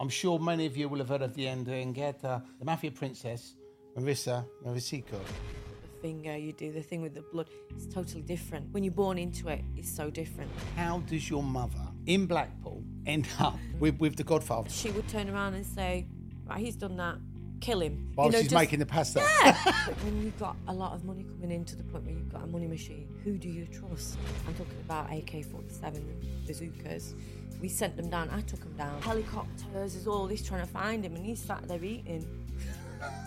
I'm 0.00 0.08
sure 0.08 0.38
many 0.38 0.64
of 0.66 0.76
you 0.78 0.88
will 0.88 0.98
have 0.98 1.10
heard 1.10 1.20
of 1.22 1.34
the 1.34 1.44
Ndrangheta, 1.44 2.42
the 2.58 2.64
mafia 2.64 2.90
princess, 2.90 3.54
Marisa 3.96 4.46
Merico. 4.64 5.04
The 5.12 6.00
finger, 6.00 6.34
you 6.38 6.52
do 6.54 6.72
the 6.72 6.80
thing 6.80 7.02
with 7.02 7.14
the 7.14 7.20
blood. 7.20 7.50
It's 7.76 7.86
totally 7.86 8.22
different. 8.22 8.72
When 8.72 8.82
you're 8.82 8.94
born 8.94 9.18
into 9.18 9.48
it, 9.48 9.62
it's 9.76 9.94
so 9.94 10.08
different. 10.08 10.50
How 10.74 11.00
does 11.00 11.28
your 11.28 11.42
mother 11.42 11.86
in 12.06 12.24
Blackpool 12.24 12.82
end 13.04 13.28
up 13.38 13.58
with, 13.78 13.98
with 14.00 14.16
the 14.16 14.24
Godfather? 14.24 14.70
She 14.70 14.90
would 14.90 15.06
turn 15.08 15.28
around 15.28 15.52
and 15.52 15.66
say, 15.66 16.06
right, 16.48 16.58
he's 16.60 16.76
done 16.76 16.96
that. 16.96 17.16
Kill 17.60 17.82
him. 17.82 18.10
While 18.14 18.28
You 18.28 18.32
know, 18.32 18.38
she's 18.38 18.46
just- 18.48 18.54
making 18.58 18.78
the 18.78 18.86
pasta. 18.86 19.20
Yeah. 19.20 19.52
When 20.02 20.22
you've 20.22 20.38
got 20.38 20.56
a 20.66 20.72
lot 20.72 20.94
of 20.94 21.04
money 21.04 21.24
coming 21.24 21.50
in 21.50 21.66
to 21.66 21.76
the 21.76 21.82
point 21.84 22.04
where 22.06 22.14
you've 22.14 22.32
got 22.32 22.42
a 22.44 22.46
money 22.46 22.66
machine, 22.66 23.06
who 23.22 23.36
do 23.36 23.50
you 23.50 23.66
trust? 23.66 24.16
I'm 24.48 24.54
talking 24.54 24.78
about 24.86 25.12
AK-47 25.12 26.00
bazookas. 26.46 27.12
We 27.60 27.68
sent 27.68 27.96
them 27.96 28.08
down. 28.08 28.30
I 28.30 28.40
took 28.42 28.60
them 28.60 28.74
down. 28.76 29.02
Helicopters. 29.02 29.94
There's 29.94 30.06
all 30.06 30.26
this 30.26 30.42
trying 30.42 30.62
to 30.62 30.66
find 30.72 31.04
him, 31.04 31.14
and 31.14 31.24
he's 31.24 31.42
sat 31.42 31.66
there 31.68 31.82
eating 31.82 32.26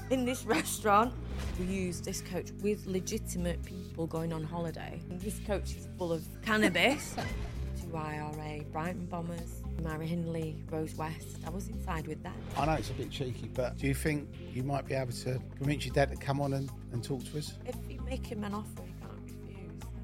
in 0.10 0.26
this 0.26 0.46
restaurant. 0.46 1.14
We 1.60 1.66
used 1.66 2.06
this 2.06 2.22
coach 2.22 2.52
with 2.62 2.86
legitimate 2.88 3.64
people 3.64 4.08
going 4.08 4.34
on 4.34 4.44
holiday. 4.44 5.00
And 5.10 5.20
this 5.20 5.40
coach 5.46 5.76
is 5.76 5.88
full 5.98 6.12
of 6.12 6.24
cannabis. 6.44 7.16
Two 7.82 7.96
IRA, 7.96 8.64
Brighton 8.72 9.06
Bombers, 9.06 9.62
Myra 9.82 10.06
Hindley, 10.06 10.56
Rose 10.72 10.96
West. 10.96 11.38
I 11.46 11.50
was 11.50 11.68
inside 11.68 12.08
with 12.08 12.22
them. 12.24 12.34
I 12.58 12.66
know 12.66 12.74
it's 12.74 12.90
a 12.90 12.94
bit 12.94 13.12
cheeky, 13.12 13.50
but 13.54 13.78
do 13.78 13.88
you 13.88 13.94
think 13.94 14.28
you 14.54 14.64
might 14.64 14.88
be 14.88 14.94
able 14.94 15.12
to 15.12 15.40
convince 15.58 15.86
your 15.86 15.94
dad 15.94 16.10
to 16.12 16.18
come 16.18 16.42
on 16.42 16.54
and, 16.54 16.70
and 16.92 17.04
talk 17.04 17.24
to 17.26 17.38
us? 17.38 17.54
If 17.66 17.76
you 17.90 18.00
make 18.02 18.26
him 18.26 18.44
an 18.44 18.54
offer, 18.54 18.83
he 18.83 18.83
can't 18.83 18.83
refuse. 18.83 18.83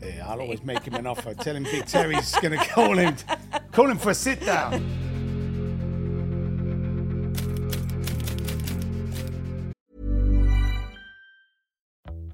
Yeah, 0.01 0.27
I'll 0.27 0.39
always 0.39 0.63
make 0.63 0.83
him 0.83 0.95
an 0.95 1.07
offer. 1.11 1.33
Tell 1.33 1.55
him 1.55 1.63
Big 1.63 1.85
Terry's 1.85 2.31
going 2.39 2.57
to 2.57 2.65
call 2.65 2.97
him, 2.97 3.15
call 3.71 3.89
him 3.89 3.97
for 3.97 4.11
a 4.11 4.15
sit 4.15 4.45
down. 4.45 4.83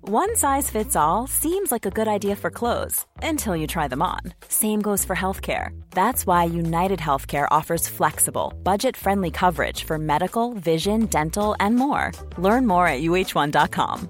One 0.08 0.36
size 0.36 0.70
fits 0.70 0.96
all 0.96 1.26
seems 1.26 1.72
like 1.72 1.88
a 1.88 1.90
good 1.90 2.08
idea 2.08 2.36
for 2.36 2.52
clothes 2.52 3.08
until 3.24 3.56
you 3.56 3.66
try 3.66 3.88
them 3.88 4.04
on. 4.04 4.20
Same 4.48 4.80
goes 4.80 5.04
for 5.04 5.16
healthcare. 5.16 5.70
That's 5.90 6.28
why 6.28 6.44
United 6.44 7.00
Healthcare 7.00 7.48
offers 7.50 7.88
flexible, 7.88 8.54
budget 8.62 8.96
friendly 8.96 9.32
coverage 9.32 9.84
for 9.84 9.98
medical, 9.98 10.54
vision, 10.54 11.08
dental, 11.08 11.56
and 11.60 11.76
more. 11.76 12.12
Learn 12.38 12.68
more 12.68 12.88
at 12.88 13.02
uh1.com. 13.02 14.10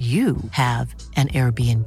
you 0.00 0.36
have 0.52 0.94
an 1.16 1.28
Airbnb. 1.28 1.86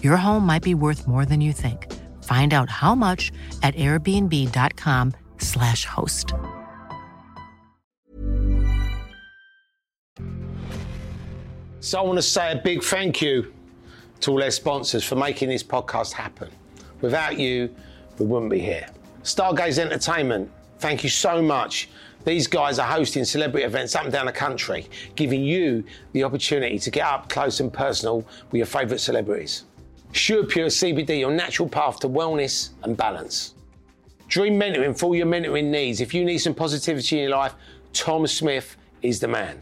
Your 0.00 0.16
home 0.16 0.46
might 0.46 0.62
be 0.62 0.74
worth 0.74 1.08
more 1.08 1.24
than 1.24 1.40
you 1.40 1.52
think. 1.52 1.92
Find 2.22 2.54
out 2.54 2.70
how 2.70 2.94
much 2.94 3.32
at 3.64 3.74
airbnb.com/slash 3.74 5.84
host. 5.84 6.34
So 11.80 11.98
I 11.98 12.02
want 12.02 12.18
to 12.18 12.22
say 12.22 12.52
a 12.52 12.56
big 12.62 12.84
thank 12.84 13.20
you 13.20 13.52
to 14.20 14.30
all 14.30 14.40
our 14.40 14.52
sponsors 14.52 15.02
for 15.02 15.16
making 15.16 15.48
this 15.48 15.64
podcast 15.64 16.12
happen. 16.12 16.48
Without 17.00 17.40
you, 17.40 17.74
we 18.20 18.26
wouldn't 18.26 18.52
be 18.52 18.60
here. 18.60 18.86
Stargaze 19.24 19.80
Entertainment, 19.80 20.48
thank 20.78 21.02
you 21.02 21.10
so 21.10 21.42
much. 21.42 21.88
These 22.24 22.46
guys 22.46 22.78
are 22.78 22.86
hosting 22.86 23.24
celebrity 23.24 23.64
events 23.64 23.96
up 23.96 24.04
and 24.04 24.12
down 24.12 24.26
the 24.26 24.32
country, 24.32 24.86
giving 25.16 25.42
you 25.42 25.84
the 26.12 26.22
opportunity 26.22 26.78
to 26.78 26.90
get 26.90 27.04
up 27.04 27.28
close 27.28 27.60
and 27.60 27.72
personal 27.72 28.24
with 28.50 28.58
your 28.58 28.66
favourite 28.66 29.00
celebrities. 29.00 29.64
Sure 30.12 30.44
Pure 30.44 30.68
CBD, 30.68 31.20
your 31.20 31.32
natural 31.32 31.68
path 31.68 31.98
to 32.00 32.08
wellness 32.08 32.70
and 32.84 32.96
balance. 32.96 33.54
Dream 34.28 34.58
Mentoring 34.58 34.96
for 34.98 35.06
all 35.06 35.16
your 35.16 35.26
mentoring 35.26 35.70
needs. 35.70 36.00
If 36.00 36.14
you 36.14 36.24
need 36.24 36.38
some 36.38 36.54
positivity 36.54 37.16
in 37.16 37.28
your 37.28 37.36
life, 37.36 37.54
Tom 37.92 38.26
Smith 38.26 38.76
is 39.02 39.18
the 39.18 39.28
man. 39.28 39.60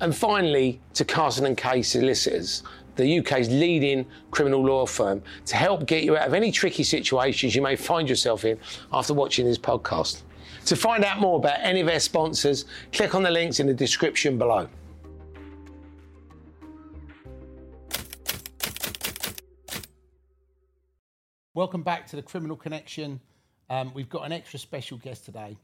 And 0.00 0.14
finally, 0.14 0.80
to 0.94 1.04
Carson 1.04 1.44
and 1.44 1.56
Kay 1.56 1.82
Solicitors, 1.82 2.62
the 2.96 3.18
UK's 3.18 3.48
leading 3.48 4.06
criminal 4.30 4.64
law 4.64 4.86
firm, 4.86 5.22
to 5.46 5.56
help 5.56 5.86
get 5.86 6.04
you 6.04 6.16
out 6.16 6.28
of 6.28 6.34
any 6.34 6.52
tricky 6.52 6.82
situations 6.82 7.54
you 7.54 7.62
may 7.62 7.76
find 7.76 8.08
yourself 8.08 8.44
in 8.44 8.58
after 8.92 9.12
watching 9.12 9.44
this 9.44 9.58
podcast. 9.58 10.22
To 10.66 10.76
find 10.76 11.04
out 11.04 11.20
more 11.20 11.36
about 11.36 11.58
any 11.60 11.80
of 11.80 11.88
our 11.88 11.98
sponsors, 11.98 12.64
click 12.92 13.14
on 13.14 13.22
the 13.22 13.30
links 13.30 13.60
in 13.60 13.66
the 13.66 13.74
description 13.74 14.38
below. 14.38 14.68
Welcome 21.54 21.82
back 21.82 22.06
to 22.08 22.16
the 22.16 22.22
Criminal 22.22 22.56
Connection. 22.56 23.20
Um, 23.68 23.92
we've 23.94 24.08
got 24.08 24.24
an 24.24 24.32
extra 24.32 24.58
special 24.58 24.98
guest 24.98 25.24
today. 25.24 25.56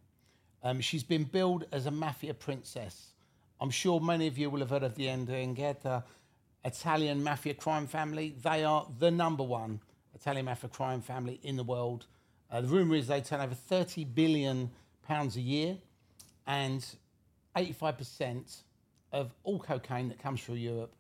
Um, 0.62 0.80
she's 0.80 1.04
been 1.04 1.24
billed 1.24 1.66
as 1.72 1.86
a 1.86 1.90
mafia 1.90 2.34
princess. 2.34 3.12
I'm 3.60 3.70
sure 3.70 4.00
many 4.00 4.26
of 4.26 4.36
you 4.36 4.50
will 4.50 4.60
have 4.60 4.70
heard 4.70 4.82
of 4.82 4.96
the 4.96 5.06
Ndrangheta 5.06 6.02
Italian 6.64 7.22
mafia 7.22 7.54
crime 7.54 7.86
family. 7.86 8.34
They 8.42 8.64
are 8.64 8.86
the 8.98 9.10
number 9.10 9.44
one 9.44 9.80
Italian 10.14 10.46
mafia 10.46 10.68
crime 10.68 11.00
family 11.00 11.38
in 11.42 11.56
the 11.56 11.62
world. 11.62 12.06
Uh, 12.50 12.60
the 12.60 12.68
rumour 12.68 12.96
is 12.96 13.06
they 13.06 13.20
turn 13.20 13.40
over 13.40 13.54
30 13.54 14.04
billion 14.04 14.70
pounds 15.06 15.36
a 15.36 15.40
year, 15.40 15.76
and 16.46 16.84
85% 17.56 18.62
of 19.12 19.32
all 19.44 19.58
cocaine 19.58 20.08
that 20.08 20.18
comes 20.18 20.42
through 20.42 20.56
Europe 20.56 20.94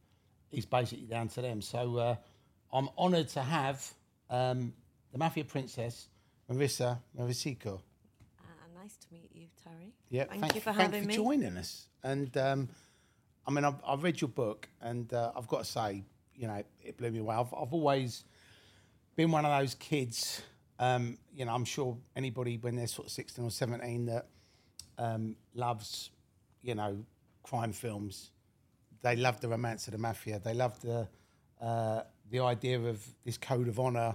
is 0.52 0.64
basically 0.64 1.06
down 1.06 1.28
to 1.28 1.42
them. 1.42 1.60
So 1.60 1.96
uh, 1.96 2.16
I'm 2.72 2.88
honoured 2.98 3.28
to 3.30 3.42
have 3.42 3.92
um, 4.30 4.72
the 5.12 5.18
Mafia 5.18 5.44
Princess, 5.44 6.08
Marisa 6.50 6.98
Merico. 7.18 7.74
Uh, 8.40 8.46
nice 8.80 8.96
to 8.96 9.06
meet 9.12 9.30
you, 9.34 9.46
Terry. 9.62 9.92
Yeah, 10.08 10.24
Thank 10.24 10.40
thank 10.42 10.54
you 10.54 10.60
for 10.60 10.72
thank 10.72 10.80
having 10.92 11.02
for 11.02 11.08
me. 11.08 11.14
joining 11.16 11.56
us. 11.56 11.88
And 12.02 12.34
um, 12.36 12.68
I 13.46 13.50
mean, 13.50 13.64
I've, 13.64 13.80
I've 13.86 14.02
read 14.02 14.20
your 14.20 14.28
book, 14.28 14.68
and 14.80 15.12
uh, 15.12 15.32
I've 15.36 15.48
got 15.48 15.58
to 15.58 15.64
say, 15.64 16.04
you 16.34 16.46
know, 16.46 16.62
it 16.82 16.96
blew 16.96 17.10
me 17.10 17.18
away. 17.18 17.34
I've, 17.34 17.52
I've 17.54 17.72
always 17.72 18.24
been 19.16 19.30
one 19.30 19.44
of 19.44 19.58
those 19.58 19.74
kids. 19.74 20.42
Um, 20.78 21.18
you 21.34 21.44
know, 21.44 21.54
I'm 21.54 21.64
sure 21.64 21.96
anybody 22.14 22.58
when 22.58 22.76
they're 22.76 22.86
sort 22.86 23.06
of 23.06 23.12
16 23.12 23.44
or 23.44 23.50
17 23.50 24.06
that 24.06 24.26
um, 24.98 25.36
loves, 25.54 26.10
you 26.62 26.74
know, 26.74 27.04
crime 27.42 27.72
films. 27.72 28.30
They 29.02 29.16
love 29.16 29.40
the 29.40 29.48
romance 29.48 29.86
of 29.86 29.92
the 29.92 29.98
mafia. 29.98 30.38
They 30.38 30.54
love 30.54 30.80
the 30.80 31.08
uh, 31.60 32.02
the 32.30 32.40
idea 32.40 32.78
of 32.78 33.02
this 33.24 33.38
code 33.38 33.68
of 33.68 33.78
honor. 33.78 34.14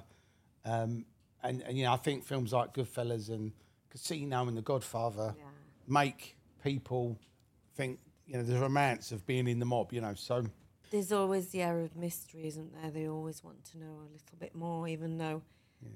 Um, 0.65 1.05
and, 1.43 1.61
and 1.63 1.77
you 1.77 1.85
know, 1.85 1.93
I 1.93 1.97
think 1.97 2.23
films 2.23 2.53
like 2.53 2.73
Goodfellas 2.73 3.29
and 3.29 3.51
Casino 3.89 4.47
and 4.47 4.55
The 4.55 4.61
Godfather 4.61 5.33
make 5.87 6.35
people 6.63 7.17
think 7.75 7.99
you 8.27 8.37
know 8.37 8.43
the 8.43 8.59
romance 8.59 9.11
of 9.11 9.25
being 9.25 9.47
in 9.47 9.59
the 9.59 9.65
mob. 9.65 9.91
You 9.93 10.01
know, 10.01 10.13
so 10.13 10.43
There's 10.91 11.11
always 11.11 11.47
the 11.47 11.61
air 11.61 11.79
of 11.79 11.95
mystery, 11.95 12.45
isn't 12.47 12.73
there? 12.81 12.91
They 12.91 13.07
always 13.07 13.43
want 13.43 13.63
to 13.71 13.79
know 13.79 13.93
a 14.01 14.09
little 14.11 14.37
bit 14.39 14.53
more, 14.53 14.87
even 14.87 15.17
though 15.17 15.41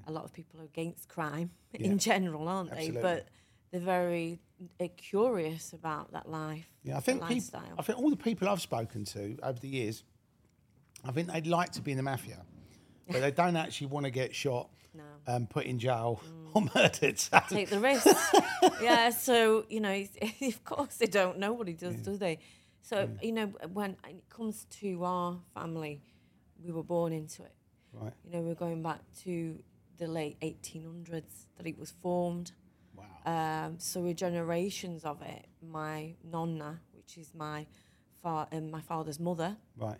a 0.08 0.12
lot 0.12 0.24
of 0.24 0.34
people 0.34 0.60
are 0.62 0.66
against 0.66 1.08
crime 1.10 1.52
Yeah. 1.74 1.88
in 1.88 1.98
general, 1.98 2.48
aren't 2.48 2.72
Absolutely. 2.72 2.96
they? 2.96 3.02
But 3.02 3.28
they're 3.72 3.82
very 3.82 4.40
uh, 4.80 4.88
curious 4.98 5.74
about 5.74 6.12
that 6.14 6.30
life. 6.30 6.66
yeah, 6.84 6.94
I 6.94 6.96
that 6.98 7.04
think 7.04 7.20
people. 7.22 7.36
lifestyle. 7.36 7.76
I 7.78 7.82
think 7.82 8.00
all 8.00 8.10
the 8.10 8.16
people 8.16 8.48
I've 8.48 8.62
spoken 8.62 9.04
to 9.06 9.38
over 9.44 9.60
the 9.60 9.68
years, 9.68 10.04
I 11.04 11.12
think 11.12 11.32
they'd 11.32 11.48
like 11.48 11.72
to 11.74 11.82
be 11.82 11.92
in 11.92 11.98
the 11.98 12.04
mafia, 12.04 12.42
but 13.10 13.22
they 13.22 13.32
don't 13.32 13.56
actually 13.58 13.88
want 13.88 14.06
to 14.06 14.12
get 14.12 14.34
shot, 14.34 14.70
No. 14.96 15.04
um, 15.28 15.46
put 15.48 15.66
in 15.66 15.78
jail, 15.78 16.22
or 16.54 16.64
murdered. 16.74 17.20
So, 17.20 17.40
take 17.50 17.70
the 17.70 17.80
risk. 17.80 18.08
yeah, 18.82 19.10
so 19.10 19.66
you 19.70 19.82
know, 19.82 20.06
of 20.42 20.64
course 20.64 20.96
they 20.98 21.06
don't. 21.08 21.38
know 21.38 21.52
what 21.52 21.68
Nobody 21.68 21.74
does, 21.74 21.96
do 22.02 22.16
they? 22.18 22.40
So 22.82 23.10
you 23.22 23.34
know, 23.34 23.48
when 23.74 23.98
it 24.08 24.24
comes 24.30 24.66
to 24.80 25.04
our 25.04 25.38
family, 25.54 26.02
we 26.64 26.72
were 26.72 26.84
born 26.84 27.12
into 27.12 27.44
it. 27.44 27.52
right. 27.92 28.14
You 28.24 28.32
know, 28.32 28.42
we're 28.42 28.56
going 28.56 28.82
back 28.84 29.02
to 29.24 29.60
the 29.98 30.08
late 30.08 30.40
1800s 30.42 31.48
that 31.58 31.66
it 31.68 31.78
was 31.78 31.92
formed. 31.92 32.52
Wow. 32.96 33.06
Um, 33.66 33.80
so 33.80 34.02
we're 34.02 34.14
generations 34.14 35.04
of 35.04 35.22
it. 35.22 35.48
My 35.62 36.16
nonna, 36.24 36.82
which 36.94 37.18
is 37.18 37.34
my 37.34 37.66
fa- 38.22 38.48
um, 38.52 38.72
my 38.72 38.82
father's 38.82 39.20
mother, 39.20 39.58
Right. 39.78 40.00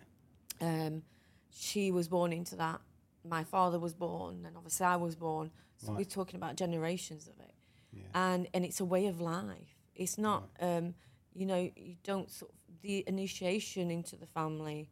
um, 0.60 1.02
she 1.50 1.90
was 1.90 2.08
born 2.08 2.32
into 2.32 2.56
that. 2.56 2.80
My 3.24 3.44
father 3.44 3.78
was 3.78 3.94
born, 3.94 4.44
and 4.46 4.56
obviously 4.56 4.86
I 4.86 4.96
was 4.96 5.16
born. 5.16 5.50
So 5.78 5.92
we're 5.92 6.04
talking 6.04 6.36
about 6.36 6.56
generations 6.56 7.28
of 7.28 7.38
it, 7.40 7.54
yeah. 7.92 8.04
and 8.14 8.48
and 8.54 8.64
it's 8.64 8.80
a 8.80 8.84
way 8.84 9.06
of 9.08 9.20
life. 9.20 9.76
It's 9.94 10.16
not, 10.16 10.48
um, 10.60 10.94
you 11.34 11.44
know, 11.46 11.70
you 11.76 11.96
don't 12.02 12.30
sort 12.30 12.52
of 12.52 12.80
the 12.82 13.04
initiation 13.06 13.90
into 13.90 14.16
the 14.16 14.26
family 14.26 14.90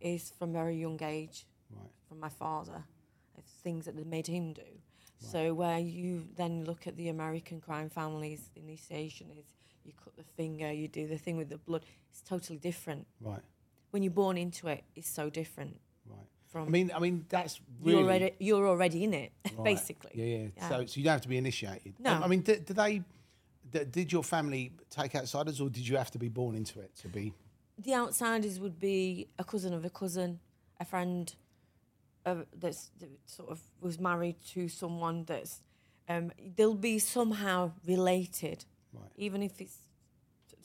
is 0.00 0.30
from 0.38 0.50
a 0.50 0.52
very 0.52 0.76
young 0.76 1.02
age 1.02 1.46
Right. 1.70 1.90
from 2.08 2.20
my 2.20 2.28
father, 2.28 2.84
things 3.66 3.84
that 3.86 3.96
they 3.96 4.04
made 4.04 4.28
him 4.28 4.52
do. 4.52 4.70
So 5.18 5.40
where 5.54 5.78
you 5.80 6.10
then 6.36 6.64
look 6.70 6.86
at 6.86 6.94
the 6.96 7.08
American 7.08 7.60
crime 7.60 7.88
families, 8.00 8.40
the 8.54 8.60
initiation 8.60 9.26
is 9.40 9.46
you 9.84 9.92
cut 10.04 10.14
the 10.16 10.22
finger, 10.40 10.70
you 10.80 10.86
do 11.00 11.04
the 11.14 11.18
thing 11.24 11.36
with 11.36 11.48
the 11.48 11.58
blood. 11.68 11.84
It's 12.10 12.22
totally 12.22 12.58
different. 12.58 13.06
Right. 13.20 13.40
When 13.90 14.02
you're 14.04 14.18
born 14.24 14.36
into 14.36 14.68
it, 14.68 14.84
it's 14.94 15.08
so 15.20 15.24
different 15.30 15.74
Right. 16.08 16.28
from 16.52 16.68
I 16.68 16.70
mean, 16.70 16.92
I 16.94 16.98
mean 17.00 17.24
that's 17.28 17.54
really 17.82 17.98
you're 17.98 18.06
already 18.06 18.30
you're 18.48 18.68
already 18.74 19.00
in 19.06 19.14
it, 19.14 19.32
Right. 19.44 19.64
basically. 19.72 20.12
Yeah, 20.14 20.48
yeah. 20.56 20.68
So, 20.68 20.74
so 20.86 20.94
you 20.98 21.04
don't 21.04 21.12
have 21.18 21.26
to 21.28 21.32
be 21.36 21.38
initiated. 21.46 21.94
No. 21.98 22.12
I 22.24 22.26
mean, 22.28 22.42
did, 22.42 22.64
did 22.66 22.76
they? 22.76 23.02
Did 23.98 24.12
your 24.12 24.22
family 24.22 24.72
take 24.90 25.12
outsiders, 25.20 25.60
or 25.60 25.68
did 25.68 25.86
you 25.88 25.96
have 25.96 26.10
to 26.12 26.18
be 26.18 26.28
born 26.28 26.54
into 26.54 26.78
it 26.80 26.94
to 27.02 27.08
be? 27.08 27.32
the 27.86 27.94
outsiders 28.02 28.58
would 28.58 28.78
be 28.78 29.28
a 29.38 29.44
cousin 29.44 29.72
of 29.74 29.84
a 29.84 29.90
cousin, 29.90 30.30
a 30.80 30.84
friend 30.84 31.34
uh, 32.26 32.34
that's 32.60 32.90
that 33.00 33.08
sort 33.26 33.48
of 33.50 33.60
was 33.80 33.98
married 33.98 34.36
to 34.54 34.68
someone 34.68 35.24
that's 35.24 35.62
um, 36.08 36.30
they'll 36.56 36.74
be 36.74 36.98
somehow 36.98 37.72
related, 37.86 38.64
Right. 38.92 39.10
even 39.16 39.42
if 39.42 39.60
it's 39.60 39.78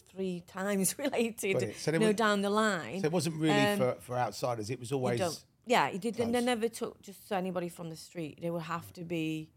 three 0.10 0.44
times 0.48 0.98
related. 1.06 1.76
So 1.78 1.92
you 1.92 2.00
know, 2.00 2.14
down 2.14 2.42
the 2.42 2.50
line. 2.50 3.00
So 3.02 3.06
it 3.06 3.12
wasn't 3.12 3.36
really 3.36 3.60
Um, 3.72 3.78
for, 3.78 3.96
for 4.02 4.18
outsiders. 4.18 4.70
It 4.70 4.80
was 4.80 4.92
always 4.92 5.46
yeah, 5.66 5.88
it 5.88 6.02
did. 6.02 6.16
They 6.16 6.26
never 6.26 6.68
took 6.68 7.02
just 7.02 7.32
anybody 7.32 7.70
from 7.70 7.90
the 7.90 7.96
street. 7.96 8.40
They 8.42 8.50
would 8.50 8.64
have 8.64 8.92
to 8.94 9.04
be 9.04 9.50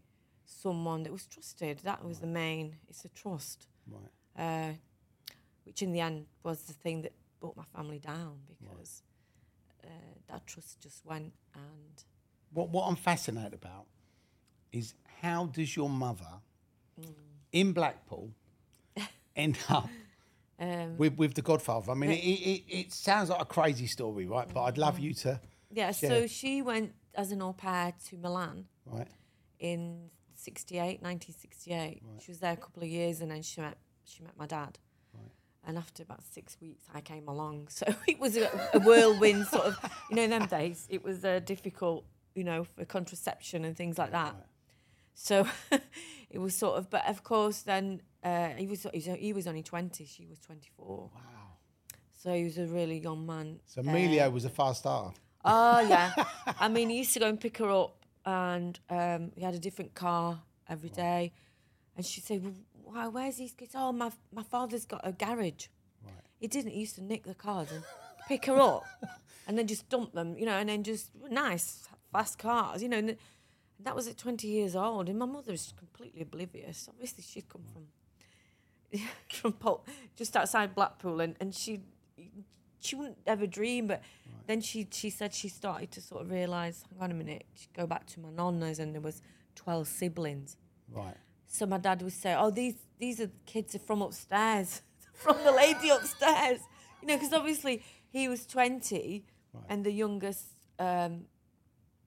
someone 0.45 1.03
that 1.03 1.11
was 1.11 1.25
trusted. 1.25 1.79
That 1.83 2.03
was 2.05 2.19
the 2.19 2.27
main. 2.27 2.75
It's 2.87 3.03
a 3.05 3.09
trust. 3.09 3.67
right. 3.87 4.11
uh, 4.37 4.73
which 5.65 5.81
in 5.81 5.91
the 5.91 5.99
end 5.99 6.27
was 6.43 6.61
the 6.63 6.73
thing 6.73 7.01
that 7.01 7.13
brought 7.39 7.57
my 7.57 7.63
family 7.75 7.99
down 7.99 8.37
because 8.47 9.01
uh, 9.85 9.89
that 10.27 10.45
trust 10.47 10.79
just 10.81 11.05
went 11.05 11.33
and 11.53 12.03
What 12.53 12.69
what 12.69 12.87
I'm 12.87 12.95
fascinated 12.95 13.53
about 13.53 13.85
is 14.71 14.93
how 15.21 15.45
does 15.47 15.75
your 15.75 15.89
mother 15.89 16.41
Mm. 16.99 17.13
in 17.51 17.73
Blackpool 17.73 18.31
end 19.35 19.57
up 19.67 19.89
um, 20.59 20.97
with 20.97 21.17
with 21.17 21.33
the 21.33 21.41
Godfather? 21.41 21.91
I 21.91 21.95
mean, 21.95 22.11
it, 22.11 22.15
it, 22.23 22.63
it 22.69 22.93
sounds 22.93 23.29
like 23.29 23.41
a 23.41 23.45
crazy 23.45 23.85
story, 23.87 24.25
right? 24.27 24.47
But 24.53 24.63
I'd 24.63 24.77
love 24.77 24.97
you 24.97 25.13
to, 25.15 25.41
yeah. 25.71 25.91
So 25.91 26.25
she 26.27 26.61
went 26.61 26.93
as 27.13 27.31
an 27.31 27.41
au 27.41 27.51
pair 27.53 27.93
to 28.07 28.17
Milan 28.17 28.65
right? 28.85 29.07
in 29.59 30.09
68, 30.35 31.01
1968. 31.01 32.01
She 32.21 32.31
was 32.31 32.39
there 32.39 32.53
a 32.53 32.57
couple 32.57 32.83
of 32.83 32.89
years 32.89 33.19
and 33.21 33.31
then 33.31 33.41
she 33.41 33.59
met 33.61 33.77
she 34.05 34.23
met 34.23 34.37
my 34.37 34.45
dad. 34.45 34.79
And 35.67 35.77
after 35.77 36.03
about 36.03 36.21
six 36.31 36.57
weeks, 36.61 36.85
I 36.93 37.01
came 37.01 37.27
along. 37.27 37.67
So 37.79 37.85
it 38.07 38.19
was 38.19 38.37
a, 38.37 38.49
a 38.73 38.79
whirlwind 38.79 39.47
sort 39.47 39.65
of, 39.65 39.77
you 40.09 40.15
know, 40.15 40.23
in 40.23 40.29
them 40.29 40.45
days, 40.45 40.87
it 40.89 41.03
was 41.03 41.25
uh, 41.25 41.39
difficult, 41.39 42.05
you 42.35 42.43
know, 42.43 42.63
for 42.63 42.85
contraception 42.85 43.65
and 43.65 43.75
things 43.75 43.97
like 43.97 44.11
that. 44.11 44.35
So 45.15 45.47
it 46.29 46.39
was 46.39 46.55
sort 46.55 46.77
of, 46.77 46.89
but 46.89 47.07
of 47.07 47.23
course, 47.23 47.61
then 47.61 48.01
uh, 48.23 48.49
he 48.49 48.67
was 48.67 48.85
he 48.93 49.09
was- 49.09 49.19
he 49.19 49.33
was 49.33 49.47
only 49.47 49.63
twenty, 49.63 50.05
she 50.05 50.25
was 50.27 50.39
twenty 50.39 50.69
four. 50.77 51.09
Wow. 51.13 51.21
So 52.21 52.33
he 52.33 52.43
was 52.43 52.57
a 52.57 52.65
really 52.67 52.97
young 52.99 53.25
man. 53.25 53.59
So 53.65 53.81
Emilio 53.81 54.29
was 54.29 54.45
a 54.45 54.49
fast 54.49 54.79
starter. 54.79 55.13
Oh 55.43 55.79
yeah, 55.79 56.11
I 56.59 56.67
mean, 56.69 56.89
he 56.89 56.97
used 56.97 57.13
to 57.13 57.19
go 57.19 57.27
and 57.29 57.39
pick 57.39 57.57
her 57.59 57.69
up, 57.69 58.05
and 58.25 58.79
um, 58.89 59.31
he 59.35 59.41
had 59.43 59.53
a 59.53 59.59
different 59.59 59.93
car 59.93 60.41
every 60.67 60.89
day. 60.89 61.31
And 61.95 62.05
she'd 62.05 62.25
say, 62.25 62.39
well, 62.39 62.51
why, 62.85 63.07
"Where's 63.07 63.37
these 63.37 63.53
kids?" 63.53 63.73
Oh, 63.75 63.91
my 63.91 64.11
my 64.33 64.43
father's 64.43 64.85
got 64.85 65.01
a 65.03 65.11
garage. 65.11 65.67
Right. 66.03 66.13
He 66.39 66.47
didn't. 66.47 66.71
He 66.71 66.81
used 66.81 66.95
to 66.95 67.03
nick 67.03 67.23
the 67.23 67.35
cars 67.35 67.71
and 67.71 67.83
pick 68.27 68.45
her 68.45 68.59
up, 68.59 68.85
and 69.47 69.57
then 69.57 69.67
just 69.67 69.89
dump 69.89 70.13
them, 70.13 70.37
you 70.37 70.45
know, 70.45 70.57
and 70.57 70.69
then 70.69 70.83
just 70.83 71.09
nice 71.29 71.87
fast 72.11 72.37
cars, 72.39 72.81
you 72.81 72.89
know. 72.89 72.97
And 72.97 73.17
that 73.79 73.95
was 73.95 74.07
at 74.07 74.17
twenty 74.17 74.47
years 74.47 74.75
old, 74.75 75.09
and 75.09 75.19
my 75.19 75.25
mother 75.25 75.51
was 75.51 75.73
completely 75.77 76.21
oblivious. 76.21 76.87
Obviously, 76.89 77.23
she'd 77.23 77.49
come 77.49 77.63
from 77.73 77.87
from 79.29 79.53
Pol- 79.53 79.85
just 80.15 80.35
outside 80.35 80.75
Blackpool, 80.75 81.19
and, 81.21 81.35
and 81.39 81.53
she 81.53 81.81
she 82.79 82.95
wouldn't 82.95 83.17
ever 83.25 83.47
dream. 83.47 83.87
But 83.87 84.01
then 84.47 84.61
she 84.61 84.87
she 84.91 85.09
said 85.09 85.33
she 85.33 85.49
started 85.49 85.91
to 85.91 86.01
sort 86.01 86.21
of 86.21 86.31
realise, 86.31 86.83
hang 86.91 87.01
on 87.01 87.11
a 87.11 87.15
minute, 87.15 87.45
she'd 87.55 87.73
go 87.73 87.87
back 87.87 88.05
to 88.07 88.19
my 88.19 88.29
nonna's, 88.29 88.79
and 88.79 88.93
there 88.93 89.01
was 89.01 89.21
twelve 89.55 89.87
siblings. 89.87 90.57
Right. 90.91 91.17
So 91.47 91.65
my 91.65 91.77
dad 91.77 92.01
would 92.01 92.13
say, 92.13 92.35
"Oh, 92.35 92.51
these 92.51 92.75
these 92.99 93.19
are 93.19 93.27
the 93.27 93.39
kids 93.45 93.75
are 93.75 93.79
from 93.79 94.01
upstairs, 94.01 94.81
from 95.13 95.37
the 95.43 95.51
lady 95.51 95.89
upstairs." 95.89 96.59
You 97.01 97.07
know, 97.07 97.15
because 97.15 97.33
obviously 97.33 97.83
he 98.09 98.27
was 98.27 98.45
twenty, 98.45 99.25
and 99.69 99.85
the 99.85 99.91
youngest 99.91 100.47
um, 100.79 101.25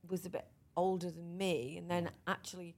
was 0.08 0.26
a 0.26 0.30
bit 0.30 0.46
older 0.76 1.10
than 1.10 1.36
me, 1.36 1.76
and 1.78 1.90
then 1.90 2.10
actually 2.26 2.76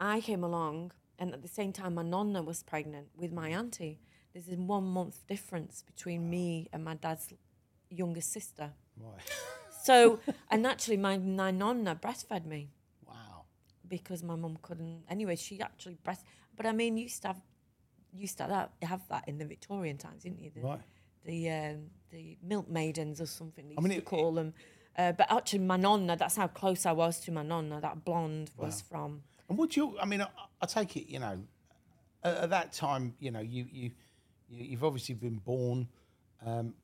I 0.00 0.20
came 0.20 0.44
along, 0.44 0.92
and 1.18 1.32
at 1.32 1.42
the 1.42 1.48
same 1.48 1.72
time, 1.72 1.94
my 1.94 2.02
nonna 2.02 2.42
was 2.42 2.62
pregnant 2.62 3.08
with 3.16 3.32
my 3.32 3.48
auntie. 3.48 4.00
There's 4.32 4.48
a 4.48 4.60
one 4.60 4.84
month 4.84 5.26
difference 5.26 5.82
between 5.82 6.30
me 6.30 6.68
and 6.72 6.84
my 6.84 6.94
dad's 6.94 7.32
youngest 7.90 8.32
sister. 8.32 8.72
Right. 8.96 9.22
So, 9.80 10.18
and 10.50 10.66
actually, 10.66 10.98
my, 10.98 11.16
my 11.16 11.50
nonna 11.50 11.94
breastfed 11.94 12.44
me 12.44 12.72
wow. 13.06 13.44
because 13.88 14.22
my 14.22 14.34
mum 14.34 14.58
couldn't. 14.60 15.04
Anyway, 15.08 15.36
she 15.36 15.62
actually 15.62 15.96
breast. 16.02 16.24
But 16.58 16.66
I 16.66 16.72
mean, 16.72 16.96
you 16.98 17.04
used 17.04 17.22
to 17.22 17.28
have, 17.28 17.40
used 18.14 18.36
to 18.38 18.42
have 18.44 18.50
that, 18.80 18.86
have 18.86 19.08
that 19.08 19.24
in 19.28 19.38
the 19.38 19.46
Victorian 19.46 19.96
times, 19.96 20.24
didn't 20.24 20.40
you? 20.40 20.50
The, 20.54 20.60
Right. 20.60 20.80
The 21.24 21.50
um, 21.50 21.90
the 22.10 22.36
milk 22.42 22.68
maidens 22.70 23.20
or 23.20 23.26
something. 23.26 23.68
They 23.68 23.74
I 23.78 23.80
mean, 23.80 23.90
to 23.92 23.96
it- 23.98 24.04
call 24.04 24.32
them. 24.32 24.52
Uh, 24.96 25.12
but 25.12 25.30
actually, 25.30 25.60
my 25.60 25.76
nonna. 25.76 26.16
That's 26.16 26.36
how 26.36 26.48
close 26.48 26.84
I 26.84 26.92
was 26.92 27.20
to 27.20 27.32
my 27.32 27.42
nonna. 27.42 27.80
That 27.80 28.04
blonde 28.04 28.50
was 28.56 28.80
from. 28.80 29.22
And 29.48 29.56
would 29.58 29.76
you? 29.76 29.96
I 30.00 30.04
mean, 30.06 30.20
I, 30.22 30.28
I 30.60 30.66
take 30.66 30.96
it. 30.96 31.08
You 31.08 31.20
know, 31.20 31.38
at, 32.24 32.34
at 32.36 32.50
that 32.50 32.72
time, 32.72 33.14
you 33.20 33.30
know, 33.30 33.40
you 33.40 33.66
you 33.70 33.90
you- 34.48 34.64
you've 34.64 34.84
obviously 34.84 35.14
been 35.14 35.36
born. 35.36 35.88
Um, 36.44 36.74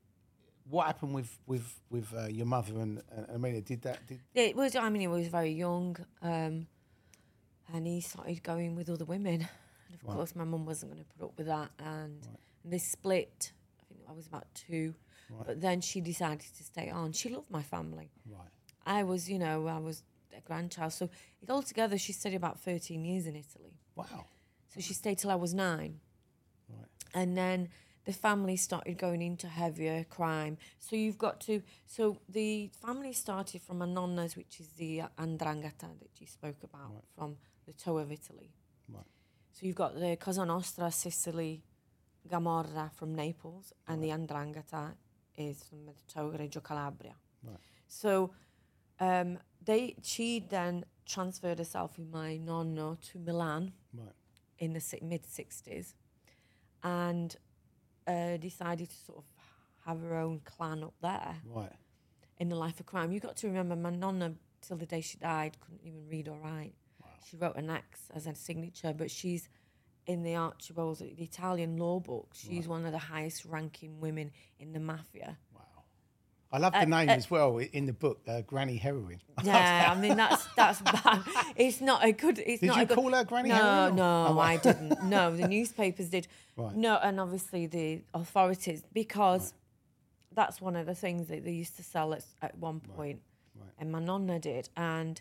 what 0.69 0.87
happened 0.87 1.15
with 1.15 1.39
with 1.47 1.81
with 1.91 2.13
uh, 2.17 2.27
your 2.27 2.47
mother 2.47 2.75
and, 2.81 3.03
and 3.11 3.27
Emilio? 3.31 3.61
Did 3.63 3.83
that? 3.83 4.07
Did 4.07 4.21
It 4.35 4.55
was. 4.55 4.77
I 4.77 4.89
mean, 4.91 5.01
he 5.01 5.09
was 5.09 5.29
very 5.29 5.51
young. 5.53 5.97
Um, 6.23 6.67
and 7.73 7.87
he 7.87 8.01
started 8.03 8.43
going 8.43 8.77
with 8.77 8.91
other 8.91 9.07
women. 9.07 9.49
And 9.95 10.11
of 10.11 10.17
course, 10.17 10.35
my 10.35 10.45
mum 10.45 10.67
wasn't 10.67 10.93
going 10.93 11.05
to 11.05 11.11
put 11.17 11.25
up 11.25 11.39
with 11.39 11.47
that, 11.47 11.71
and, 11.79 12.27
and 12.63 12.73
they 12.73 12.79
split. 12.79 13.53
I 13.81 13.85
think 13.89 14.01
I 14.09 14.13
was 14.13 14.27
about 14.27 14.47
two, 14.55 14.95
but 15.47 15.61
then 15.61 15.81
she 15.81 16.01
decided 16.01 16.41
to 16.57 16.65
stay 16.65 16.91
on. 16.91 17.13
She 17.13 17.29
loved 17.29 17.51
my 17.51 17.63
family. 17.63 18.11
Right. 18.29 18.49
I 18.87 19.03
was, 19.03 19.31
you 19.31 19.39
know, 19.39 19.67
I 19.67 19.79
was 19.79 20.03
a 20.37 20.41
grandchild. 20.41 20.93
So 20.93 21.09
it 21.43 21.51
altogether, 21.51 21.97
she 21.99 22.13
stayed 22.13 22.35
about 22.35 22.61
13 22.61 23.05
years 23.05 23.27
in 23.27 23.37
Italy. 23.37 23.79
Wow. 23.95 24.27
So 24.69 24.81
she 24.81 24.95
stayed 24.95 25.19
till 25.19 25.31
I 25.31 25.37
was 25.37 25.55
nine. 25.55 26.01
Right. 26.69 26.89
And 27.15 27.37
then 27.37 27.69
the 28.05 28.13
family 28.13 28.57
started 28.57 28.99
going 28.99 29.23
into 29.23 29.47
heavier 29.49 30.05
crime. 30.05 30.59
So 30.79 30.97
you've 30.97 31.19
got 31.19 31.41
to. 31.43 31.63
So 31.87 32.19
the 32.29 32.71
family 32.85 33.13
started 33.13 33.63
from 33.63 33.81
a 33.83 33.87
nonna's, 33.87 34.37
which 34.37 34.61
is 34.61 34.69
the 34.69 35.03
Ndrangheta 35.19 35.99
that 36.01 36.21
you 36.21 36.27
spoke 36.27 36.63
about 36.63 37.05
from 37.17 37.37
the 37.67 37.73
toe 37.73 37.99
of 37.99 38.13
Italy. 38.13 38.51
Right. 38.89 39.05
So 39.55 39.67
you've 39.67 39.77
got 39.77 39.95
the 39.99 40.17
Cosa 40.17 40.45
Nostra, 40.45 40.91
Sicily, 40.91 41.63
Camorra 42.29 42.91
from 42.95 43.15
Naples, 43.15 43.73
and 43.87 44.03
the 44.03 44.09
Ndrangheta 44.09 44.95
is 45.37 45.63
from 45.63 45.87
of 46.17 46.35
Reggio 46.41 46.61
Calabria. 46.61 47.15
Right. 47.43 47.57
So 47.87 48.33
um, 48.99 49.39
they 49.65 49.95
she 50.03 50.41
then 50.41 50.85
transferred 51.07 51.59
herself 51.59 51.99
with 51.99 52.11
my 52.11 52.37
nonno 52.45 52.99
to 53.13 53.19
Milan 53.21 53.73
Right. 53.97 54.09
in 54.59 54.73
the 54.73 54.81
si- 54.81 54.99
mid 55.03 55.23
60s 55.23 55.95
and 56.83 57.37
uh, 58.09 58.37
decided 58.39 58.89
to 58.91 58.97
sort 58.97 59.19
of 59.19 59.25
have 59.87 60.01
her 60.01 60.17
own 60.17 60.41
clan 60.45 60.83
up 60.83 60.95
there 61.01 61.37
Right. 61.47 61.73
in 62.39 62.49
the 62.49 62.57
life 62.57 62.81
of 62.81 62.87
crime. 62.87 63.13
You've 63.13 63.23
got 63.23 63.37
to 63.37 63.47
remember 63.47 63.77
my 63.77 63.91
nonna, 63.91 64.35
till 64.63 64.77
the 64.79 64.87
day 64.87 65.01
she 65.01 65.17
died, 65.19 65.59
couldn't 65.61 65.83
even 65.87 66.09
read 66.09 66.27
or 66.29 66.39
write. 66.43 66.75
She 67.29 67.37
wrote 67.37 67.57
an 67.57 67.71
X 67.71 68.01
as 68.15 68.27
a 68.27 68.35
signature, 68.35 68.95
but 68.97 69.11
she's 69.11 69.49
in 70.07 70.23
the 70.23 70.35
Archibalds, 70.35 70.99
the 71.01 71.07
Italian 71.23 71.77
law 71.79 71.99
book. 72.01 72.33
She's 72.35 72.69
one 72.69 72.85
of 72.85 72.93
the 72.93 72.99
highest 72.99 73.45
ranking 73.47 74.01
women 74.01 74.31
in 74.59 74.73
the 74.73 74.81
mafia. 74.81 75.39
Wow. 75.55 75.61
I 76.53 76.59
love 76.59 76.73
the 76.75 76.81
Uh, 76.81 76.85
name 76.85 77.09
uh, 77.09 77.13
as 77.13 77.31
well 77.31 77.57
in 77.59 77.87
the 77.87 77.93
book, 77.95 78.21
uh, 78.29 78.43
Granny 78.43 78.77
Heroin. 78.77 79.21
Yeah, 79.43 79.93
I 79.97 79.99
mean 80.01 80.17
that's 80.17 80.45
that's 80.55 80.83
bad. 80.83 81.23
It's 81.57 81.81
not 81.81 82.05
a 82.05 82.13
good. 82.13 82.39
It's 82.39 82.61
Did 82.61 82.67
not 82.69 82.77
you 82.77 82.83
a 82.83 82.87
good, 82.87 82.95
call 82.97 83.13
her 83.13 83.25
Granny 83.25 83.49
No, 83.49 83.55
Heroin 83.57 83.93
or- 83.93 83.97
no, 83.97 84.27
Oh, 84.29 84.39
I 84.39 84.57
didn't. 84.59 85.03
No, 85.05 85.35
the 85.35 85.49
newspapers 85.49 86.11
did. 86.11 86.29
Right. 86.57 86.77
No, 86.77 86.97
and 87.03 87.19
obviously 87.19 87.67
the 87.67 88.03
authorities 88.13 88.85
because 88.93 89.55
that's 90.33 90.61
one 90.61 90.77
of 90.77 90.87
the 90.87 90.95
things 90.95 91.29
that 91.29 91.45
they 91.45 91.53
used 91.53 91.77
to 91.77 91.83
sell 91.83 92.13
at, 92.13 92.25
at 92.43 92.57
one 92.59 92.81
point, 92.81 93.21
and 93.79 93.91
my 93.91 94.01
nonna 94.01 94.39
did. 94.39 94.69
And 94.77 95.21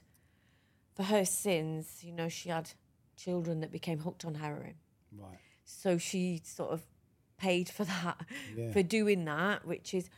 for 0.96 1.04
her 1.04 1.26
sins, 1.26 2.04
you 2.04 2.12
know, 2.12 2.30
she 2.30 2.50
had 2.50 2.72
children 3.16 3.60
that 3.62 3.72
became 3.72 4.00
hooked 4.00 4.26
on 4.26 4.36
heroin. 4.36 4.76
Right. 5.12 5.38
So 5.66 5.98
she 5.98 6.42
sort 6.44 6.72
of 6.72 6.82
paid 7.38 7.70
for 7.70 7.84
that, 7.86 8.26
Yeah. 8.56 8.72
for 8.72 8.84
doing 8.84 9.26
that, 9.26 9.66
which 9.66 9.94
is, 9.94 10.10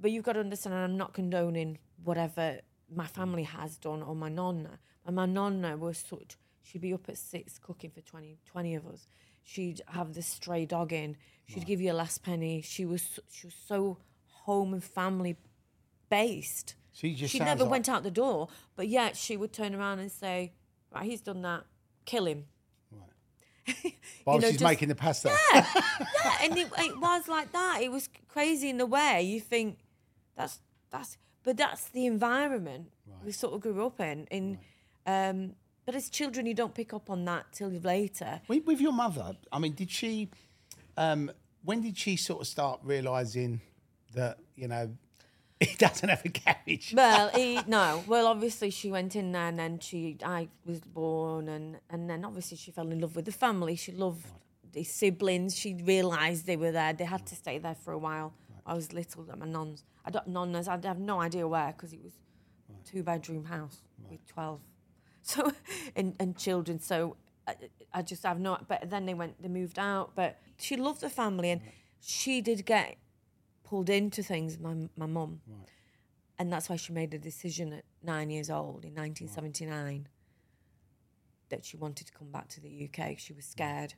but 0.00 0.10
you've 0.10 0.24
got 0.24 0.32
to 0.34 0.40
understand, 0.40 0.74
I'm 0.74 0.96
not 0.96 1.12
condoning 1.14 1.78
whatever 2.02 2.60
my 2.94 3.06
family 3.06 3.44
has 3.44 3.76
done 3.76 4.02
or 4.02 4.14
my 4.14 4.28
nonna. 4.28 4.78
And 5.06 5.16
my 5.16 5.26
nonna 5.26 5.76
was 5.76 5.98
such, 5.98 6.36
she'd 6.62 6.80
be 6.82 6.92
up 6.94 7.08
at 7.08 7.18
six 7.18 7.58
cooking 7.58 7.90
for 7.90 8.00
20, 8.00 8.38
20 8.44 8.74
of 8.74 8.86
us. 8.86 9.06
She'd 9.42 9.82
have 9.88 10.14
the 10.14 10.22
stray 10.22 10.64
dog 10.64 10.92
in. 10.92 11.16
She'd 11.46 11.66
give 11.66 11.80
you 11.80 11.92
a 11.92 11.94
last 11.94 12.22
penny. 12.22 12.62
She 12.62 12.86
was 12.86 13.20
she 13.30 13.46
was 13.46 13.54
so 13.54 13.98
home 14.26 14.72
and 14.72 14.82
family 14.82 15.36
based. 16.08 16.74
She 16.94 17.14
just 17.14 17.32
she 17.32 17.40
never 17.40 17.64
like- 17.64 17.70
went 17.70 17.88
out 17.88 18.02
the 18.04 18.10
door, 18.10 18.48
but 18.76 18.88
yet 18.88 19.16
she 19.16 19.36
would 19.36 19.52
turn 19.52 19.74
around 19.74 19.98
and 19.98 20.10
say, 20.10 20.52
"Right, 20.94 21.04
he's 21.04 21.20
done 21.20 21.42
that. 21.42 21.64
Kill 22.06 22.26
him." 22.26 22.44
Right. 22.92 23.94
While 24.22 24.38
know, 24.40 24.46
she's 24.48 24.58
just- 24.58 24.64
making 24.64 24.88
the 24.88 24.94
pasta. 24.94 25.36
yeah, 25.52 25.66
yeah, 26.24 26.36
and 26.42 26.56
it, 26.56 26.70
it 26.78 26.98
was 27.00 27.26
like 27.28 27.50
that. 27.52 27.80
It 27.82 27.90
was 27.90 28.08
crazy 28.28 28.70
in 28.70 28.78
the 28.78 28.86
way 28.86 29.22
you 29.22 29.40
think 29.40 29.78
that's 30.36 30.60
that's, 30.90 31.18
but 31.42 31.56
that's 31.56 31.88
the 31.88 32.06
environment 32.06 32.92
we 33.24 33.32
sort 33.32 33.54
of 33.54 33.60
grew 33.60 33.84
up 33.84 34.00
in. 34.00 34.26
In, 34.30 34.58
um, 35.06 35.54
but 35.84 35.94
as 35.96 36.08
children, 36.08 36.46
you 36.46 36.54
don't 36.54 36.74
pick 36.74 36.94
up 36.94 37.10
on 37.10 37.24
that 37.24 37.46
till 37.52 37.70
later. 37.70 38.40
With, 38.48 38.64
with 38.66 38.80
your 38.80 38.92
mother, 38.92 39.36
I 39.52 39.58
mean, 39.58 39.72
did 39.72 39.90
she? 39.90 40.30
Um, 40.96 41.30
when 41.64 41.82
did 41.82 41.98
she 41.98 42.16
sort 42.16 42.40
of 42.40 42.46
start 42.46 42.80
realizing 42.84 43.60
that 44.14 44.38
you 44.54 44.68
know 44.68 44.90
he 45.60 45.76
doesn't 45.76 46.08
have 46.08 46.24
a 46.24 46.28
garage? 46.28 46.92
Well, 46.92 47.28
he, 47.34 47.60
no. 47.66 48.02
Well, 48.06 48.26
obviously 48.26 48.70
she 48.70 48.90
went 48.90 49.14
in 49.14 49.32
there, 49.32 49.46
and 49.46 49.58
then 49.58 49.78
she, 49.78 50.16
I 50.24 50.48
was 50.66 50.80
born, 50.80 51.48
and 51.48 51.78
and 51.90 52.10
then 52.10 52.24
obviously 52.24 52.56
she 52.56 52.70
fell 52.70 52.90
in 52.90 53.00
love 53.00 53.14
with 53.14 53.24
the 53.24 53.32
family. 53.32 53.76
She 53.76 53.92
loved 53.92 54.26
the 54.72 54.82
siblings. 54.82 55.56
She 55.56 55.74
realised 55.74 56.46
they 56.46 56.56
were 56.56 56.72
there. 56.72 56.92
They 56.92 57.04
had 57.04 57.24
to 57.26 57.36
stay 57.36 57.58
there 57.58 57.76
for 57.76 57.92
a 57.92 57.98
while. 57.98 58.34
I 58.66 58.74
was 58.74 58.92
little 58.92 59.26
at 59.30 59.38
my 59.38 59.46
non's. 59.46 59.84
I 60.04 60.10
don't 60.10 60.26
nonna's. 60.28 60.66
I 60.66 60.78
have 60.82 60.98
no 60.98 61.20
idea 61.20 61.46
where 61.46 61.72
because 61.72 61.92
it 61.92 62.02
was 62.02 62.14
two 62.84 63.02
bedroom 63.02 63.44
house 63.44 63.78
with 64.10 64.26
twelve, 64.26 64.60
so 65.22 65.52
and 65.94 66.16
and 66.18 66.36
children. 66.36 66.80
So 66.80 67.16
I, 67.46 67.54
I 67.92 68.02
just 68.02 68.24
have 68.24 68.40
no. 68.40 68.58
But 68.66 68.90
then 68.90 69.06
they 69.06 69.14
went. 69.14 69.40
They 69.40 69.48
moved 69.48 69.78
out. 69.78 70.12
But 70.16 70.40
she 70.58 70.76
loved 70.76 71.00
the 71.00 71.10
family, 71.10 71.50
and 71.50 71.60
she 72.00 72.40
did 72.40 72.66
get 72.66 72.96
pulled 73.64 73.90
into 73.90 74.22
things. 74.22 74.58
My 74.58 74.74
my 74.96 75.06
mum 75.06 75.40
and 76.38 76.52
that's 76.52 76.68
why 76.68 76.76
she 76.76 76.92
made 76.92 77.14
a 77.14 77.18
decision 77.18 77.72
at 77.72 77.84
nine 78.02 78.28
years 78.30 78.50
old 78.50 78.84
in 78.84 78.94
1979 78.94 80.08
that 81.50 81.64
she 81.64 81.76
wanted 81.76 82.06
to 82.06 82.12
come 82.12 82.30
back 82.30 82.48
to 82.48 82.60
the 82.60 82.88
UK. 82.88 83.18
She 83.18 83.32
was 83.32 83.44
scared 83.44 83.94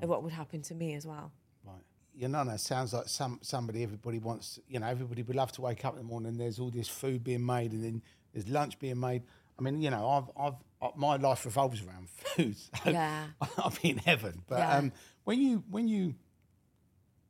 of 0.00 0.08
what 0.08 0.22
would 0.22 0.32
happen 0.32 0.62
to 0.62 0.74
me 0.74 0.94
as 0.94 1.06
well. 1.06 1.32
Right. 1.64 1.82
Your 2.14 2.28
nana 2.28 2.58
sounds 2.58 2.92
like 2.92 3.08
some 3.08 3.38
somebody 3.42 3.82
everybody 3.82 4.18
wants. 4.18 4.58
You 4.68 4.80
know, 4.80 4.86
everybody 4.86 5.22
would 5.22 5.36
love 5.36 5.52
to 5.52 5.60
wake 5.62 5.84
up 5.84 5.92
in 5.94 5.98
the 5.98 6.04
morning. 6.04 6.30
and 6.30 6.40
There's 6.40 6.58
all 6.58 6.70
this 6.70 6.88
food 6.88 7.22
being 7.22 7.44
made, 7.44 7.72
and 7.72 7.84
then 7.84 8.02
there's 8.32 8.48
lunch 8.48 8.78
being 8.78 8.98
made. 9.00 9.22
I 9.58 9.62
mean, 9.62 9.80
you 9.80 9.88
know, 9.90 10.06
I've, 10.08 10.30
I've, 10.46 10.54
uh, 10.82 10.90
my 10.96 11.16
life 11.16 11.44
revolves 11.46 11.82
around 11.82 12.08
food. 12.10 12.56
So 12.58 12.90
Yeah. 12.90 13.26
I'll 13.58 13.72
be 13.82 13.90
in 13.90 13.98
heaven. 13.98 14.42
But 14.46 14.58
Yeah. 14.58 14.76
um, 14.78 14.92
when 15.24 15.40
you 15.40 15.62
when 15.70 15.88
you 15.88 16.14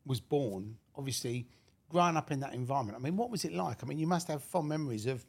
was 0.04 0.20
born, 0.20 0.76
obviously 0.96 1.46
growing 1.88 2.16
up 2.16 2.30
in 2.30 2.40
that 2.40 2.54
environment. 2.54 2.98
I 2.98 3.02
mean, 3.02 3.16
what 3.16 3.30
was 3.30 3.44
it 3.44 3.52
like? 3.52 3.82
I 3.82 3.86
mean, 3.86 3.98
you 3.98 4.06
must 4.06 4.28
have 4.28 4.42
fond 4.42 4.68
memories 4.68 5.06
of 5.06 5.24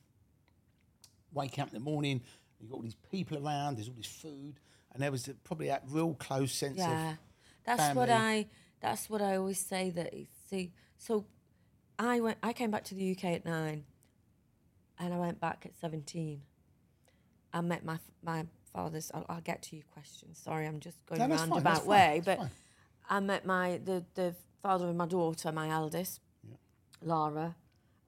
waking 1.33 1.61
up 1.61 1.67
in 1.69 1.73
the 1.73 1.79
morning. 1.79 2.21
You've 2.59 2.69
got 2.71 2.77
all 2.77 2.81
these 2.83 2.95
people 3.11 3.45
around. 3.45 3.77
There's 3.77 3.87
all 3.89 3.95
this 3.95 4.07
food, 4.07 4.59
and 4.93 5.01
there 5.01 5.11
was 5.11 5.29
probably 5.43 5.67
that 5.67 5.83
real 5.87 6.13
close 6.15 6.51
sense 6.51 6.77
Yeah, 6.77 7.11
of 7.11 7.17
that's 7.65 7.95
what. 7.95 8.09
I. 8.09 8.47
That's 8.79 9.09
what 9.09 9.21
I 9.23 9.37
always 9.37 9.59
say. 9.59 9.89
That 9.89 10.13
see, 10.49 10.71
so 10.97 11.25
I 11.97 12.19
went. 12.19 12.37
I 12.43 12.53
came 12.53 12.69
back 12.71 12.83
to 12.85 12.95
the 12.95 13.11
UK 13.11 13.25
at 13.25 13.45
nine, 13.45 13.85
and 14.99 15.13
I 15.13 15.17
went 15.17 15.39
back 15.39 15.63
at 15.65 15.75
seventeen. 15.79 16.41
I 17.53 17.61
met 17.61 17.83
my 17.83 17.97
my 18.23 18.45
father's. 18.73 19.11
I'll, 19.13 19.25
I'll 19.29 19.41
get 19.41 19.63
to 19.63 19.75
your 19.75 19.85
question. 19.93 20.33
Sorry, 20.35 20.67
I'm 20.67 20.79
just 20.79 21.03
going 21.07 21.27
No, 21.27 21.35
roundabout 21.35 21.79
fine, 21.79 21.87
way. 21.87 22.21
But 22.23 22.37
fine. 22.37 22.49
I 23.09 23.19
met 23.19 23.45
my 23.45 23.79
the 23.83 24.05
the 24.13 24.35
father 24.61 24.87
of 24.89 24.95
my 24.95 25.07
daughter, 25.07 25.51
my 25.51 25.69
eldest, 25.69 26.21
Lara, 27.01 27.55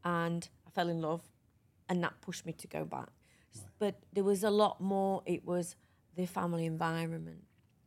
and 0.04 0.48
I 0.68 0.70
fell 0.72 0.90
in 0.90 1.02
love, 1.02 1.22
and 1.88 2.04
that 2.04 2.20
pushed 2.22 2.46
me 2.46 2.54
to 2.54 2.68
go 2.68 2.86
back. 2.86 3.10
S- 3.54 3.66
But 3.80 3.96
there 4.14 4.24
was 4.24 4.44
a 4.44 4.50
lot 4.50 4.80
more. 4.82 5.22
It 5.26 5.46
was 5.46 5.76
the 6.16 6.26
family 6.26 6.66
environment, 6.66 7.44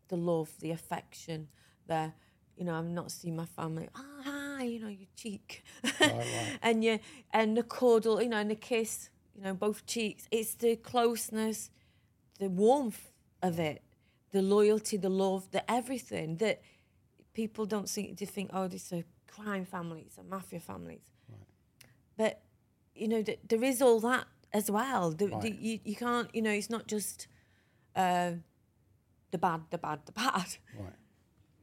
the 0.09 0.17
love, 0.17 0.51
the 0.61 0.71
affection, 0.71 1.49
the 1.87 2.13
you 2.57 2.65
know, 2.65 2.75
I'm 2.75 2.95
not 2.95 3.11
seeing 3.11 3.35
my 3.37 3.47
family. 3.47 3.89
Oh, 3.97 4.21
hi, 4.25 4.65
you 4.65 4.81
know, 4.81 4.89
your 4.89 5.09
cheek, 5.17 5.65
and 6.63 6.85
you 6.85 7.01
and 7.33 7.57
the 7.57 7.63
cuddle, 7.63 8.23
you 8.23 8.29
know, 8.29 8.37
and 8.37 8.51
the 8.51 8.55
kiss, 8.57 9.09
you 9.35 9.43
know, 9.43 9.55
both 9.55 9.87
cheeks. 9.87 10.27
It's 10.31 10.55
the 10.55 10.77
closeness, 10.77 11.71
the 12.39 12.49
warmth 12.51 13.13
of 13.43 13.59
it, 13.59 13.83
the 14.33 14.43
loyalty, 14.43 14.97
the 14.97 15.09
love, 15.11 15.51
the 15.51 15.69
everything 15.71 16.37
that 16.37 16.63
people 17.35 17.67
don't 17.67 17.89
seem 17.89 18.17
to 18.17 18.27
think. 18.27 18.51
Oh, 18.53 18.69
this 18.69 18.87
is 18.87 18.93
a 19.01 19.05
crime 19.37 19.65
families 19.65 20.19
a 20.21 20.23
mafia 20.23 20.61
family. 20.61 21.01
But 22.17 22.43
you 22.95 23.09
know, 23.09 23.23
th- 23.23 23.41
there 23.49 23.65
is 23.65 23.81
all 23.81 24.01
that 24.01 24.27
as 24.53 24.71
well. 24.71 25.11
The, 25.11 25.27
the, 25.43 25.51
you 25.51 25.81
you 25.85 25.97
can't, 25.97 26.29
you 26.35 26.43
know, 26.43 26.51
it's 26.61 26.69
not 26.71 26.87
just 26.87 27.27
uh, 27.97 28.33
the 29.31 29.39
bad, 29.39 29.61
the 29.71 29.79
bad, 29.79 30.01
the 30.07 30.13
bad. 30.25 30.49
Right. 30.79 30.93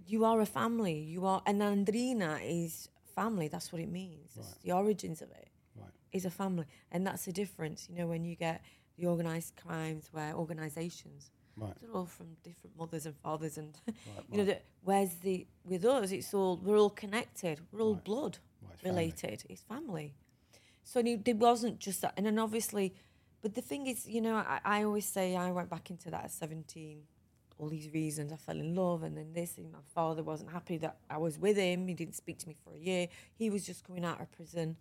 You 0.07 0.25
are 0.25 0.41
a 0.41 0.45
family. 0.45 0.97
You 1.13 1.25
are, 1.25 1.41
and 1.45 1.61
Ndrina 1.61 2.39
is 2.43 2.89
family. 3.15 3.47
That's 3.47 3.71
what 3.71 3.81
it 3.81 3.89
means. 3.91 4.31
It's 4.37 4.55
the 4.63 4.71
origins 4.71 5.21
of 5.21 5.29
it 5.31 5.49
Right. 5.75 5.91
is 6.11 6.25
a 6.25 6.31
family, 6.31 6.65
and 6.91 7.05
that's 7.05 7.25
the 7.25 7.31
difference. 7.31 7.87
You 7.89 7.95
know, 7.99 8.07
when 8.07 8.23
you 8.25 8.35
get 8.35 8.61
the 8.97 9.05
organised 9.05 9.55
crimes 9.55 10.09
where 10.11 10.33
organisations, 10.33 11.29
Right. 11.59 11.73
they're 11.81 11.91
all 11.91 12.05
from 12.05 12.27
different 12.43 12.77
mothers 12.77 13.05
and 13.05 13.15
fathers, 13.17 13.57
and 13.57 13.75
you 14.31 14.37
know, 14.37 14.45
that 14.45 14.63
where's 14.83 15.15
the 15.15 15.45
with 15.65 15.85
us? 15.85 16.11
It's 16.11 16.33
all 16.33 16.57
we're 16.57 16.77
all 16.77 16.89
connected. 16.89 17.59
We're 17.71 17.81
all 17.81 17.95
blood 17.95 18.37
Right, 18.61 18.79
family. 18.79 19.01
related. 19.05 19.43
It's 19.49 19.61
family. 19.61 20.13
So 20.83 21.01
there 21.03 21.35
wasn't 21.35 21.79
just 21.79 22.01
that, 22.01 22.13
and 22.17 22.25
then 22.25 22.39
obviously 22.39 22.93
but 23.41 23.55
the 23.55 23.61
thing 23.61 23.87
is, 23.87 24.05
you 24.05 24.19
know, 24.19 24.35
I, 24.35 24.59
I 24.65 24.83
always 24.83 25.05
say 25.05 25.35
I 25.35 25.49
went 25.51 25.69
back 25.69 25.89
into 25.89 26.11
that 26.11 26.25
at 26.25 26.31
17. 26.31 27.03
All 27.57 27.69
these 27.69 27.89
reasons 27.93 28.33
I 28.33 28.35
fell 28.35 28.57
in 28.57 28.75
love, 28.75 29.03
and 29.03 29.15
then 29.17 29.31
this, 29.33 29.57
and 29.57 29.71
my 29.71 29.79
father 29.95 30.23
wasn't 30.23 30.51
happy 30.51 30.77
that 30.79 30.97
I 31.09 31.17
was 31.17 31.37
with 31.39 31.55
him. 31.55 31.87
He 31.87 31.93
didn't 31.93 32.15
speak 32.15 32.37
to 32.39 32.47
me 32.49 32.55
for 32.63 32.73
a 32.73 32.77
year. 32.77 33.07
He 33.35 33.49
was 33.49 33.65
just 33.65 33.85
coming 33.85 34.03
out 34.03 34.19
of 34.19 34.29
prison. 34.31 34.75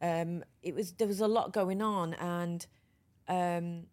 Um, 0.00 0.42
it 0.62 0.74
was 0.74 0.92
there 0.92 1.06
was 1.08 1.20
a 1.20 1.28
lot 1.28 1.52
going 1.52 1.80
on, 1.82 2.14
and 2.14 2.66
um, 3.28 3.84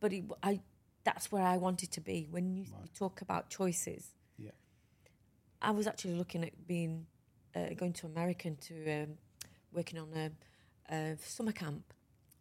but 0.00 0.12
it, 0.12 0.24
I 0.42 0.60
that's 1.04 1.30
where 1.32 1.42
I 1.44 1.56
wanted 1.56 1.90
to 1.92 2.00
be. 2.00 2.26
When 2.30 2.54
you, 2.54 2.62
you 2.64 2.88
talk 2.94 3.20
about 3.22 3.48
choices, 3.50 4.04
Yeah. 4.38 4.50
I 5.60 5.70
was 5.70 5.86
actually 5.86 6.14
looking 6.14 6.42
at 6.44 6.66
being 6.66 7.06
uh, 7.54 7.70
going 7.76 7.92
to 7.94 8.06
American 8.06 8.56
to 8.68 8.74
um, 9.02 9.08
working 9.72 9.98
on 9.98 10.08
a, 10.16 10.30
a 10.94 11.16
summer 11.24 11.52
camp. 11.52 11.92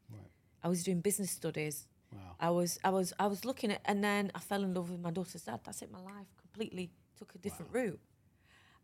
Right. 0.10 0.30
I 0.63 0.68
was 0.68 0.84
doing 0.84 1.01
business 1.01 1.32
studies. 1.32 1.88
Wow. 2.13 2.20
I 2.39 2.50
was 2.50 2.77
I 2.84 2.89
was 2.89 3.13
I 3.20 3.27
was 3.27 3.46
looking 3.46 3.72
at 3.72 3.82
and 3.86 4.03
then 4.03 4.32
I 4.36 4.39
fell 4.39 4.63
in 4.63 4.74
love 4.74 4.89
with 4.89 5.00
my 5.00 5.12
daughter's 5.12 5.44
dad. 5.44 5.62
That's 5.63 5.82
it. 5.82 5.91
My 5.91 6.01
life 6.01 6.27
completely 6.38 6.91
took 7.18 7.34
a 7.36 7.38
different 7.38 7.72
route. 7.74 8.00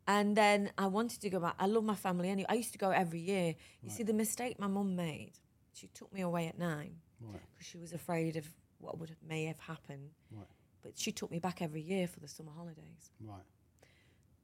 And 0.09 0.37
then 0.37 0.71
I 0.77 0.87
wanted 0.87 1.19
to 1.21 1.29
go 1.29 1.39
back. 1.41 1.55
I 1.59 1.65
love 1.65 1.83
my 1.83 1.95
family 1.95 2.29
anyway. 2.29 2.45
I 2.49 2.53
used 2.53 2.71
to 2.71 2.77
go 2.77 2.91
every 2.91 3.19
year. 3.19 3.55
You 3.81 3.89
see, 3.89 4.03
the 4.03 4.13
mistake 4.13 4.57
my 4.57 4.67
mum 4.67 4.95
made, 4.95 5.33
she 5.73 5.87
took 5.87 6.13
me 6.13 6.21
away 6.21 6.47
at 6.47 6.57
nine 6.57 6.95
Right. 7.19 7.41
because 7.51 7.67
she 7.67 7.77
was 7.77 7.91
afraid 7.91 8.37
of 8.37 8.45
what 8.79 8.99
would 8.99 9.15
may 9.27 9.45
have 9.45 9.59
happened. 9.59 10.11
Right. 10.31 10.47
But 10.83 10.97
she 10.97 11.11
took 11.11 11.31
me 11.31 11.39
back 11.39 11.61
every 11.61 11.81
year 11.81 12.07
for 12.07 12.19
the 12.19 12.27
summer 12.27 12.51
holidays. 12.55 13.11
Right. 13.21 13.43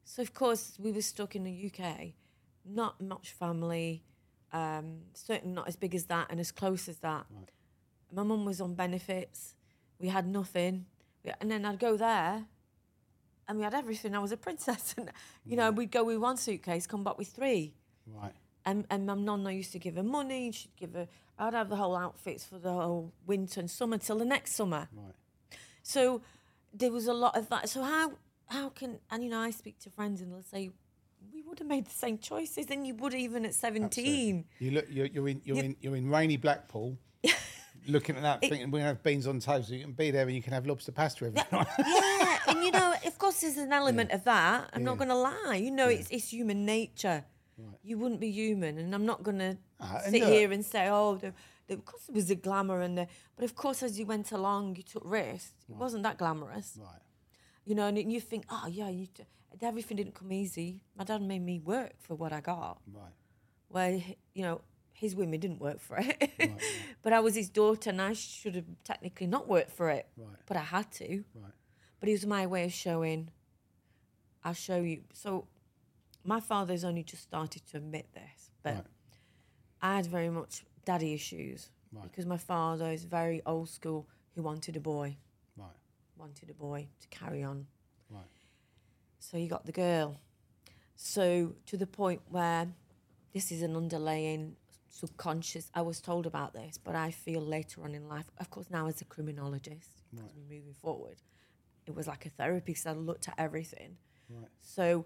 So 0.04 0.22
of 0.22 0.34
course 0.34 0.76
we 0.78 0.92
were 0.92 1.02
stuck 1.02 1.34
in 1.34 1.44
the 1.44 1.70
UK, 1.70 2.12
not 2.64 3.00
much 3.00 3.32
family, 3.32 4.04
um, 4.52 5.00
certainly 5.14 5.54
not 5.54 5.68
as 5.68 5.76
big 5.76 5.94
as 5.94 6.04
that 6.06 6.28
and 6.30 6.38
as 6.38 6.52
close 6.52 6.88
as 6.88 6.98
that. 6.98 7.26
Right. 7.30 7.50
My 8.12 8.22
mum 8.22 8.44
was 8.44 8.60
on 8.60 8.74
benefits. 8.74 9.54
We 9.98 10.08
had 10.08 10.26
nothing, 10.26 10.86
we, 11.24 11.32
and 11.40 11.50
then 11.50 11.64
I'd 11.64 11.78
go 11.78 11.96
there, 11.96 12.44
and 13.48 13.58
we 13.58 13.64
had 13.64 13.74
everything. 13.74 14.14
I 14.14 14.18
was 14.18 14.32
a 14.32 14.36
princess, 14.36 14.94
and 14.98 15.10
you 15.44 15.56
know 15.56 15.70
we'd 15.70 15.90
go 15.90 16.04
with 16.04 16.18
one 16.18 16.36
suitcase, 16.36 16.86
come 16.86 17.04
back 17.04 17.16
with 17.16 17.28
three. 17.28 17.74
Right. 18.06 18.34
And 18.66 18.86
and 18.90 19.06
my 19.06 19.14
nonna 19.14 19.52
used 19.52 19.72
to 19.72 19.78
give 19.78 19.96
her 19.96 20.02
money. 20.02 20.52
She'd 20.52 20.76
give 20.76 20.94
her. 20.94 21.08
I'd 21.38 21.54
have 21.54 21.68
the 21.68 21.76
whole 21.76 21.96
outfits 21.96 22.44
for 22.44 22.58
the 22.58 22.72
whole 22.72 23.12
winter 23.26 23.60
and 23.60 23.70
summer 23.70 23.98
till 23.98 24.18
the 24.18 24.24
next 24.24 24.54
summer. 24.54 24.88
Right. 24.92 25.14
So 25.82 26.22
there 26.72 26.90
was 26.90 27.06
a 27.06 27.14
lot 27.14 27.36
of 27.36 27.48
that. 27.50 27.68
So 27.68 27.82
how 27.82 28.12
how 28.48 28.70
can 28.70 28.98
and 29.10 29.22
you 29.22 29.30
know 29.30 29.40
I 29.40 29.50
speak 29.50 29.78
to 29.80 29.90
friends 29.90 30.20
and 30.20 30.32
they'll 30.32 30.42
say 30.42 30.70
we 31.32 31.42
would 31.42 31.58
have 31.58 31.68
made 31.68 31.86
the 31.86 31.90
same 31.90 32.18
choices 32.18 32.66
than 32.66 32.84
you 32.84 32.94
would 32.94 33.14
even 33.14 33.44
at 33.44 33.54
seventeen. 33.54 34.46
You 34.58 34.70
look. 34.72 34.86
You're, 34.88 35.06
you're 35.06 35.28
in. 35.28 35.42
You're 35.44 35.58
in. 35.58 35.76
You're 35.80 35.96
in 35.96 36.08
rainy 36.08 36.36
Blackpool. 36.36 36.98
looking 37.86 38.16
at 38.16 38.22
that, 38.22 38.40
thinking 38.40 38.70
we're 38.70 38.78
gonna 38.78 38.88
have 38.88 39.02
beans 39.02 39.26
on 39.26 39.40
toast. 39.40 39.68
So 39.68 39.74
you 39.74 39.80
can 39.80 39.92
be 39.92 40.10
there 40.10 40.26
and 40.26 40.34
you 40.34 40.42
can 40.42 40.52
have 40.52 40.66
lobster 40.66 40.92
pasta 40.92 41.26
every 41.26 41.42
night. 41.52 41.66
yeah, 41.78 42.38
and 42.48 42.64
you 42.64 42.70
know, 42.70 42.94
of 43.04 43.18
course, 43.18 43.40
there's 43.40 43.56
an 43.56 43.72
element 43.80 44.10
of 44.10 44.24
that. 44.24 44.70
I'm 44.72 44.84
not 44.84 44.98
going 44.98 45.08
to 45.08 45.14
lie. 45.14 45.60
You 45.62 45.70
know, 45.70 45.88
it's 45.88 46.08
it's 46.10 46.32
human 46.32 46.64
nature. 46.64 47.24
You 47.82 47.98
wouldn't 47.98 48.20
be 48.20 48.30
human, 48.30 48.78
and 48.78 48.94
I'm 48.94 49.06
not 49.06 49.22
going 49.22 49.38
to 49.38 49.56
Ah, 49.80 50.00
and 50.04 50.12
sit 50.12 50.24
here 50.24 50.50
and 50.52 50.64
say, 50.64 50.88
oh, 50.90 51.16
the, 51.16 51.32
the, 51.66 51.74
of 51.74 51.84
course 51.84 52.02
there 52.06 52.14
was 52.14 52.30
a 52.30 52.34
glamour 52.34 52.80
and 52.80 52.98
the, 52.98 53.06
but 53.36 53.44
of 53.44 53.54
course, 53.54 53.82
as 53.82 53.98
you 53.98 54.06
went 54.06 54.32
along, 54.32 54.76
you 54.76 54.82
took 54.82 55.02
risks. 55.04 55.52
It 55.68 55.76
wasn't 55.76 56.02
that 56.02 56.18
glamorous. 56.18 56.76
right. 56.80 57.00
You 57.64 57.74
know, 57.74 57.86
and 57.86 58.12
you 58.12 58.20
think, 58.20 58.44
oh 58.50 58.66
yeah, 58.68 58.88
you, 58.88 59.06
everything 59.62 59.96
didn't 59.96 60.14
come 60.14 60.32
easy. 60.32 60.80
My 60.98 61.04
dad 61.04 61.22
made 61.22 61.42
me 61.42 61.60
work 61.60 61.92
for 62.00 62.14
what 62.14 62.32
I 62.32 62.40
got. 62.40 62.78
Right. 62.92 63.12
Where 63.68 64.00
you 64.34 64.42
know 64.42 64.60
his 64.92 65.16
women 65.16 65.40
didn't 65.40 65.60
work 65.60 65.80
for 65.80 65.96
it, 65.98 66.30
but 67.02 67.12
I 67.12 67.20
was 67.20 67.34
his 67.34 67.48
daughter, 67.48 67.90
and 67.90 68.00
I 68.02 68.12
should 68.12 68.54
have 68.54 68.66
technically 68.84 69.26
not 69.26 69.48
worked 69.48 69.70
for 69.72 69.88
it. 69.90 70.06
Right. 70.16 70.36
But 70.46 70.56
I 70.56 70.62
had 70.62 70.90
to. 70.92 71.24
Right. 71.34 71.52
But 72.00 72.08
it 72.08 72.12
was 72.12 72.26
my 72.26 72.46
way 72.46 72.64
of 72.64 72.72
showing. 72.72 73.30
I'll 74.44 74.52
show 74.52 74.80
you. 74.82 75.00
So, 75.14 75.46
my 76.24 76.40
father's 76.40 76.84
only 76.84 77.02
just 77.02 77.22
started 77.22 77.64
to 77.66 77.76
admit 77.76 78.12
this, 78.12 78.50
but 78.62 78.74
Right. 78.76 78.86
I 79.82 79.96
had 79.96 80.06
very 80.06 80.30
much 80.30 80.64
daddy 80.84 81.12
issues 81.12 81.70
Right. 81.92 82.02
because 82.04 82.26
my 82.26 82.38
father 82.38 82.90
is 82.90 83.04
very 83.04 83.42
old 83.44 83.68
school. 83.68 84.08
Who 84.34 84.42
wanted 84.42 84.76
a 84.76 84.80
boy, 84.80 85.16
Right. 85.56 85.76
wanted 86.16 86.50
a 86.50 86.54
boy 86.54 86.88
to 87.00 87.08
carry 87.08 87.42
on. 87.44 87.68
Right. 88.10 88.24
So 89.20 89.36
you 89.36 89.48
got 89.48 89.64
the 89.64 89.72
girl. 89.72 90.20
So 90.96 91.54
to 91.66 91.76
the 91.76 91.86
point 91.86 92.22
where 92.28 92.74
this 93.32 93.52
is 93.52 93.62
an 93.62 93.76
underlying 93.76 94.56
subconscious. 94.94 95.70
I 95.74 95.82
was 95.82 96.00
told 96.00 96.24
about 96.24 96.52
this, 96.52 96.78
but 96.78 96.94
I 96.94 97.10
feel 97.10 97.40
later 97.40 97.82
on 97.82 97.94
in 97.94 98.08
life, 98.08 98.30
of 98.38 98.48
course, 98.50 98.70
now 98.70 98.86
as 98.86 99.00
a 99.00 99.04
criminologist, 99.04 99.90
because 100.10 100.32
we're 100.36 100.56
moving 100.58 100.72
forward, 100.74 101.16
it 101.86 101.94
was 101.94 102.06
like 102.06 102.24
a 102.26 102.30
therapy. 102.30 102.74
So 102.74 102.90
I 102.90 102.92
looked 102.94 103.28
at 103.28 103.34
everything. 103.36 103.98
Right. 104.30 104.48
So 104.62 105.04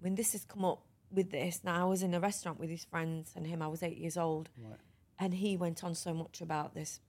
when 0.00 0.14
this 0.14 0.32
has 0.32 0.44
come 0.44 0.64
up 0.64 0.82
with 1.10 1.30
this, 1.30 1.62
now 1.64 1.80
I 1.82 1.84
was 1.88 2.02
in 2.02 2.14
a 2.14 2.20
restaurant 2.20 2.58
with 2.58 2.70
his 2.70 2.84
friends 2.84 3.32
and 3.36 3.46
him. 3.46 3.62
I 3.62 3.68
was 3.68 3.82
eight 3.82 3.96
years 3.98 4.16
old, 4.16 4.48
Right. 4.56 4.78
and 5.18 5.34
he 5.34 5.56
went 5.56 5.82
on 5.84 5.94
so 5.94 6.12
much 6.14 6.40
about 6.40 6.74
this. 6.74 7.00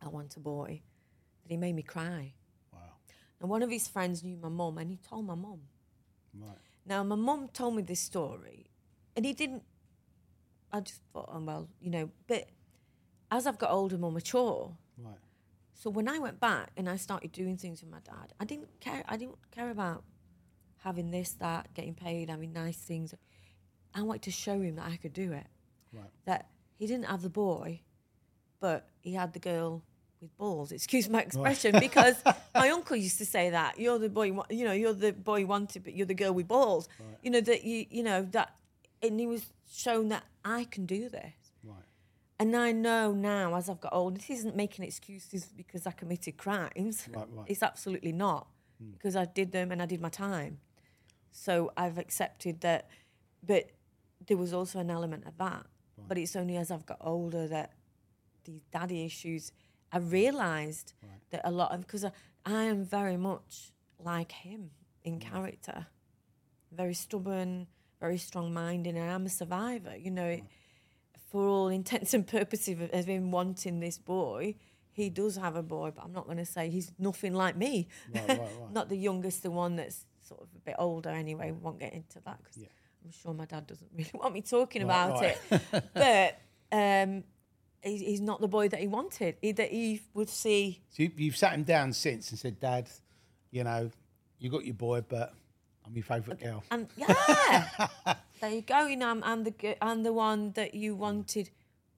I 0.00 0.08
want 0.08 0.36
a 0.36 0.40
boy 0.40 0.82
that 1.42 1.50
he 1.50 1.56
made 1.56 1.74
me 1.74 1.82
cry. 1.82 2.34
Wow. 2.72 2.78
And 3.40 3.48
one 3.50 3.62
of 3.62 3.70
his 3.70 3.88
friends 3.88 4.22
knew 4.22 4.36
my 4.36 4.48
mum, 4.48 4.78
and 4.78 4.90
he 4.90 4.96
told 4.98 5.26
my 5.26 5.34
mum. 5.34 5.62
Right. 6.34 6.58
Now, 6.84 7.02
my 7.04 7.16
mum 7.16 7.48
told 7.52 7.76
me 7.76 7.82
this 7.82 8.00
story, 8.00 8.66
and 9.16 9.24
he 9.24 9.32
didn't. 9.32 9.62
I 10.72 10.80
just 10.80 11.00
thought, 11.12 11.28
oh, 11.32 11.40
well, 11.40 11.68
you 11.80 11.90
know, 11.90 12.10
but 12.26 12.48
as 13.30 13.46
I've 13.46 13.58
got 13.58 13.70
older, 13.70 13.98
more 13.98 14.10
mature, 14.12 14.76
Right. 14.98 15.18
so 15.74 15.90
when 15.90 16.08
I 16.08 16.18
went 16.18 16.40
back 16.40 16.70
and 16.76 16.88
I 16.88 16.96
started 16.96 17.32
doing 17.32 17.56
things 17.56 17.82
with 17.82 17.90
my 17.90 18.00
dad, 18.00 18.32
I 18.40 18.44
didn't 18.44 18.80
care. 18.80 19.04
I 19.06 19.16
didn't 19.16 19.38
care 19.50 19.70
about 19.70 20.04
having 20.82 21.10
this, 21.10 21.32
that, 21.34 21.72
getting 21.74 21.94
paid, 21.94 22.30
having 22.30 22.52
nice 22.52 22.76
things. 22.76 23.14
I 23.94 24.02
wanted 24.02 24.22
to 24.22 24.30
show 24.30 24.60
him 24.60 24.76
that 24.76 24.86
I 24.86 24.96
could 24.96 25.12
do 25.12 25.32
it. 25.32 25.46
Right. 25.92 26.10
That 26.24 26.48
he 26.78 26.86
didn't 26.86 27.06
have 27.06 27.22
the 27.22 27.30
boy, 27.30 27.80
but 28.60 28.88
he 29.00 29.12
had 29.12 29.32
the 29.32 29.38
girl 29.38 29.82
with 30.20 30.36
balls. 30.38 30.72
Excuse 30.72 31.08
my 31.08 31.20
expression, 31.20 31.78
because 31.78 32.16
my 32.54 32.70
uncle 32.70 32.96
used 32.96 33.18
to 33.18 33.26
say 33.26 33.50
that 33.50 33.78
you're 33.78 33.98
the 33.98 34.08
boy. 34.08 34.32
you 34.50 34.64
know, 34.64 34.72
you're 34.72 34.94
the 34.94 35.12
boy 35.12 35.44
wanted, 35.44 35.84
but 35.84 35.94
you're 35.94 36.06
the 36.06 36.14
girl 36.14 36.32
with 36.32 36.48
balls. 36.48 36.88
You 37.22 37.30
know 37.30 37.40
that 37.40 37.64
you. 37.64 37.86
You 37.90 38.02
know 38.02 38.22
that, 38.32 38.54
and 39.02 39.20
he 39.20 39.26
was 39.26 39.52
shown 39.70 40.08
that 40.08 40.24
I 40.44 40.64
can 40.64 40.86
do 40.86 41.08
this. 41.08 41.34
Right. 41.62 41.76
And 42.38 42.56
I 42.56 42.72
know 42.72 43.12
now, 43.12 43.54
as 43.54 43.68
I've 43.68 43.80
got 43.80 43.92
older, 43.92 44.16
this 44.16 44.30
isn't 44.30 44.56
making 44.56 44.84
excuses 44.84 45.44
because 45.56 45.86
I 45.86 45.90
committed 45.90 46.36
crimes. 46.36 47.08
Right, 47.12 47.26
right. 47.32 47.46
It's 47.46 47.62
absolutely 47.62 48.12
not 48.12 48.46
hmm. 48.82 48.92
because 48.92 49.16
I 49.16 49.26
did 49.26 49.52
them 49.52 49.70
and 49.70 49.82
I 49.82 49.86
did 49.86 50.00
my 50.00 50.08
time. 50.08 50.58
So 51.32 51.72
I've 51.76 51.98
accepted 51.98 52.60
that, 52.60 52.88
but 53.44 53.70
there 54.26 54.36
was 54.36 54.52
also 54.52 54.78
an 54.78 54.90
element 54.90 55.26
of 55.26 55.36
that. 55.38 55.66
But 56.08 56.18
it's 56.18 56.36
only 56.36 56.56
as 56.56 56.70
I've 56.70 56.86
got 56.86 56.98
older 57.00 57.48
that 57.48 57.72
these 58.44 58.62
daddy 58.72 59.04
issues, 59.04 59.52
I 59.92 59.98
realised 59.98 60.94
that 61.30 61.40
a 61.44 61.50
lot 61.50 61.72
of 61.72 61.80
because 61.80 62.04
I, 62.04 62.12
I 62.44 62.64
am 62.64 62.84
very 62.84 63.16
much 63.16 63.72
like 63.98 64.32
him 64.32 64.70
in 65.04 65.18
character, 65.20 65.86
very 66.72 66.94
stubborn, 66.94 67.66
very 68.00 68.18
strong-minded, 68.18 68.94
and 68.96 69.10
I'm 69.10 69.26
a 69.26 69.28
survivor. 69.28 69.96
You 69.96 70.10
know, 70.10 70.40
for 71.30 71.46
all 71.46 71.68
intents 71.68 72.14
and 72.14 72.26
purposes 72.26 72.80
of, 72.80 72.90
of 72.92 73.06
him 73.06 73.30
wanting 73.30 73.80
this 73.80 73.98
boy, 73.98 74.56
he 74.92 75.08
does 75.08 75.36
have 75.36 75.56
a 75.56 75.62
boy, 75.62 75.92
but 75.94 76.04
I'm 76.04 76.12
not 76.12 76.26
going 76.26 76.38
to 76.38 76.44
say 76.44 76.68
he's 76.68 76.92
nothing 76.98 77.32
like 77.32 77.56
me. 77.56 77.88
Right, 78.14 78.28
right, 78.28 78.40
right. 78.40 78.50
not 78.72 78.88
the 78.88 78.96
youngest, 78.96 79.42
the 79.42 79.50
one 79.50 79.76
that's 79.76 80.04
sort 80.34 80.42
of 80.42 80.48
a 80.56 80.60
bit 80.60 80.76
older 80.78 81.10
anyway. 81.10 81.50
We 81.50 81.58
Won't 81.58 81.78
get 81.80 81.92
into 81.92 82.20
that 82.24 82.38
because 82.38 82.58
I'm 83.04 83.10
sure 83.10 83.34
my 83.34 83.44
dad 83.44 83.66
doesn't 83.66 83.90
really 83.96 84.10
want 84.14 84.34
me 84.34 84.40
talking 84.42 84.86
Right, 84.86 85.04
about 85.06 85.20
right. 85.20 85.38
it. 85.50 85.84
but 85.94 86.76
um, 86.76 87.24
he's, 87.82 88.00
he's 88.00 88.20
not 88.20 88.40
the 88.40 88.48
boy 88.48 88.68
that 88.68 88.80
he 88.80 88.86
wanted. 88.86 89.36
He, 89.42 89.52
that 89.52 89.70
he 89.70 90.00
would 90.14 90.28
see. 90.28 90.80
So 90.90 91.02
you, 91.04 91.10
you've 91.16 91.36
sat 91.36 91.52
him 91.52 91.64
down 91.64 91.92
since 91.92 92.30
and 92.30 92.38
said, 92.38 92.60
Dad, 92.60 92.88
you 93.50 93.64
know, 93.64 93.90
you 94.38 94.50
got 94.50 94.64
your 94.64 94.74
boy, 94.74 95.02
but 95.06 95.34
I'm 95.86 95.94
your 95.94 96.04
favourite 96.04 96.40
girl. 96.40 96.62
And 96.70 96.88
yeah, 96.96 97.14
there 98.40 98.50
you 98.50 98.62
go. 98.62 98.86
You 98.86 98.96
know, 98.96 99.10
I'm, 99.10 99.22
I'm 99.24 99.44
the 99.44 99.76
I'm 99.84 100.02
the 100.02 100.12
one 100.12 100.52
that 100.52 100.74
you 100.74 100.94
wanted, 100.94 101.50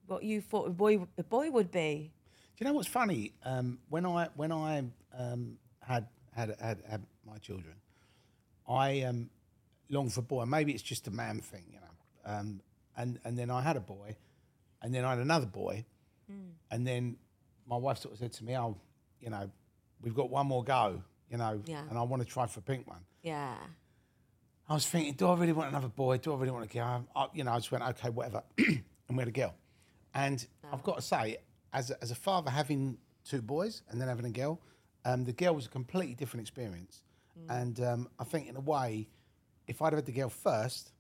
what 0.07 0.23
you 0.23 0.41
thought 0.41 0.67
a 0.69 0.71
boy 0.71 1.07
a 1.19 1.23
boy 1.23 1.51
would 1.51 1.71
be. 1.71 2.13
Do 2.57 2.65
you 2.65 2.71
know 2.71 2.75
what's 2.75 2.89
funny? 2.89 3.33
Um, 3.45 3.79
when 3.89 4.07
I 4.07 4.29
when 4.37 4.53
I 4.53 4.85
um, 5.19 5.59
had, 5.81 6.07
had 6.35 6.57
had 6.61 6.83
had 6.89 7.03
my 7.27 7.37
children, 7.39 7.75
I 8.69 9.03
um, 9.03 9.31
longed 9.91 10.13
for 10.13 10.21
a 10.21 10.25
boy. 10.25 10.45
Maybe 10.45 10.73
it's 10.73 10.83
just 10.83 11.07
a 11.07 11.11
man 11.11 11.41
thing, 11.41 11.65
you 11.71 11.79
know. 11.81 12.33
Um, 12.33 12.61
and 12.97 13.19
and 13.25 13.39
then 13.39 13.51
I 13.51 13.61
had 13.61 13.77
a 13.77 13.81
boy, 13.81 14.17
and 14.83 14.95
then 14.95 15.05
I 15.05 15.11
had 15.11 15.19
another 15.19 15.47
boy, 15.47 15.85
and 16.71 16.87
then 16.87 17.17
my 17.67 17.77
wife 17.77 17.99
sort 17.99 18.15
of 18.15 18.21
said 18.21 18.33
to 18.35 18.45
me, 18.45 18.57
"Oh, 18.57 18.77
you 19.21 19.31
know, 19.31 19.51
we've 20.01 20.15
got 20.15 20.31
one 20.31 20.47
more 20.47 20.65
go, 20.65 21.03
you 21.31 21.37
know, 21.37 21.61
Yeah. 21.67 21.83
and 21.89 21.99
I 21.99 22.03
want 22.03 22.23
to 22.23 22.29
try 22.29 22.47
for 22.47 22.61
a 22.61 22.63
pink 22.63 22.87
one." 22.89 23.05
Yeah. 23.23 23.57
I 24.67 24.73
was 24.75 24.87
thinking, 24.87 25.13
do 25.13 25.29
I 25.29 25.35
really 25.37 25.53
want 25.53 25.69
another 25.69 25.89
boy? 25.89 26.17
Do 26.17 26.33
I 26.33 26.37
really 26.37 26.51
want 26.51 26.65
a 26.65 26.69
girl? 26.69 27.07
I, 27.15 27.27
you 27.35 27.45
know, 27.45 27.53
I 27.53 27.57
just 27.57 27.71
went, 27.71 27.85
okay, 27.85 28.09
whatever. 28.09 28.43
and 28.59 28.83
we 29.11 29.19
had 29.19 29.29
a 29.29 29.31
girl. 29.31 29.55
And 30.15 30.47
I've 30.73 30.83
got 30.83 30.97
to 30.97 31.03
say, 31.03 31.37
as 31.75 31.91
a, 31.91 32.03
as 32.03 32.11
a 32.11 32.15
father 32.15 32.51
having 32.51 32.97
two 33.27 33.43
boys 33.43 33.83
and 33.91 34.01
then 34.01 34.09
having 34.09 34.25
a 34.25 34.31
girl, 34.31 34.59
um, 35.05 35.25
the 35.27 35.35
girl 35.35 35.55
was 35.55 35.67
a 35.67 35.69
completely 35.69 36.15
different 36.15 36.41
experience. 36.49 37.03
And 37.49 37.81
um, 37.81 38.09
I 38.19 38.25
think, 38.25 38.49
in 38.49 38.57
a 38.57 38.61
way, 38.61 39.09
if 39.67 39.83
I'd 39.83 39.87
have 39.93 39.99
had 39.99 40.07
the 40.07 40.13
girl 40.13 40.29
first, 40.29 40.93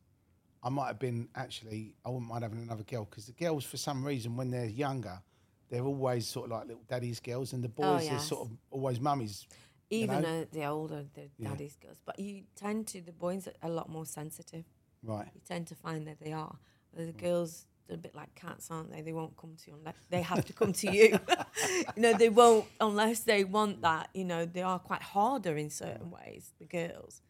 I 0.62 0.68
might 0.68 0.86
have 0.88 0.98
been 0.98 1.28
actually, 1.34 1.94
I 2.04 2.08
wouldn't 2.10 2.28
mind 2.28 2.42
having 2.42 2.62
another 2.62 2.82
girl 2.84 3.06
because 3.08 3.26
the 3.26 3.32
girls, 3.32 3.64
for 3.64 3.76
some 3.76 4.04
reason, 4.04 4.36
when 4.36 4.50
they're 4.50 4.64
younger, 4.66 5.20
they're 5.68 5.84
always 5.84 6.26
sort 6.26 6.46
of 6.46 6.52
like 6.52 6.66
little 6.68 6.82
daddy's 6.88 7.20
girls, 7.20 7.52
and 7.52 7.62
the 7.62 7.68
boys, 7.68 8.06
Oh, 8.06 8.08
they're 8.10 8.18
sort 8.18 8.48
of 8.48 8.56
always 8.70 9.00
mummies. 9.00 9.46
you 9.90 9.98
Even 10.00 10.22
know? 10.22 10.40
uh, 10.42 10.44
the 10.52 10.64
older, 10.66 11.04
the 11.14 11.28
daddy's 11.42 11.76
girls. 11.76 11.98
But 12.04 12.18
you 12.18 12.44
tend 12.56 12.86
to, 12.88 13.00
the 13.00 13.12
boys 13.12 13.46
are 13.46 13.52
a 13.62 13.68
lot 13.70 13.88
more 13.88 14.06
sensitive. 14.06 14.64
Right. 15.02 15.28
You 15.34 15.40
tend 15.46 15.66
to 15.68 15.74
find 15.74 16.06
that 16.06 16.18
they 16.20 16.32
are. 16.32 16.56
The 16.94 17.12
girls, 17.12 17.66
they're 17.86 17.96
a 17.96 18.00
bit 18.00 18.14
like 18.14 18.34
cats, 18.34 18.70
aren't 18.70 18.90
they? 18.90 19.02
They 19.02 19.12
won't 19.12 19.36
come 19.36 19.56
to 19.56 19.70
you 19.70 19.76
unless 19.76 19.96
they 20.08 20.22
have 20.22 20.44
to 20.46 20.52
come 20.52 20.72
to 20.72 20.90
you. 20.90 21.18
you 21.96 22.02
know, 22.02 22.14
they 22.14 22.28
won't 22.28 22.66
unless 22.80 23.20
they 23.20 23.44
want 23.44 23.82
that. 23.82 24.08
You 24.14 24.24
know, 24.24 24.46
they 24.46 24.62
are 24.62 24.78
quite 24.78 25.02
harder 25.02 25.56
in 25.56 25.70
certain 25.70 26.10
ways, 26.10 26.52
the 26.58 26.64
girls. 26.64 27.20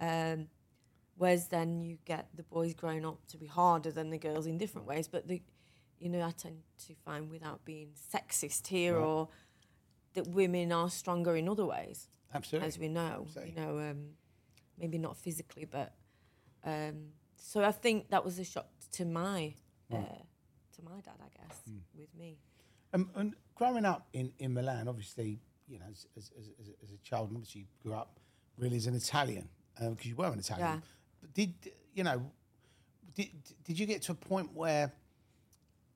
Um, 0.00 0.48
whereas 1.16 1.48
then 1.48 1.82
you 1.82 1.98
get 2.04 2.28
the 2.34 2.42
boys 2.42 2.74
growing 2.74 3.04
up 3.04 3.26
to 3.28 3.36
be 3.36 3.46
harder 3.46 3.90
than 3.90 4.10
the 4.10 4.18
girls 4.18 4.46
in 4.46 4.58
different 4.58 4.86
ways. 4.86 5.06
But 5.06 5.28
the, 5.28 5.42
you 5.98 6.08
know, 6.08 6.22
I 6.22 6.30
tend 6.30 6.62
to 6.86 6.94
find 7.04 7.30
without 7.30 7.64
being 7.64 7.90
sexist 8.12 8.66
here 8.66 8.96
or 8.96 9.28
that 10.14 10.26
women 10.28 10.72
are 10.72 10.90
stronger 10.90 11.36
in 11.36 11.48
other 11.48 11.66
ways 11.66 12.08
Absolutely. 12.34 12.68
as 12.68 12.78
we 12.78 12.88
know. 12.88 13.24
Absolutely. 13.26 13.54
You 13.54 13.60
know, 13.60 13.78
um, 13.78 14.04
maybe 14.78 14.98
not 14.98 15.16
physically, 15.16 15.66
but 15.70 15.92
um, 16.64 17.10
so 17.36 17.62
I 17.62 17.72
think 17.72 18.10
that 18.10 18.24
was 18.24 18.38
a 18.38 18.44
shock 18.44 18.68
to 18.92 19.04
my 19.04 19.54
uh, 19.92 19.96
to 20.76 20.82
my 20.84 21.00
dad, 21.00 21.14
I 21.20 21.28
guess, 21.46 21.60
Hmm. 21.68 21.78
with 21.96 22.14
me. 22.18 22.38
Um, 22.92 23.10
and 23.14 23.34
growing 23.54 23.84
up 23.84 24.08
in, 24.12 24.32
in 24.38 24.52
Milan, 24.54 24.88
obviously, 24.88 25.38
you 25.68 25.78
know, 25.78 25.86
as, 25.90 26.06
as, 26.16 26.30
as, 26.38 26.48
as 26.82 26.90
a- 26.90 26.96
child, 26.98 27.28
and 27.28 27.36
obviously 27.36 27.62
you 27.62 27.66
grew 27.82 27.94
up 27.94 28.18
really 28.58 28.76
as 28.76 28.86
an 28.86 28.94
Italian 28.94 29.48
because 29.78 30.06
you 30.06 30.16
were 30.16 30.26
an 30.26 30.38
Italian. 30.38 30.66
Yeah. 30.66 30.80
But 31.20 31.32
did 31.34 31.54
you 31.94 32.04
know? 32.04 32.30
Did 33.14 33.28
did 33.64 33.78
you 33.78 33.86
get 33.86 34.02
to 34.02 34.12
a 34.12 34.14
point 34.14 34.52
where, 34.54 34.92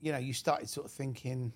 you 0.01 0.13
know, 0.13 0.19
you 0.19 0.33
started 0.33 0.69
sort 0.69 0.87
of 0.87 0.93
thinking, 0.93 1.53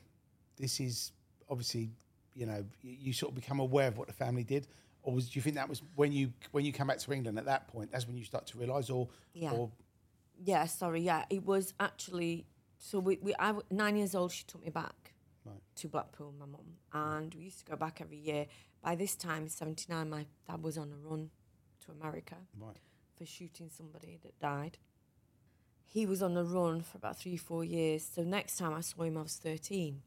this 0.57 0.81
is 0.81 1.13
obviously, 1.49 1.91
you 2.35 2.47
know, 2.47 2.65
you, 2.83 2.97
you 3.01 3.13
sort 3.13 3.31
of 3.33 3.37
become 3.37 3.59
aware 3.61 3.89
of 3.89 3.99
what 3.99 4.07
the 4.09 4.13
family 4.15 4.45
did, 4.45 4.67
or 5.03 5.15
was 5.15 5.29
do 5.31 5.39
you 5.39 5.43
think 5.43 5.57
that 5.57 5.69
was 5.69 5.83
when 5.97 6.13
you 6.13 6.33
when 6.53 6.65
you 6.65 6.73
come 6.73 6.87
back 6.89 6.99
to 6.99 7.13
England 7.13 7.39
at 7.39 7.45
that 7.47 7.69
point? 7.69 7.91
That's 7.91 8.07
when 8.07 8.17
you 8.17 8.25
start 8.25 8.47
to 8.49 8.59
realise, 8.59 8.91
or 8.91 9.09
Yeah. 9.35 9.53
or 9.53 9.71
Yeah, 10.43 10.67
sorry. 10.67 11.01
Yeah, 11.03 11.25
it 11.31 11.45
was 11.45 11.75
actually. 11.81 12.47
So 12.79 13.01
we, 13.01 13.19
we 13.21 13.35
I 13.39 13.55
nine 13.71 13.97
years 13.97 14.15
old. 14.15 14.33
She 14.33 14.45
took 14.45 14.63
me 14.65 14.71
back 14.71 15.13
Right. 15.45 15.61
to 15.77 15.89
Blackpool, 15.89 16.33
my 16.39 16.47
mum, 16.47 16.77
and 16.93 17.35
we 17.35 17.45
used 17.45 17.59
to 17.61 17.65
go 17.65 17.77
back 17.77 18.01
every 18.01 18.19
year. 18.19 18.47
By 18.83 18.95
this 18.95 19.17
time, 19.17 19.49
seventy 19.49 19.87
nine, 19.89 20.11
my 20.11 20.27
dad 20.49 20.63
was 20.63 20.79
on 20.79 20.93
a 20.93 21.09
run 21.09 21.31
to 21.85 21.93
America 21.93 22.37
right, 22.61 22.77
for 23.17 23.25
shooting 23.27 23.69
somebody 23.71 24.19
that 24.23 24.39
died. 24.41 24.79
He 25.87 26.05
was 26.07 26.23
on 26.23 26.35
the 26.35 26.45
run 26.45 26.83
for 26.83 26.99
about 26.99 27.19
three, 27.19 27.37
four 27.39 27.65
years. 27.65 28.07
So 28.15 28.23
next 28.23 28.59
time 28.59 28.75
I 28.75 28.81
saw 28.81 29.03
him, 29.03 29.17
I 29.17 29.23
was 29.23 29.37
13. 29.37 30.03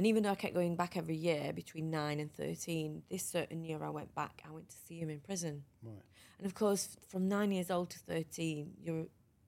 And 0.00 0.06
even 0.06 0.22
though 0.22 0.30
I 0.30 0.34
kept 0.34 0.54
going 0.54 0.76
back 0.76 0.96
every 0.96 1.14
year 1.14 1.52
between 1.52 1.90
nine 1.90 2.20
and 2.20 2.32
13, 2.32 3.02
this 3.10 3.22
certain 3.22 3.62
year 3.62 3.84
I 3.84 3.90
went 3.90 4.14
back, 4.14 4.42
I 4.48 4.50
went 4.50 4.70
to 4.70 4.76
see 4.88 4.98
him 4.98 5.10
in 5.10 5.20
prison. 5.20 5.62
right, 5.82 6.00
And 6.38 6.46
of 6.46 6.54
course, 6.54 6.96
from 7.06 7.28
nine 7.28 7.52
years 7.52 7.70
old 7.70 7.90
to 7.90 7.98
13, 7.98 8.72
you're, 8.82 9.04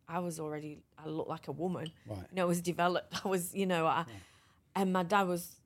I 0.07 0.19
was 0.19 0.39
already, 0.39 0.83
I 1.03 1.09
looked 1.09 1.31
like 1.31 1.49
a 1.49 1.53
woman. 1.53 1.91
Right. 2.07 2.19
You 2.31 2.37
know, 2.37 2.43
I 2.43 2.45
was 2.45 2.61
developed. 2.61 3.15
I 3.25 3.29
was, 3.29 3.55
you 3.55 3.65
know, 3.65 3.87
I, 3.87 4.05
and 4.77 4.93
my 4.93 5.05
dad 5.05 5.27
was 5.27 5.57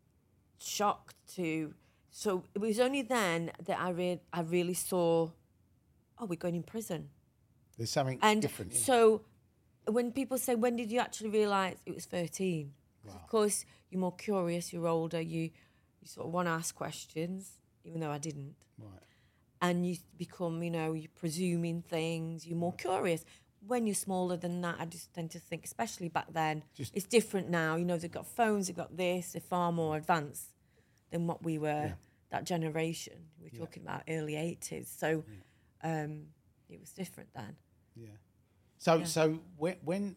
shocked 0.60 1.16
to, 1.34 1.74
so 2.12 2.44
it 2.54 2.60
was 2.60 2.78
only 2.78 3.02
then 3.02 3.50
that 3.64 3.80
I, 3.80 3.90
re- 3.90 4.20
I 4.32 4.42
really 4.42 4.74
saw, 4.74 5.30
oh, 6.20 6.26
we're 6.26 6.36
going 6.36 6.54
in 6.54 6.62
prison. 6.62 7.08
there's 7.76 7.90
something 7.90 8.20
And 8.22 8.40
different. 8.40 8.72
so 8.72 9.22
when 9.88 10.12
people 10.12 10.38
say, 10.38 10.54
when 10.54 10.76
did 10.76 10.92
you 10.92 11.00
actually 11.00 11.30
realise 11.30 11.76
it 11.86 11.92
was 11.92 12.04
13? 12.04 12.72
'Cause 13.06 13.14
Of 13.22 13.26
course, 13.28 13.64
you're 13.90 14.00
more 14.00 14.14
curious, 14.16 14.72
you're 14.72 14.86
older, 14.86 15.20
you, 15.20 15.50
you 16.00 16.06
sort 16.06 16.26
of 16.26 16.32
want 16.32 16.46
to 16.46 16.52
ask 16.52 16.74
questions, 16.74 17.58
even 17.84 18.00
though 18.00 18.10
I 18.10 18.18
didn't. 18.18 18.56
right, 18.78 19.02
And 19.60 19.86
you 19.86 19.96
become, 20.16 20.62
you 20.62 20.70
know, 20.70 20.92
you're 20.92 21.10
presuming 21.14 21.82
things, 21.82 22.46
you're 22.46 22.58
more 22.58 22.72
curious. 22.74 23.24
When 23.66 23.86
you're 23.86 23.94
smaller 23.94 24.36
than 24.36 24.60
that, 24.60 24.76
I 24.78 24.84
just 24.84 25.12
tend 25.14 25.30
to 25.32 25.38
think, 25.40 25.64
especially 25.64 26.08
back 26.08 26.32
then, 26.32 26.62
Just- 26.74 26.94
it's 26.94 27.06
different 27.06 27.48
now. 27.48 27.76
You 27.76 27.84
know, 27.84 27.96
they've 27.98 28.10
got 28.10 28.26
phones, 28.26 28.66
they've 28.66 28.76
got 28.76 28.96
this, 28.96 29.32
they're 29.32 29.40
far 29.40 29.72
more 29.72 29.96
advanced 29.96 30.52
than 31.10 31.26
what 31.26 31.42
we 31.42 31.58
were, 31.58 31.96
that 32.30 32.44
generation. 32.44 33.30
We're 33.40 33.50
talking 33.58 33.82
about 33.82 34.02
early 34.08 34.34
80s. 34.34 34.88
So 34.88 35.24
um, 35.82 36.28
it 36.68 36.78
was 36.80 36.90
different 36.92 37.30
then. 37.34 37.56
Yeah. 37.94 38.08
So 38.78 39.04
so 39.04 39.40
when 39.56 39.76
when 39.82 40.16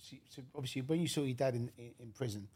so 0.00 0.16
so 0.28 0.42
obviously 0.54 0.82
when 0.82 1.00
you 1.00 1.08
saw 1.08 1.22
your 1.22 1.34
dad 1.34 1.54
in 1.54 1.70
in, 1.78 1.90
in 1.98 2.12
prison, 2.12 2.48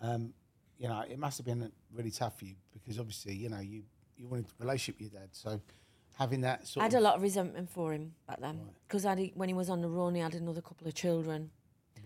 um, 0.00 0.32
you 0.78 0.88
know 0.88 1.00
it 1.08 1.18
must 1.18 1.38
have 1.38 1.46
been 1.46 1.70
really 1.94 2.10
tough 2.10 2.38
for 2.38 2.44
you 2.44 2.54
because 2.72 2.98
obviously 2.98 3.34
you 3.34 3.48
know 3.48 3.60
you 3.60 3.82
you 4.16 4.26
wanted 4.28 4.46
a 4.46 4.62
relationship 4.64 5.00
with 5.00 5.12
your 5.12 5.20
dad. 5.20 5.28
So 5.32 5.60
having 6.18 6.42
that 6.42 6.66
sort 6.66 6.82
I 6.82 6.84
had 6.86 6.94
of 6.94 7.00
a 7.00 7.02
lot 7.02 7.16
of 7.16 7.22
resentment 7.22 7.70
for 7.70 7.92
him 7.92 8.14
back 8.26 8.40
then 8.40 8.60
because 8.86 9.04
when 9.34 9.48
he 9.48 9.54
was 9.54 9.70
on 9.70 9.80
the 9.80 9.88
run, 9.88 10.14
he 10.14 10.20
had 10.20 10.34
another 10.34 10.60
couple 10.60 10.86
of 10.86 10.94
children, 10.94 11.50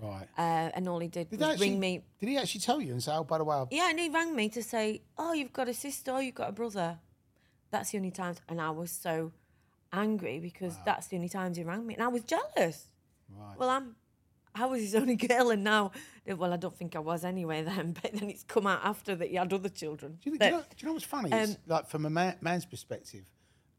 right. 0.01 0.27
uh, 0.39 0.71
and 0.75 0.89
all 0.89 1.01
he 1.01 1.09
did 1.09 1.29
Did, 1.29 1.41
was 1.41 1.49
actually, 1.51 1.71
ring 1.71 1.81
me. 1.81 2.05
did 2.21 2.29
he 2.29 2.39
actually 2.39 2.61
tell 2.61 2.81
you 2.81 2.93
and 2.93 3.03
say, 3.03 3.13
"Oh, 3.13 3.25
by 3.25 3.39
the 3.39 3.45
way, 3.45 3.57
I've- 3.57 3.75
Yeah, 3.75 3.91
and 3.91 3.99
he 3.99 4.09
rang 4.09 4.35
me 4.35 4.49
to 4.51 4.63
say, 4.63 5.03
"Oh, 5.19 5.33
you've 5.33 5.53
got 5.53 5.69
a 5.69 5.75
sister, 5.75 6.13
oh, 6.13 6.19
you've 6.21 6.35
got 6.35 6.49
a 6.49 6.53
brother." 6.53 6.99
That's 7.71 7.91
the 7.91 7.99
only 7.99 8.13
times, 8.13 8.41
and 8.49 8.61
I 8.61 8.71
was 8.71 8.91
so 8.93 9.33
angry 9.93 10.39
because 10.39 10.75
that's 10.85 11.09
the 11.09 11.17
only 11.17 11.29
times 11.29 11.57
he 11.57 11.65
rang 11.65 11.87
me, 11.87 11.95
and 11.95 12.03
I 12.03 12.09
was 12.09 12.23
jealous. 12.23 12.89
Right. 13.29 13.59
Well, 13.59 13.69
I'm, 13.71 13.97
I 14.59 14.67
was 14.67 14.81
his 14.81 14.95
only 14.95 15.17
girl, 15.29 15.51
and 15.51 15.63
now, 15.65 15.93
well, 16.27 16.53
I 16.53 16.57
don't 16.57 16.77
think 16.77 16.97
I 16.97 17.01
was 17.01 17.25
anyway 17.25 17.63
then, 17.63 17.93
but 18.03 18.13
then 18.15 18.31
it's 18.31 18.43
come 18.45 18.67
out 18.67 18.81
after 18.83 19.15
that 19.17 19.29
he 19.29 19.37
had 19.37 19.53
other 19.53 19.69
children. 19.69 20.19
do 20.23 20.31
you, 20.31 20.39
do, 20.39 20.45
you 20.45 20.51
know, 20.53 20.59
do 20.61 20.67
you 20.79 20.87
know 20.89 20.93
what's 20.95 21.05
funny? 21.05 21.33
Um, 21.33 21.57
like 21.67 21.89
from 21.89 22.07
a 22.07 22.11
man, 22.11 22.37
man's 22.41 22.65
perspective, 22.67 23.25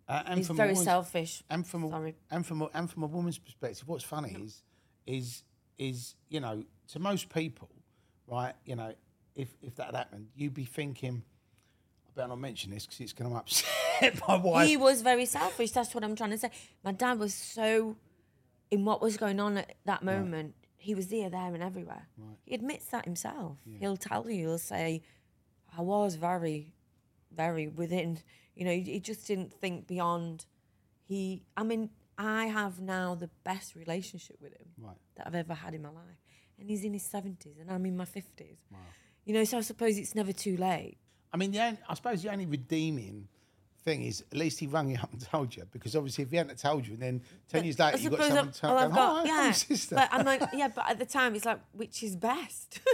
uh, 0.08 0.24
and 0.26 0.38
he's 0.38 0.48
from 0.48 0.56
a 0.56 0.58
very 0.58 0.70
woman's- 0.70 0.86
selfish. 0.86 1.44
and 1.50 1.66
from 1.66 1.84
a, 1.86 1.90
Sorry. 1.90 2.16
and 2.32 2.46
from 2.46 2.62
a, 2.62 2.70
and 2.74 2.90
from 2.90 3.04
a 3.04 3.08
woman's 3.08 3.38
perspective, 3.40 3.88
what's 3.88 4.04
funny 4.04 4.36
is 4.40 4.64
is 5.06 5.44
is 5.78 6.16
you 6.30 6.40
know 6.40 6.64
to 6.90 7.00
most 7.00 7.30
people, 7.30 7.70
right? 8.28 8.54
You 8.66 8.76
know, 8.76 8.94
if 9.36 9.50
if 9.62 9.76
that 9.76 9.88
had 9.88 9.96
happened, 9.96 10.28
you'd 10.36 10.54
be 10.54 10.66
thinking, 10.66 11.24
I 12.08 12.12
better 12.16 12.28
not 12.30 12.40
mention 12.40 12.72
this 12.72 12.86
because 12.86 13.00
it's 13.02 13.14
going 13.14 13.30
to 13.32 13.38
upset 13.38 14.20
my 14.28 14.36
wife. 14.38 14.68
He 14.68 14.78
was 14.78 15.02
very 15.02 15.26
selfish. 15.26 15.72
That's 15.72 15.94
what 15.94 16.04
I'm 16.04 16.16
trying 16.16 16.32
to 16.32 16.38
say. 16.38 16.52
My 16.84 16.92
dad 16.92 17.20
was 17.20 17.34
so 17.34 17.96
in 18.70 18.86
what 18.86 19.02
was 19.02 19.18
going 19.18 19.40
on 19.40 19.58
at 19.58 19.76
that 19.86 20.04
moment. 20.04 20.54
He 20.88 20.96
was 20.96 21.08
there, 21.08 21.30
there, 21.30 21.54
and 21.54 21.62
everywhere. 21.62 22.08
He 22.46 22.56
admits 22.56 22.86
that 22.94 23.04
himself. 23.04 23.58
He'll 23.82 23.98
tell 23.98 24.30
you. 24.30 24.48
He'll 24.48 24.58
say, 24.58 25.02
"I 25.78 25.82
was 25.82 26.16
very, 26.16 26.74
very 27.30 27.68
within." 27.68 28.20
You 28.56 28.64
know, 28.64 28.72
he, 28.72 29.02
just 29.02 29.28
didn't 29.28 29.52
think 29.52 29.86
beyond. 29.86 30.46
He, 31.04 31.44
I 31.58 31.64
mean, 31.64 31.90
I 32.18 32.46
have 32.46 32.80
now 32.80 33.16
the 33.16 33.30
best 33.44 33.76
relationship 33.76 34.38
with 34.42 34.54
him 34.54 34.70
Right. 34.78 34.96
that 35.16 35.28
I've 35.28 35.36
ever 35.36 35.54
had 35.54 35.74
in 35.74 35.82
my 35.82 35.90
life, 35.90 36.22
and 36.58 36.70
he's 36.70 36.86
in 36.86 36.94
his 36.94 37.04
seventies, 37.04 37.58
and 37.60 37.70
I'm 37.70 37.86
in 37.86 37.98
my 37.98 38.06
fifties. 38.06 38.60
You 39.26 39.34
know, 39.34 39.44
so 39.44 39.58
I 39.58 39.62
suppose 39.62 39.98
it's 39.98 40.16
never 40.16 40.32
too 40.32 40.56
late. 40.56 40.98
I 41.34 41.38
mean, 41.38 41.52
the 41.52 41.60
only, 41.66 41.80
I 41.90 41.94
suppose 41.96 42.24
the 42.24 42.32
only 42.32 42.46
redeeming 42.46 43.28
thing 43.88 44.04
is 44.04 44.22
at 44.32 44.38
least 44.38 44.60
he 44.60 44.68
rang 44.68 44.90
you 44.92 44.98
up 44.98 45.12
and 45.14 45.22
told 45.32 45.56
you 45.56 45.64
because 45.72 45.96
obviously 45.96 46.24
if 46.26 46.30
he 46.30 46.38
hadn't 46.38 46.60
told 46.60 46.86
you, 46.86 46.94
and 46.94 47.02
then 47.02 47.22
ten 47.48 47.64
years 47.64 47.80
later 47.80 47.98
you 47.98 48.10
got 48.10 48.24
someone 48.24 48.52
to 48.52 48.70
oh, 48.70 48.90
go, 48.90 48.96
got, 48.96 49.20
I'm 49.22 49.26
yeah. 49.26 49.52
sister. 49.52 49.96
But 49.96 50.10
I'm 50.12 50.26
like, 50.26 50.42
yeah, 50.54 50.68
but 50.68 50.90
at 50.90 51.00
the 51.00 51.06
time 51.06 51.36
it's 51.36 51.46
like, 51.46 51.60
which 51.72 52.04
is 52.04 52.16
best? 52.16 52.80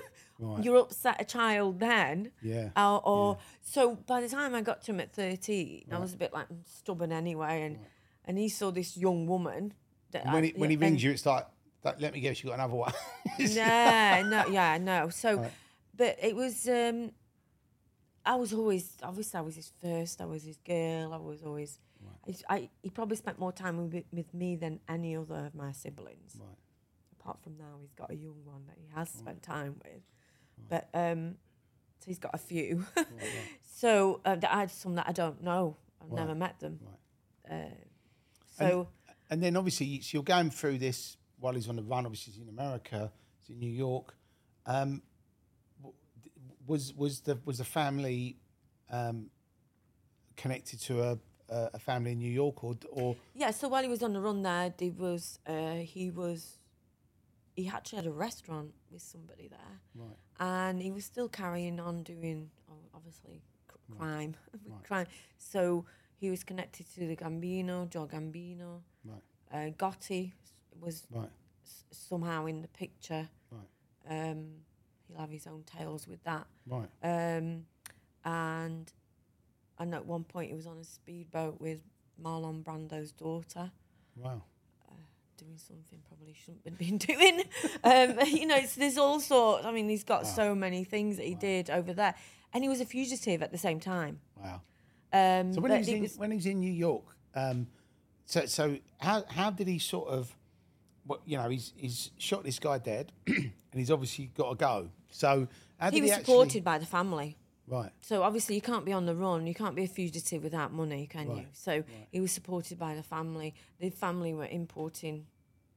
You're 0.62 0.78
upset 0.78 1.22
a 1.22 1.26
child 1.26 1.80
then. 1.80 2.32
Yeah, 2.42 2.70
Or, 2.76 3.02
or 3.08 3.38
so 3.62 3.96
by 3.96 4.20
the 4.20 4.28
time 4.28 4.54
I 4.54 4.62
got 4.62 4.82
to 4.84 4.92
him 4.92 5.00
at 5.00 5.14
13, 5.14 5.86
I 5.92 5.98
was 6.00 6.14
a 6.14 6.18
bit 6.18 6.34
like 6.34 6.48
"I'm 6.50 6.64
stubborn 6.66 7.12
anyway, 7.12 7.62
and 7.62 7.80
and 8.26 8.38
he 8.38 8.50
saw 8.50 8.72
this 8.72 8.98
young 8.98 9.26
woman. 9.26 9.74
That 10.12 10.26
when 10.26 10.44
I- 10.44 10.48
he, 10.48 10.54
when 10.56 10.70
he 10.70 10.76
rings 10.76 11.04
you, 11.04 11.12
it's 11.12 11.26
like, 11.26 11.48
that, 11.84 12.02
let 12.02 12.14
me 12.14 12.20
guess, 12.20 12.44
you 12.44 12.50
got 12.50 12.56
another 12.56 12.76
one. 12.76 12.94
no, 13.40 14.24
no, 14.28 14.48
yeah, 14.48 14.78
no. 14.78 15.10
So, 15.10 15.50
but 15.96 16.18
it 16.22 16.36
was. 16.36 16.68
um 16.68 17.12
I 18.26 18.36
was 18.36 18.54
always 18.54 18.98
obviously 19.02 19.38
I 19.38 19.42
was 19.42 19.56
his 19.56 19.72
first. 19.82 20.22
I 20.22 20.26
was 20.26 20.44
his 20.44 20.58
girl. 20.58 21.14
I 21.14 21.18
was 21.18 21.44
always. 21.44 21.80
I, 22.28 22.56
I 22.56 22.70
he 22.82 22.90
probably 22.90 23.18
spent 23.18 23.40
more 23.40 23.52
time 23.52 23.78
with, 23.78 24.04
with 24.12 24.34
me 24.34 24.56
than 24.56 24.80
any 24.88 25.16
other 25.16 25.48
of 25.48 25.56
my 25.56 25.72
siblings. 25.72 26.38
Right. 26.40 26.58
Apart 27.20 27.42
from 27.42 27.58
now, 27.58 27.78
he's 27.82 27.94
got 27.94 28.12
a 28.12 28.16
young 28.16 28.44
one 28.44 28.64
that 28.68 28.76
he 28.78 28.88
has 28.94 29.10
spent 29.10 29.42
time 29.42 29.76
with, 29.84 30.02
but 30.70 30.90
um, 30.94 31.36
so 32.00 32.06
he's 32.08 32.20
got 32.20 32.32
a 32.34 32.38
few. 32.38 32.86
so 33.64 34.20
uh, 34.26 34.36
I 34.50 34.60
had 34.60 34.72
some 34.72 34.96
that 34.96 35.08
I 35.08 35.14
don't 35.14 35.42
know. 35.42 35.78
I've 36.02 36.12
never 36.12 36.36
met 36.36 36.60
them. 36.60 36.80
Uh, 37.50 37.56
so. 38.58 38.90
And 39.30 39.42
then 39.42 39.56
obviously, 39.56 40.02
so 40.02 40.18
you're 40.18 40.24
going 40.24 40.50
through 40.50 40.78
this 40.78 41.18
while 41.40 41.54
he's 41.54 41.70
on 41.70 41.78
the 41.78 41.82
run. 41.82 42.06
Obviously, 42.06 42.34
he's 42.34 42.42
in 42.42 42.50
America, 42.50 43.12
he's 43.40 43.56
in 43.56 43.60
New 43.60 43.72
York. 43.72 44.16
Um, 44.66 45.02
was 46.68 46.94
was 46.94 47.22
the 47.22 47.38
was 47.46 47.58
the 47.58 47.64
family 47.66 48.38
um, 48.90 49.30
connected 50.36 50.80
to 50.82 51.02
a, 51.02 51.18
a 51.50 51.80
family 51.80 52.12
in 52.14 52.20
New 52.20 52.32
York 52.32 52.64
or 52.64 52.76
or? 52.92 53.16
Yeah, 53.34 53.52
so 53.52 53.68
while 53.68 53.84
he 53.84 53.90
was 53.90 54.04
on 54.04 54.14
the 54.14 54.22
run 54.22 54.42
there, 54.44 54.74
there 54.78 54.92
was 54.92 55.40
uh, 55.48 55.76
he 55.76 56.10
was 56.10 56.60
he 57.56 57.68
actually 57.70 57.98
had 57.98 58.08
a 58.08 58.12
restaurant 58.12 58.74
with 58.92 59.02
somebody 59.02 59.48
there, 59.48 59.80
right. 59.96 60.18
And 60.40 60.82
he 60.82 60.92
was 60.92 61.06
still 61.06 61.30
carrying 61.30 61.80
on 61.80 62.04
doing 62.04 62.50
obviously 62.96 63.42
c- 63.70 63.96
crime, 63.98 64.36
crime. 64.88 65.08
So 65.38 65.86
he 66.16 66.30
was 66.30 66.44
connected 66.44 66.92
to 66.96 67.02
the 67.08 67.16
Gambino, 67.16 67.90
Joe 67.90 68.08
Gambino, 68.08 68.82
right. 69.06 69.22
Uh, 69.52 69.70
Gotti 69.78 70.32
was 70.80 71.06
right. 71.12 71.30
s- 71.64 71.84
somehow 71.92 72.46
in 72.48 72.62
the 72.64 72.68
picture. 72.70 73.30
right. 73.52 74.32
Um, 74.32 74.48
he'll 75.14 75.22
have 75.22 75.30
his 75.32 75.48
own 75.48 75.64
tales 75.64 76.08
with 76.08 76.24
that. 76.24 76.46
right 76.68 76.90
Um, 77.04 77.66
and 78.26 78.92
and 79.80 79.94
at 79.96 80.06
one 80.06 80.24
point 80.24 80.50
he 80.50 80.56
was 80.56 80.68
on 80.68 80.78
a 80.78 80.84
speedboat 80.84 81.60
with 81.60 81.80
Marlon 82.22 82.64
Brando's 82.64 83.12
daughter 83.12 83.72
wow 84.16 84.42
doing 85.36 85.58
something 85.58 86.00
probably 86.08 86.34
shouldn't 86.34 86.64
have 86.66 86.78
been 86.78 86.98
doing. 87.10 87.42
um, 87.84 88.26
you 88.28 88.46
know, 88.46 88.56
it's, 88.56 88.76
there's 88.76 89.00
all 89.00 89.20
sorts. 89.20 89.66
I 89.66 89.72
mean, 89.72 89.90
he's 89.90 90.04
got 90.04 90.28
so 90.28 90.54
many 90.54 90.84
things 90.84 91.18
that 91.18 91.26
he 91.26 91.34
did 91.34 91.72
over 91.72 91.92
there, 91.92 92.14
and 92.54 92.64
he 92.64 92.70
was 92.70 92.80
a 92.82 92.86
fugitive 92.86 93.42
at 93.42 93.52
the 93.52 93.58
same 93.58 93.80
time. 93.80 94.20
wow. 94.42 94.62
Um, 95.12 95.52
So 95.54 95.60
when 95.60 95.72
he 95.72 95.78
was 95.80 95.88
in, 95.88 96.02
was- 96.02 96.18
when 96.18 96.32
he 96.32 96.38
was 96.38 96.46
in 96.46 96.60
New 96.60 96.72
York, 96.72 97.04
um, 97.36 97.66
so 98.26 98.46
so 98.46 98.78
how 99.00 99.26
how 99.28 99.50
did 99.50 99.68
he 99.68 99.80
sort 99.80 100.08
of, 100.10 100.34
what 101.08 101.22
you 101.26 101.36
know, 101.38 101.50
he's 101.50 101.74
he's 101.76 102.12
shot 102.20 102.44
this 102.44 102.60
guy 102.60 102.78
dead, 102.78 103.12
and 103.28 103.52
he's 103.74 103.92
obviously 103.92 104.28
got 104.36 104.50
to 104.52 104.56
go. 104.56 104.90
So 105.14 105.48
how 105.78 105.90
did 105.90 105.94
he 105.94 105.98
he, 106.00 106.02
was 106.02 106.12
actually, 106.12 106.26
supported 106.26 106.64
by 106.64 106.78
the 106.78 106.86
family. 106.86 107.38
Right, 107.66 107.92
So 108.02 108.24
obviously 108.24 108.56
you 108.56 108.62
can't 108.62 108.84
be 108.84 108.92
on 108.92 109.06
the 109.06 109.16
run. 109.16 109.48
You 109.48 109.54
can't 109.54 109.74
be 109.74 109.86
a 109.86 109.88
fugitive 109.88 110.44
without 110.44 110.74
money, 110.74 111.08
can 111.08 111.28
you? 111.28 111.36
Right, 111.38 111.48
So 111.54 111.84
he 112.12 112.20
was 112.20 112.34
supported 112.34 112.78
by 112.78 112.94
the 112.94 113.04
family. 113.04 113.54
The 113.80 113.90
family 113.90 114.34
were 114.34 114.48
importing 114.48 115.28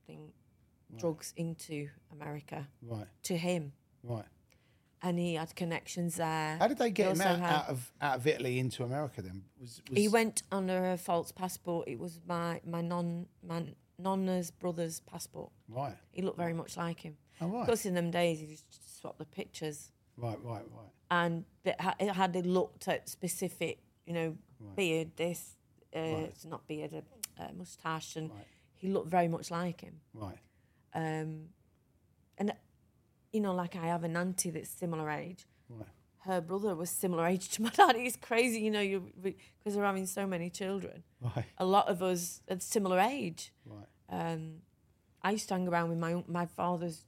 thing, 0.05 0.33
drugs 0.99 1.33
into 1.37 1.89
America 2.13 2.67
right, 2.83 3.07
to 3.25 3.37
him, 3.37 3.73
right. 4.03 4.25
and 5.01 5.17
he 5.17 5.35
had 5.35 5.55
connections 5.55 6.17
there. 6.17 6.57
How 6.59 6.67
did 6.67 6.79
they 6.79 6.91
get 6.91 7.13
him 7.13 7.21
out, 7.21 7.39
had- 7.39 7.53
out 7.55 7.69
of 7.69 7.93
out 8.01 8.17
of 8.17 8.27
Italy 8.27 8.59
into 8.59 8.83
America 8.83 9.23
then? 9.23 9.45
Was, 9.61 9.81
was 9.89 9.97
He 9.97 10.09
went 10.09 10.43
under 10.51 10.91
a 10.91 10.99
false 10.99 11.31
passport. 11.31 11.87
It 11.87 12.01
was 12.01 12.21
my 12.27 12.61
my 12.67 12.81
non 12.81 13.27
my 13.47 13.63
nonna's 13.99 14.51
brother's 14.51 15.01
passport. 15.01 15.53
right, 15.69 15.97
He 16.11 16.23
looked 16.23 16.39
very 16.39 16.53
much 16.53 16.77
like 16.77 17.01
him. 17.01 17.17
Oh, 17.41 17.49
right. 17.49 17.61
Of 17.61 17.67
course, 17.67 17.87
in 17.87 17.95
them 17.95 18.11
days, 18.11 18.41
you 18.41 18.47
just 18.49 19.01
swap 19.01 19.19
the 19.19 19.25
pictures, 19.27 19.93
right, 20.17 20.39
right, 20.43 20.63
right, 20.75 20.91
and 21.11 21.45
it 21.65 21.81
ha- 21.81 21.95
it 21.99 22.11
had 22.13 22.35
looked 22.47 22.89
at 22.89 23.09
specific, 23.09 23.79
you 24.07 24.15
know, 24.15 24.37
beard, 24.75 25.11
this, 25.17 25.57
uh, 25.95 25.99
it's 26.31 26.45
not 26.45 26.67
beard, 26.67 26.93
a, 26.95 27.43
a 27.43 27.53
mustache, 27.53 28.17
and 28.17 28.31
he 28.79 28.89
looked 28.89 29.09
very 29.11 29.29
much 29.29 29.51
like 29.51 29.81
him. 29.83 30.01
right, 30.15 30.39
Um, 30.95 31.49
and 32.39 32.53
you 33.33 33.41
know, 33.41 33.55
like 33.55 33.77
I 33.77 33.87
have 33.87 34.05
an 34.05 34.17
auntie 34.17 34.51
that's 34.51 34.71
similar 34.71 35.11
age. 35.11 35.45
right, 35.69 35.87
Her 36.21 36.41
brother 36.41 36.75
was 36.75 36.89
similar 36.91 37.27
age 37.27 37.49
to 37.51 37.63
my 37.63 37.69
dad. 37.75 37.97
It's 37.97 38.17
crazy, 38.17 38.61
you 38.61 38.71
know, 38.71 38.81
you 38.81 39.13
because 39.23 39.75
they're 39.75 39.85
having 39.85 40.07
so 40.07 40.27
many 40.27 40.49
children. 40.49 41.03
right, 41.21 41.45
a 41.59 41.67
lot 41.67 41.89
of 41.89 42.03
us 42.03 42.41
at 42.49 42.63
similar 42.63 42.99
age. 42.99 43.53
right, 43.67 43.87
Um, 44.09 44.63
I 45.23 45.31
used 45.33 45.49
to 45.49 45.55
hang 45.55 45.69
around 45.69 45.89
with 45.91 45.99
my 45.99 46.23
my 46.27 46.47
father's 46.47 47.05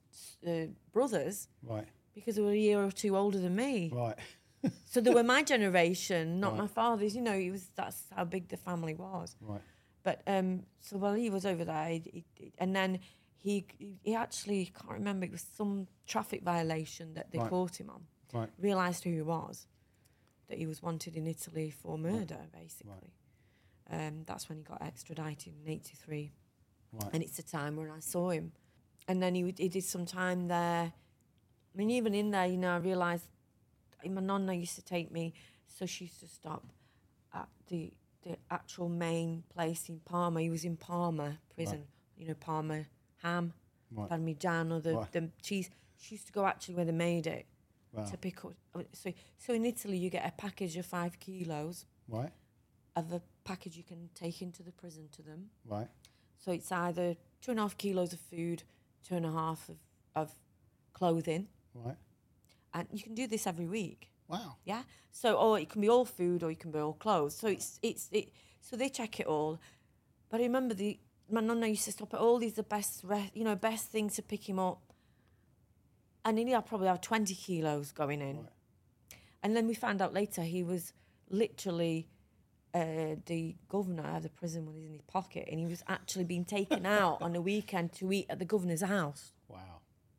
uh, 0.47 0.67
brothers 0.93 1.49
right, 1.63 1.87
because 2.15 2.37
they 2.37 2.43
were 2.43 2.51
a 2.53 2.57
year 2.57 2.83
or 2.83 2.91
two 2.91 3.17
older 3.17 3.39
than 3.39 3.55
me. 3.57 3.91
right, 3.95 4.19
So 4.85 5.01
they 5.01 5.11
were 5.15 5.23
my 5.23 5.43
generation, 5.43 6.41
not 6.41 6.57
my 6.57 6.67
father's. 6.67 7.15
You 7.15 7.23
know, 7.23 7.39
he 7.39 7.51
was 7.51 7.71
that's 7.75 8.05
how 8.15 8.25
big 8.25 8.49
the 8.49 8.57
family 8.57 8.95
was. 8.95 9.37
right, 9.41 9.61
But 10.03 10.23
um, 10.27 10.65
so 10.81 10.97
while 10.99 11.15
he 11.15 11.31
was 11.31 11.45
over 11.47 11.65
there, 11.65 11.89
he, 11.89 12.25
he, 12.35 12.53
and 12.59 12.75
then 12.75 12.99
he 13.37 13.67
he 14.03 14.15
actually 14.15 14.67
can't 14.67 14.93
remember. 14.99 15.27
It 15.27 15.33
was 15.33 15.47
some 15.57 15.87
traffic 16.07 16.43
violation 16.43 17.15
that 17.15 17.31
they 17.31 17.39
Right. 17.39 17.51
caught 17.51 17.79
him 17.81 17.91
on. 17.91 18.03
right, 18.33 18.51
Realised 18.59 19.05
who 19.05 19.11
he 19.13 19.23
was, 19.23 19.67
that 20.49 20.59
he 20.59 20.67
was 20.67 20.83
wanted 20.83 21.15
in 21.17 21.27
Italy 21.27 21.71
for 21.71 21.97
murder, 21.99 22.41
basically. 22.53 23.13
Um, 23.91 24.25
that's 24.27 24.49
when 24.49 24.59
he 24.59 24.65
got 24.65 24.83
extradited 24.83 25.55
in 25.65 25.71
'83 25.71 26.33
right, 26.93 27.11
and 27.13 27.23
it's 27.23 27.37
the 27.37 27.43
time 27.43 27.77
when 27.77 27.91
I 27.91 28.01
saw 28.01 28.31
him. 28.31 28.53
And 29.07 29.23
then 29.23 29.35
he, 29.35 29.55
he 29.57 29.69
did 29.69 29.85
some 29.85 30.05
time 30.05 30.49
there. 30.49 30.93
I 30.93 31.77
mean, 31.79 31.91
even 31.91 32.15
in 32.15 32.31
there, 32.31 32.47
you 32.47 32.59
know, 32.59 32.73
I 32.75 32.77
realised 32.77 33.25
my 34.05 34.21
nonna 34.21 34.53
used 34.55 34.75
to 34.77 34.83
take 34.83 35.11
me, 35.11 35.33
so 35.67 35.87
she 35.87 36.05
used 36.05 36.21
to 36.21 36.27
stop 36.29 36.65
at 37.35 37.49
the 37.69 37.93
the 38.23 38.37
actual 38.51 38.89
main 38.89 39.45
place 39.55 39.89
in 39.89 40.01
Parma. 40.01 40.41
He 40.41 40.51
was 40.51 40.65
in 40.65 40.77
Parma 40.77 41.39
prison, 41.55 41.85
you 42.17 42.27
know, 42.29 42.35
Parma 42.35 42.85
ham, 43.23 43.53
Right. 43.91 44.11
Parmigiano, 44.11 44.83
the, 44.83 44.97
Right. 44.97 45.13
the 45.13 45.31
cheese. 45.41 45.71
She 45.97 46.17
used 46.17 46.27
to 46.27 46.33
go 46.33 46.45
actually 46.45 46.75
where 46.75 46.85
they 46.85 46.93
made 46.93 47.27
it 47.27 47.47
Wow. 47.93 48.05
to 48.05 48.17
pick 48.19 48.45
up. 48.45 48.55
Uh, 48.75 48.83
so, 48.93 49.13
so 49.39 49.55
in 49.55 49.65
Italy, 49.65 49.97
you 49.97 50.11
get 50.11 50.27
a 50.27 50.33
package 50.33 50.77
of 50.77 50.85
five 50.85 51.19
kilos 51.21 51.87
right, 52.09 52.33
of 52.97 53.13
a 53.13 53.23
package 53.45 53.77
you 53.77 53.85
can 53.85 54.11
take 54.15 54.43
into 54.43 54.63
the 54.63 54.73
prison 54.73 55.09
to 55.13 55.23
them. 55.23 55.51
right, 55.65 55.89
So 56.39 56.53
it's 56.53 56.71
either 56.73 57.17
two 57.41 57.51
and 57.53 57.61
a 57.61 57.63
half 57.65 57.77
kilos 57.77 58.13
of 58.13 58.21
food, 58.21 58.63
two 59.07 59.15
and 59.17 59.27
a 59.27 59.33
half 59.33 59.69
of, 59.69 59.77
of 60.15 60.33
clothing, 60.93 61.49
right. 61.75 61.97
and 62.75 62.87
you 62.93 63.03
can 63.03 63.15
do 63.15 63.27
this 63.27 63.47
every 63.47 63.67
week. 63.67 64.11
Wow. 64.29 64.57
Yeah. 64.65 64.83
So 65.11 65.35
or 65.35 65.59
it 65.59 65.71
can 65.71 65.81
be 65.81 65.89
all 65.89 66.05
food 66.05 66.43
or 66.43 66.51
it 66.51 66.61
can 66.61 66.71
be 66.71 66.79
all 66.79 66.93
clothes. 66.93 67.35
So 67.37 67.49
it's 67.49 67.79
it's 67.83 68.09
it. 68.13 68.31
So 68.61 68.77
they 68.77 68.89
check 68.89 69.21
it 69.21 69.27
all. 69.27 69.59
But 70.29 70.41
I 70.41 70.45
remember 70.45 70.75
the 70.75 70.99
my 71.31 71.41
nonna 71.41 71.67
used 71.67 71.85
to 71.85 71.93
stop 71.93 72.15
at 72.15 72.21
all 72.21 72.39
these 72.39 72.55
the 72.55 72.63
best 72.63 73.01
re- 73.05 73.31
you 73.35 73.45
know 73.45 73.57
best 73.57 73.87
things 73.91 74.15
to 74.17 74.23
pick 74.23 74.49
him 74.49 74.59
up. 74.59 74.83
And 76.25 76.39
he'd 76.39 76.51
have- 76.51 76.67
probably 76.67 76.89
have 76.89 77.01
twenty 77.01 77.35
kilos 77.35 77.91
going 77.93 78.21
in. 78.21 78.49
And 79.43 79.57
then 79.57 79.67
we 79.67 79.75
found 79.75 80.03
out 80.03 80.13
later 80.13 80.43
he 80.43 80.63
was 80.63 80.93
literally 81.31 82.09
uh, 82.75 83.17
the 83.27 83.57
governor 83.69 84.05
of 84.17 84.23
the 84.23 84.29
prison 84.29 84.67
was 84.67 84.77
in 84.77 84.91
his 84.93 85.03
pocket, 85.03 85.49
and 85.51 85.59
he 85.59 85.67
was 85.67 85.83
actually 85.89 86.25
being 86.25 86.45
taken 86.45 86.85
out 86.87 87.23
on 87.23 87.35
a 87.37 87.41
weekend 87.41 87.93
to 87.95 88.13
eat 88.13 88.27
at 88.29 88.39
the 88.39 88.45
governor's 88.45 88.83
house 88.83 89.33
Wow. 89.49 89.59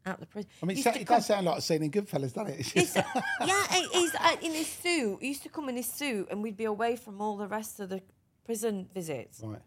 out 0.05 0.19
the 0.19 0.25
prison. 0.25 0.49
I 0.63 0.65
mean, 0.65 0.77
it, 0.77 0.83
sa- 0.83 0.91
it 0.91 1.07
does 1.07 1.25
sound 1.27 1.45
like 1.45 1.57
a 1.59 1.61
scene 1.61 1.83
in 1.83 1.91
Goodfellas, 1.91 2.33
doesn't 2.33 2.59
it? 2.59 2.63
Just- 2.63 2.95
yeah, 3.45 3.67
he- 3.71 3.87
he's 3.89 4.15
uh, 4.15 4.35
in 4.41 4.53
his 4.53 4.67
suit. 4.67 5.19
He 5.21 5.27
used 5.29 5.43
to 5.43 5.49
come 5.49 5.69
in 5.69 5.75
his 5.77 5.87
suit, 5.87 6.27
and 6.31 6.41
we'd 6.41 6.57
be 6.57 6.65
away 6.65 6.95
from 6.95 7.21
all 7.21 7.37
the 7.37 7.47
rest 7.47 7.79
of 7.79 7.89
the 7.89 8.01
prison 8.45 8.89
visits, 8.93 9.41
right, 9.43 9.61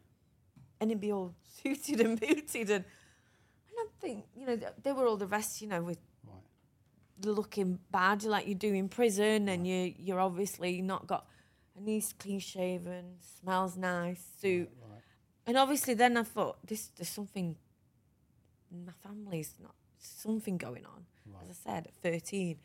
and 0.80 0.90
he'd 0.90 1.00
be 1.00 1.12
all 1.12 1.34
suited 1.62 2.00
and 2.00 2.18
booted, 2.18 2.68
and 2.70 2.84
and 2.84 3.78
I 3.78 3.86
think 4.00 4.24
you 4.34 4.44
know 4.46 4.56
th- 4.56 4.72
they 4.82 4.92
were 4.92 5.06
all 5.06 5.16
the 5.16 5.26
rest, 5.28 5.62
you 5.62 5.68
know, 5.68 5.82
with 5.82 5.98
right, 6.26 6.42
looking 7.24 7.78
bad 7.90 8.24
like 8.24 8.48
you 8.48 8.54
do 8.56 8.72
in 8.74 8.88
prison, 8.88 9.48
and 9.48 9.66
you 9.66 9.94
you're 9.98 10.20
obviously 10.20 10.82
not 10.82 11.06
got, 11.06 11.26
and 11.82 11.88
he's 11.88 12.12
clean 12.12 12.38
shaven, 12.40 13.16
smells 13.40 13.76
nice, 13.76 14.22
suit, 14.40 14.70
and 15.46 15.56
obviously 15.56 15.94
then 15.94 16.16
I 16.16 16.22
thought 16.22 16.56
this 16.66 16.90
there's 16.96 17.08
something. 17.08 17.56
My 18.70 18.92
family's 19.02 19.54
not 19.60 19.74
something 19.98 20.56
going 20.56 20.86
on. 20.86 21.04
As 21.42 21.50
I 21.50 21.70
said, 21.70 21.86
at 21.88 21.94
thirteen, 21.94 22.56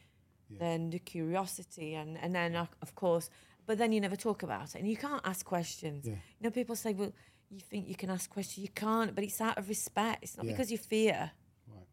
then 0.60 0.90
the 0.92 1.00
curiosity, 1.00 1.96
and 1.96 2.18
and 2.18 2.34
then 2.36 2.56
uh, 2.56 2.68
of 2.82 2.94
course, 2.96 3.30
but 3.66 3.78
then 3.78 3.92
you 3.92 4.00
never 4.02 4.16
talk 4.16 4.44
about 4.44 4.76
it, 4.76 4.80
and 4.80 4.88
you 4.88 4.98
can't 4.98 5.22
ask 5.26 5.46
questions. 5.46 6.06
Yeah. 6.06 6.14
You 6.40 6.44
know, 6.44 6.52
people 6.52 6.76
say, 6.76 6.94
"Well, 6.94 7.12
you 7.50 7.60
think 7.60 7.88
you 7.90 7.96
can 7.96 8.10
ask 8.10 8.30
questions? 8.30 8.60
You 8.68 8.70
can't," 8.74 9.16
but 9.16 9.24
it's 9.24 9.42
out 9.42 9.58
of 9.58 9.68
respect. 9.68 10.24
It's 10.24 10.38
not 10.38 10.46
Yeah. 10.46 10.52
because 10.52 10.72
you 10.72 10.78
fear. 10.78 11.32
Right. 11.68 11.88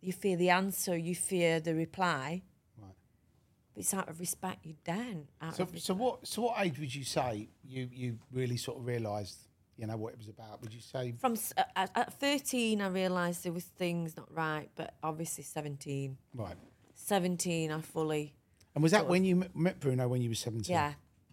You 0.00 0.12
fear 0.12 0.36
the 0.36 0.50
answer. 0.50 0.96
You 0.96 1.14
fear 1.14 1.60
the 1.60 1.74
reply. 1.74 2.42
It's 3.76 3.94
out 3.94 4.08
of 4.08 4.20
respect. 4.20 4.66
You 4.66 4.74
then 4.84 5.28
out 5.40 5.56
So, 5.56 5.62
of 5.64 5.78
so 5.80 5.94
what? 5.94 6.26
So, 6.26 6.42
what 6.42 6.64
age 6.64 6.78
would 6.78 6.94
you 6.94 7.04
say 7.04 7.48
you 7.64 7.88
you 7.92 8.18
really 8.30 8.56
sort 8.58 8.78
of 8.78 8.86
realised, 8.86 9.38
you 9.76 9.86
know, 9.86 9.96
what 9.96 10.12
it 10.12 10.18
was 10.18 10.28
about? 10.28 10.60
Would 10.60 10.74
you 10.74 10.80
say? 10.80 11.14
From 11.18 11.36
uh, 11.56 11.86
at, 11.94 12.12
13, 12.20 12.82
I 12.82 12.88
realised 12.88 13.44
there 13.44 13.52
was 13.52 13.64
things 13.64 14.16
not 14.16 14.28
right, 14.34 14.68
but 14.76 14.94
obviously 15.02 15.42
17. 15.44 16.18
Right. 16.34 16.56
17, 16.94 17.70
I 17.72 17.80
fully, 17.80 18.34
And 18.74 18.82
was 18.82 18.92
that 18.92 19.08
when 19.08 19.24
you 19.24 19.44
met 19.54 19.80
Bruno 19.80 20.06
when 20.06 20.22
you 20.22 20.28
were 20.28 20.34
seventeen? 20.36 20.74
yeah, 20.74 20.92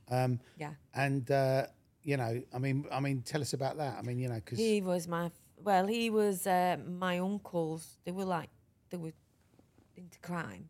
Um, 0.09 0.39
yeah. 0.57 0.71
and 0.95 1.29
uh, 1.29 1.67
you 2.01 2.17
know, 2.17 2.41
I 2.53 2.57
mean, 2.57 2.85
I 2.91 2.99
mean, 3.01 3.21
tell 3.21 3.41
us 3.41 3.53
about 3.53 3.77
that. 3.77 3.97
I 3.97 4.01
mean, 4.01 4.17
you 4.17 4.29
know, 4.29 4.35
because 4.35 4.57
He 4.57 4.81
was 4.81 5.07
my, 5.07 5.29
well, 5.61 5.85
he 5.87 6.09
was 6.09 6.47
uh, 6.47 6.77
my 6.87 7.19
uncles. 7.19 7.97
They 8.05 8.11
were 8.11 8.25
like, 8.25 8.49
they 8.89 8.97
were 8.97 9.11
into 9.95 10.17
crime. 10.19 10.69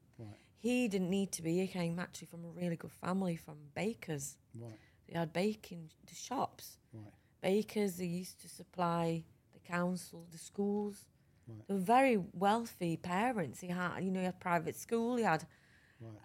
He 0.62 0.88
didn't 0.88 1.10
need 1.10 1.32
to 1.34 1.42
be. 1.42 1.60
He 1.60 1.68
came 1.68 2.00
actually 2.00 2.28
from 2.28 2.44
a 2.44 2.50
really 2.50 2.76
good 2.76 2.92
family, 2.92 3.36
from 3.38 3.56
bakers. 3.74 4.36
right, 4.54 4.78
They 5.08 5.18
had 5.18 5.32
baking 5.34 5.90
the 6.06 6.16
shops. 6.16 6.78
right, 6.94 7.14
Bakers, 7.42 7.96
they 7.96 8.06
used 8.06 8.42
to 8.42 8.50
supply 8.50 9.24
the 9.54 9.60
council, 9.60 10.26
the 10.32 10.38
schools. 10.38 11.06
They 11.68 11.74
were 11.74 11.80
very 11.80 12.18
wealthy 12.34 12.98
parents. 12.98 13.62
He 13.62 13.70
had, 13.70 14.00
you 14.04 14.12
know, 14.12 14.20
he 14.20 14.26
had 14.26 14.40
private 14.40 14.76
school. 14.76 15.16
He 15.16 15.24
had, 15.24 15.48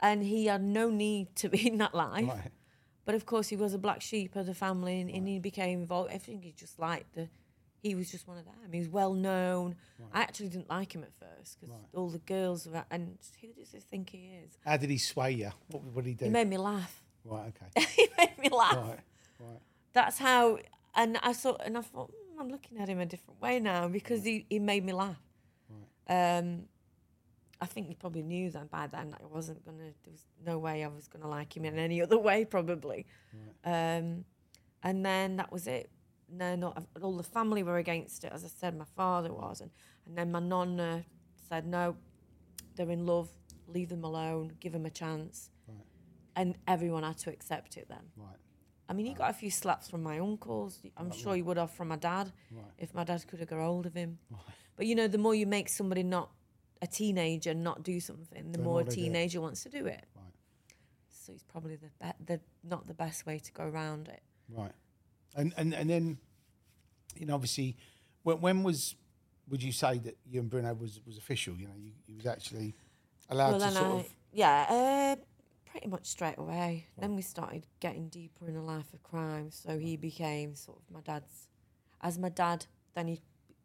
and 0.02 0.22
he 0.22 0.46
had 0.46 0.62
no 0.62 0.90
need 0.90 1.34
to 1.36 1.48
be 1.48 1.66
in 1.72 1.78
that 1.78 1.94
life. 1.94 2.28
Right. 2.28 2.50
But 3.06 3.14
of 3.14 3.24
course, 3.24 3.48
he 3.48 3.56
was 3.56 3.72
a 3.72 3.78
black 3.78 4.02
sheep 4.02 4.34
of 4.36 4.46
the 4.46 4.54
family, 4.54 5.00
and, 5.00 5.08
and 5.10 5.28
he 5.28 5.38
became 5.38 5.80
involved. 5.80 6.10
I 6.12 6.18
think 6.18 6.42
he 6.44 6.52
just 6.52 6.78
liked 6.78 7.14
the. 7.14 7.28
He 7.84 7.94
was 7.94 8.10
just 8.10 8.26
one 8.26 8.38
of 8.38 8.46
them. 8.46 8.54
He 8.72 8.78
was 8.78 8.88
well 8.88 9.12
known. 9.12 9.76
I 10.12 10.22
actually 10.22 10.48
didn't 10.48 10.70
like 10.70 10.94
him 10.94 11.02
at 11.04 11.12
first 11.20 11.60
because 11.60 11.76
all 11.94 12.08
the 12.08 12.18
girls 12.18 12.66
were. 12.66 12.82
And 12.90 13.18
who 13.42 13.48
does 13.48 13.72
he 13.72 13.78
think 13.78 14.08
he 14.08 14.30
is? 14.42 14.56
How 14.64 14.78
did 14.78 14.88
he 14.88 14.96
sway 14.96 15.32
you? 15.32 15.50
What, 15.70 15.82
what 15.84 16.04
did 16.04 16.10
he 16.10 16.14
do? 16.16 16.24
He 16.24 16.30
made 16.30 16.48
me 16.48 16.56
laugh. 16.56 17.02
right. 17.26 17.52
Okay. 17.76 17.86
he 17.94 18.08
made 18.16 18.38
me 18.38 18.48
laugh. 18.48 18.74
right. 18.76 18.98
Right. 19.38 19.60
That's 19.92 20.16
how. 20.18 20.58
And 20.94 21.18
I 21.22 21.34
thought, 21.34 21.60
and 21.62 21.76
I 21.76 21.82
thought, 21.82 22.10
"Hmm, 22.10 22.40
I'm 22.40 22.48
looking 22.48 22.78
at 22.78 22.88
him 22.88 23.00
a 23.00 23.06
different 23.06 23.42
way 23.42 23.60
now 23.60 23.86
because 23.88 24.24
he, 24.24 24.46
he 24.48 24.58
made 24.60 24.82
me 24.82 24.94
laugh. 24.94 25.20
Right. 26.08 26.38
Um, 26.38 26.62
I 27.60 27.66
think 27.66 27.88
he 27.88 27.94
probably 27.94 28.22
knew 28.22 28.50
that 28.52 28.70
by 28.70 28.86
then 28.86 29.10
that 29.10 29.20
I 29.22 29.26
wasn't 29.26 29.62
gonna. 29.66 29.92
There 30.04 30.12
was 30.12 30.24
no 30.46 30.58
way 30.58 30.84
I 30.84 30.88
was 30.88 31.06
gonna 31.06 31.28
like 31.28 31.54
him 31.54 31.66
in 31.66 31.78
any 31.78 32.00
other 32.00 32.16
way, 32.18 32.46
probably. 32.46 33.04
Right. 33.64 33.98
Um, 33.98 34.24
and 34.82 35.04
then 35.04 35.36
that 35.36 35.52
was 35.52 35.66
it. 35.66 35.90
No, 36.30 36.54
not 36.56 36.86
all 37.02 37.16
the 37.16 37.22
family 37.22 37.62
were 37.62 37.78
against 37.78 38.24
it. 38.24 38.32
As 38.32 38.44
I 38.44 38.48
said, 38.48 38.76
my 38.76 38.84
father 38.96 39.32
was, 39.32 39.60
and 39.60 39.70
and 40.06 40.16
then 40.18 40.32
my 40.32 40.40
nonna 40.40 41.04
said 41.48 41.66
no, 41.66 41.96
they're 42.76 42.90
in 42.90 43.06
love. 43.06 43.28
Leave 43.66 43.88
them 43.88 44.04
alone. 44.04 44.52
Give 44.60 44.72
them 44.72 44.86
a 44.86 44.90
chance. 44.90 45.50
And 46.36 46.58
everyone 46.66 47.04
had 47.04 47.16
to 47.18 47.30
accept 47.30 47.76
it 47.76 47.86
then. 47.88 48.10
Right. 48.16 48.36
I 48.88 48.92
mean, 48.92 49.06
he 49.06 49.14
got 49.14 49.30
a 49.30 49.32
few 49.32 49.50
slaps 49.50 49.88
from 49.88 50.02
my 50.02 50.18
uncles. 50.18 50.80
I'm 50.96 51.12
sure 51.12 51.34
he 51.36 51.42
would 51.42 51.56
have 51.56 51.70
from 51.70 51.88
my 51.88 51.96
dad 51.96 52.32
if 52.78 52.92
my 52.94 53.04
dad 53.04 53.24
could 53.28 53.38
have 53.40 53.48
got 53.48 53.60
hold 53.60 53.86
of 53.86 53.94
him. 53.94 54.18
But 54.76 54.86
you 54.86 54.94
know, 54.96 55.06
the 55.08 55.18
more 55.18 55.34
you 55.34 55.46
make 55.46 55.68
somebody 55.68 56.02
not 56.02 56.30
a 56.82 56.86
teenager 56.86 57.54
not 57.54 57.82
do 57.84 58.00
something, 58.00 58.50
the 58.52 58.58
The 58.58 58.64
more 58.64 58.72
more 58.74 58.80
a 58.80 58.84
they 58.84 58.90
do 58.96 59.00
it. 59.00 59.04
teenager 59.04 59.40
wants 59.40 59.62
to 59.62 59.68
do 59.70 59.86
it. 59.86 60.04
Right. 60.16 60.24
So 61.08 61.32
it's 61.32 61.44
probably 61.44 61.76
the 61.76 61.90
be- 62.00 62.24
the 62.26 62.40
not 62.64 62.86
the 62.86 62.94
best 62.94 63.24
way 63.26 63.38
to 63.38 63.52
go 63.52 63.62
around 63.64 64.08
it. 64.08 64.22
Right. 64.50 64.72
And 65.36 65.52
and 65.56 65.74
and 65.74 65.90
then, 65.90 66.18
you 67.18 67.26
know, 67.26 67.34
obviously, 67.34 67.76
when, 68.22 68.40
when 68.40 68.62
was 68.62 68.94
would 69.48 69.62
you 69.62 69.72
say 69.72 69.98
that 69.98 70.16
you 70.30 70.40
and 70.40 70.48
Bruno 70.48 70.74
was 70.74 71.00
was 71.06 71.18
official? 71.18 71.54
You 71.54 71.66
know, 71.66 71.74
you, 71.76 71.92
you 72.06 72.16
was 72.16 72.26
actually 72.26 72.74
allowed 73.28 73.58
well, 73.58 73.70
to 73.70 73.74
sort 73.74 73.86
I, 73.86 73.96
of. 73.96 74.14
yeah, 74.32 74.66
uh, 74.70 75.16
pretty 75.70 75.88
much 75.88 76.06
straight 76.06 76.38
away. 76.38 76.86
Then 76.96 77.16
we 77.16 77.22
started 77.22 77.66
getting 77.80 78.08
deeper 78.08 78.46
in 78.46 78.54
the 78.54 78.62
life 78.62 78.92
of 78.94 79.02
crime. 79.02 79.50
So 79.50 79.78
he 79.78 79.96
became 79.96 80.54
sort 80.54 80.78
of 80.78 80.94
my 80.94 81.00
dad's, 81.00 81.48
as 82.00 82.18
my 82.18 82.28
dad. 82.28 82.66
Then 82.94 83.08
he 83.08 83.20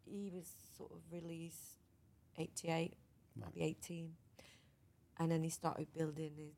he 0.06 0.32
was 0.34 0.50
sort 0.76 0.92
of 0.92 1.00
released, 1.12 1.78
eighty 2.38 2.70
eight, 2.70 2.96
maybe 3.36 3.62
eighteen, 3.64 4.16
and 5.18 5.32
then 5.32 5.44
he 5.44 5.50
started 5.50 5.94
building 5.94 6.32
the, 6.36 6.52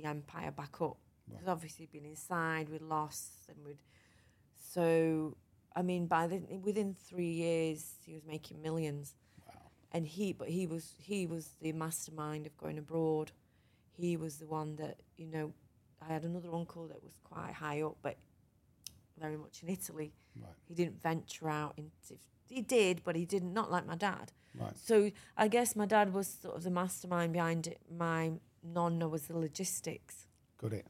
the 0.00 0.06
empire 0.06 0.52
back 0.52 0.80
up. 0.80 0.96
Because 1.28 1.46
obviously 1.46 1.84
he'd 1.84 2.00
been 2.00 2.08
inside 2.08 2.70
with 2.70 2.80
loss 2.80 3.30
and 3.50 3.62
with, 3.62 3.76
so 4.74 5.36
I 5.74 5.82
mean 5.82 6.06
by 6.06 6.26
the 6.26 6.38
within 6.62 6.94
three 7.08 7.30
years 7.30 7.94
he 8.04 8.12
was 8.14 8.24
making 8.24 8.60
millions 8.62 9.14
and 9.92 10.06
he 10.06 10.32
but 10.32 10.48
he 10.48 10.66
was 10.66 10.94
he 10.98 11.26
was 11.26 11.50
the 11.60 11.72
mastermind 11.72 12.46
of 12.46 12.56
going 12.56 12.78
abroad 12.78 13.32
he 13.96 14.16
was 14.16 14.36
the 14.38 14.46
one 14.46 14.76
that 14.76 14.96
you 15.16 15.26
know 15.26 15.52
i 16.06 16.12
had 16.12 16.24
another 16.24 16.52
uncle 16.54 16.86
that 16.88 17.02
was 17.02 17.14
quite 17.24 17.52
high 17.52 17.80
up 17.82 17.96
but 18.02 18.16
very 19.18 19.36
much 19.36 19.62
in 19.62 19.68
italy 19.68 20.12
Right. 20.40 20.52
he 20.68 20.74
didn't 20.74 21.02
venture 21.02 21.48
out 21.48 21.74
into 21.76 22.20
he 22.46 22.60
did 22.62 23.02
but 23.02 23.16
he 23.16 23.24
didn't 23.24 23.52
not 23.52 23.70
like 23.72 23.86
my 23.86 23.96
dad 23.96 24.32
Right. 24.54 24.76
so 24.76 25.10
i 25.36 25.48
guess 25.48 25.74
my 25.74 25.86
dad 25.86 26.12
was 26.12 26.26
sort 26.42 26.56
of 26.56 26.62
the 26.62 26.70
mastermind 26.70 27.32
behind 27.32 27.66
it 27.66 27.80
my 27.90 28.32
nonna 28.62 29.08
was 29.08 29.22
the 29.26 29.36
logistics 29.38 30.26
Got 30.60 30.72
it. 30.74 30.86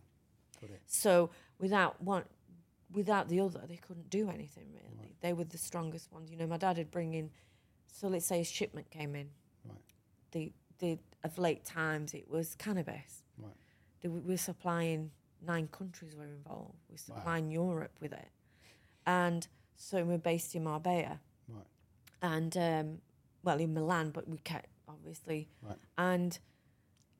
Got 0.61 0.71
it. 0.71 0.83
so 0.87 1.31
without 1.59 2.03
one, 2.03 2.25
without 2.93 3.29
the 3.29 3.41
other, 3.41 3.63
they 3.69 3.77
couldn't 3.77 4.11
do 4.11 4.31
anything 4.31 4.67
really. 4.73 5.17
They 5.21 5.33
were 5.33 5.45
the 5.45 5.59
strongest 5.59 6.13
ones. 6.13 6.31
You 6.31 6.37
know, 6.37 6.47
my 6.47 6.57
dad 6.59 6.79
would 6.79 6.91
bring 6.91 7.15
in. 7.15 7.31
So 7.93 8.09
let's 8.09 8.27
say 8.27 8.41
a 8.41 8.45
shipment 8.45 8.91
came 8.91 9.15
in. 9.15 9.29
Right. 9.65 9.79
The 10.33 10.53
the 10.79 10.99
of 11.25 11.39
late 11.39 11.65
times 11.65 12.15
it 12.15 12.31
was 12.31 12.55
cannabis. 12.55 13.23
Right. 13.37 13.53
They, 14.01 14.09
we 14.09 14.21
were 14.21 14.37
supplying 14.37 15.11
nine 15.45 15.69
countries 15.69 16.15
were 16.17 16.25
involved. 16.25 16.77
We 16.89 16.95
were 16.95 16.99
supplying 16.99 17.51
Europe 17.51 17.97
with 18.01 18.13
it, 18.13 18.29
and 19.07 19.47
so 19.77 20.05
we're 20.05 20.19
based 20.19 20.55
in 20.55 20.65
Marbella 20.65 21.21
Right. 21.49 21.67
and 22.23 22.57
um, 22.57 22.99
well 23.43 23.59
in 23.59 23.75
Milan, 23.75 24.11
but 24.11 24.29
we 24.29 24.39
kept 24.39 24.69
obviously, 24.89 25.49
Right. 25.63 25.79
and 25.97 26.39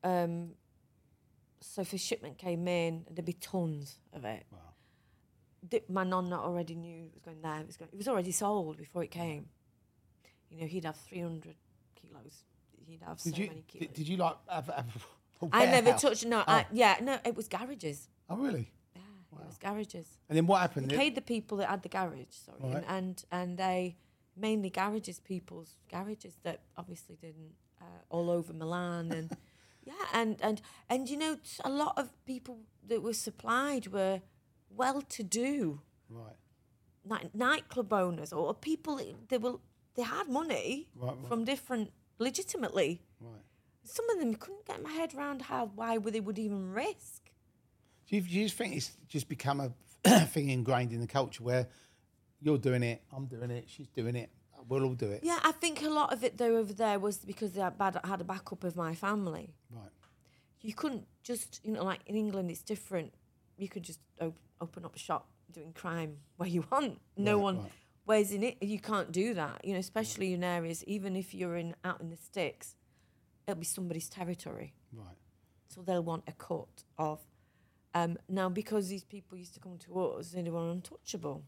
um, 0.03 0.51
so 1.61 1.81
if 1.81 1.91
a 1.93 1.97
shipment 1.97 2.37
came 2.37 2.67
in, 2.67 3.05
there'd 3.11 3.25
be 3.25 3.33
tons 3.33 3.99
of 4.13 4.23
it. 4.25 4.45
Wow. 4.51 4.59
My 5.89 6.03
nonna 6.03 6.39
already 6.39 6.75
knew 6.75 7.05
it 7.05 7.11
was 7.13 7.21
going 7.21 7.41
there. 7.41 7.59
It 7.61 7.67
was 7.67 7.77
going. 7.77 7.89
It 7.91 7.97
was 7.97 8.07
already 8.07 8.31
sold 8.31 8.77
before 8.77 9.03
it 9.03 9.11
came. 9.11 9.49
You 10.49 10.61
know, 10.61 10.67
he'd 10.67 10.85
have 10.85 10.95
three 10.95 11.21
hundred 11.21 11.55
kilos. 11.95 12.43
He'd 12.87 13.01
have 13.05 13.21
Did 13.21 13.35
so 13.35 13.41
you 13.41 13.47
many 13.49 13.63
kilos. 13.67 13.87
did, 13.87 13.93
did 13.93 14.07
you 14.07 14.17
like 14.17 14.35
have, 14.47 14.67
have 14.67 15.05
a 15.41 15.47
I 15.51 15.65
never 15.65 15.93
touched. 15.93 16.25
No, 16.25 16.39
Oh. 16.39 16.43
I, 16.47 16.65
yeah, 16.71 16.97
no, 17.01 17.17
it 17.25 17.35
was 17.35 17.47
garages. 17.47 18.07
Oh 18.29 18.37
really? 18.37 18.71
Yeah, 18.95 19.01
it 19.41 19.45
was 19.47 19.57
garages. 19.57 20.07
And 20.27 20.37
then 20.37 20.47
what 20.47 20.61
happened? 20.61 20.89
They 20.89 20.97
paid 20.97 21.15
the 21.15 21.21
people 21.21 21.57
that 21.59 21.69
had 21.69 21.83
the 21.83 21.89
garage, 21.89 22.33
sorry, 22.45 22.57
Right. 22.61 22.75
and, 22.75 22.85
and 22.87 23.23
and 23.31 23.57
they 23.57 23.97
mainly 24.35 24.69
garages, 24.69 25.19
people's 25.19 25.75
garages 25.89 26.37
that 26.43 26.61
obviously 26.77 27.15
didn't 27.17 27.53
uh, 27.81 27.85
all 28.09 28.29
over 28.31 28.53
Milan 28.53 29.11
and 29.11 29.35
yeah, 29.85 29.93
and 30.13 30.41
and 30.41 30.61
and 30.89 31.09
you 31.09 31.17
know 31.17 31.37
a 31.63 31.69
lot 31.69 31.93
of 31.97 32.09
people 32.25 32.59
that 32.87 33.03
were 33.03 33.13
supplied 33.13 33.87
were 33.87 34.21
well-to-do 34.75 35.81
right. 36.09 36.35
night, 37.05 37.29
nightclub 37.33 37.91
owners 37.93 38.31
or 38.33 38.53
people 38.53 38.99
they 39.27 39.37
were 39.37 39.55
they 39.95 40.03
had 40.03 40.27
money 40.29 40.87
Right, 40.95 41.09
right. 41.17 41.27
from 41.27 41.43
different 41.45 41.91
legitimately. 42.19 43.01
Right. 43.19 43.41
Some 43.83 44.09
of 44.11 44.19
them 44.19 44.35
couldn't 44.35 44.65
get 44.65 44.81
my 44.83 44.91
head 44.91 45.13
around 45.15 45.41
how 45.43 45.71
why 45.75 45.97
would 45.97 46.13
they 46.13 46.19
would 46.19 46.37
even 46.39 46.71
risk. 46.71 47.31
Do 48.07 48.15
you, 48.15 48.21
do 48.21 48.29
you 48.29 48.43
just 48.45 48.55
think 48.55 48.75
it's 48.75 48.91
just 49.07 49.27
become 49.29 49.59
a 49.59 50.25
thing 50.27 50.49
ingrained 50.49 50.93
in 50.93 51.01
the 51.01 51.07
culture 51.07 51.43
where 51.43 51.67
you're 52.41 52.57
doing 52.57 52.83
it, 52.83 53.01
I'm 53.11 53.25
doing 53.25 53.51
it, 53.51 53.65
she's 53.67 53.87
doing 53.89 54.15
it, 54.15 54.29
we'll 54.67 54.83
all 54.83 54.93
do 54.93 55.11
it? 55.11 55.21
Yeah, 55.23 55.39
I 55.43 55.51
think 55.51 55.81
a 55.83 55.89
lot 55.89 56.13
of 56.13 56.23
it 56.23 56.37
though 56.37 56.57
over 56.57 56.73
there 56.73 56.99
was 56.99 57.17
because 57.17 57.51
they 57.53 57.61
had, 57.61 57.77
bad, 57.77 57.99
had 58.03 58.21
a 58.21 58.23
backup 58.23 58.63
of 58.63 58.75
my 58.75 58.95
family. 58.95 59.53
Right. 59.71 59.89
You 60.61 60.73
couldn't 60.73 61.05
just, 61.23 61.61
you 61.63 61.71
know, 61.73 61.83
like 61.83 62.01
in 62.05 62.15
England, 62.15 62.51
it's 62.51 62.61
different. 62.61 63.13
You 63.59 63.67
could 63.67 63.83
just 63.83 63.99
op- 64.21 64.37
open 64.61 64.85
up 64.85 64.95
a 64.95 64.99
shop 64.99 65.27
doing 65.51 65.73
crime 65.73 66.17
where 66.37 66.49
you 66.49 66.63
want. 66.71 66.99
No 67.17 67.35
Right, 67.35 67.43
one. 67.43 67.57
right. 67.63 67.71
Whereas 68.05 68.31
in 68.31 68.43
it, 68.43 68.57
you 68.63 68.79
can't 68.79 69.11
do 69.11 69.33
that. 69.35 69.63
You 69.63 69.73
know, 69.73 69.79
especially 69.79 70.33
in 70.33 70.43
areas, 70.43 70.83
even 70.85 71.15
if 71.15 71.33
you're 71.35 71.55
in 71.57 71.75
out 71.83 72.01
in 72.01 72.09
the 72.09 72.17
sticks, 72.17 72.75
it'll 73.47 73.59
be 73.59 73.65
somebody's 73.65 74.09
territory, 74.09 74.73
Right. 74.93 75.17
so 75.67 75.81
they'll 75.81 76.03
want 76.03 76.23
a 76.27 76.31
cut 76.31 76.83
of. 76.97 77.19
Um, 77.93 78.17
now, 78.27 78.49
because 78.49 78.87
these 78.89 79.03
people 79.03 79.37
used 79.37 79.53
to 79.55 79.59
come 79.59 79.77
to 79.79 79.99
us, 79.99 80.31
they 80.31 80.43
were 80.43 80.71
untouchable 80.71 81.43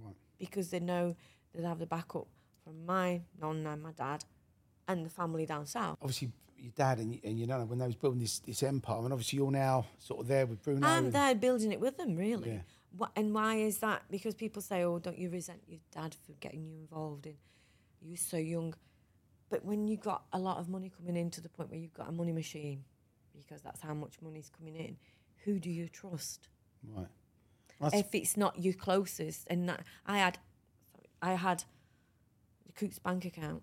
Right. 0.00 0.14
because 0.38 0.70
they 0.70 0.80
know 0.80 1.16
they'll 1.52 1.66
have 1.66 1.78
the 1.78 1.86
backup 1.86 2.28
from 2.64 2.84
my 2.86 3.22
nonna 3.40 3.70
and 3.72 3.82
my 3.82 3.92
dad 3.92 4.24
and 4.88 5.04
the 5.04 5.10
family 5.10 5.44
down 5.46 5.66
south. 5.66 5.98
Obviously, 6.00 6.32
your 6.58 6.72
dad 6.74 6.98
and, 6.98 7.18
and 7.24 7.38
your 7.38 7.48
nana, 7.48 7.64
when 7.64 7.78
they 7.78 7.86
was 7.86 7.94
building 7.96 8.20
this, 8.20 8.38
this 8.40 8.62
empire, 8.62 8.98
and 9.04 9.12
obviously 9.12 9.38
you're 9.38 9.50
now 9.50 9.86
sort 9.98 10.20
of 10.20 10.28
there 10.28 10.46
with 10.46 10.62
Bruno. 10.62 10.86
I'm 10.86 11.06
and- 11.06 11.12
there 11.12 11.34
building 11.34 11.72
it 11.72 11.80
with 11.80 11.96
them, 11.96 12.16
really. 12.16 12.50
Yeah. 12.50 12.58
Wha 12.96 13.08
and 13.14 13.34
why 13.34 13.56
is 13.56 13.78
that? 13.78 14.02
Because 14.10 14.34
people 14.34 14.62
say, 14.62 14.82
"Oh, 14.84 14.98
don't 14.98 15.18
you 15.18 15.28
resent 15.28 15.60
your 15.66 15.80
dad 15.92 16.14
for 16.14 16.32
getting 16.40 16.64
you 16.64 16.74
involved 16.76 17.26
in? 17.26 17.34
You 18.00 18.10
were 18.12 18.16
so 18.16 18.38
young." 18.38 18.74
But 19.50 19.64
when 19.64 19.86
you 19.86 19.96
got 19.96 20.24
a 20.32 20.38
lot 20.38 20.58
of 20.58 20.68
money 20.68 20.90
coming 20.96 21.16
in 21.16 21.30
to 21.32 21.40
the 21.40 21.48
point 21.48 21.70
where 21.70 21.78
you've 21.78 21.92
got 21.94 22.08
a 22.08 22.12
money 22.12 22.32
machine, 22.32 22.84
because 23.36 23.60
that's 23.62 23.80
how 23.80 23.92
much 23.94 24.20
money's 24.22 24.48
coming 24.48 24.76
in, 24.76 24.96
who 25.44 25.58
do 25.60 25.70
you 25.70 25.88
trust? 25.88 26.48
Right. 26.82 27.06
That's- 27.80 28.00
if 28.00 28.14
it's 28.14 28.36
not 28.36 28.58
your 28.58 28.72
closest, 28.74 29.46
and 29.48 29.68
that 29.68 29.84
I 30.06 30.18
had, 30.18 30.38
sorry, 30.90 31.08
I 31.20 31.34
had 31.34 31.64
the 32.64 32.72
Coutts 32.72 32.98
bank 32.98 33.24
account, 33.26 33.62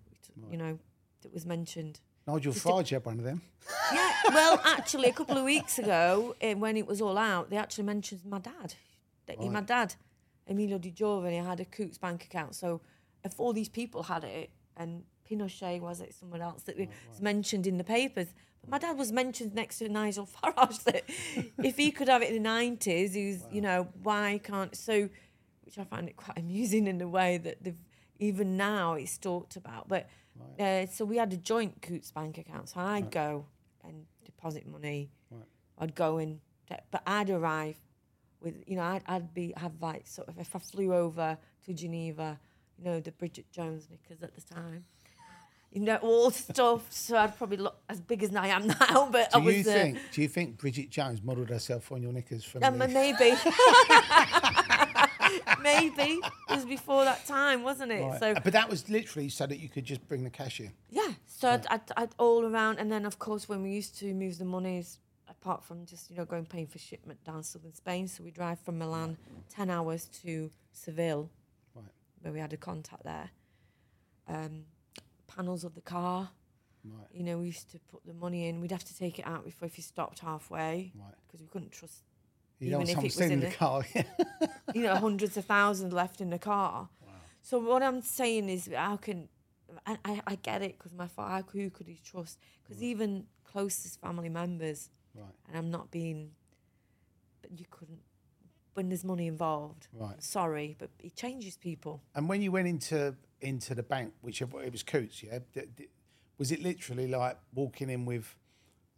you 0.50 0.56
know, 0.56 0.78
that 1.22 1.32
was 1.32 1.44
mentioned. 1.44 2.00
Nigel 2.26 2.52
Just 2.52 2.64
a- 2.64 2.68
Farage 2.68 2.90
had 2.90 3.04
one 3.04 3.18
of 3.18 3.24
them. 3.24 3.42
Yeah, 3.92 4.12
well, 4.28 4.60
actually, 4.64 5.08
a 5.08 5.12
couple 5.12 5.36
of 5.36 5.44
weeks 5.44 5.78
ago, 5.78 6.34
eh, 6.40 6.54
when 6.54 6.76
it 6.76 6.86
was 6.86 7.00
all 7.00 7.18
out, 7.18 7.50
they 7.50 7.56
actually 7.56 7.84
mentioned 7.84 8.22
my 8.24 8.38
dad. 8.38 8.74
That 9.26 9.40
My 9.40 9.60
dad, 9.62 9.94
Emilio 10.46 10.78
Di 10.78 10.90
Giovine, 10.90 11.42
had 11.44 11.60
a 11.60 11.64
Coutts 11.64 11.96
bank 11.98 12.24
account. 12.24 12.54
So 12.54 12.80
if 13.24 13.40
all 13.40 13.52
these 13.54 13.70
people 13.70 14.02
had 14.02 14.24
it, 14.24 14.50
and 14.76 15.04
Pinochet 15.28 15.80
was 15.80 16.00
it, 16.00 16.14
someone 16.14 16.42
else 16.42 16.62
that 16.64 16.76
was 16.78 17.20
mentioned 17.20 17.66
in 17.66 17.78
the 17.78 17.84
papers, 17.84 18.28
but 18.60 18.68
my 18.70 18.78
dad 18.78 18.98
was 18.98 19.12
mentioned 19.12 19.54
next 19.54 19.78
to 19.78 19.88
Nigel 19.88 20.28
Farage. 20.42 20.84
That 20.84 21.04
if 21.62 21.76
he 21.76 21.90
could 21.90 22.08
have 22.08 22.22
it 22.22 22.28
in 22.28 22.34
the 22.34 22.40
nineties, 22.40 23.14
he's 23.14 23.46
you 23.50 23.62
know 23.62 23.88
why 24.02 24.40
can't 24.42 24.76
so, 24.76 25.08
which 25.64 25.78
I 25.78 25.84
find 25.84 26.08
it 26.08 26.16
quite 26.16 26.38
amusing 26.44 26.86
in 26.86 27.00
a 27.00 27.08
way 27.08 27.38
that 27.38 27.62
they've 27.64 27.80
even 28.18 28.56
now 28.58 28.92
it's 28.94 29.16
talked 29.16 29.56
about. 29.56 29.88
But 29.88 30.08
uh, 30.58 30.86
so 30.86 31.04
we 31.04 31.16
had 31.16 31.32
a 31.32 31.36
joint 31.36 31.80
Coutts 31.82 32.10
bank 32.10 32.38
account. 32.38 32.68
So 32.70 32.80
I'd 32.80 33.10
go 33.10 33.46
and 33.84 34.06
deposit 34.24 34.66
money. 34.66 35.10
I'd 35.78 35.94
go 35.94 36.18
and, 36.18 36.38
but 36.90 37.02
I'd 37.06 37.30
arrive 37.30 37.76
with, 38.40 38.62
you 38.66 38.76
know, 38.76 38.82
I'd, 38.82 39.02
I'd 39.06 39.34
be 39.34 39.52
have 39.56 39.72
like 39.80 40.06
sort 40.06 40.28
of 40.28 40.38
if 40.38 40.54
I 40.54 40.60
flew 40.60 40.94
over 40.94 41.36
to 41.66 41.72
Geneva, 41.72 42.38
you 42.78 42.84
know, 42.84 43.00
the 43.00 43.10
Bridget 43.12 43.50
Jones 43.50 43.88
knickers 43.90 44.22
at 44.22 44.34
the 44.34 44.54
time. 44.54 44.84
You 45.72 45.80
know, 45.80 45.96
all 45.96 46.30
stuff. 46.30 46.86
So 46.92 47.16
I'd 47.16 47.36
probably 47.36 47.56
look 47.56 47.76
as 47.88 48.00
big 48.00 48.22
as 48.22 48.32
I 48.36 48.46
am 48.46 48.68
now, 48.80 49.08
but 49.10 49.32
Do 49.32 49.38
I 49.38 49.42
was 49.42 49.54
you 49.56 49.60
uh, 49.62 49.74
think? 49.74 49.98
Do 50.12 50.22
you 50.22 50.28
think 50.28 50.56
Bridget 50.58 50.88
Jones 50.90 51.20
modelled 51.20 51.48
herself 51.50 51.90
on 51.90 52.00
your 52.00 52.12
knickers 52.12 52.44
from? 52.44 52.62
um, 52.62 52.78
the- 52.78 52.86
maybe. 52.86 53.30
maybe. 55.62 56.20
It 56.48 56.54
was 56.56 56.64
before 56.64 57.04
that 57.04 57.26
time, 57.26 57.62
wasn't 57.62 57.92
it? 57.92 58.02
Right. 58.02 58.20
So 58.20 58.34
but 58.34 58.52
that 58.52 58.68
was 58.68 58.88
literally 58.88 59.28
so 59.28 59.46
that 59.46 59.58
you 59.58 59.68
could 59.68 59.84
just 59.84 60.06
bring 60.08 60.24
the 60.24 60.30
cash 60.30 60.60
in. 60.60 60.72
Yeah, 60.90 61.12
so 61.26 61.48
I'd, 61.50 61.66
I'd, 61.68 61.80
I'd 61.96 62.14
all 62.18 62.44
around, 62.44 62.78
and 62.78 62.90
then 62.90 63.04
of 63.06 63.18
course 63.18 63.48
when 63.48 63.62
we 63.62 63.70
used 63.70 63.98
to 63.98 64.12
move 64.14 64.38
the 64.38 64.44
monies, 64.44 64.98
apart 65.28 65.64
from 65.64 65.86
just 65.86 66.10
you 66.10 66.16
know 66.16 66.24
going 66.24 66.46
paying 66.46 66.66
for 66.66 66.78
shipment 66.78 67.22
down 67.24 67.42
southern 67.42 67.74
Spain, 67.74 68.08
so 68.08 68.22
we 68.24 68.30
drive 68.30 68.58
from 68.60 68.78
Milan 68.78 69.16
ten 69.48 69.70
hours 69.70 70.06
to 70.22 70.50
Seville, 70.72 71.30
Right. 71.74 71.84
where 72.22 72.32
we 72.32 72.40
had 72.40 72.52
a 72.52 72.56
contact 72.56 73.04
there. 73.04 73.30
Um, 74.28 74.64
panels 75.26 75.64
of 75.64 75.74
the 75.74 75.80
car, 75.82 76.30
Right. 76.84 77.06
you 77.12 77.22
know, 77.24 77.38
we 77.38 77.46
used 77.46 77.70
to 77.72 77.78
put 77.90 78.04
the 78.06 78.14
money 78.14 78.46
in. 78.48 78.60
We'd 78.60 78.70
have 78.70 78.84
to 78.84 78.96
take 78.96 79.18
it 79.18 79.26
out 79.26 79.44
before 79.44 79.66
if 79.66 79.76
you 79.78 79.82
stopped 79.82 80.20
halfway, 80.20 80.92
Right. 80.94 81.14
because 81.26 81.40
we 81.42 81.48
couldn't 81.48 81.72
trust. 81.72 82.02
You 82.64 82.80
Even 82.80 82.88
if 82.88 82.98
it 82.98 83.02
was 83.02 83.20
in 83.20 83.40
the 83.40 83.46
the- 83.46 83.52
car. 83.52 83.84
you 84.74 84.82
know, 84.82 84.94
hundreds 84.96 85.36
of 85.36 85.44
thousands 85.44 85.92
left 85.92 86.20
in 86.20 86.30
the 86.30 86.38
car. 86.38 86.88
So 87.42 87.58
what 87.58 87.82
I'm 87.82 88.00
saying 88.00 88.48
is, 88.48 88.70
how 88.74 88.96
can 88.96 89.28
I? 89.86 89.98
I, 90.04 90.20
I 90.26 90.34
get 90.36 90.62
it 90.62 90.78
because 90.78 90.94
my 90.94 91.06
father, 91.08 91.44
who 91.52 91.68
could 91.68 91.86
he 91.88 92.00
trust? 92.02 92.38
Because 92.62 92.82
even 92.82 93.26
closest 93.44 94.00
family 94.00 94.30
members, 94.30 94.88
Right. 95.14 95.26
and 95.48 95.56
I'm 95.58 95.70
not 95.70 95.90
being, 95.90 96.30
but 97.42 97.58
you 97.58 97.66
couldn't. 97.70 98.00
When 98.72 98.88
there's 98.88 99.04
money 99.04 99.26
involved, 99.28 99.86
Right. 99.92 100.20
Sorry, 100.22 100.74
but 100.78 100.90
it 100.98 101.14
changes 101.16 101.56
people. 101.56 102.02
And 102.14 102.28
when 102.30 102.40
you 102.42 102.50
went 102.50 102.66
into 102.66 103.14
into 103.40 103.74
the 103.74 103.82
bank, 103.82 104.14
which 104.22 104.40
it 104.40 104.50
was 104.72 104.82
Coutts, 104.82 105.22
yeah, 105.22 105.38
was 106.38 106.50
it 106.50 106.62
literally 106.62 107.06
like 107.06 107.36
walking 107.54 107.90
in 107.90 108.06
with 108.06 108.34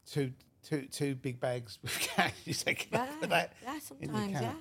two 0.06 0.32
two 0.66 0.86
two 0.90 1.14
big 1.14 1.40
bags 1.40 1.78
with 1.82 1.98
cash? 1.98 2.34
You 2.44 2.54
take 2.54 2.88
Yeah, 2.92 3.06
that 3.22 3.52
yeah, 3.62 3.78
sometimes, 3.78 4.32
yeah. 4.32 4.54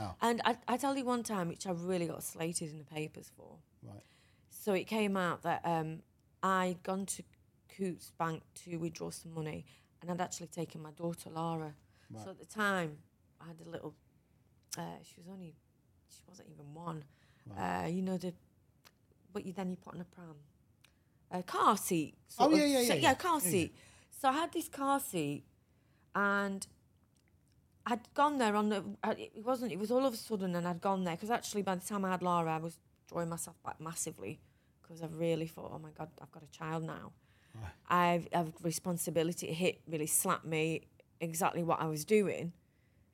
Wow. 0.00 0.16
And 0.20 0.42
I, 0.44 0.56
I 0.66 0.76
tell 0.76 0.96
you 0.96 1.04
one 1.04 1.22
time, 1.22 1.48
which 1.48 1.66
I 1.66 1.70
really 1.70 2.06
got 2.06 2.22
slated 2.22 2.70
in 2.70 2.78
the 2.78 2.84
papers 2.84 3.30
for. 3.36 3.58
Right. 3.82 4.02
So 4.48 4.72
it 4.72 4.84
came 4.84 5.16
out 5.16 5.42
that 5.42 5.60
um, 5.64 6.00
I'd 6.42 6.82
gone 6.82 7.06
to 7.06 7.22
Coutts 7.78 8.10
Bank 8.18 8.42
to 8.64 8.76
withdraw 8.76 9.10
some 9.10 9.34
money, 9.34 9.64
and 10.02 10.10
I'd 10.10 10.20
actually 10.20 10.48
taken 10.48 10.82
my 10.82 10.90
daughter 10.92 11.30
Lara. 11.30 11.74
So 12.24 12.30
at 12.30 12.38
the 12.38 12.44
time, 12.46 12.98
I 13.40 13.48
had 13.48 13.56
a 13.66 13.68
little. 13.68 13.94
Uh, 14.78 14.82
she 15.02 15.14
was 15.18 15.26
only, 15.32 15.54
she 16.08 16.20
wasn't 16.28 16.48
even 16.52 16.72
one. 16.74 17.04
Uh, 17.58 17.86
you 17.88 18.02
know 18.02 18.16
the, 18.16 18.32
what 19.32 19.44
you 19.44 19.52
then 19.52 19.70
you 19.70 19.76
put 19.76 19.94
on 19.94 20.00
a 20.00 20.04
pram, 20.04 20.36
a 21.30 21.42
car 21.42 21.76
seat. 21.76 22.14
Oh, 22.38 22.48
sort 22.48 22.56
yeah, 22.56 22.64
yeah, 22.64 22.88
so- 22.88 22.94
yeah, 22.94 23.00
yeah. 23.00 23.14
car 23.14 23.40
Yeah, 23.42 23.50
yeah. 23.50 23.50
So 24.20 24.28
I 24.28 24.32
had 24.32 24.52
this 24.52 24.68
car 24.68 25.00
seat, 25.00 25.44
and 26.14 26.66
I'd 27.86 28.00
gone 28.14 28.38
there 28.38 28.56
on 28.56 28.68
the. 28.70 28.84
It 29.18 29.44
wasn't. 29.44 29.72
It 29.72 29.78
was 29.78 29.90
all 29.90 30.06
of 30.06 30.14
a 30.14 30.16
sudden, 30.16 30.54
and 30.56 30.66
I'd 30.66 30.80
gone 30.80 31.04
there 31.04 31.14
because 31.16 31.30
actually, 31.30 31.62
by 31.62 31.74
the 31.74 31.84
time 31.86 32.04
I 32.04 32.10
had 32.12 32.22
Lara, 32.22 32.54
I 32.54 32.58
was 32.58 32.78
drawing 33.08 33.28
myself 33.28 33.56
back 33.62 33.80
massively 33.80 34.40
because 34.82 35.02
I 35.02 35.06
really 35.06 35.46
thought, 35.46 35.70
oh 35.74 35.78
my 35.78 35.90
god, 35.90 36.08
I've 36.22 36.30
got 36.32 36.42
a 36.42 36.50
child 36.58 36.84
now. 36.84 37.12
I've, 37.88 38.26
I've 38.34 38.52
responsibility. 38.62 39.48
It 39.48 39.54
hit 39.54 39.80
really 39.86 40.06
slapped 40.06 40.44
me 40.44 40.82
exactly 41.20 41.62
what 41.62 41.80
I 41.80 41.86
was 41.86 42.04
doing, 42.04 42.52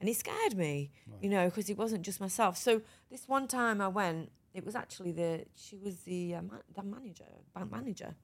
and 0.00 0.08
it 0.08 0.16
scared 0.16 0.56
me, 0.56 0.90
you 1.20 1.28
know, 1.28 1.46
because 1.46 1.68
it 1.68 1.76
wasn't 1.76 2.02
just 2.02 2.20
myself. 2.20 2.56
So 2.56 2.82
this 3.10 3.26
one 3.26 3.48
time 3.48 3.80
I 3.80 3.88
went, 3.88 4.30
it 4.54 4.64
was 4.64 4.74
actually 4.76 5.12
the 5.12 5.44
she 5.56 5.76
was 5.76 6.00
the 6.02 6.36
uh, 6.36 6.42
ma- 6.42 6.62
the 6.74 6.82
manager, 6.82 7.24
bank 7.54 7.70
manager, 7.72 8.14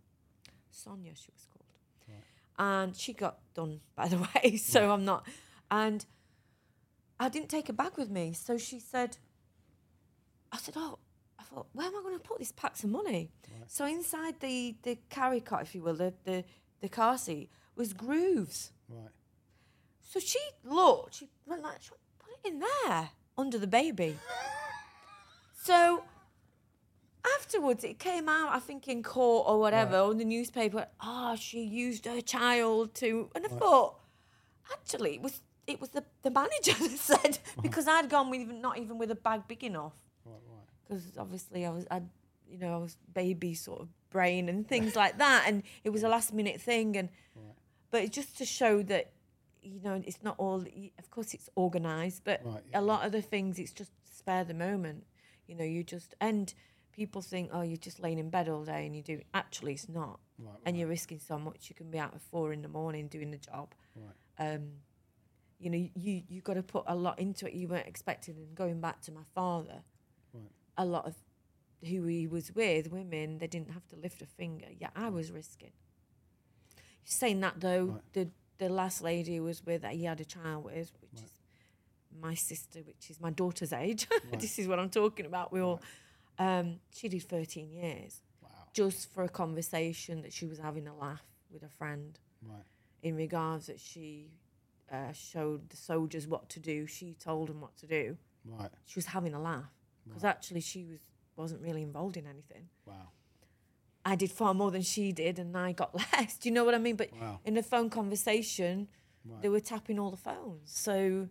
Sonia, 0.71 1.13
she 1.17 1.31
was 1.35 1.47
called, 1.53 1.56
and 2.59 2.97
she 2.97 3.13
got 3.13 3.39
done 3.55 3.81
by 3.95 4.09
the 4.09 4.19
way. 4.35 4.57
So 4.57 4.91
I'm 4.91 5.05
not, 5.05 5.27
and 5.71 6.05
I 7.19 7.29
didn't 7.29 7.49
take 7.49 7.69
a 7.69 7.73
bag 7.73 7.93
with 7.97 8.11
me. 8.11 8.33
So 8.33 8.59
she 8.59 8.79
said, 8.81 9.17
I 10.53 10.59
said, 10.59 10.75
oh, 10.77 10.99
I 11.39 11.43
thought, 11.43 11.67
where 11.73 11.87
am 11.87 11.97
I 11.97 12.03
going 12.03 12.15
to 12.19 12.23
put 12.23 12.39
this 12.39 12.53
packs 12.53 12.85
of 12.85 12.91
money? 12.91 13.31
So 13.69 13.85
inside 13.85 14.41
the 14.41 14.77
the 14.83 14.99
carry 15.11 15.41
cot, 15.41 15.63
if 15.63 15.75
you 15.75 15.83
will, 15.83 15.95
the 15.95 16.15
the, 16.25 16.45
the 16.81 16.89
car 16.89 17.19
seat 17.19 17.51
was 17.75 17.93
grooves. 17.93 18.71
Right. 18.89 19.11
So 20.03 20.21
she 20.21 20.39
looked, 20.65 21.17
she 21.17 21.29
went 21.47 21.63
like, 21.63 21.83
"Sh- 21.83 21.91
put 22.19 22.31
it 22.45 22.49
in 22.53 22.61
there 22.61 23.11
under 23.37 23.59
the 23.59 23.67
baby. 23.67 24.17
so 25.63 26.05
afterwards, 27.39 27.85
it 27.85 27.99
came 27.99 28.29
out, 28.29 28.51
I 28.53 28.59
think 28.59 28.89
in 28.89 29.03
court 29.03 29.47
or 29.49 29.59
whatever, 29.61 29.99
or 29.99 30.13
in 30.13 30.19
the 30.19 30.25
newspaper. 30.25 30.87
Ah, 31.01 31.35
she 31.35 31.61
used 31.63 32.05
her 32.07 32.21
child 32.21 32.95
to, 32.97 33.31
and 33.35 33.45
I 33.45 33.49
thought, 33.49 33.99
actually, 34.73 35.15
it 35.15 35.23
was 35.23 35.41
it 35.67 35.81
was 35.81 35.91
the, 35.91 36.05
the 36.23 36.31
manager 36.31 36.73
that 36.81 36.99
said 36.99 37.39
because 37.61 37.89
I'd 37.89 38.09
gone 38.09 38.31
with 38.31 38.49
not 38.49 38.79
even 38.79 38.99
with 38.99 39.11
a 39.11 39.17
bag 39.17 39.43
big 39.49 39.65
enough. 39.65 39.95
Because 40.89 41.19
obviously 41.19 41.67
I 41.67 41.71
was, 41.71 41.87
I, 41.91 42.03
you 42.49 42.59
know, 42.59 42.73
I 42.75 42.79
was 42.79 42.97
baby 43.13 43.55
sort 43.55 43.81
of 43.81 43.89
brain 44.11 44.49
and 44.49 44.67
things 44.69 44.95
like 45.03 45.19
that, 45.19 45.45
and 45.49 45.63
it 45.85 45.91
was 45.91 46.03
a 46.05 46.09
last 46.09 46.33
minute 46.33 46.61
thing, 46.61 46.97
and 46.97 47.09
but 47.91 48.03
it's 48.03 48.15
just 48.15 48.39
to 48.39 48.45
show 48.45 48.83
that 48.85 49.11
you 49.63 49.81
know 49.83 50.01
it's 50.07 50.23
not 50.23 50.37
all 50.39 50.65
of 50.99 51.11
course 51.11 51.35
it's 51.35 51.49
organized 51.57 52.23
but 52.23 52.41
Right, 52.45 52.63
a 52.73 52.81
lot 52.81 53.05
of 53.05 53.11
the 53.11 53.21
things 53.21 53.59
it's 53.59 53.73
just 53.73 53.91
spare 54.05 54.45
the 54.45 54.55
moment 54.55 55.05
you 55.49 55.57
know 55.57 55.65
you 55.65 55.83
just 55.83 56.15
and 56.21 56.55
people 56.97 57.21
think 57.23 57.51
oh 57.53 57.63
you're 57.63 57.77
just 57.77 58.01
laying 58.01 58.19
in 58.19 58.31
bed 58.31 58.49
all 58.49 58.65
day 58.65 58.87
and 58.87 58.97
you 58.97 59.03
do. 59.03 59.21
Actually 59.35 59.75
it's 59.75 59.89
not. 59.89 60.19
And 60.65 60.77
you're 60.77 60.89
risking 60.89 61.19
so 61.19 61.39
much 61.39 61.69
you 61.69 61.75
can 61.75 61.91
be 61.91 61.99
out 61.99 62.15
at 62.15 62.21
four 62.23 62.53
in 62.53 62.63
the 62.63 62.69
morning 62.69 63.09
doing 63.09 63.31
the 63.31 63.39
job. 63.39 63.75
Um 64.39 64.63
you 65.59 65.71
know 65.71 65.79
you 65.95 66.23
you 66.29 66.41
got 66.43 66.55
to 66.55 66.63
put 66.63 66.85
a 66.87 66.95
lot 66.95 67.19
into 67.19 67.47
it. 67.47 67.55
You 67.55 67.69
weren't 67.69 67.87
expecting 67.87 68.37
and 68.37 68.55
going 68.55 68.81
back 68.81 69.01
to 69.03 69.13
my 69.13 69.25
father 69.35 69.83
a 70.79 70.85
lot 70.85 71.07
of 71.07 71.15
who 71.89 72.05
he 72.05 72.27
was 72.27 72.55
with 72.55 72.91
women 72.91 73.39
they 73.39 73.47
didn't 73.47 73.71
have 73.71 73.87
to 73.89 73.97
lift 73.97 74.23
a 74.23 74.27
finger. 74.27 74.67
Yeah 74.79 74.89
i 74.97 75.09
was 75.09 75.31
risking. 75.31 75.73
Saying 77.05 77.41
that 77.41 77.61
though, 77.61 78.01
the 78.13 78.29
the 78.59 78.69
last 78.69 79.03
lady 79.03 79.33
he 79.33 79.41
was 79.41 79.65
with 79.65 79.83
that 79.83 79.93
he 79.93 80.05
had 80.05 80.21
a 80.21 80.25
child 80.25 80.65
with, 80.65 80.93
which 81.01 81.23
is 81.23 81.31
my 82.21 82.35
sister, 82.35 82.81
which 82.81 83.11
is 83.11 83.21
my 83.21 83.31
daughter's 83.31 83.73
age. 83.73 84.09
this 84.39 84.59
is 84.59 84.67
what 84.67 84.79
I'm 84.79 84.91
talking 84.91 85.27
about. 85.27 85.53
We 85.53 85.61
all, 85.61 85.81
um, 86.39 86.81
she 86.91 87.09
did 87.09 87.23
13 87.23 87.71
years, 87.73 88.21
just 88.73 89.11
for 89.13 89.23
a 89.25 89.29
conversation 89.29 90.23
that 90.23 90.33
she 90.33 90.47
was 90.47 90.59
having 90.59 90.87
a 90.87 90.95
laugh 90.97 91.23
with 91.51 91.63
a 91.63 91.69
friend, 91.69 92.19
Right. 92.43 92.63
in 93.03 93.17
regards 93.17 93.67
that 93.67 93.81
she 93.81 94.31
uh, 94.93 95.13
showed 95.13 95.71
the 95.71 95.77
soldiers 95.77 96.27
what 96.29 96.49
to 96.51 96.61
do. 96.61 96.87
She 96.87 97.15
told 97.15 97.49
them 97.49 97.61
what 97.61 97.77
to 97.79 97.87
do. 97.87 98.17
Right. 98.45 98.71
She 98.85 98.99
was 98.99 99.07
having 99.07 99.35
a 99.35 99.41
laugh 99.41 99.73
because 100.07 100.25
actually 100.25 100.61
she 100.61 100.85
was 100.85 101.01
wasn't 101.37 101.61
really 101.61 101.83
involved 101.83 102.17
in 102.17 102.27
anything. 102.27 102.69
Wow. 102.87 103.09
I 104.05 104.15
did 104.15 104.31
far 104.31 104.55
more 104.55 104.71
than 104.71 104.83
she 104.83 105.11
did, 105.13 105.39
and 105.39 105.57
I 105.57 105.73
got 105.73 105.95
less. 106.13 106.39
Do 106.39 106.49
you 106.49 106.55
know 106.55 106.65
what 106.65 106.75
I 106.75 106.79
mean? 106.79 106.97
But 106.97 107.11
Wow. 107.21 107.41
in 107.45 107.55
the 107.55 107.63
phone 107.63 107.91
conversation, 107.91 108.89
they 109.43 109.49
were 109.49 109.61
tapping 109.61 109.99
all 109.99 110.11
the 110.13 110.17
phones. 110.17 110.71
So 110.71 111.27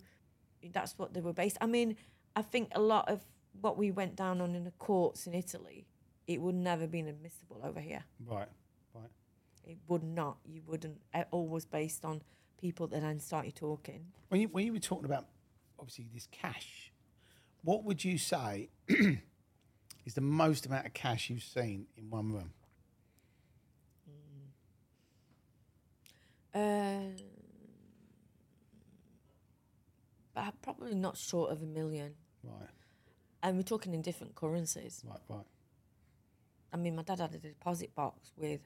that's 0.72 0.98
what 0.98 1.14
they 1.14 1.20
were 1.22 1.32
based. 1.32 1.56
I 1.60 1.66
mean, 1.66 1.96
I 2.36 2.42
think 2.42 2.68
a 2.74 2.80
lot 2.80 3.08
of 3.08 3.24
what 3.60 3.76
we 3.76 3.90
went 3.90 4.16
down 4.16 4.40
on 4.40 4.54
in 4.54 4.64
the 4.64 4.70
courts 4.72 5.26
in 5.26 5.34
Italy, 5.34 5.86
it 6.26 6.40
would 6.40 6.54
never 6.54 6.82
have 6.82 6.90
been 6.90 7.06
admissible 7.08 7.60
over 7.64 7.80
here. 7.80 8.04
Right. 8.24 8.48
Right. 8.94 9.10
It 9.64 9.78
would 9.88 10.02
not. 10.02 10.38
You 10.44 10.62
wouldn't. 10.66 10.98
uh, 11.14 11.24
Always 11.30 11.64
based 11.64 12.04
on 12.04 12.22
people 12.60 12.86
that 12.88 13.00
then 13.00 13.20
started 13.20 13.54
talking. 13.54 14.06
When 14.28 14.40
you 14.40 14.48
when 14.48 14.64
you 14.66 14.72
were 14.72 14.78
talking 14.78 15.04
about 15.04 15.26
obviously 15.78 16.06
this 16.14 16.28
cash, 16.32 16.92
what 17.62 17.84
would 17.84 18.04
you 18.04 18.18
say 18.18 18.68
is 18.88 20.14
the 20.14 20.20
most 20.20 20.66
amount 20.66 20.86
of 20.86 20.94
cash 20.94 21.30
you've 21.30 21.42
seen 21.42 21.86
in 21.96 22.10
one 22.10 22.32
room? 22.32 22.52
Uh, 26.54 27.10
but 30.34 30.54
probably 30.62 30.94
not 30.94 31.16
short 31.18 31.50
of 31.50 31.62
a 31.62 31.66
million. 31.66 32.14
Right. 32.42 32.68
And 33.46 33.56
we're 33.56 33.62
talking 33.62 33.94
in 33.94 34.02
different 34.02 34.34
currencies. 34.34 35.02
Right. 35.08 35.20
Right. 35.28 35.46
I 36.72 36.76
mean, 36.76 36.96
my 36.96 37.02
dad 37.02 37.20
had 37.20 37.32
a 37.32 37.38
deposit 37.38 37.94
box 37.94 38.32
with 38.36 38.60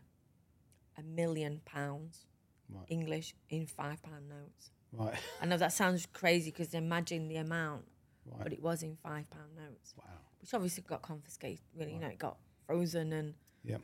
a 0.96 1.02
million 1.02 1.60
pounds 1.66 2.26
Right. 2.72 2.84
English 2.88 3.34
in 3.50 3.66
five 3.66 4.00
pound 4.02 4.28
notes. 4.28 4.70
Right. 4.92 5.18
I 5.42 5.46
know 5.46 5.56
that 5.58 5.72
sounds 5.72 6.06
crazy 6.06 6.50
because 6.50 6.72
imagine 6.72 7.26
the 7.28 7.36
amount, 7.36 7.84
Right. 8.24 8.44
but 8.44 8.52
it 8.52 8.62
was 8.62 8.82
in 8.82 8.94
five 8.96 9.28
pound 9.28 9.54
notes, 9.56 9.92
Wow. 9.98 10.04
which 10.40 10.54
obviously 10.54 10.84
got 10.84 11.02
confiscated. 11.02 11.60
Well, 11.74 11.88
you 11.88 11.98
know, 11.98 12.06
it 12.08 12.18
got 12.18 12.38
frozen 12.66 13.12
and 13.12 13.34
Yeah. 13.64 13.78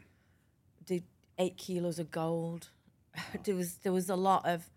did 0.85 1.03
eight 1.37 1.57
kilos 1.59 1.99
of 1.99 2.11
gold. 2.11 2.71
there 3.45 3.57
was 3.57 3.79
there 3.79 3.93
was 3.93 4.09
a 4.09 4.17
lot 4.17 4.47
of. 4.47 4.71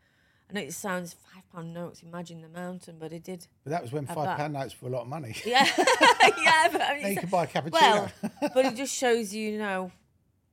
I 0.50 0.54
know 0.54 0.62
it 0.62 0.74
sounds 0.74 1.14
five 1.14 1.44
pound 1.54 1.74
notes. 1.74 2.02
Imagine 2.02 2.42
the 2.42 2.50
mountain, 2.50 2.98
but 3.00 3.14
it 3.14 3.24
did. 3.24 3.46
But 3.64 3.72
that 3.72 3.82
was 3.84 3.92
when 3.92 4.08
five 4.08 4.38
pound 4.38 4.54
notes 4.54 4.82
were 4.82 4.90
a 4.90 4.92
lot 4.92 5.04
of 5.04 5.08
money. 5.08 5.36
Yeah, 5.46 5.68
yeah. 5.78 6.68
But 6.72 6.82
I 6.82 6.94
mean, 6.94 7.02
Now 7.04 7.10
you 7.10 7.18
can 7.18 7.30
buy 7.30 7.44
a 7.44 7.48
cappuccino. 7.48 7.72
Well, 7.72 8.12
but 8.54 8.66
it 8.66 8.76
just 8.76 8.96
shows 8.96 9.34
you, 9.34 9.52
you 9.52 9.60
know, 9.60 9.92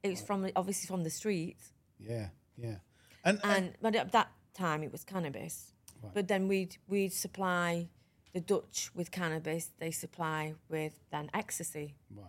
it's 0.03 0.21
from 0.21 0.49
obviously 0.55 0.87
from 0.87 1.03
the 1.03 1.11
streets, 1.11 1.73
yeah, 1.99 2.29
yeah. 2.57 2.77
And, 3.25 3.41
and 3.43 3.57
and 3.57 3.75
but 3.81 3.95
at 3.95 4.13
that 4.13 4.31
time 4.55 4.83
it 4.83 4.93
was 4.93 5.05
cannabis. 5.05 5.73
But 6.15 6.29
then 6.29 6.47
we'd 6.47 6.77
we'd 6.87 7.13
supply 7.13 7.89
the 8.33 8.41
Dutch 8.41 8.91
with 8.95 9.11
cannabis. 9.11 9.71
They 9.79 9.91
supply 9.91 10.55
with 10.69 10.93
then 11.11 11.31
ecstasy 11.35 11.95
right. 12.15 12.27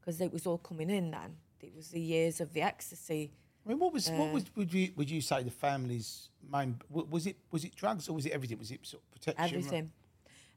because 0.00 0.20
it 0.20 0.32
was 0.32 0.46
all 0.46 0.58
coming 0.58 0.88
in 0.88 1.10
then. 1.10 1.36
It 1.60 1.74
was 1.74 1.88
the 1.88 2.00
years 2.00 2.40
of 2.40 2.52
the 2.52 2.62
ecstasy. 2.62 3.32
I 3.64 3.68
mean, 3.68 3.78
what 3.78 3.92
was 3.92 4.10
what 4.10 4.28
Uh, 4.28 4.32
was 4.32 4.44
would 4.56 4.72
you 4.72 4.92
would 4.96 5.10
you 5.10 5.20
say 5.20 5.42
the 5.42 5.50
family's 5.50 6.28
main 6.50 6.80
was 6.90 7.26
it 7.26 7.36
was 7.50 7.64
it 7.64 7.74
drugs 7.74 8.08
or 8.08 8.12
was 8.14 8.26
it 8.26 8.32
everything? 8.32 8.58
Was 8.58 8.70
it 8.70 8.86
sort 8.86 9.02
of 9.02 9.10
protection? 9.10 9.44
everything. 9.58 9.92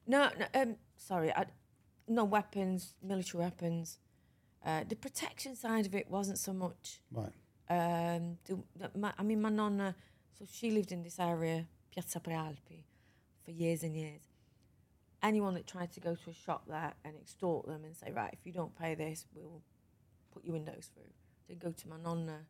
No, 0.05 0.29
no 0.39 0.61
um, 0.61 0.75
sorry, 0.95 1.33
I, 1.33 1.45
no 2.07 2.23
weapons, 2.23 2.93
military 3.01 3.43
weapons. 3.43 3.99
Uh, 4.65 4.83
the 4.87 4.95
protection 4.95 5.55
side 5.55 5.85
of 5.85 5.95
it 5.95 6.09
wasn't 6.09 6.37
so 6.37 6.53
much. 6.53 7.01
Right. 7.11 7.31
Um, 7.69 8.37
the, 8.45 8.57
the, 8.75 8.97
my, 8.97 9.13
I 9.17 9.23
mean, 9.23 9.41
my 9.41 9.49
nonna, 9.49 9.95
so 10.37 10.45
she 10.51 10.71
lived 10.71 10.91
in 10.91 11.03
this 11.03 11.19
area, 11.19 11.67
Piazza 11.91 12.19
Prealpi, 12.19 12.83
for 13.43 13.51
years 13.51 13.83
and 13.83 13.95
years. 13.95 14.21
Anyone 15.21 15.53
that 15.55 15.67
tried 15.67 15.91
to 15.93 15.99
go 15.99 16.15
to 16.15 16.29
a 16.29 16.33
shop 16.33 16.63
there 16.67 16.93
and 17.03 17.15
extort 17.15 17.67
them 17.67 17.83
and 17.83 17.95
say, 17.95 18.11
right, 18.11 18.31
if 18.33 18.39
you 18.45 18.51
don't 18.51 18.77
pay 18.77 18.95
this, 18.95 19.25
we'll 19.33 19.61
put 20.33 20.45
your 20.45 20.53
windows 20.53 20.89
through. 20.93 21.11
They'd 21.47 21.59
go 21.59 21.71
to 21.71 21.87
my 21.89 21.97
nonna, 21.97 22.45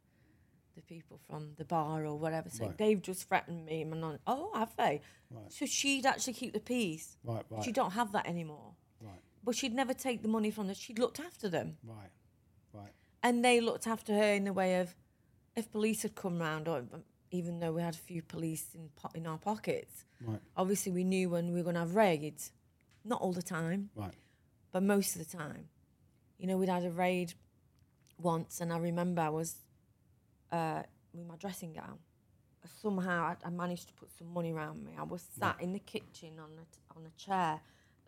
the 0.78 0.82
people 0.84 1.20
from 1.28 1.54
the 1.58 1.66
bar 1.66 2.06
or 2.06 2.16
whatever, 2.18 2.50
say, 2.50 2.68
Right. 2.68 2.78
they've 2.78 3.02
just 3.02 3.28
threatened 3.28 3.66
me. 3.66 3.82
And 3.82 3.92
my 3.92 3.98
nonna, 3.98 4.20
oh, 4.26 4.52
have 4.56 4.74
they? 4.78 5.02
Right. 5.30 5.52
So 5.52 5.66
she'd 5.66 6.06
actually 6.06 6.34
keep 6.34 6.54
the 6.54 6.60
peace. 6.62 7.18
Right, 7.24 7.44
right. 7.50 7.64
She 7.64 7.72
don't 7.74 7.92
have 7.92 8.12
that 8.14 8.26
anymore. 8.28 8.74
Right. 9.02 9.20
But 9.44 9.56
she'd 9.56 9.74
never 9.74 9.94
take 9.94 10.22
the 10.22 10.28
money 10.30 10.52
from 10.52 10.68
them. 10.68 10.76
She'd 10.76 11.00
looked 11.00 11.20
after 11.20 11.50
them 11.50 11.78
Right. 11.84 12.12
Right. 12.74 12.94
and 13.24 13.44
they 13.44 13.60
looked 13.60 13.88
after 13.88 14.14
her 14.14 14.34
in 14.34 14.46
the 14.46 14.54
way 14.54 14.80
of 14.80 14.96
if 15.56 15.72
police 15.72 16.04
had 16.04 16.16
come 16.16 16.40
round, 16.40 16.68
or 16.68 16.78
um, 16.94 17.04
even 17.32 17.60
though 17.60 17.72
we 17.74 17.82
had 17.82 17.96
a 17.96 17.98
few 17.98 18.22
police 18.22 18.76
in 18.76 18.90
po- 18.96 19.10
in 19.16 19.26
our 19.28 19.38
pockets, 19.40 20.06
Right. 20.22 20.40
obviously 20.56 20.92
we 20.92 21.04
knew 21.04 21.30
when 21.30 21.48
we 21.52 21.56
were 21.60 21.64
going 21.64 21.74
to 21.76 21.80
have 21.82 21.96
raids. 21.96 22.52
Not 23.04 23.22
all 23.22 23.34
the 23.34 23.42
time, 23.42 23.90
Right. 23.96 24.14
but 24.72 24.84
most 24.84 25.16
of 25.16 25.20
the 25.28 25.38
time. 25.38 25.70
You 26.38 26.46
know, 26.48 26.58
we'd 26.58 26.70
had 26.70 26.84
a 26.86 26.92
raid 26.92 27.34
once, 28.20 28.62
and 28.62 28.72
I 28.74 28.78
remember 28.78 29.22
I 29.22 29.30
was 29.30 29.56
uh, 30.52 30.84
with 31.14 31.28
my 31.28 31.36
dressing 31.38 31.74
gown. 31.74 31.98
Somehow 32.82 33.24
I, 33.44 33.48
I 33.48 33.50
managed 33.50 33.88
to 33.88 33.94
put 33.94 34.12
some 34.18 34.28
money 34.34 34.52
around 34.52 34.84
me. 34.84 34.94
I 35.00 35.04
was 35.04 35.26
sat 35.40 35.58
in 35.62 35.72
the 35.74 35.80
kitchen 35.80 36.34
on 36.40 36.50
a, 36.58 36.66
t- 36.66 36.82
on 36.96 37.04
a 37.06 37.12
chair. 37.18 37.62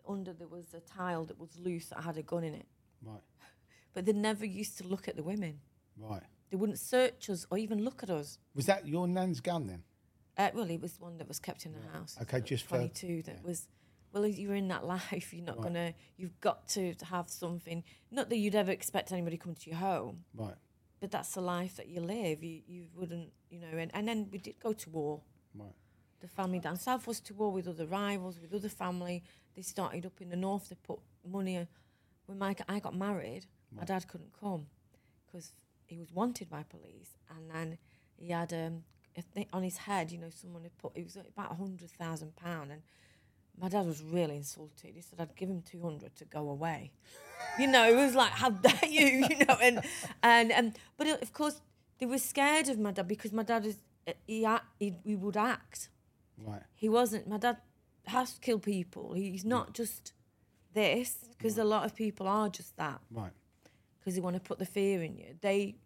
Under 0.08 0.32
there 0.32 0.48
was 0.48 0.74
a 0.74 0.80
tile 0.80 1.24
that 1.26 1.38
was 1.38 1.50
loose 1.58 1.86
that 1.86 2.02
had 2.02 2.16
a 2.18 2.22
gun 2.22 2.44
in 2.44 2.54
it. 2.54 2.66
Right. 3.02 3.20
But 3.92 4.06
they 4.06 4.12
never 4.12 4.46
used 4.46 4.78
to 4.78 4.86
look 4.86 5.08
at 5.08 5.16
the 5.16 5.22
women. 5.24 5.58
Right. 5.98 6.22
They 6.50 6.56
wouldn't 6.56 6.78
search 6.78 7.28
us 7.28 7.44
or 7.50 7.58
even 7.58 7.82
look 7.82 8.04
at 8.04 8.10
us. 8.10 8.38
Was 8.54 8.66
that 8.66 8.86
your 8.86 9.08
nan's 9.08 9.40
gun 9.40 9.66
then? 9.66 9.82
Uh, 10.36 10.50
well, 10.54 10.70
it 10.70 10.80
was 10.80 11.00
one 11.00 11.18
that 11.18 11.26
was 11.26 11.40
kept 11.40 11.66
in 11.66 11.72
the 11.72 11.98
house. 11.98 12.16
Okay, 12.22 12.40
just 12.40 12.64
for- 12.64 12.76
22 12.76 13.22
that 13.22 13.44
was. 13.44 13.66
Well, 14.12 14.26
you're 14.26 14.54
in 14.54 14.68
that 14.68 14.84
life. 14.96 15.32
You're 15.32 15.44
not 15.44 15.56
Right. 15.56 15.62
gonna. 15.64 15.94
You've 16.16 16.40
got 16.40 16.68
to, 16.70 16.94
have 17.10 17.28
something. 17.28 17.82
Not 18.12 18.28
that 18.30 18.36
you'd 18.36 18.54
ever 18.54 18.70
expect 18.70 19.10
anybody 19.12 19.36
to 19.38 19.42
come 19.42 19.54
to 19.56 19.70
your 19.70 19.78
home, 19.80 20.24
Right. 20.34 20.54
But 21.00 21.10
that's 21.10 21.32
the 21.34 21.40
life 21.40 21.76
that 21.76 21.88
you 21.88 22.00
live. 22.00 22.42
You 22.42 22.60
you 22.66 22.86
wouldn't, 22.94 23.32
you 23.50 23.58
know. 23.60 23.78
And, 23.78 23.90
and 23.94 24.06
then 24.08 24.28
we 24.30 24.38
did 24.38 24.58
go 24.60 24.72
to 24.72 24.90
war. 24.90 25.20
Right. 25.54 25.74
The 26.20 26.28
family 26.28 26.58
down 26.58 26.76
south 26.76 27.06
was 27.06 27.20
to 27.20 27.34
war 27.34 27.50
with 27.52 27.66
other 27.66 27.86
rivals, 27.86 28.38
with 28.40 28.52
other 28.54 28.68
family. 28.68 29.22
They 29.56 29.62
started 29.62 30.04
up 30.06 30.20
in 30.20 30.28
the 30.28 30.36
north. 30.36 30.68
They 30.68 30.76
put 30.82 31.00
money. 31.26 31.56
uh, 31.58 31.64
When 32.26 32.38
my, 32.38 32.54
I 32.68 32.78
got 32.80 32.94
married, 32.96 33.46
my 33.74 33.84
dad 33.84 34.06
couldn't 34.06 34.32
come 34.38 34.66
because 35.26 35.52
he 35.86 35.98
was 35.98 36.12
wanted 36.12 36.48
by 36.50 36.62
police, 36.64 37.16
and 37.34 37.50
then 37.50 37.78
he 38.16 38.30
had 38.30 38.52
um, 38.52 38.84
on 39.52 39.62
his 39.62 39.78
head. 39.78 40.12
You 40.12 40.18
know, 40.18 40.30
someone 40.30 40.62
had 40.62 40.76
put 40.78 40.92
it 40.94 41.04
was 41.04 41.16
about 41.16 41.52
a 41.52 41.54
hundred 41.54 41.90
thousand 41.90 42.36
pound, 42.36 42.70
and 42.72 42.82
my 43.60 43.68
dad 43.68 43.86
was 43.86 44.02
really 44.02 44.36
insulted. 44.36 44.94
He 44.94 45.00
said 45.02 45.20
I'd 45.20 45.36
give 45.36 45.48
him 45.48 45.62
two 45.62 45.80
hundred 45.82 46.16
to 46.16 46.24
go 46.24 46.48
away. 46.48 46.92
you 47.58 47.66
know, 47.66 47.88
it 47.90 47.96
was 47.96 48.14
like 48.14 48.32
how 48.32 48.50
dare 48.50 48.88
you? 48.88 49.26
You 49.30 49.44
know, 49.46 49.56
and 49.62 49.82
and 50.22 50.52
and 50.52 50.78
but 50.96 51.06
uh, 51.06 51.16
of 51.22 51.32
course 51.32 51.60
they 51.98 52.06
were 52.06 52.18
scared 52.18 52.68
of 52.68 52.78
my 52.78 52.92
dad 52.92 53.06
because 53.08 53.32
my 53.32 53.42
dad 53.42 53.66
is 53.66 53.76
uh, 54.08 54.12
he 54.26 54.46
he, 54.78 54.94
he 55.04 55.16
would 55.16 55.36
act. 55.36 55.88
Right. 56.38 56.62
He 56.74 56.88
wasn't. 56.88 57.28
My 57.28 57.38
dad 57.38 57.58
has 58.06 58.34
to 58.34 58.40
kill 58.40 58.58
people. 58.58 59.12
He's 59.12 59.44
not 59.44 59.74
just 59.74 60.12
this 60.72 61.16
because 61.36 61.58
a 61.58 61.64
lot 61.64 61.84
of 61.84 61.94
people 61.94 62.26
are 62.28 62.48
just 62.48 62.76
that 62.76 63.00
Right. 63.10 63.32
because 63.98 64.14
they 64.14 64.20
want 64.20 64.36
to 64.36 64.40
put 64.40 64.58
the 64.58 64.66
fear 64.66 65.02
in 65.02 65.16
you. 65.18 65.34
They 65.40 65.76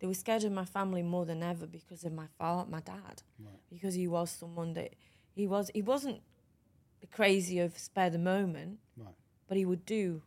they 0.00 0.06
were 0.06 0.14
scared 0.14 0.44
of 0.44 0.52
my 0.52 0.64
family 0.66 1.02
more 1.02 1.24
than 1.24 1.42
ever 1.42 1.66
because 1.66 2.04
of 2.04 2.12
my 2.12 2.26
father, 2.38 2.68
my 2.70 2.80
dad, 2.80 3.22
because 3.70 3.94
he 3.94 4.06
was 4.08 4.30
someone 4.30 4.74
that 4.74 4.94
he 5.34 5.46
was. 5.46 5.70
He 5.72 5.82
wasn't 5.82 6.20
the 7.04 7.14
crazy 7.16 7.58
of 7.58 7.76
spare 7.78 8.08
the 8.08 8.18
moment, 8.18 8.78
Right. 8.96 9.14
but 9.46 9.56
he 9.58 9.66
would 9.66 9.84
do. 9.84 10.22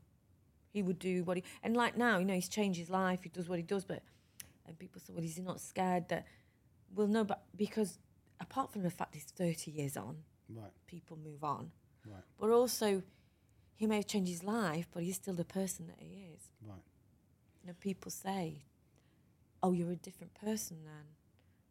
He 0.72 0.84
would 0.84 1.00
do 1.00 1.24
what 1.24 1.38
he 1.38 1.44
and 1.64 1.76
like 1.76 1.98
now, 1.98 2.20
you 2.20 2.26
know, 2.26 2.36
he's 2.36 2.48
changed 2.50 2.78
his 2.80 2.90
life. 2.90 3.24
He 3.24 3.30
does 3.30 3.50
what 3.50 3.58
he 3.58 3.64
does, 3.64 3.84
but 3.84 4.04
and 4.68 4.78
people 4.78 5.02
say, 5.02 5.12
well, 5.14 5.24
is 5.24 5.36
he 5.38 5.42
not 5.42 5.60
scared 5.60 6.08
that? 6.10 6.26
Well, 6.96 7.08
no, 7.08 7.24
but 7.24 7.44
because 7.56 7.98
apart 8.40 8.72
from 8.72 8.84
the 8.84 8.92
fact 8.92 9.16
he's 9.16 9.24
thirty 9.24 9.72
years 9.72 9.98
on, 9.98 10.18
Right. 10.50 10.72
people 10.86 11.18
move 11.18 11.44
on. 11.44 11.72
Right. 12.06 12.24
But 12.40 12.52
also, 12.52 13.02
he 13.76 13.88
may 13.88 13.96
have 13.98 14.08
changed 14.08 14.30
his 14.32 14.44
life, 14.44 14.88
but 14.94 15.02
he's 15.04 15.16
still 15.16 15.34
the 15.34 15.46
person 15.46 15.88
that 15.88 15.98
he 16.00 16.28
is. 16.34 16.50
Right. 16.62 16.78
You 17.64 17.68
know, 17.70 17.76
people 17.80 18.12
say, 18.12 18.66
"Oh, 19.64 19.72
you're 19.72 19.92
a 19.92 19.96
different 19.96 20.34
person 20.36 20.78
then." 20.86 21.06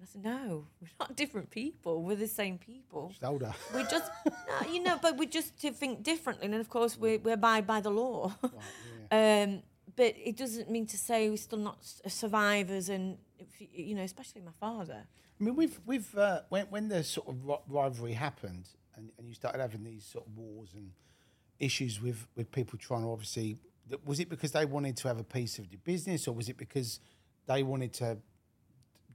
I 0.01 0.05
said, 0.05 0.24
"No, 0.24 0.66
we're 0.80 0.88
not 1.01 1.16
different 1.16 1.51
people. 1.51 2.03
We're 2.03 2.16
the 2.16 2.28
same 2.28 2.59
people. 2.59 3.09
Just 3.09 3.24
older. 3.24 3.53
We're 3.74 3.84
just, 3.88 4.11
no, 4.26 4.70
you 4.72 4.82
know, 4.82 4.99
but 5.01 5.16
we 5.16 5.26
just 5.26 5.59
to 5.62 5.72
think 5.72 6.03
differently, 6.03 6.47
and 6.47 6.55
of 6.55 6.68
course, 6.68 6.99
we 6.99 7.16
we 7.18 7.32
abide 7.32 7.66
by 7.66 7.80
the 7.80 7.90
law. 7.90 8.34
um, 9.11 9.62
but 9.97 10.14
it 10.22 10.36
doesn't 10.36 10.70
mean 10.70 10.86
to 10.86 10.99
say 10.99 11.30
we're 11.30 11.36
still 11.38 11.59
not 11.59 11.78
survivors, 12.09 12.88
and 12.90 13.16
you- 13.59 13.68
you 13.72 13.94
know, 13.94 14.03
especially 14.03 14.42
my 14.42 14.53
father. 14.61 15.07
I 15.40 15.44
mean, 15.44 15.57
with 15.57 15.80
with 15.86 16.16
uh, 16.16 16.42
when 16.51 16.66
when 16.66 16.88
the 16.88 17.03
sort 17.03 17.28
of 17.28 17.36
rivalry 17.68 18.12
happened, 18.12 18.68
and, 18.97 19.11
and 19.18 19.26
you 19.28 19.34
started 19.34 19.61
having 19.61 19.82
these 19.84 20.05
sort 20.05 20.26
of 20.26 20.36
wars 20.36 20.70
and 20.74 20.92
issues 21.59 22.03
with 22.03 22.26
with 22.36 22.51
people 22.53 22.78
trying 22.78 23.03
to 23.03 23.09
obviously, 23.11 23.57
was 24.05 24.20
it 24.20 24.28
because 24.28 24.53
they 24.53 24.66
wanted 24.66 24.97
to 24.99 25.09
have 25.09 25.18
a 25.18 25.24
piece 25.24 25.59
of 25.59 25.70
the 25.70 25.76
business, 25.78 26.28
or 26.28 26.34
was 26.34 26.49
it 26.51 26.59
because 26.59 27.01
they 27.47 27.62
wanted 27.62 27.92
to 27.94 28.18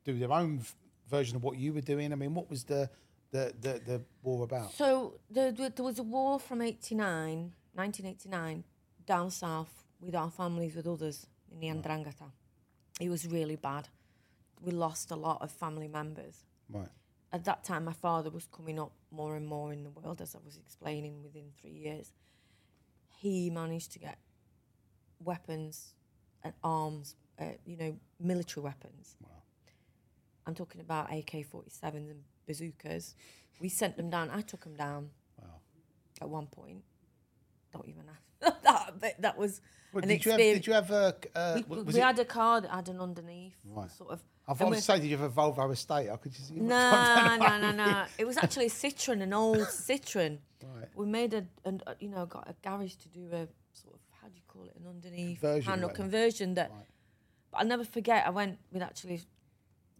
do 0.03 0.17
their 0.17 0.31
own 0.31 0.61
version 1.09 1.35
of 1.35 1.43
what 1.43 1.57
you 1.57 1.73
were 1.73 1.81
doing? 1.81 2.11
I 2.11 2.15
mean, 2.15 2.33
what 2.33 2.49
was 2.49 2.63
the 2.63 2.89
the 3.31 3.53
the, 3.61 3.81
the 3.85 4.01
war 4.23 4.43
about? 4.43 4.73
So 4.73 5.19
there, 5.29 5.51
there 5.51 5.69
there 5.69 5.85
was 5.85 5.99
a 5.99 6.03
war 6.03 6.39
from 6.39 6.61
89, 6.61 7.53
1989, 7.73 8.63
down 9.05 9.31
south 9.31 9.83
with 9.99 10.15
our 10.15 10.31
families, 10.31 10.75
with 10.75 10.87
others 10.87 11.27
in 11.51 11.59
the 11.59 11.67
Ndrangheta. 11.67 12.31
It 12.99 13.09
was 13.09 13.27
really 13.27 13.55
bad. 13.55 13.87
We 14.61 14.71
lost 14.71 15.11
a 15.11 15.15
lot 15.15 15.41
of 15.41 15.51
family 15.51 15.87
members. 15.87 16.43
Right. 16.69 16.89
At 17.33 17.45
that 17.45 17.63
time, 17.63 17.85
my 17.85 17.93
father 17.93 18.29
was 18.29 18.47
coming 18.47 18.77
up 18.79 18.91
more 19.09 19.35
and 19.35 19.47
more 19.47 19.71
in 19.71 19.83
the 19.83 19.89
world, 19.89 20.21
as 20.21 20.35
I 20.35 20.39
was 20.45 20.57
explaining, 20.57 21.23
within 21.23 21.45
three 21.59 21.71
years. 21.71 22.13
He 23.19 23.49
managed 23.49 23.93
to 23.93 23.99
get 23.99 24.17
weapons 25.23 25.93
and 26.43 26.53
arms, 26.63 27.15
uh, 27.39 27.45
you 27.65 27.77
know, 27.77 27.95
military 28.19 28.63
weapons. 28.63 29.15
I'm 30.45 30.55
talking 30.55 30.81
about 30.81 31.11
AK 31.13 31.45
47s 31.51 31.93
and 32.09 32.23
bazookas. 32.47 33.15
We 33.59 33.69
sent 33.69 33.95
them 33.97 34.09
down. 34.09 34.29
I 34.31 34.41
took 34.41 34.63
them 34.63 34.75
down 34.75 35.09
Wow. 35.39 35.59
at 36.21 36.29
one 36.29 36.47
point. 36.47 36.83
Don't 37.73 37.87
even 37.87 38.03
ask. 38.09 38.61
that, 38.63 38.93
but 38.99 39.21
that 39.21 39.37
was 39.37 39.61
an 39.93 40.07
did 40.07 40.25
you 40.25 40.31
have? 40.31 40.39
Did 40.39 40.67
you 40.67 40.73
have 40.73 40.89
a? 40.91 41.15
Uh, 41.35 41.61
we 41.67 41.83
we 41.83 41.99
had 41.99 42.17
a 42.19 42.25
car 42.25 42.59
that 42.61 42.71
had 42.71 42.89
an 42.89 42.99
underneath 42.99 43.55
Right. 43.65 43.91
sort 43.91 44.09
of. 44.11 44.23
I 44.47 44.51
and 44.53 44.59
was 44.61 44.69
we- 44.69 44.75
to 44.77 44.81
say, 44.81 44.99
did 44.99 45.05
you 45.11 45.17
have 45.17 45.31
a 45.31 45.33
Volvo 45.41 45.71
estate? 45.71 46.09
I 46.09 46.17
could 46.17 46.33
just. 46.33 46.51
no, 46.51 47.37
no, 47.39 47.57
no, 47.59 47.71
no. 47.71 48.05
It 48.17 48.25
was 48.25 48.37
actually 48.37 48.65
a 48.65 48.69
Citroen, 48.69 49.21
an 49.21 49.33
old 49.33 49.57
Citroen. 49.87 50.39
Right. 50.63 50.87
We 50.95 51.05
made 51.05 51.33
a, 51.35 51.45
an, 51.65 51.81
you 51.99 52.09
know, 52.09 52.25
got 52.25 52.49
a 52.49 52.55
garage 52.67 52.95
to 52.95 53.09
do 53.09 53.25
a 53.31 53.47
sort 53.73 53.93
of, 53.95 53.99
how 54.21 54.27
do 54.27 54.35
you 54.35 54.41
call 54.47 54.65
it, 54.65 54.75
an 54.79 54.87
underneath 54.87 55.39
Conversion, 55.39 55.71
panel 55.71 55.89
whatever. 55.89 56.03
conversion 56.03 56.53
that. 56.55 56.71
But 57.51 57.57
I'll 57.59 57.65
never 57.67 57.83
forget. 57.83 58.25
I 58.25 58.31
went 58.31 58.57
with 58.71 58.81
actually 58.81 59.21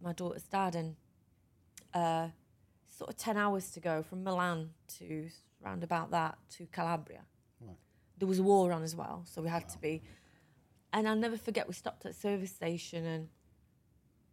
my 0.02 0.12
daughter's 0.12 0.42
dad 0.44 0.74
and 0.74 0.96
uh, 1.94 2.28
sort 2.96 3.10
of 3.10 3.16
ten 3.16 3.36
hours 3.36 3.70
to 3.72 3.80
go 3.80 4.02
from 4.02 4.24
Milan 4.24 4.70
to 4.98 5.28
round 5.60 5.82
about 5.84 6.10
that 6.10 6.36
to 6.56 6.66
Calabria. 6.66 7.22
Right. 7.60 7.76
There 8.18 8.28
was 8.28 8.38
a 8.38 8.42
war 8.42 8.72
on 8.72 8.82
as 8.82 8.96
well, 8.96 9.22
so 9.26 9.42
we 9.42 9.48
had 9.48 9.68
to 9.70 9.78
be. 9.78 10.02
And 10.92 11.08
I'll 11.08 11.16
never 11.16 11.38
forget, 11.38 11.66
we 11.68 11.74
stopped 11.74 12.04
at 12.04 12.10
a 12.10 12.14
service 12.14 12.50
station 12.50 13.06
and 13.06 13.28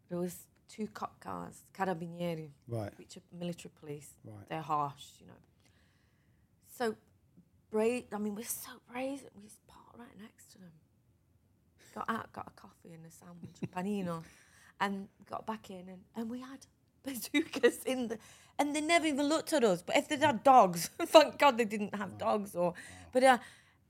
there 0.09 0.17
was 0.19 0.35
two 0.67 0.87
cop 0.87 1.19
cars, 1.21 1.63
carabinieri, 1.73 2.49
Right. 2.67 2.91
which 2.97 3.15
are 3.17 3.21
military 3.31 3.71
police. 3.79 4.09
Right. 4.25 4.49
They're 4.49 4.61
harsh, 4.61 5.05
you 5.21 5.27
know. 5.27 5.33
So, 6.77 6.95
bra- 7.71 8.01
I 8.11 8.17
mean, 8.19 8.35
we're 8.35 8.43
so 8.43 8.71
brazen. 8.91 9.29
We 9.35 9.43
just 9.43 9.65
parked 9.67 9.97
right 9.97 10.19
next 10.21 10.51
to 10.51 10.57
them. 10.57 10.71
Got 11.95 12.09
out, 12.09 12.31
got 12.33 12.47
a 12.55 12.59
coffee 12.61 12.93
and 12.93 13.05
a 13.05 13.11
sandwich, 13.11 13.57
panino, 13.75 14.23
and 14.79 15.07
got 15.29 15.45
back 15.45 15.69
in, 15.69 15.87
and, 15.89 16.01
and 16.15 16.29
we 16.29 16.39
had 16.39 16.65
bazookas 17.03 17.83
in 17.85 18.07
the, 18.09 18.17
and 18.57 18.75
they 18.75 18.81
never 18.81 19.05
even 19.05 19.27
looked 19.27 19.53
at 19.53 19.63
us. 19.63 19.81
But 19.81 19.97
if 19.97 20.07
they'd 20.07 20.19
had 20.21 20.43
dogs, 20.43 20.89
thank 21.01 21.37
God 21.37 21.57
they 21.57 21.65
didn't 21.65 21.95
have 21.95 22.17
dogs. 22.17 22.55
Or, 22.55 22.73
but 23.11 23.23
uh, 23.23 23.37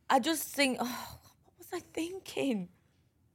I 0.10 0.20
just 0.20 0.44
think, 0.50 0.78
oh, 0.80 1.18
what 1.44 1.54
was 1.58 1.68
I 1.74 1.80
thinking? 1.94 2.70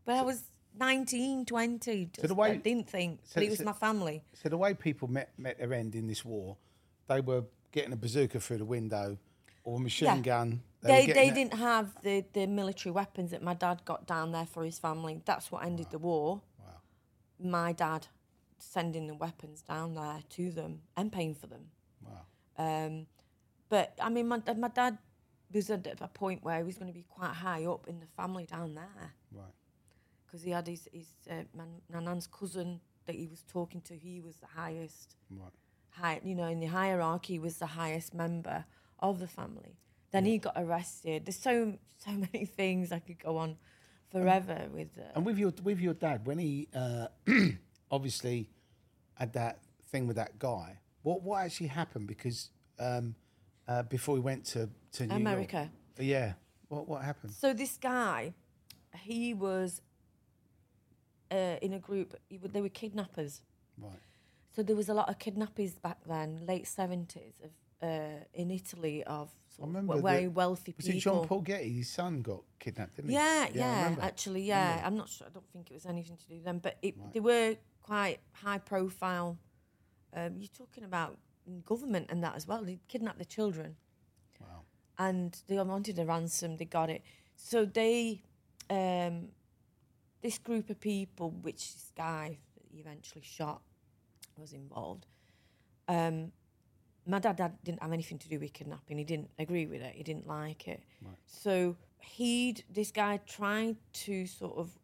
But 0.05 0.17
I 0.17 0.23
was 0.23 0.43
19, 0.79 1.47
20. 1.47 2.07
Just, 2.13 2.29
the 2.29 2.35
way- 2.35 2.51
I 2.53 2.57
didn't 2.57 2.89
think. 2.89 3.21
so- 3.25 3.41
it 3.41 3.51
was 3.51 3.59
so- 3.59 3.65
my 3.65 3.73
family. 3.73 4.23
So 4.35 4.49
the 4.49 4.57
way 4.59 4.75
people 4.75 5.09
met 5.09 5.31
met 5.39 5.59
their 5.59 5.73
end 5.73 5.95
in 5.95 6.07
this 6.07 6.25
war, 6.25 6.57
they 7.09 7.21
were 7.21 7.45
getting 7.73 7.93
a 7.93 7.97
bazooka 7.97 8.39
through 8.41 8.59
the 8.59 8.65
window 8.65 9.19
or 9.65 9.79
a 9.79 9.81
machine 9.81 10.07
Yeah. 10.07 10.19
gun. 10.21 10.63
were 10.83 10.89
They, 10.89 11.07
they 11.07 11.31
didn't 11.31 11.55
have 11.55 11.95
the, 12.03 12.25
the 12.35 12.47
military 12.47 12.93
weapons 12.93 13.31
that 13.31 13.43
my 13.43 13.55
dad 13.55 13.83
got 13.87 14.07
down 14.07 14.33
there 14.33 14.45
for 14.47 14.63
his 14.65 14.79
family. 14.79 15.23
That's 15.25 15.51
what 15.51 15.65
ended 15.65 15.87
the 15.91 15.99
war. 15.99 16.43
My 17.39 17.73
dad 17.73 18.07
sending 18.59 19.07
the 19.07 19.15
weapons 19.15 19.63
down 19.63 19.95
there 19.95 20.21
to 20.31 20.51
them 20.51 20.81
and 20.97 21.13
paying 21.13 21.35
for 21.35 21.47
them. 21.47 21.67
Wow. 22.03 22.23
Um, 22.57 23.07
but 23.69 23.95
I 24.01 24.09
mean, 24.09 24.29
my, 24.29 24.39
dad- 24.39 24.59
my 24.59 24.69
dad 24.69 24.99
was 25.53 25.71
at 25.71 25.87
a 26.01 26.09
point 26.09 26.43
where 26.45 26.57
he 26.59 26.63
was 26.63 26.77
going 26.79 26.89
to 26.91 26.95
be 26.99 27.05
quite 27.09 27.33
high 27.33 27.65
up 27.65 27.87
in 27.89 28.01
the 28.01 28.07
family 28.17 28.45
down 28.47 28.75
there 28.75 29.13
Right. 29.33 29.53
because 30.27 30.43
he 30.43 30.51
had 30.51 30.67
his, 30.67 30.89
his 30.93 31.07
uh, 31.31 31.43
my, 31.57 31.65
my 31.93 32.01
nan's 32.01 32.27
cousin 32.27 32.81
that 33.07 33.15
he 33.17 33.27
was 33.27 33.43
talking 33.43 33.81
to. 33.83 33.95
He 33.95 34.21
was 34.21 34.37
the 34.37 34.47
highest, 34.47 35.17
Right. 35.31 35.51
high, 35.91 36.21
you 36.25 36.35
know, 36.35 36.47
in 36.47 36.61
the 36.61 36.67
hierarchy 36.67 37.39
was 37.39 37.57
the 37.59 37.67
highest 37.67 38.15
member 38.15 38.65
of 39.01 39.19
the 39.19 39.29
family. 39.29 39.77
Then 40.11 40.25
he 40.25 40.39
got 40.39 40.55
arrested. 40.57 41.27
There's 41.27 41.39
so 41.39 41.79
so 41.99 42.11
many 42.33 42.47
things 42.47 42.93
I 42.93 43.01
could 43.01 43.19
go 43.19 43.37
on 43.37 43.57
forever 44.15 44.59
with. 44.73 44.89
Uh, 44.99 45.17
And 45.17 45.27
with 45.27 45.39
your 45.39 45.53
with 45.63 45.81
your 45.81 45.95
dad, 45.95 46.27
when 46.27 46.39
he 46.39 46.69
uh, 46.75 47.07
obviously 47.91 48.49
had 49.15 49.33
that 49.33 49.59
thing 49.91 50.07
with 50.09 50.17
that 50.17 50.39
guy, 50.39 50.79
what 51.03 51.23
what 51.23 51.39
actually 51.45 51.69
happened? 51.69 52.07
Because 52.07 52.51
um, 52.79 53.15
uh, 53.69 53.83
before 53.83 54.15
he 54.17 54.23
went 54.23 54.45
to 54.55 54.69
to 54.93 55.03
New 55.07 55.09
York- 55.11 55.21
America. 55.21 55.71
yeah. 55.99 56.33
What 56.69 56.89
what 56.89 57.03
happened? 57.05 57.33
So 57.33 57.53
this 57.53 57.77
guy, 57.77 58.35
he 59.11 59.35
was 59.35 59.83
uh, 61.31 61.57
in 61.67 61.73
a 61.75 61.79
group. 61.79 62.15
He, 62.29 62.37
they 62.39 62.63
were 62.63 62.69
kidnappers. 62.83 63.43
Right. 63.79 64.01
So 64.57 64.63
there 64.63 64.77
was 64.77 64.89
a 64.89 64.95
lot 64.95 65.09
of 65.09 65.19
kidnappers 65.19 65.73
back 65.79 65.99
then, 66.07 66.41
late 66.47 66.67
seventies, 66.67 67.35
of 67.45 67.51
uh, 67.89 68.25
in 68.33 68.51
Italy 68.51 69.03
of 69.05 69.29
sort 69.57 69.69
of 69.69 69.75
remember 69.75 69.95
w- 69.95 70.03
that- 70.07 70.13
very 70.21 70.29
wealthy 70.29 70.75
Was 70.77 70.87
people. 70.87 70.99
it 70.99 71.01
John 71.03 71.27
Paul 71.29 71.41
Getty? 71.41 71.73
His 71.75 71.91
son 71.91 72.23
got 72.23 72.43
kidnapped, 72.59 72.97
didn't 72.97 73.11
he? 73.11 73.15
Yeah, 73.17 73.49
yeah, 73.55 73.95
actually, 74.01 74.43
yeah. 74.43 74.83
I'm 74.85 74.97
not 74.97 75.09
sure. 75.09 75.27
I 75.27 75.31
don't 75.31 75.49
think 75.53 75.71
it 75.71 75.75
was 75.75 75.87
anything 75.87 76.17
to 76.17 76.29
do 76.29 76.35
with 76.35 76.45
them, 76.45 76.59
but 76.59 76.77
it, 76.83 76.95
they 77.13 77.21
were 77.21 77.57
quite 77.83 78.19
high 78.33 78.59
profile. 78.59 79.39
Um, 80.13 80.35
you're 80.39 80.49
talking 80.57 80.85
about 80.85 81.19
government 81.65 82.07
and 82.11 82.23
that 82.25 82.35
as 82.37 82.47
well. 82.47 82.63
They 82.65 82.79
kidnapped 82.89 83.19
the 83.19 83.25
children. 83.25 83.77
Wow. 84.41 84.63
And 84.99 85.37
they 85.49 85.57
wanted 85.59 85.99
a 85.99 86.05
ransom. 86.07 86.57
They 86.57 86.65
got 86.65 86.89
it. 86.91 87.03
So 87.37 87.65
they, 87.65 88.23
um, 88.71 89.29
this 90.23 90.39
group 90.39 90.71
of 90.71 90.81
people, 90.81 91.31
which 91.43 91.75
this 91.75 91.93
guy 91.97 92.39
eventually 92.77 93.23
shot, 93.25 93.61
was 94.37 94.53
involved. 94.53 95.07
Um, 95.89 96.33
my 97.07 97.19
dad, 97.19 97.37
dad 97.37 97.53
didn't 97.65 97.83
have 97.83 97.93
anything 97.93 98.19
to 98.19 98.29
do 98.29 98.39
with 98.39 98.53
kidnapping. 98.53 98.99
He 98.99 99.05
didn't 99.05 99.31
agree 99.39 99.67
with 99.67 99.83
it. 99.83 99.95
He 99.95 100.03
didn't 100.03 100.27
like 100.27 100.69
it. 100.69 100.83
So 101.27 101.77
he'd 101.99 102.65
this 102.71 102.91
guy 102.91 103.19
tried 103.27 103.77
to 104.05 104.27
sort 104.27 104.57
of 104.57 104.79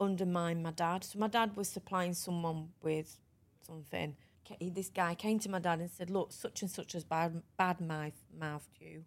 undermine 0.00 0.62
my 0.62 0.70
dad. 0.70 1.04
So 1.04 1.18
my 1.18 1.28
dad 1.28 1.56
was 1.56 1.68
supplying 1.68 2.14
someone 2.14 2.68
with 2.82 3.18
something. 3.66 4.16
This 4.60 4.88
guy 4.88 5.14
came 5.14 5.38
to 5.40 5.48
my 5.48 5.60
dad 5.60 5.78
and 5.80 5.90
said, 5.90 6.10
"Look, 6.10 6.32
such 6.32 6.62
and 6.62 6.70
such 6.70 6.92
has 6.92 7.04
bad 7.04 7.42
bad 7.56 7.80
mouth 7.80 8.18
mouthed 8.36 8.80
you. 8.80 9.04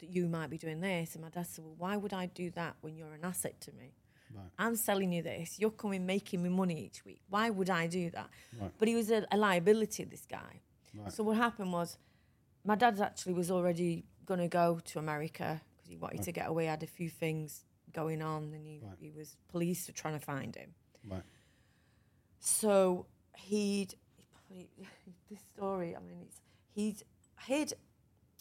That 0.00 0.10
you 0.10 0.26
might 0.28 0.50
be 0.50 0.58
doing 0.58 0.80
this." 0.80 1.14
And 1.14 1.24
my 1.24 1.30
dad 1.30 1.46
said, 1.46 1.64
"Well, 1.64 1.76
why 1.78 1.96
would 1.96 2.12
I 2.12 2.26
do 2.26 2.50
that 2.50 2.76
when 2.82 2.94
you're 2.96 3.14
an 3.14 3.24
asset 3.24 3.60
to 3.62 3.72
me?" 3.72 3.94
I'm 4.58 4.76
selling 4.76 5.12
you 5.12 5.22
this. 5.22 5.58
You're 5.58 5.72
coming 5.72 6.06
making 6.06 6.42
me 6.42 6.50
money 6.50 6.84
each 6.86 7.04
week. 7.04 7.20
Why 7.28 7.50
would 7.50 7.68
I 7.70 7.86
do 7.88 8.10
that? 8.10 8.28
But 8.78 8.86
he 8.88 8.94
was 8.94 9.10
a, 9.10 9.26
a 9.32 9.36
liability, 9.36 10.04
this 10.04 10.24
guy. 10.26 10.60
So 11.08 11.22
what 11.22 11.36
happened 11.36 11.72
was, 11.72 11.98
my 12.64 12.74
dad 12.74 13.00
actually 13.00 13.34
was 13.34 13.50
already 13.50 14.04
going 14.26 14.40
to 14.40 14.48
go 14.48 14.80
to 14.84 14.98
America 14.98 15.60
because 15.76 15.88
he 15.88 15.96
wanted 15.96 16.22
to 16.22 16.32
get 16.32 16.48
away. 16.48 16.66
Had 16.66 16.82
a 16.82 16.86
few 16.86 17.08
things 17.08 17.64
going 17.92 18.22
on, 18.22 18.52
and 18.54 18.66
he, 18.66 18.82
he 18.98 19.10
was 19.10 19.36
police 19.48 19.88
were 19.88 19.94
trying 19.94 20.18
to 20.18 20.24
find 20.24 20.54
him. 20.54 20.74
Right. 21.08 21.22
So 22.38 23.06
he'd 23.36 23.94
he, 24.48 24.68
this 25.30 25.40
story. 25.56 25.96
I 25.96 26.00
mean, 26.00 26.18
it's 26.26 26.40
he'd 26.72 27.02
hid 27.40 27.74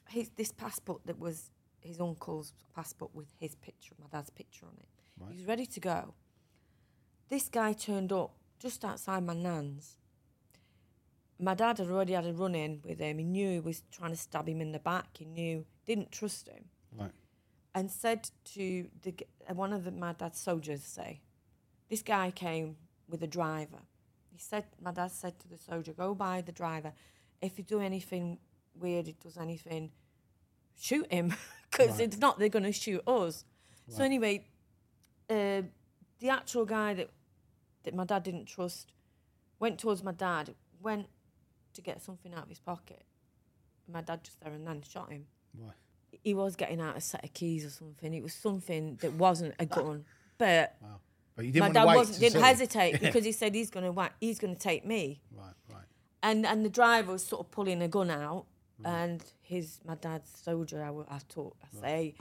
his 0.10 0.30
this 0.36 0.52
passport 0.52 1.02
that 1.06 1.20
was 1.20 1.52
his 1.82 2.00
uncle's 2.02 2.54
passport 2.76 3.12
with 3.14 3.28
his 3.40 3.56
picture, 3.56 3.96
my 4.00 4.08
dad's 4.12 4.30
picture 4.30 4.66
on 4.66 4.74
it. 4.78 4.88
He 5.32 5.38
was 5.38 5.46
ready 5.46 5.66
to 5.66 5.80
go. 5.80 6.14
This 7.30 7.48
guy 7.50 7.74
turned 7.74 8.12
up 8.12 8.34
just 8.60 8.84
outside 8.84 9.26
my 9.26 9.34
nan's. 9.34 9.98
My 11.40 11.54
dad 11.54 11.78
had 11.78 11.88
already 11.90 12.14
had 12.14 12.26
a 12.26 12.34
run 12.34 12.54
in 12.54 12.82
with 12.84 13.00
him. 13.00 13.18
He 13.18 13.24
knew 13.24 13.52
he 13.52 13.60
was 13.60 13.84
trying 13.92 14.12
to 14.12 14.18
stab 14.18 14.48
him 14.48 14.60
in 14.62 14.72
the 14.74 14.80
back. 14.80 15.18
He 15.18 15.26
knew, 15.26 15.66
didn't 15.86 16.12
trust 16.12 16.50
him 16.50 16.66
Right. 16.98 17.12
and 17.74 17.90
said 17.90 18.30
to 18.56 18.90
the, 19.04 19.16
uh, 19.50 19.54
one 19.54 19.72
of 19.72 19.86
the, 19.86 19.92
my 19.92 20.14
dad's 20.14 20.40
soldiers, 20.40 20.84
say, 20.84 21.22
this 21.90 22.02
guy 22.02 22.32
came 22.32 22.76
with 23.08 23.24
a 23.24 23.28
driver. 23.28 23.80
He 24.32 24.38
said, 24.38 24.66
my 24.82 24.92
dad 24.92 25.12
said 25.12 25.40
to 25.40 25.48
the 25.48 25.58
soldier, 25.58 25.94
go 25.94 26.14
by 26.14 26.42
the 26.42 26.52
driver. 26.52 26.92
If 27.42 27.58
you 27.58 27.64
do 27.64 27.80
anything 27.80 28.40
weird, 28.76 29.08
he 29.08 29.14
does 29.14 29.38
anything, 29.38 29.92
shoot 30.78 31.12
him. 31.12 31.34
Because 31.72 32.00
it's 32.00 32.18
not, 32.18 32.40
they're 32.40 32.50
going 32.50 32.64
to 32.64 32.72
shoot 32.72 33.02
us. 33.08 33.46
So 33.90 34.04
anyway, 34.04 34.48
uh, 35.30 35.62
the 36.20 36.30
actual 36.30 36.66
guy 36.66 36.96
that, 36.96 37.12
that 37.84 37.94
my 37.94 38.06
dad 38.06 38.24
didn't 38.24 38.48
trust 38.48 38.92
went 39.60 39.78
towards 39.80 40.04
my 40.04 40.12
dad, 40.12 40.56
went 40.82 41.06
to 41.74 41.82
get 41.82 42.02
something 42.02 42.34
out 42.34 42.44
of 42.44 42.50
his 42.50 42.60
pocket. 42.60 43.04
My 43.92 44.02
dad 44.02 44.24
just 44.24 44.40
there 44.42 44.54
and 44.54 44.66
then 44.68 44.82
shot 44.82 45.12
him 45.12 45.26
Right. 45.58 45.74
he 46.24 46.34
was 46.36 46.56
getting 46.56 46.80
out 46.80 46.96
a 46.98 47.02
set 47.02 47.24
of 47.24 47.34
keys 47.34 47.66
or 47.66 47.70
something. 47.72 48.14
It 48.14 48.22
was 48.24 48.34
something 48.34 48.98
that 49.02 49.14
wasn't 49.14 49.56
a 49.60 49.66
gun. 49.66 50.06
But 50.38 50.78
But 51.36 51.46
you 51.46 51.60
my 51.60 51.68
didn't 51.68 51.74
want 51.74 51.74
dad 51.74 51.86
wasn't 51.98 52.20
didn't 52.20 52.42
hesitate 52.42 53.00
because 53.06 53.26
he 53.26 53.32
said 53.34 53.54
he's 53.56 53.70
gonna 53.70 53.92
whack, 53.92 54.14
he's 54.22 54.40
gonna 54.40 54.56
take 54.56 54.86
me. 54.86 55.22
Right. 55.36 55.54
Right. 55.70 55.84
And 56.24 56.46
and 56.46 56.64
the 56.64 56.70
driver 56.70 57.12
was 57.14 57.26
sort 57.26 57.42
of 57.46 57.52
pulling 57.52 57.82
a 57.82 57.88
gun 57.90 58.10
out, 58.10 58.46
and 58.86 59.22
his 59.42 59.80
my 59.86 59.96
dad's 59.96 60.30
soldier, 60.30 60.82
I, 60.84 61.16
I 61.16 61.20
taught, 61.28 61.56
I 61.64 61.82
say, 61.82 62.16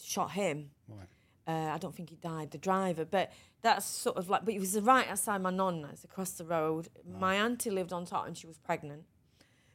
shot 0.00 0.30
him. 0.32 0.70
Right. 0.88 1.08
Uh, 1.48 1.72
I 1.74 1.78
don't 1.78 1.94
think 1.96 2.10
he 2.10 2.16
died, 2.16 2.52
the 2.52 2.58
driver, 2.58 3.04
but 3.04 3.32
that's 3.62 3.86
sort 3.86 4.16
of 4.16 4.28
like, 4.28 4.44
but 4.44 4.52
he 4.54 4.60
was 4.60 4.78
right 4.80 5.08
outside 5.08 5.40
my 5.40 5.50
nonna's 5.50 6.04
across 6.04 6.32
the 6.32 6.44
road. 6.44 6.88
My 7.20 7.36
auntie 7.36 7.70
lived 7.70 7.92
on 7.92 8.04
top 8.04 8.26
and 8.26 8.36
she 8.36 8.46
was 8.46 8.58
pregnant. 8.58 9.04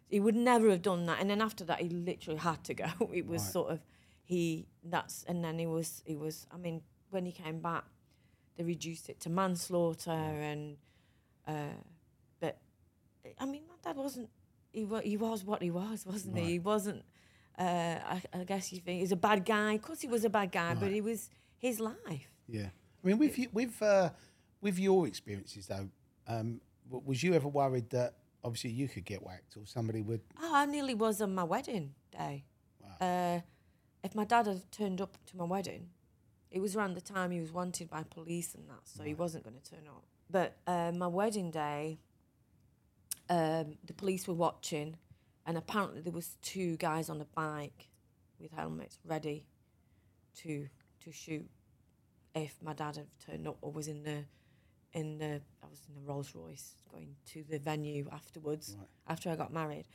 He 0.10 0.20
would 0.20 0.36
never 0.36 0.70
have 0.70 0.82
done 0.82 1.06
that. 1.06 1.20
And 1.20 1.30
then 1.30 1.42
after 1.42 1.64
that, 1.66 1.80
he 1.82 1.90
literally 1.90 2.40
had 2.40 2.64
to 2.66 2.74
go. 2.74 2.86
It 3.14 3.26
was 3.28 3.42
sort 3.52 3.72
of, 3.72 3.80
he, 4.24 4.68
that's, 4.84 5.24
and 5.24 5.44
then 5.44 5.58
he 5.60 5.66
was, 5.68 6.02
he 6.06 6.16
was, 6.16 6.48
I 6.52 6.58
mean, 6.58 6.82
when 7.12 7.26
he 7.26 7.32
came 7.32 7.60
back, 7.62 7.86
they 8.58 8.64
reduced 8.64 9.10
it 9.10 9.20
to 9.22 9.30
manslaughter 9.30 10.12
and, 10.12 10.78
uh, 11.48 11.54
but, 12.40 12.58
I 13.40 13.46
mean, 13.46 13.64
my 13.70 13.76
dad 13.84 13.96
wasn't, 13.98 14.30
he, 14.72 14.84
wa- 14.86 15.02
he 15.02 15.16
was 15.18 15.44
what 15.46 15.62
he 15.62 15.72
was, 15.72 16.06
wasn't 16.06 16.38
he? 16.38 16.44
He 16.54 16.60
wasn't, 16.60 17.04
uh, 17.58 17.64
I, 17.64 18.22
I 18.34 18.44
guess 18.46 18.72
you 18.74 18.80
think 18.80 19.00
he's 19.00 19.12
a 19.14 19.16
bad 19.16 19.46
guy. 19.46 19.74
Of 19.74 19.82
course, 19.82 20.02
he 20.02 20.08
was 20.08 20.26
a 20.26 20.30
bad 20.30 20.52
guy, 20.52 20.74
but 20.76 20.92
it 20.92 21.04
was 21.04 21.30
his 21.58 21.80
life. 21.80 22.30
Yeah. 22.48 22.68
I 23.08 23.12
mean, 23.12 23.20
with 23.20 23.39
you, 23.39 23.47
with 23.53 23.82
uh, 23.82 24.10
with 24.60 24.78
your 24.78 25.08
experiences 25.08 25.68
though, 25.68 25.88
um, 26.28 26.60
was 26.89 27.24
you 27.24 27.34
ever 27.34 27.47
worried 27.47 27.89
that 27.91 28.16
obviously 28.43 28.72
you 28.72 28.89
could 28.89 29.05
get 29.05 29.24
whacked 29.24 29.55
or 29.55 29.66
somebody 29.66 30.01
would? 30.01 30.20
Oh, 30.41 30.51
I 30.53 30.66
nearly 30.66 30.93
was 30.93 31.22
on 31.22 31.34
my 31.34 31.45
wedding 31.45 31.93
day. 32.12 32.43
Uh, 32.99 33.39
if 34.03 34.14
my 34.14 34.26
dad 34.26 34.47
had 34.47 34.70
turned 34.74 34.99
up 34.99 35.18
to 35.28 35.38
my 35.38 35.45
wedding, 35.45 35.88
it 36.51 36.60
was 36.60 36.76
around 36.76 36.95
the 36.95 37.01
time 37.01 37.32
he 37.32 37.39
was 37.39 37.53
wanted 37.53 37.89
by 37.89 38.03
police 38.03 38.55
and 38.55 38.68
that, 38.68 38.82
so 38.84 39.03
he 39.03 39.14
wasn't 39.14 39.45
going 39.45 39.55
to 39.55 39.72
turn 39.72 39.88
up. 39.88 40.03
But 40.30 40.58
uh, 40.68 40.91
my 40.91 41.08
wedding 41.08 41.49
day, 41.49 41.99
um, 43.30 43.78
the 43.86 43.93
police 43.93 44.28
were 44.28 44.34
watching, 44.34 44.97
and 45.45 45.58
apparently 45.58 46.01
there 46.01 46.12
was 46.12 46.36
two 46.41 46.76
guys 46.76 47.10
on 47.10 47.22
a 47.22 47.26
bike 47.26 47.88
with 48.38 48.51
helmets 48.51 48.99
ready 49.05 49.45
to 50.39 50.68
to 51.03 51.12
shoot 51.14 51.47
if 52.38 52.56
my 52.62 52.74
dad 52.74 52.96
had 52.98 53.08
turned 53.26 53.48
up 53.48 53.58
or 53.62 53.72
was 53.72 53.88
in 53.88 54.04
the 54.04 54.24
in 54.94 55.18
the 55.18 55.42
I 55.64 55.68
was 55.70 55.82
in 55.88 55.96
the 55.96 56.02
Rolls 56.02 56.34
Royce 56.34 56.76
going 56.92 57.16
to 57.34 57.44
the 57.50 57.60
venue 57.60 58.08
afterwards 58.12 58.76
after 59.08 59.30
I 59.30 59.36
got 59.36 59.52
married. 59.54 59.86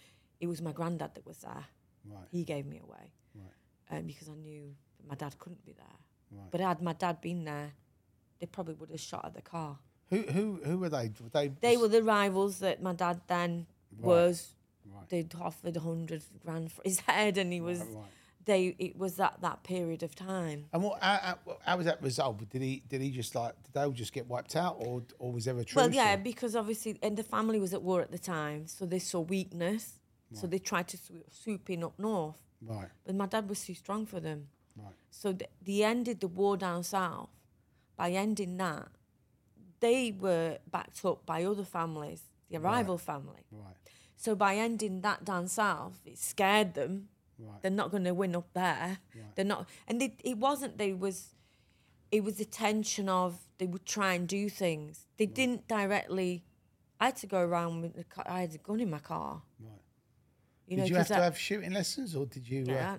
It 0.41 0.47
was 0.49 0.61
my 0.61 0.73
granddad 0.73 1.15
that 1.15 1.27
was 1.27 1.39
there. 1.39 1.65
Right. 2.05 2.27
He 2.31 2.45
gave 2.45 2.67
me 2.67 2.81
away 2.83 3.13
Right. 3.35 3.99
um, 3.99 4.07
because 4.07 4.29
I 4.29 4.35
knew 4.35 4.75
that 4.99 5.09
my 5.09 5.15
dad 5.15 5.39
couldn't 5.39 5.65
be 5.65 5.73
there. 5.73 5.97
Right. 6.33 6.51
But 6.51 6.61
had 6.61 6.83
my 6.83 6.93
dad 6.95 7.21
been 7.21 7.45
there, 7.45 7.73
they 8.41 8.47
probably 8.47 8.75
would 8.75 8.91
have 8.91 9.01
shot 9.01 9.25
at 9.25 9.35
the 9.35 9.43
car. 9.43 9.79
Who 10.11 10.23
who 10.23 10.61
who 10.65 10.79
were 10.79 10.89
they? 10.91 11.11
Were 11.23 11.29
they 11.33 11.49
They 11.49 11.77
were 11.77 11.89
the 11.89 12.03
rivals 12.03 12.59
that 12.59 12.83
my 12.83 12.93
dad 12.93 13.21
then 13.29 13.67
was. 13.99 14.55
Right. 14.85 15.09
They'd 15.09 15.35
offered 15.41 15.77
a 15.77 15.81
hundred 15.81 16.23
grand 16.45 16.73
for 16.73 16.83
his 16.85 17.01
head, 17.01 17.39
and 17.39 17.53
he 17.53 17.61
was. 17.61 17.83
Right. 18.47 18.47
They 18.47 18.77
it 18.79 18.97
was 18.97 19.17
that 19.17 19.41
that 19.43 19.63
period 19.63 20.03
of 20.03 20.15
time. 20.15 20.67
And 20.73 20.83
what? 20.83 21.03
How, 21.03 21.19
how, 21.47 21.57
how 21.65 21.77
was 21.77 21.87
that 21.87 22.03
resolved? 22.03 22.49
Did 22.51 22.63
he? 22.63 22.83
Did 22.89 23.01
he 23.01 23.11
just 23.11 23.35
like? 23.35 23.55
Did 23.63 23.73
they 23.75 23.81
all 23.83 23.91
just 23.93 24.13
get 24.13 24.27
wiped 24.29 24.57
out, 24.57 24.77
or 24.79 25.03
or 25.19 25.33
was 25.33 25.45
there 25.45 25.59
a 25.59 25.65
truce? 25.65 25.75
Well, 25.77 25.93
yeah, 25.93 26.15
or- 26.15 26.19
because 26.19 26.57
obviously, 26.57 26.99
and 27.03 27.17
the 27.17 27.23
family 27.23 27.59
was 27.61 27.73
at 27.75 27.83
war 27.83 28.01
at 28.03 28.11
the 28.11 28.19
time, 28.19 28.67
so 28.67 28.87
they 28.87 28.99
saw 28.99 29.21
weakness. 29.21 29.99
So 30.35 30.47
they 30.47 30.59
tried 30.59 30.89
to 30.89 30.99
swoop 31.31 31.69
in 31.69 31.85
up 31.85 31.99
north, 31.99 32.41
Right. 32.63 32.89
but 33.05 33.15
my 33.15 33.27
dad 33.27 33.51
was 33.51 33.67
too 33.67 33.75
strong 33.75 34.07
for 34.07 34.19
them. 34.19 34.49
Right. 34.75 34.95
So 35.11 35.35
th- 35.35 35.51
they 35.63 35.85
ended 35.85 36.21
the 36.21 36.27
war 36.29 36.57
down 36.57 36.85
south. 36.85 37.29
By 37.97 38.13
ending 38.13 38.57
that, 38.57 38.89
they 39.81 40.11
were 40.11 40.57
backed 40.71 41.05
up 41.05 41.27
by 41.27 41.45
other 41.45 41.65
families, 41.65 42.23
the 42.51 42.61
rival 42.61 42.97
family. 42.97 43.45
Right. 43.51 43.77
So 44.17 44.35
by 44.35 44.57
ending 44.57 45.03
that 45.03 45.23
down 45.23 45.49
south, 45.49 46.01
it 46.07 46.17
scared 46.17 46.73
them. 46.73 47.09
Right. 47.39 47.61
They're 47.63 47.71
not 47.71 47.91
going 47.91 48.05
to 48.05 48.15
win 48.15 48.37
up 48.37 48.49
there. 48.55 48.99
They're 49.35 49.45
not, 49.45 49.69
and 49.89 50.01
it, 50.03 50.21
it 50.23 50.39
wasn't. 50.39 50.79
They 50.79 50.93
was, 50.93 51.35
it 52.11 52.23
was 52.23 52.37
the 52.37 52.45
tension 52.45 53.09
of 53.09 53.39
they 53.59 53.67
would 53.67 53.85
try 53.87 54.15
and 54.15 54.29
do 54.29 54.49
things. 54.49 55.07
They 55.17 55.27
didn't 55.27 55.67
directly. 55.69 56.45
I 57.01 57.07
had 57.07 57.17
to 57.17 57.27
go 57.27 57.39
around 57.41 57.83
with 57.83 57.95
the 57.95 58.05
car. 58.05 58.25
I 58.29 58.43
had 58.43 58.55
a 58.55 58.59
gun 58.59 58.79
in 58.81 58.91
my 58.91 59.01
car. 59.01 59.43
Right. 59.59 59.71
You 60.69 60.77
did 60.77 60.89
you 60.89 60.95
'cause 60.95 61.09
have 61.09 61.17
to 61.17 61.21
I- 61.23 61.25
have 61.25 61.39
shooting 61.39 61.73
lessons, 61.73 62.15
or 62.15 62.27
did 62.27 62.49
you? 62.49 62.63
Uh, 62.69 62.73
yeah. 62.73 62.97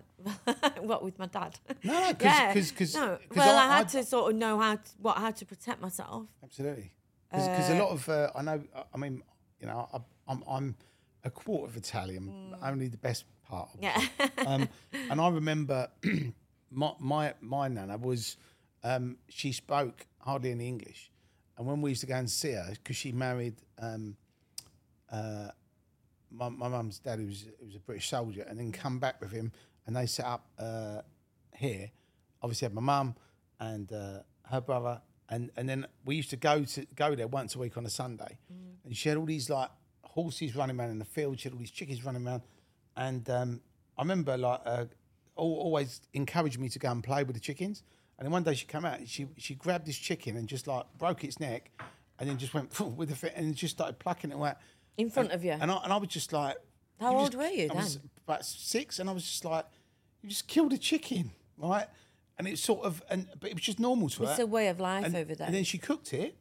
what 0.82 1.04
with 1.04 1.18
my 1.18 1.28
dad? 1.28 1.58
No, 1.84 1.94
no, 1.94 2.14
'cause- 2.14 2.22
yeah. 2.22 2.54
'cause- 2.54 2.72
'cause- 2.72 2.96
no. 2.96 3.18
Well, 3.36 3.58
I- 3.58 3.64
I, 3.64 3.78
had 3.78 3.86
I- 3.86 3.90
to 3.90 4.04
sort 4.04 4.32
of 4.34 4.38
know 4.38 4.60
how 4.60 4.76
to, 4.76 4.92
what 5.00 5.18
how 5.18 5.32
to 5.32 5.46
protect 5.46 5.80
myself. 5.82 6.28
Absolutely. 6.44 6.92
Because 7.32 7.70
a 7.70 7.80
lot 7.80 7.90
of 7.92 8.10
uh, 8.10 8.30
I 8.36 8.42
know. 8.44 8.64
I 8.94 8.98
mean, 8.98 9.24
you 9.60 9.68
know, 9.68 9.88
I, 9.94 10.00
I'm 10.28 10.44
I'm 10.48 10.76
a 11.24 11.30
quarter 11.32 11.66
of 11.66 11.78
Italian, 11.78 12.54
only 12.62 12.88
the 12.88 12.98
best 12.98 13.26
part. 13.48 13.70
Of 13.74 13.82
Yeah. 13.82 14.02
um, 14.46 14.68
and 15.10 15.22
I 15.22 15.30
remember 15.30 15.90
my 16.72 16.94
my 17.00 17.34
my 17.42 17.68
nana 17.68 17.98
was 17.98 18.38
um, 18.84 19.18
she 19.30 19.52
spoke 19.52 20.06
hardly 20.20 20.52
any 20.52 20.68
English, 20.68 21.12
and 21.58 21.66
when 21.68 21.82
we 21.82 21.92
used 21.92 22.02
to 22.02 22.08
go 22.08 22.16
and 22.16 22.30
see 22.30 22.52
her 22.52 22.70
because 22.74 22.96
she 22.96 23.12
married 23.12 23.56
um, 23.80 24.16
uh, 25.12 25.50
my 26.32 26.50
my 26.50 26.68
mum's 26.68 27.00
dad 27.00 27.20
who 27.20 27.28
was 27.28 27.46
who 27.60 27.66
was 27.66 27.76
a 27.76 27.80
British 27.80 28.10
soldier, 28.10 28.46
and 28.50 28.60
then 28.60 28.72
come 28.72 29.00
back 29.00 29.22
with 29.22 29.32
him, 29.32 29.52
and 29.86 29.96
they 29.96 30.06
set 30.06 30.26
up 30.26 30.48
uh, 30.60 31.02
here. 31.56 31.92
Obviously, 32.42 32.66
had 32.66 32.74
my 32.74 32.82
mum 32.82 33.16
and 33.60 33.92
uh, 33.94 34.20
her 34.50 34.60
brother, 34.60 35.02
and 35.30 35.52
and 35.56 35.70
then 35.70 35.86
we 36.04 36.16
used 36.16 36.30
to 36.32 36.36
go 36.38 36.64
to 36.66 36.86
go 36.96 37.16
there 37.16 37.28
once 37.28 37.56
a 37.56 37.60
week 37.60 37.78
on 37.78 37.86
a 37.86 37.90
Sunday, 37.90 38.38
and 38.84 38.98
she 38.98 39.08
had 39.10 39.18
all 39.18 39.26
these 39.26 39.50
like 39.50 39.70
horses 40.14 40.56
running 40.56 40.80
around 40.80 40.92
in 40.92 41.00
the 41.00 41.06
field. 41.06 41.40
She 41.40 41.46
had 41.46 41.54
all 41.54 41.60
these 41.60 41.72
chickens 41.72 42.06
running 42.06 42.26
around, 42.26 42.44
and 42.96 43.28
um, 43.30 43.62
I 43.98 44.04
remember 44.04 44.38
like 44.38 44.62
uh, 44.66 44.86
always 45.36 46.02
encouraged 46.14 46.60
me 46.60 46.70
to 46.70 46.80
go 46.80 46.92
and 46.92 47.04
play 47.04 47.24
with 47.24 47.36
the 47.36 47.40
chickens. 47.40 47.84
And 48.18 48.26
then 48.26 48.32
one 48.32 48.44
day 48.44 48.54
she 48.54 48.68
came 48.68 48.86
out, 48.86 49.00
and 49.00 49.10
she 49.10 49.28
she 49.38 49.56
grabbed 49.56 49.88
this 49.88 49.98
chicken 49.98 50.38
and 50.38 50.48
just 50.48 50.68
like 50.68 50.86
broke 50.98 51.24
its 51.24 51.40
neck, 51.40 51.72
and 52.20 52.30
then 52.30 52.38
just 52.38 52.54
went 52.54 52.80
with 52.96 53.10
the 53.10 53.16
fit 53.16 53.34
and 53.36 53.56
just 53.56 53.76
started 53.76 53.98
plucking 54.00 54.32
it 54.32 54.38
out. 54.38 54.58
In 54.98 55.10
front 55.10 55.32
of 55.32 55.44
you. 55.44 55.52
And 55.52 55.72
I, 55.72 55.78
and 55.84 55.92
I 55.92 55.98
was 55.98 56.10
just 56.10 56.32
like, 56.32 56.56
How 57.00 57.16
old 57.16 57.32
just- 57.32 57.38
were 57.38 57.48
you 57.48 57.70
I 57.72 57.76
was 57.76 57.98
then? 57.98 58.10
about 58.28 58.46
six, 58.46 59.00
and 59.00 59.10
I 59.10 59.14
was 59.14 59.24
just 59.24 59.44
like, 59.44 59.66
you 60.22 60.30
just 60.30 60.48
killed 60.48 60.72
a 60.74 60.78
chicken, 60.78 61.32
right? 61.58 61.88
And 62.38 62.48
it's 62.48 62.62
sort 62.62 62.86
of, 62.86 63.02
and 63.10 63.28
but 63.40 63.50
it 63.50 63.56
was 63.56 63.64
just 63.64 63.80
normal 63.80 64.10
to 64.10 64.26
her. 64.26 64.30
It's 64.32 64.40
a 64.40 64.46
way 64.46 64.68
of 64.68 64.80
life 64.80 65.06
and, 65.06 65.16
over 65.16 65.34
there. 65.34 65.48
And 65.48 65.56
then 65.56 65.64
she 65.64 65.80
cooked 65.80 66.14
it, 66.14 66.36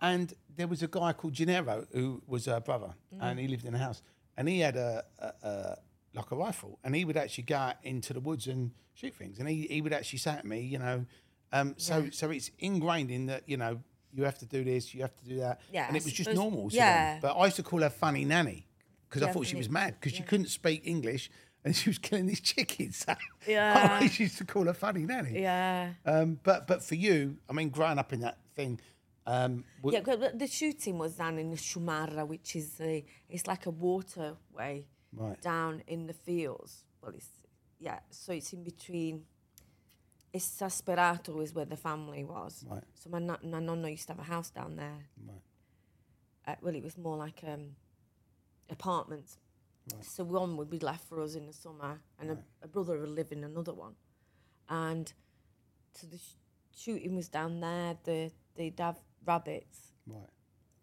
and 0.00 0.32
there 0.56 0.66
was 0.68 0.82
a 0.82 0.88
guy 0.88 1.12
called 1.12 1.34
Gennaro 1.34 1.86
who 1.92 2.22
was 2.26 2.46
her 2.46 2.60
brother, 2.60 2.94
Mm. 3.14 3.18
and 3.22 3.38
he 3.38 3.48
lived 3.48 3.64
in 3.64 3.74
a 3.74 3.78
house, 3.78 4.02
and 4.36 4.48
he 4.48 4.60
had 4.60 4.76
a, 4.76 5.04
a, 5.18 5.32
a 5.48 5.76
like 6.14 6.30
a 6.32 6.36
rifle, 6.36 6.78
and 6.84 6.94
he 6.94 7.04
would 7.04 7.16
actually 7.16 7.44
go 7.44 7.56
out 7.56 7.76
into 7.82 8.12
the 8.12 8.20
woods 8.20 8.46
and 8.46 8.72
shoot 8.94 9.14
things, 9.14 9.38
and 9.38 9.48
he, 9.48 9.66
he 9.68 9.80
would 9.80 9.92
actually 9.92 10.18
say 10.18 10.36
to 10.40 10.46
me, 10.46 10.60
you 10.60 10.78
know, 10.78 11.04
um, 11.52 11.74
so 11.76 12.08
so 12.10 12.30
it's 12.30 12.50
ingrained 12.58 13.10
in 13.10 13.26
that, 13.26 13.42
you 13.48 13.56
know, 13.56 13.80
you 14.12 14.24
have 14.24 14.38
to 14.38 14.46
do 14.46 14.64
this, 14.64 14.92
you 14.94 15.02
have 15.02 15.14
to 15.16 15.24
do 15.24 15.36
that, 15.38 15.60
Yeah, 15.72 15.86
and 15.86 15.96
it 15.96 16.04
was 16.04 16.12
just 16.12 16.32
normal. 16.34 16.68
Yeah. 16.72 17.12
them. 17.12 17.20
But 17.22 17.36
I 17.36 17.44
used 17.44 17.56
to 17.56 17.62
call 17.62 17.80
her 17.82 17.90
funny 17.90 18.24
nanny 18.24 18.66
because 19.08 19.22
I 19.22 19.32
thought 19.32 19.46
she 19.46 19.56
was 19.56 19.68
mad 19.68 19.94
because 20.00 20.12
she 20.16 20.22
couldn't 20.22 20.48
speak 20.48 20.82
English. 20.84 21.30
And 21.62 21.76
she 21.76 21.90
was 21.90 21.98
killing 21.98 22.24
these 22.26 22.40
chickens. 22.40 23.04
Yeah. 23.46 23.98
I 24.00 24.04
used 24.04 24.38
to 24.38 24.46
call 24.46 24.64
her 24.64 24.72
funny 24.72 25.04
nanny. 25.04 25.42
yeah. 25.42 25.90
Um, 26.06 26.38
but 26.42 26.66
but 26.66 26.82
for 26.82 26.94
you, 26.94 27.36
I 27.50 27.52
mean, 27.52 27.68
growing 27.68 27.98
up 27.98 28.14
in 28.14 28.20
that 28.20 28.38
thing, 28.56 28.80
um, 29.26 29.64
w- 29.82 29.96
Yeah, 29.98 30.16
the- 30.32 30.46
shooting 30.46 30.98
was 30.98 31.16
down 31.16 31.38
in 31.38 31.50
the 31.50 31.56
Shumara, 31.56 32.26
which 32.26 32.56
is 32.56 32.74
the 32.78 33.04
it's 33.28 33.46
like 33.46 33.66
a 33.66 33.70
waterway 33.70 34.86
Right. 35.12 35.40
down 35.42 35.82
in 35.86 36.06
the 36.06 36.14
fields. 36.14 36.84
Well, 37.02 37.12
it's 37.14 37.28
yeah, 37.78 38.00
so 38.10 38.32
it's 38.32 38.52
in 38.52 38.62
between. 38.64 39.26
Esasperado 40.32 41.42
is 41.42 41.52
where 41.52 41.64
the 41.64 41.76
family 41.76 42.22
was. 42.24 42.64
Right. 42.68 42.84
So 42.94 43.10
my 43.10 43.18
na- 43.18 43.38
my 43.42 43.58
nonna 43.58 43.88
used 43.90 44.06
to 44.06 44.12
have 44.12 44.20
a 44.20 44.22
house 44.30 44.50
down 44.50 44.76
there. 44.76 45.08
Right. 45.26 45.42
Uh, 46.46 46.54
well, 46.62 46.74
it 46.74 46.84
was 46.84 46.96
more 46.96 47.16
like 47.16 47.42
um, 47.44 47.74
apartments. 48.68 49.38
So 50.02 50.22
one 50.22 50.56
would 50.56 50.70
be 50.70 50.78
left 50.78 51.08
for 51.08 51.20
us 51.20 51.34
in 51.34 51.46
the 51.46 51.52
summer, 51.52 52.00
and 52.20 52.30
a, 52.30 52.38
a 52.62 52.68
brother 52.68 52.96
would 53.00 53.08
live 53.08 53.32
in 53.32 53.42
another 53.42 53.74
one. 53.74 53.96
And 54.68 55.12
so 55.94 56.06
the 56.06 56.18
sh- 56.18 56.36
shooting 56.76 57.16
was 57.16 57.28
down 57.28 57.58
there. 57.58 57.96
The 58.04 58.30
they'd 58.54 58.78
have 58.78 59.00
rabbits 59.26 59.92
right, 60.06 60.28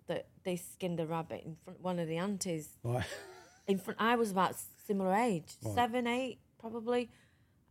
that 0.07 0.27
they 0.43 0.55
skinned 0.55 0.99
a 0.99 1.05
rabbit 1.05 1.43
in 1.45 1.55
front 1.63 1.81
one 1.81 1.99
of 1.99 2.07
the 2.07 2.17
aunties. 2.17 2.77
right, 2.83 3.05
In 3.67 3.77
front, 3.77 3.99
I 4.01 4.15
was 4.15 4.31
about 4.31 4.55
similar 4.85 5.13
age, 5.13 5.55
seven, 5.75 6.07
eight, 6.07 6.39
probably, 6.59 7.09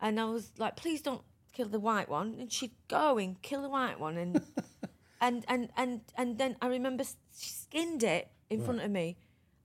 and 0.00 0.20
I 0.20 0.24
was 0.26 0.52
like, 0.58 0.76
"Please 0.76 1.00
don't 1.00 1.22
kill 1.52 1.68
the 1.68 1.80
white 1.80 2.08
one." 2.10 2.36
And 2.38 2.52
she'd 2.52 2.74
go 2.88 3.16
and 3.16 3.40
kill 3.40 3.62
the 3.62 3.70
white 3.70 3.98
one, 3.98 4.18
and 4.18 4.42
and 5.22 5.44
and 5.48 5.70
and 5.76 6.00
and 6.16 6.36
then 6.36 6.56
I 6.60 6.66
remember 6.66 7.04
she 7.04 7.48
skinned 7.48 8.02
it 8.02 8.30
in 8.50 8.62
front 8.62 8.80
of 8.82 8.90
me. 8.90 9.16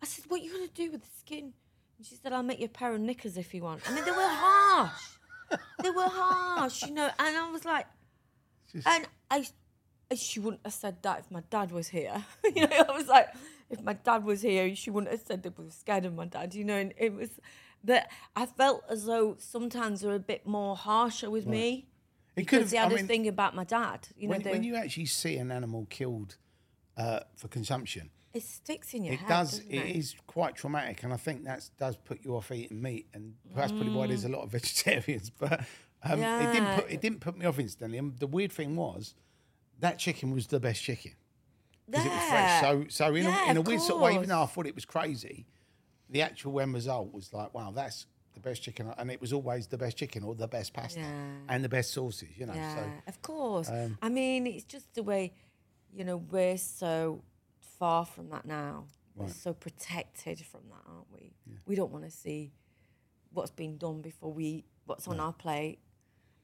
I 0.02 0.06
said, 0.06 0.26
"What 0.30 0.40
are 0.40 0.44
you 0.46 0.54
gonna 0.54 0.68
do 0.70 0.92
with 0.92 1.02
the 1.02 1.18
skin?" 1.20 1.52
And 1.98 2.08
she 2.08 2.16
said, 2.16 2.32
"I'll 2.32 2.44
make 2.44 2.60
you 2.60 2.68
a 2.68 2.70
pair 2.70 2.94
of 2.94 3.02
knickers 3.02 3.36
if 3.36 3.54
you 3.54 3.64
want." 3.64 3.82
I 3.90 3.94
mean, 3.94 4.06
they 4.06 4.12
were 4.12 4.18
harsh. 4.22 5.02
they 5.84 5.92
were 5.92 6.08
harsh, 6.08 6.84
you 6.84 6.94
know. 6.94 7.10
And 7.20 7.38
I 7.38 7.52
was 7.52 7.66
like, 7.66 7.88
and 8.86 9.06
I, 9.30 9.46
she 10.20 10.40
wouldn't 10.40 10.62
have 10.66 10.74
said 10.74 11.02
that 11.04 11.20
if 11.20 11.32
my 11.32 11.42
dad 11.50 11.72
was 11.72 11.88
here. 11.90 12.24
you 12.56 12.68
know, 12.68 12.86
I 12.90 12.92
was 12.92 13.08
like, 13.08 13.28
if 13.70 13.82
my 13.82 13.94
dad 13.94 14.24
was 14.24 14.42
here, 14.42 14.76
she 14.76 14.90
wouldn't 14.90 15.12
have 15.12 15.22
said 15.26 15.44
that 15.44 15.58
we 15.58 15.66
were 15.66 15.72
scared 15.72 16.06
of 16.06 16.14
my 16.16 16.26
dad. 16.26 16.54
You 16.56 16.64
know, 16.66 16.76
and 16.78 16.94
it 16.98 17.14
was 17.14 17.30
that 17.84 18.10
I 18.36 18.46
felt 18.46 18.84
as 18.90 19.06
though 19.06 19.36
sometimes 19.40 20.02
they're 20.02 20.14
a 20.16 20.20
bit 20.20 20.46
more 20.46 20.76
harsher 20.76 21.30
with 21.32 21.48
me 21.48 21.88
It 22.36 22.48
could 22.48 22.60
because 22.60 22.60
have- 22.60 22.70
they 22.72 22.78
had 22.78 22.88
I 22.92 22.94
a 22.94 22.96
mean, 22.98 23.08
thing 23.08 23.28
about 23.28 23.56
my 23.56 23.64
dad. 23.64 24.08
You 24.16 24.28
know, 24.28 24.32
when, 24.34 24.42
they- 24.44 24.52
when 24.52 24.64
you 24.64 24.76
actually 24.76 25.08
see 25.08 25.38
an 25.38 25.52
animal 25.52 25.88
killed 25.90 26.38
uh, 26.98 27.22
for 27.36 27.48
consumption, 27.48 28.10
it 28.34 28.44
sticks 28.44 28.94
in 28.94 29.04
your 29.04 29.16
it 29.16 29.20
head. 29.22 29.28
does. 29.30 29.52
doesn't 29.60 29.72
It 29.72 29.96
is 29.96 30.16
quite 30.28 30.56
traumatic, 30.56 31.04
and 31.04 31.12
I 31.12 31.18
think 31.18 31.44
that 31.46 31.70
does 31.78 31.98
put 31.98 32.24
you 32.24 32.36
off 32.38 32.52
eating 32.52 32.82
meat, 32.82 33.08
and 33.14 33.34
that's 33.56 33.72
probably 33.72 33.90
why 33.94 34.08
there's 34.08 34.24
a 34.26 34.30
lot 34.30 34.44
of 34.44 34.52
vegetarians. 34.52 35.30
But 35.32 35.62
um, 36.04 36.20
it 36.22 36.54
didn't 36.54 36.76
put 36.76 36.92
it 36.92 37.02
didn't 37.02 37.20
put 37.20 37.38
me 37.38 37.46
off 37.46 37.60
instantly. 37.60 37.98
And 37.98 38.18
the 38.20 38.28
weird 38.28 38.52
thing 38.52 38.76
was 38.76 39.16
that 39.82 40.00
chicken 40.00 40.32
was 40.32 40.48
the 40.48 40.60
best 40.60 40.82
chicken 40.82 41.12
because 41.86 42.06
it 42.06 42.12
was 42.12 42.24
fresh. 42.24 42.60
So 42.62 42.86
so 42.90 43.14
in 43.14 43.26
Yeah, 43.26 43.48
a, 43.48 43.52
in 43.52 43.58
a 43.58 43.60
of 43.60 43.68
weird 43.68 43.82
sort 43.82 43.98
of 43.98 44.02
way, 44.04 44.16
even 44.16 44.30
though 44.30 44.42
I 44.44 44.46
thought 44.46 44.66
it 44.68 44.76
was 44.76 44.86
crazy, 44.86 45.46
the 46.10 46.22
actual 46.22 46.60
end 46.60 46.74
result 46.74 47.14
was 47.14 47.34
like, 47.34 47.54
wow, 47.54 47.72
that's 47.72 48.06
the 48.34 48.40
best 48.40 48.64
chicken, 48.64 48.92
and 48.98 49.12
it 49.12 49.20
was 49.20 49.34
always 49.34 49.68
the 49.68 49.78
best 49.78 49.98
chicken 49.98 50.24
or 50.24 50.34
the 50.36 50.48
best 50.48 50.74
pasta 50.74 51.00
Yeah. 51.02 51.12
and 51.50 51.64
the 51.64 51.70
best 51.70 51.92
sauces. 51.94 52.30
You 52.38 52.46
know, 52.46 52.54
Yeah, 52.54 52.76
so 52.76 52.92
of 53.08 53.22
course. 53.22 53.70
um, 53.70 53.98
I 54.02 54.08
mean, 54.10 54.48
it's 54.48 54.64
just 54.64 54.94
the 54.96 55.04
way, 55.04 55.34
you 55.92 56.06
know, 56.06 56.18
we're 56.18 56.58
so 56.58 57.24
far 57.60 58.06
from 58.06 58.30
that 58.30 58.46
now. 58.46 58.86
We're 59.16 59.28
so 59.28 59.54
protected 59.54 60.40
from 60.40 60.62
that, 60.70 60.82
aren't 60.88 61.12
we? 61.12 61.34
We 61.66 61.76
don't 61.76 61.92
want 61.92 62.06
to 62.06 62.10
see 62.12 62.54
what's 63.34 63.52
been 63.52 63.78
done 63.78 64.02
before 64.02 64.32
we 64.34 64.64
what's 64.86 65.08
on 65.08 65.20
our 65.20 65.34
plate. 65.34 65.80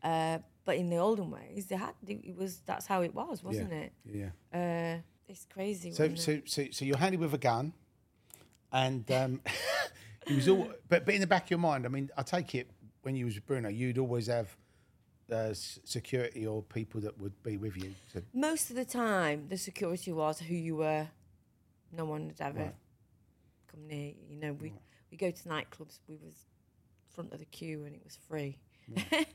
Uh, 0.03 0.39
but 0.67 0.75
in 0.75 0.89
the 0.89 0.97
olden 0.97 1.31
ways, 1.31 1.67
they 1.67 1.77
had 1.77 1.93
it 2.05 2.35
was 2.35 2.59
that's 2.65 2.85
how 2.85 3.01
it 3.01 3.15
was, 3.15 3.41
wasn't 3.41 3.71
yeah, 3.71 3.77
it? 3.77 4.31
Yeah. 4.53 4.97
Uh, 4.97 5.01
it's 5.29 5.45
crazy. 5.51 5.91
So, 5.91 6.13
so, 6.15 6.41
so, 6.45 6.65
so 6.71 6.85
you're 6.85 6.97
handy 6.97 7.17
with 7.17 7.33
a 7.33 7.37
gun, 7.37 7.73
and 8.71 9.09
um, 9.11 9.41
it 10.27 10.35
was 10.35 10.47
all. 10.49 10.69
But, 10.89 11.05
but 11.05 11.15
in 11.15 11.21
the 11.21 11.27
back 11.27 11.45
of 11.45 11.49
your 11.51 11.59
mind, 11.59 11.85
I 11.85 11.89
mean, 11.89 12.09
I 12.17 12.21
take 12.23 12.53
it 12.53 12.69
when 13.03 13.15
you 13.15 13.25
was 13.25 13.35
with 13.35 13.45
Bruno, 13.47 13.69
you'd 13.69 13.97
always 13.97 14.27
have 14.27 14.55
uh, 15.31 15.53
security 15.53 16.45
or 16.45 16.61
people 16.63 16.99
that 17.01 17.17
would 17.19 17.41
be 17.43 17.55
with 17.55 17.77
you? 17.77 17.95
Most 18.33 18.69
of 18.69 18.75
the 18.75 18.85
time, 18.85 19.47
the 19.47 19.57
security 19.57 20.11
was 20.11 20.39
who 20.39 20.53
you 20.55 20.75
were. 20.75 21.07
No 21.93 22.03
one 22.03 22.33
had 22.37 22.41
ever 22.49 22.59
Right. 22.59 22.75
come 23.67 23.87
near. 23.87 24.07
you. 24.09 24.15
You 24.29 24.35
know, 24.35 24.53
we 24.53 24.73
we 25.09 25.15
go 25.15 25.31
to 25.31 25.43
nightclubs. 25.49 25.99
We 26.09 26.17
was 26.17 26.35
front 27.09 27.31
of 27.33 27.39
the 27.39 27.45
queue 27.45 27.83
and 27.85 27.95
it 27.95 28.03
was 28.03 28.15
free. 28.15 28.59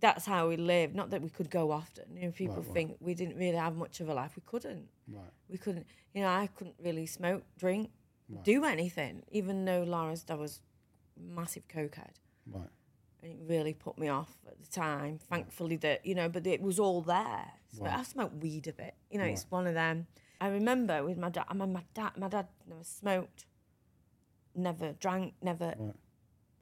That's 0.00 0.26
how 0.26 0.48
we 0.48 0.56
lived. 0.56 0.94
Not 0.94 1.10
that 1.10 1.22
we 1.22 1.30
could 1.30 1.50
go 1.50 1.70
often. 1.72 2.04
You 2.16 2.26
know, 2.26 2.30
people 2.32 2.56
Right, 2.56 2.64
right. 2.66 2.74
think 2.74 2.96
we 3.00 3.14
didn't 3.14 3.36
really 3.36 3.56
have 3.56 3.74
much 3.76 4.00
of 4.00 4.08
a 4.08 4.14
life. 4.14 4.32
We 4.36 4.42
couldn't. 4.44 4.88
right, 5.08 5.24
We 5.48 5.58
couldn't. 5.58 5.86
You 6.14 6.22
know, 6.22 6.28
I 6.28 6.48
couldn't 6.48 6.76
really 6.82 7.06
smoke, 7.06 7.44
drink, 7.58 7.90
do 8.42 8.64
anything. 8.64 9.22
Even 9.30 9.64
though 9.64 9.82
Laura's 9.84 10.22
dad 10.22 10.38
was 10.38 10.60
massive 11.18 11.66
cokehead 11.68 12.16
right, 12.52 12.68
and 13.22 13.32
it 13.32 13.38
really 13.46 13.72
put 13.72 13.96
me 13.98 14.08
off 14.08 14.36
at 14.46 14.60
the 14.60 14.66
time. 14.68 15.18
Thankfully, 15.30 15.76
that 15.76 16.04
you 16.04 16.14
know, 16.14 16.28
but 16.28 16.46
it 16.46 16.60
was 16.60 16.78
all 16.78 17.00
there. 17.00 17.52
So 17.72 17.84
I 17.84 18.02
smoked 18.02 18.42
weed 18.42 18.66
a 18.68 18.72
bit. 18.72 18.94
You 19.10 19.18
know, 19.18 19.24
it's 19.24 19.46
one 19.50 19.66
of 19.66 19.74
them. 19.74 20.06
I 20.40 20.48
remember 20.48 21.02
with 21.04 21.16
my 21.16 21.30
dad. 21.30 21.44
I 21.48 21.54
mean, 21.54 21.72
my 21.72 21.84
dad. 21.94 22.12
My 22.18 22.28
dad 22.28 22.48
never 22.68 22.84
smoked, 22.84 23.46
never 24.54 24.92
drank, 24.92 25.34
never 25.42 25.74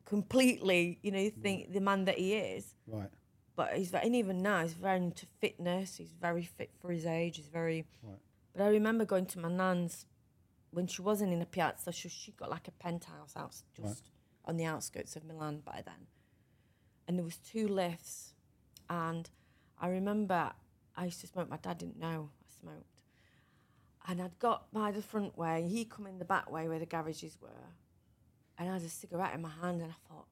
completely. 0.05 0.99
You 1.03 1.11
know, 1.13 1.19
you 1.19 1.31
think 1.31 1.73
the 1.73 1.81
man 1.81 2.05
that 2.05 2.19
he 2.19 2.35
is, 2.35 2.75
right, 2.87 3.11
but 3.57 3.75
he's 3.75 3.91
very, 3.91 4.07
and 4.07 4.17
even 4.17 4.43
now 4.43 4.63
he's 4.63 4.75
very 4.75 4.99
into 4.99 5.27
fitness. 5.41 5.97
He's 5.97 6.13
very 6.21 6.45
fit 6.45 6.71
for 6.81 6.91
his 6.91 7.07
age. 7.07 7.37
He's 7.37 7.49
very. 7.49 7.87
Right. 8.03 8.19
But 8.53 8.63
I 8.63 8.69
remember 8.69 9.05
going 9.05 9.27
to 9.27 9.39
my 9.41 9.49
nan's 9.51 10.07
when 10.71 10.87
she 10.87 11.03
wasn't 11.03 11.33
in 11.33 11.43
a 11.43 11.47
piazza. 11.47 11.93
She 11.93 12.09
she 12.09 12.33
got 12.33 12.51
like 12.51 12.69
a 12.69 12.73
penthouse 12.73 13.35
out 13.37 13.55
just 13.77 14.11
on 14.45 14.57
the 14.57 14.65
outskirts 14.65 15.17
of 15.17 15.25
Milan 15.25 15.63
by 15.65 15.83
then, 15.85 16.07
and 17.09 17.19
there 17.19 17.25
was 17.25 17.37
two 17.39 17.67
lifts, 17.67 18.35
and 18.89 19.31
I 19.81 19.89
remember 19.89 20.53
I 20.97 21.07
used 21.07 21.21
to 21.23 21.27
smoke. 21.27 21.49
My 21.49 21.57
dad 21.57 21.79
didn't 21.79 21.99
know 21.99 22.31
I 22.31 22.61
smoked, 22.61 23.03
and 24.07 24.21
I'd 24.23 24.39
got 24.39 24.73
by 24.73 24.93
the 24.93 25.03
front 25.03 25.37
way. 25.37 25.67
He 25.69 25.85
come 25.85 26.07
in 26.07 26.19
the 26.19 26.25
back 26.25 26.51
way 26.51 26.69
where 26.69 26.79
the 26.79 26.87
garages 26.87 27.39
were, 27.41 27.49
and 28.59 28.69
I 28.69 28.75
had 28.75 28.83
a 28.83 28.89
cigarette 28.89 29.35
in 29.35 29.43
my 29.43 29.51
hand, 29.63 29.81
and 29.81 29.91
I 29.91 30.09
thought, 30.09 30.27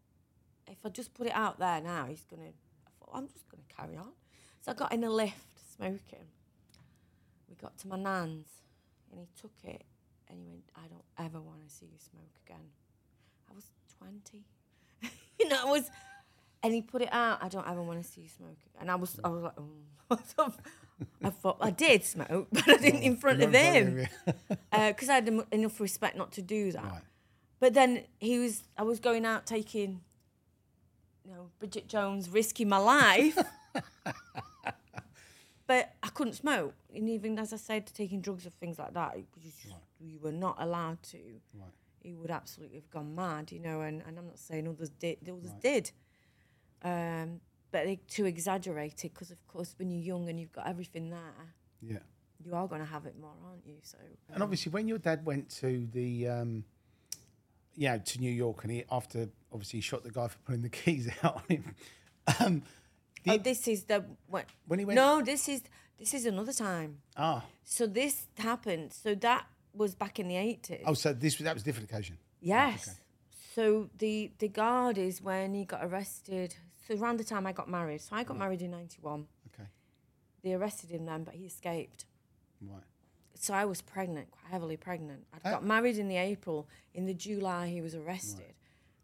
if 0.69 0.79
I 0.85 0.89
just 0.89 1.15
put 1.15 1.27
it 1.27 1.33
out 1.35 1.59
there 1.59 1.81
now, 1.81 2.07
he's 2.07 2.25
gonna. 2.31 2.49
I 2.87 2.91
thought 2.99 3.11
I'm 3.15 3.29
just 3.29 3.49
gonna 3.49 3.63
carry 3.77 3.97
on. 3.97 4.13
So 4.61 4.73
I 4.73 4.75
got 4.75 4.93
in 4.93 5.05
a 5.05 5.11
lift 5.11 5.37
smoking. 5.77 6.27
We 7.49 7.57
got 7.57 7.77
to 7.79 7.89
my 7.89 7.97
nan's, 7.97 8.47
and 9.11 9.21
he 9.21 9.27
took 9.41 9.53
it, 9.65 9.85
and 10.29 10.39
he 10.39 10.47
went, 10.47 10.65
"I 10.77 10.87
don't 10.89 11.05
ever 11.19 11.41
want 11.41 11.67
to 11.69 11.75
see 11.75 11.87
you 11.87 11.99
smoke 11.99 12.31
again." 12.47 12.71
I 13.51 13.55
was 13.55 13.65
twenty, 13.99 14.45
you 15.39 15.49
know. 15.49 15.59
I 15.67 15.71
was, 15.71 15.91
and 16.63 16.73
he 16.73 16.81
put 16.83 17.03
it 17.03 17.13
out. 17.13 17.43
I 17.43 17.49
don't 17.49 17.69
ever 17.69 17.83
want 17.83 18.03
to 18.03 18.09
see 18.09 18.23
you 18.23 18.29
smoke 18.29 18.57
again. 18.75 18.83
And 18.83 18.91
I 18.91 18.95
was, 18.95 19.19
I 19.25 19.29
was 19.29 19.43
like, 19.43 19.53
oh. 19.59 20.53
I 21.25 21.31
thought 21.31 21.57
I 21.61 21.71
did 21.71 22.05
smoke, 22.05 22.49
but 22.53 22.69
I 22.69 22.77
didn't 22.77 23.03
in 23.03 23.17
front 23.17 23.43
of 23.43 23.53
him 23.53 24.07
because 24.71 25.09
uh, 25.09 25.13
I 25.13 25.15
had 25.17 25.29
em- 25.29 25.47
enough 25.51 25.81
respect 25.81 26.17
not 26.17 26.33
to 26.33 26.43
do 26.43 26.73
that. 26.73 26.85
Right. 26.85 27.03
But 27.63 27.75
then 27.75 28.03
he 28.19 28.41
was, 28.41 28.65
I 28.77 28.83
was 28.83 28.99
going 28.99 29.25
out 29.25 29.47
taking, 29.47 30.01
you 31.25 31.31
know, 31.31 31.47
Bridget 31.61 31.87
Jones, 31.87 32.29
risking 32.29 32.69
my 32.69 32.79
life. 32.79 33.39
but 35.69 35.95
I 36.03 36.09
couldn't 36.09 36.33
smoke. 36.33 36.75
And 36.93 37.09
even 37.09 37.39
as 37.39 37.53
I 37.53 37.59
said, 37.59 37.87
taking 37.87 38.21
drugs 38.21 38.45
or 38.47 38.51
things 38.51 38.81
like 38.81 38.95
that, 38.95 39.17
you, 39.17 39.27
just, 39.41 39.59
we 40.01 40.19
were 40.21 40.33
not 40.33 40.57
allowed 40.59 41.05
to. 41.05 41.19
Right. 41.55 41.71
He 42.01 42.15
would 42.15 42.33
absolutely 42.33 42.79
have 42.79 42.91
gone 42.91 43.15
mad, 43.15 43.53
you 43.53 43.61
know, 43.61 43.83
and, 43.83 44.03
and 44.09 44.19
I'm 44.19 44.27
not 44.27 44.41
saying 44.41 44.67
others 44.67 44.91
did, 44.91 45.19
others 45.29 45.53
did. 45.61 45.93
Um, 46.83 47.41
but 47.71 47.85
they, 47.85 48.01
to 48.09 48.25
exaggerate 48.25 49.05
it, 49.05 49.15
because 49.15 49.31
of 49.31 49.47
course, 49.47 49.77
when 49.79 49.93
you're 49.93 50.03
young 50.03 50.29
and 50.29 50.41
you've 50.41 50.51
got 50.51 50.67
everything 50.67 51.11
there, 51.11 51.55
yeah. 51.81 51.99
you 52.45 52.57
are 52.57 52.67
going 52.67 52.81
to 52.81 52.89
have 52.89 53.07
it 53.07 53.15
more, 53.21 53.31
aren't 53.47 53.65
you? 53.65 53.77
So, 53.85 53.99
And 54.35 54.43
obviously, 54.43 54.73
when 54.73 54.89
your 54.89 54.99
dad 54.99 55.25
went 55.25 55.49
to 55.61 55.87
the, 55.93 56.27
um, 56.27 56.65
yeah, 57.77 57.99
to 57.99 58.19
New 58.21 58.31
York, 58.31 58.63
and 58.65 58.73
he 58.73 58.85
after 58.91 59.29
obviously 59.53 59.79
he 59.79 59.83
shot 59.83 60.03
the 60.05 60.11
guy 60.11 60.29
for 60.29 60.39
putting 60.47 60.63
the 60.63 60.69
keys 60.69 61.09
out 61.23 61.37
on 61.37 61.43
him. 61.49 61.75
Um, 62.41 62.63
oh, 63.29 63.39
this 63.39 63.67
is 63.69 63.85
the 63.85 64.05
what? 64.29 64.47
When 64.67 64.79
he 64.79 64.85
went- 64.85 64.97
No, 64.97 65.23
this 65.23 65.49
is 65.49 65.63
this 65.99 66.15
is 66.15 66.27
another 66.27 66.53
time. 66.53 66.99
ah, 67.17 67.45
So 67.65 67.87
this 67.87 68.27
happened. 68.39 68.93
So 68.93 69.15
that 69.17 69.47
was 69.75 69.95
back 69.95 70.19
in 70.19 70.29
the 70.29 70.37
eighties. 70.37 70.83
oh, 70.87 70.95
so 70.95 71.13
this 71.13 71.39
was 71.39 71.45
that 71.45 71.55
was 71.55 71.63
a 71.63 71.65
different 71.67 71.91
occasion. 71.91 72.19
yes. 72.41 72.97
So 73.55 73.91
the 73.99 74.31
the 74.39 74.49
guard 74.49 74.97
is 74.99 75.21
when 75.23 75.55
he 75.55 75.65
got 75.65 75.85
arrested. 75.85 76.55
So 76.89 76.97
around 76.97 77.19
the 77.21 77.25
time 77.25 77.47
I 77.47 77.53
got 77.53 77.69
married. 77.69 78.01
So 78.01 78.17
I 78.17 78.25
got 78.25 78.37
married 78.39 78.63
in 78.63 78.71
ninety 78.71 78.99
one. 79.03 79.27
Okay, 79.55 79.69
They 80.43 80.53
arrested 80.55 80.91
him 80.91 81.05
then, 81.07 81.23
but 81.25 81.35
he 81.35 81.45
escaped. 81.47 82.07
right, 82.61 82.83
So 83.35 83.55
I 83.55 83.65
was 83.65 83.83
pregnant, 83.83 84.31
quite 84.31 84.51
heavily 84.51 84.77
pregnant. 84.77 85.25
I 85.45 85.51
got 85.51 85.65
married 85.65 85.99
in 85.99 86.09
the 86.09 86.17
April. 86.17 86.69
In 86.95 87.07
the 87.07 87.15
July, 87.15 87.69
he 87.69 87.81
was 87.81 87.95
arrested. 87.95 88.55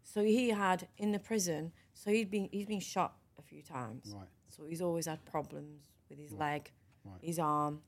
So 0.03 0.23
he 0.23 0.49
had 0.49 0.87
in 0.97 1.11
the 1.11 1.19
prison. 1.19 1.71
So 1.93 2.11
he'd 2.11 2.31
been 2.31 2.49
he's 2.51 2.65
been 2.65 2.79
shot 2.79 3.13
a 3.37 3.41
few 3.41 3.61
times. 3.61 4.13
Right. 4.15 4.27
So 4.47 4.63
he's 4.65 4.81
always 4.81 5.05
had 5.05 5.23
problems 5.25 5.89
with 6.09 6.19
his 6.19 6.31
leg, 6.31 6.71
Right. 7.05 7.19
his 7.21 7.37
arm, 7.39 7.81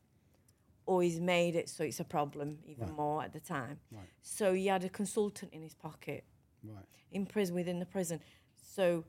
or 0.86 1.04
he's 1.04 1.20
made 1.20 1.56
it 1.56 1.70
so 1.70 1.84
it's 1.84 2.00
a 2.00 2.04
problem 2.04 2.60
even 2.66 2.92
more 2.92 3.24
at 3.24 3.34
the 3.34 3.39
time. 3.39 3.80
Right. 3.92 4.08
So 4.22 4.54
he 4.54 4.68
had 4.68 4.84
a 4.84 4.89
consultant 4.89 5.54
in 5.54 5.62
his 5.62 5.74
pocket 5.74 6.24
right, 6.64 6.86
in 7.12 7.26
prison 7.26 7.56
within 7.56 7.80
the 7.80 7.86
prison. 7.86 8.20
So 8.56 9.06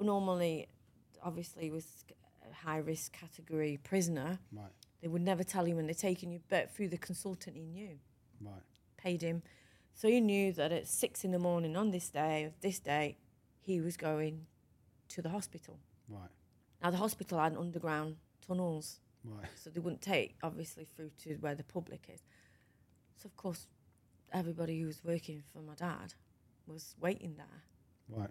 normally, 0.00 0.68
obviously, 1.22 1.64
he 1.64 1.70
was 1.70 1.86
a 2.50 2.54
high 2.54 2.78
risk 2.78 3.12
category 3.12 3.78
prisoner. 3.82 4.38
right, 4.52 4.70
They 5.02 5.08
would 5.08 5.22
never 5.22 5.42
tell 5.42 5.66
you 5.66 5.76
when 5.76 5.86
they're 5.86 5.94
taking 5.94 6.30
you, 6.32 6.40
but 6.48 6.70
through 6.70 6.88
the 6.88 6.96
consultant, 6.96 7.56
he 7.56 7.64
knew, 7.64 7.98
right, 8.40 8.62
paid 8.96 9.20
him. 9.20 9.42
So 9.94 10.08
he 10.08 10.20
knew 10.20 10.52
that 10.52 10.72
at 10.72 10.86
six 10.86 11.24
in 11.24 11.32
the 11.32 11.38
morning 11.38 11.76
on 11.76 11.90
this 11.90 12.08
day, 12.08 12.44
of 12.44 12.52
this 12.60 12.78
day, 12.78 13.18
he 13.60 13.80
was 13.80 13.96
going 13.96 14.46
to 15.08 15.20
the 15.20 15.28
hospital. 15.28 15.78
right, 16.08 16.30
Now, 16.82 16.90
the 16.90 16.96
hospital 16.98 17.38
had 17.38 17.56
underground 17.56 18.16
tunnels, 18.46 19.00
right, 19.24 19.48
so 19.56 19.70
they 19.70 19.80
wouldn't 19.80 20.02
take, 20.02 20.36
obviously, 20.42 20.84
through 20.84 21.10
to 21.24 21.34
where 21.40 21.54
the 21.56 21.64
public 21.64 22.06
is. 22.08 22.22
So, 23.16 23.26
of 23.26 23.36
course, 23.36 23.66
everybody 24.32 24.80
who 24.80 24.86
was 24.86 25.02
working 25.04 25.42
for 25.52 25.62
my 25.62 25.74
dad 25.74 26.14
was 26.66 26.94
waiting 27.00 27.34
there. 27.36 27.62
right, 28.08 28.30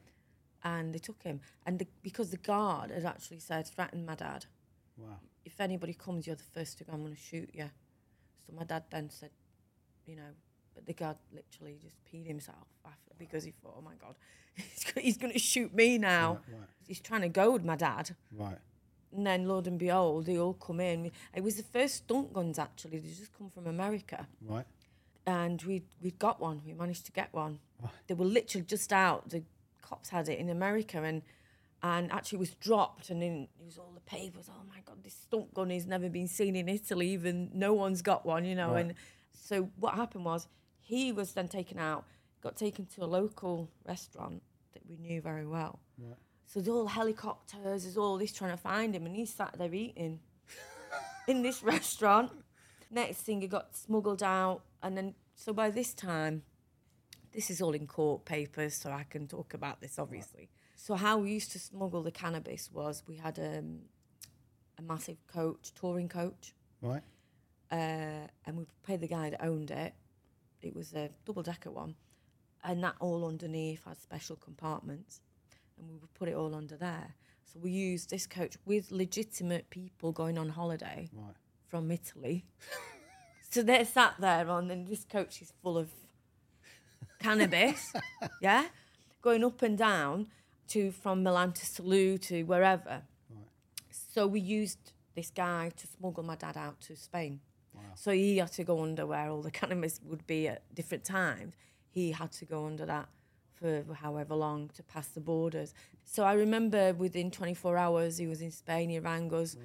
And 0.63 0.93
they 0.95 0.99
took 0.99 1.21
him. 1.23 1.41
And 1.65 1.79
the, 1.79 1.87
because 2.01 2.29
the 2.31 2.37
guard 2.37 2.91
had 2.91 3.05
actually 3.05 3.39
said, 3.39 3.67
threatened 3.67 4.05
my 4.05 4.15
dad, 4.15 4.45
wow, 4.97 5.19
if 5.45 5.59
anybody 5.59 5.93
comes, 5.93 6.27
you're 6.27 6.35
the 6.35 6.43
first 6.43 6.77
to 6.79 6.83
go, 6.83 6.93
I'm 6.93 7.01
going 7.01 7.13
to 7.15 7.19
shoot 7.19 7.49
you. 7.53 7.69
So 8.45 8.53
my 8.55 8.63
dad 8.63 8.83
then 8.89 9.09
said, 9.09 9.31
you 10.05 10.15
know, 10.15 10.31
but 10.73 10.85
the 10.85 10.93
guard 10.93 11.17
literally 11.33 11.77
just 11.81 11.95
peed 12.05 12.25
himself 12.27 12.67
after 12.85 13.11
because 13.17 13.43
he 13.43 13.51
thought, 13.51 13.75
oh 13.77 13.81
my 13.81 13.93
God, 13.95 14.15
he's, 14.55 14.85
he's 14.99 15.17
going 15.17 15.33
to 15.33 15.39
shoot 15.39 15.73
me 15.73 15.97
now. 15.97 16.39
Right, 16.47 16.59
right. 16.59 16.69
He's 16.87 16.99
trying 16.99 17.21
to 17.21 17.29
goad 17.29 17.63
my 17.65 17.75
dad. 17.75 18.15
right, 18.37 18.57
And 19.15 19.25
then, 19.25 19.47
Lord 19.47 19.67
and 19.67 19.77
behold, 19.79 20.25
they 20.25 20.37
all 20.37 20.53
come 20.53 20.79
in. 20.79 21.11
It 21.35 21.43
was 21.43 21.55
the 21.55 21.63
first 21.63 21.95
stunt 21.95 22.33
guns, 22.33 22.59
actually. 22.59 22.99
They 22.99 23.09
just 23.09 23.37
come 23.37 23.49
from 23.49 23.67
America. 23.67 24.27
right, 24.47 24.65
And 25.25 25.61
we 25.63 25.83
we'd 26.01 26.19
got 26.19 26.39
one. 26.39 26.61
We 26.65 26.73
managed 26.73 27.05
to 27.07 27.11
get 27.11 27.33
one. 27.33 27.59
They 28.07 28.13
were 28.13 28.25
literally 28.25 28.65
just 28.65 28.91
out. 28.93 29.29
The 29.29 29.43
cops 29.81 30.09
had 30.09 30.29
it 30.29 30.37
in 30.39 30.49
America, 30.49 31.01
and 31.01 31.21
and 31.83 32.11
actually 32.11 32.37
was 32.37 32.51
dropped. 32.55 33.09
And 33.09 33.21
then 33.21 33.47
it 33.59 33.65
was 33.65 33.77
all 33.77 33.91
the 33.93 34.01
papers. 34.01 34.49
Oh 34.49 34.63
my 34.67 34.81
God, 34.85 35.03
this 35.03 35.13
stunt 35.13 35.53
gun 35.53 35.69
has 35.69 35.85
never 35.85 36.09
been 36.09 36.27
seen 36.27 36.55
in 36.55 36.69
Italy. 36.69 37.09
Even 37.09 37.49
no 37.53 37.73
one's 37.73 38.01
got 38.01 38.25
one, 38.25 38.45
you 38.45 38.55
know. 38.55 38.73
Right. 38.73 38.85
And 38.85 38.93
so 39.33 39.69
what 39.79 39.95
happened 39.95 40.25
was 40.25 40.47
he 40.79 41.11
was 41.11 41.33
then 41.33 41.47
taken 41.47 41.79
out, 41.79 42.05
got 42.41 42.55
taken 42.55 42.85
to 42.87 43.03
a 43.03 43.05
local 43.05 43.69
restaurant 43.87 44.41
that 44.73 44.83
we 44.87 44.97
knew 44.97 45.21
very 45.21 45.47
well. 45.47 45.79
So 46.45 46.59
there's 46.59 46.67
all 46.67 46.87
helicopters, 46.87 47.83
there's 47.83 47.97
all 47.97 48.17
this 48.17 48.33
trying 48.33 48.51
to 48.51 48.57
find 48.57 48.93
him, 48.93 49.05
and 49.05 49.15
he 49.15 49.25
sat 49.25 49.55
there 49.57 49.73
eating 49.73 50.19
in 51.27 51.43
this 51.43 51.63
restaurant. 51.63 52.31
Next 52.89 53.19
thing, 53.19 53.39
he 53.39 53.47
got 53.47 53.73
smuggled 53.73 54.21
out, 54.21 54.63
and 54.83 54.97
then 54.97 55.15
so 55.33 55.53
by 55.53 55.69
this 55.69 55.93
time, 55.93 56.43
this 57.31 57.49
is 57.49 57.61
all 57.61 57.71
in 57.71 57.87
court 57.87 58.25
papers, 58.25 58.75
so 58.75 58.91
I 58.91 59.03
can 59.09 59.27
talk 59.27 59.53
about 59.53 59.79
this 59.79 59.97
obviously. 59.97 60.49
So 60.81 60.95
how 60.95 61.19
we 61.19 61.31
used 61.31 61.51
to 61.51 61.59
smuggle 61.59 62.01
the 62.01 62.09
cannabis 62.09 62.71
was 62.73 63.03
we 63.07 63.17
had 63.17 63.37
um, 63.37 63.81
a 64.79 64.81
massive 64.81 65.17
coach, 65.27 65.71
touring 65.79 66.09
coach, 66.09 66.55
right, 66.81 67.03
uh, 67.71 68.25
and 68.47 68.57
we 68.57 68.65
paid 68.81 69.01
the 69.01 69.07
guy 69.07 69.29
that 69.29 69.45
owned 69.45 69.69
it. 69.69 69.93
It 70.63 70.75
was 70.75 70.95
a 70.95 71.11
double 71.23 71.43
decker 71.43 71.69
one, 71.69 71.93
and 72.63 72.83
that 72.83 72.95
all 72.99 73.27
underneath 73.27 73.85
had 73.85 74.01
special 74.01 74.35
compartments, 74.35 75.21
and 75.77 75.87
we 75.87 75.97
would 75.97 76.11
put 76.15 76.27
it 76.27 76.33
all 76.33 76.55
under 76.55 76.77
there. 76.77 77.13
So 77.45 77.59
we 77.59 77.69
used 77.69 78.09
this 78.09 78.25
coach 78.25 78.57
with 78.65 78.89
legitimate 78.89 79.69
people 79.69 80.11
going 80.11 80.39
on 80.39 80.49
holiday 80.49 81.11
right, 81.13 81.35
from 81.67 81.91
Italy. 81.91 82.43
so 83.51 83.61
they're 83.61 83.85
sat 83.85 84.15
there 84.17 84.49
on, 84.49 84.71
and 84.71 84.87
this 84.87 85.05
coach 85.05 85.43
is 85.43 85.53
full 85.61 85.77
of 85.77 85.91
cannabis, 87.19 87.93
yeah, 88.41 88.65
going 89.21 89.43
up 89.43 89.61
and 89.61 89.77
down 89.77 90.25
to 90.69 90.91
from 90.91 91.23
Milan 91.23 91.51
to 91.53 91.65
Salou 91.65 92.19
to 92.21 92.43
wherever. 92.43 93.03
So 94.13 94.27
we 94.27 94.39
used 94.39 94.91
this 95.15 95.29
guy 95.29 95.71
to 95.75 95.87
smuggle 95.87 96.23
my 96.23 96.35
dad 96.35 96.57
out 96.57 96.79
to 96.81 96.95
Spain. 96.95 97.39
So 97.95 98.11
he 98.11 98.37
had 98.37 98.51
to 98.53 98.63
go 98.63 98.81
under 98.83 99.05
where 99.05 99.29
all 99.29 99.41
the 99.41 99.51
cannabis 99.51 99.99
would 100.03 100.25
be 100.27 100.47
at 100.47 100.61
different 100.75 101.03
times. 101.03 101.55
He 101.89 102.11
had 102.11 102.31
to 102.33 102.45
go 102.45 102.65
under 102.65 102.85
that 102.85 103.09
for 103.53 103.83
however 103.93 104.33
long 104.35 104.69
to 104.75 104.83
pass 104.83 105.07
the 105.09 105.19
borders. 105.19 105.73
So 106.03 106.23
I 106.23 106.33
remember 106.33 106.93
within 106.93 107.31
24 107.31 107.77
hours 107.77 108.17
he 108.17 108.27
was 108.27 108.41
in 108.41 108.51
Spain. 108.51 108.89
He 108.89 108.99
rang 108.99 109.33
us. 109.33 109.55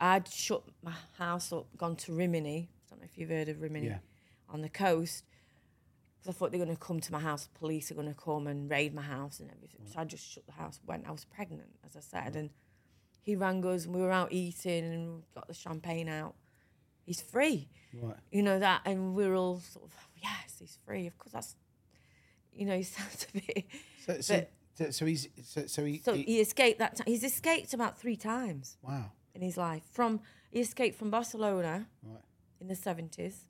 I'd 0.00 0.28
shut 0.28 0.62
my 0.82 0.92
house 1.18 1.52
up, 1.52 1.66
gone 1.76 1.96
to 1.96 2.12
Rimini. 2.12 2.68
I 2.70 2.90
don't 2.90 3.00
know 3.00 3.04
if 3.10 3.16
you've 3.16 3.30
heard 3.30 3.48
of 3.48 3.60
Rimini 3.62 3.86
Yeah. 3.86 3.98
on 4.48 4.62
the 4.62 4.68
coast. 4.68 5.24
'Cause 6.18 6.28
I 6.34 6.38
thought 6.38 6.50
they're 6.50 6.64
going 6.64 6.74
to 6.74 6.80
come 6.80 7.00
to 7.00 7.12
my 7.12 7.20
house. 7.20 7.48
Police 7.54 7.90
are 7.90 7.94
going 7.94 8.08
to 8.08 8.14
come 8.14 8.46
and 8.46 8.68
raid 8.70 8.94
my 8.94 9.02
house 9.02 9.38
and 9.40 9.50
everything. 9.50 9.82
Mm. 9.86 9.92
So 9.92 10.00
I 10.00 10.04
just 10.04 10.24
shut 10.28 10.44
the 10.46 10.52
house. 10.52 10.80
When 10.84 11.04
I 11.06 11.10
was 11.12 11.24
pregnant, 11.24 11.68
as 11.84 11.96
I 11.96 12.00
said, 12.00 12.32
mm. 12.34 12.36
and 12.40 12.50
he 13.22 13.36
rang 13.36 13.64
us 13.66 13.84
and 13.84 13.94
we 13.94 14.00
were 14.00 14.10
out 14.12 14.32
eating 14.32 14.84
and 14.84 15.22
got 15.34 15.46
the 15.48 15.54
champagne 15.54 16.08
out. 16.08 16.34
He's 17.04 17.20
free, 17.20 17.68
Right. 17.94 18.16
you 18.32 18.42
know 18.42 18.58
that, 18.58 18.82
and 18.84 19.14
we're 19.14 19.34
all 19.36 19.60
sort 19.60 19.84
of 19.84 19.94
yes, 20.16 20.56
he's 20.58 20.78
free. 20.84 21.06
Of 21.06 21.16
course, 21.18 21.32
that's 21.32 21.56
you 22.52 22.66
know 22.66 22.76
he 22.82 22.82
sounds 22.82 23.26
a 23.28 23.32
bit. 23.40 23.64
So, 24.04 24.20
so, 24.20 24.34
but- 24.38 24.50
so, 24.74 24.90
so 24.90 25.06
he's 25.06 25.28
so, 25.44 25.66
so 25.66 25.84
he, 25.84 25.98
so 26.04 26.14
he- 26.14 26.24
he 26.24 26.40
escaped 26.40 26.80
that 26.80 26.96
time. 26.96 27.06
He's 27.06 27.22
escaped 27.24 27.72
about 27.74 27.96
three 27.98 28.16
times 28.16 28.76
wow. 28.82 29.12
in 29.34 29.40
his 29.42 29.56
life. 29.56 29.82
From 29.92 30.20
he 30.50 30.60
escaped 30.60 30.98
from 30.98 31.10
Barcelona 31.10 31.86
Right. 32.02 32.20
in 32.60 32.66
the 32.68 32.74
seventies. 32.74 33.46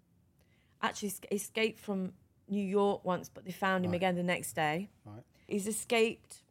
Actually, 0.82 1.14
escaped 1.30 1.78
from 1.80 2.12
New 2.49 2.64
York 2.64 3.05
once, 3.05 3.28
but 3.28 3.44
they 3.44 3.53
found 3.53 3.84
him 3.84 3.94
again 3.94 4.14
the 4.16 4.22
next 4.22 4.53
day. 4.55 4.88
Right. 5.05 5.22
He's 5.49 5.66
escaped 5.66 6.42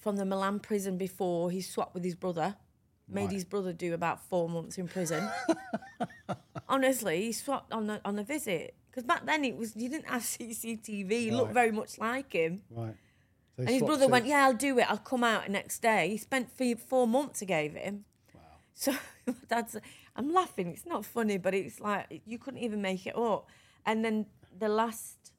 from 0.00 0.16
the 0.16 0.24
Milan 0.24 0.60
prison 0.60 0.96
before. 0.96 1.50
He 1.50 1.60
swapped 1.60 1.94
with 1.94 2.04
his 2.04 2.14
brother. 2.14 2.56
Made 3.10 3.22
Right. 3.24 3.32
his 3.32 3.44
brother 3.44 3.72
do 3.72 3.94
about 3.94 4.22
four 4.28 4.48
months 4.48 4.76
in 4.78 4.86
prison. 4.88 5.28
Honestly, 6.68 7.22
he 7.22 7.32
swapped 7.32 7.72
on 7.72 7.86
the 7.86 8.00
on 8.04 8.16
the 8.16 8.22
visit 8.24 8.74
because 8.90 9.04
back 9.04 9.24
then 9.24 9.44
it 9.44 9.56
was 9.56 9.74
you 9.76 9.88
didn't 9.88 10.08
have 10.08 10.22
CCTV. 10.34 11.10
He 11.10 11.30
looked 11.30 11.54
very 11.54 11.72
much 11.72 11.98
like 11.98 12.32
him. 12.32 12.62
Right. 12.70 12.94
So 13.56 13.62
And 13.62 13.70
his 13.70 13.82
brother 13.82 14.06
went, 14.06 14.26
"Yeah, 14.26 14.44
I'll 14.44 14.52
do 14.54 14.78
it. 14.78 14.88
I'll 14.90 14.98
come 14.98 15.24
out 15.24 15.48
next 15.48 15.80
day." 15.80 16.10
He 16.10 16.16
spent 16.18 16.52
three, 16.52 16.74
four 16.74 17.08
months. 17.08 17.42
I 17.42 17.46
gave 17.46 17.74
him. 17.74 18.04
Wow. 18.34 18.40
So 18.74 18.92
my 19.26 19.34
dad's, 19.48 19.76
I'm 20.14 20.32
laughing. 20.32 20.68
It's 20.68 20.86
not 20.86 21.04
funny, 21.04 21.38
but 21.38 21.54
it's 21.54 21.80
like 21.80 22.20
you 22.26 22.38
couldn't 22.38 22.60
even 22.60 22.80
make 22.82 23.06
it 23.06 23.16
up. 23.16 23.48
And 23.86 24.04
then 24.04 24.26
the 24.58 24.68
last, 24.68 25.32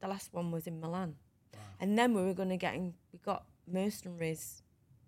the 0.00 0.08
last 0.08 0.32
one 0.32 0.50
was 0.50 0.66
in 0.66 0.80
Milan, 0.80 1.16
and 1.80 1.98
then 1.98 2.14
we 2.14 2.22
were 2.22 2.34
going 2.34 2.48
to 2.50 2.56
get 2.56 2.74
in, 2.74 2.94
We 3.12 3.18
got 3.18 3.44
mercenaries 3.66 4.62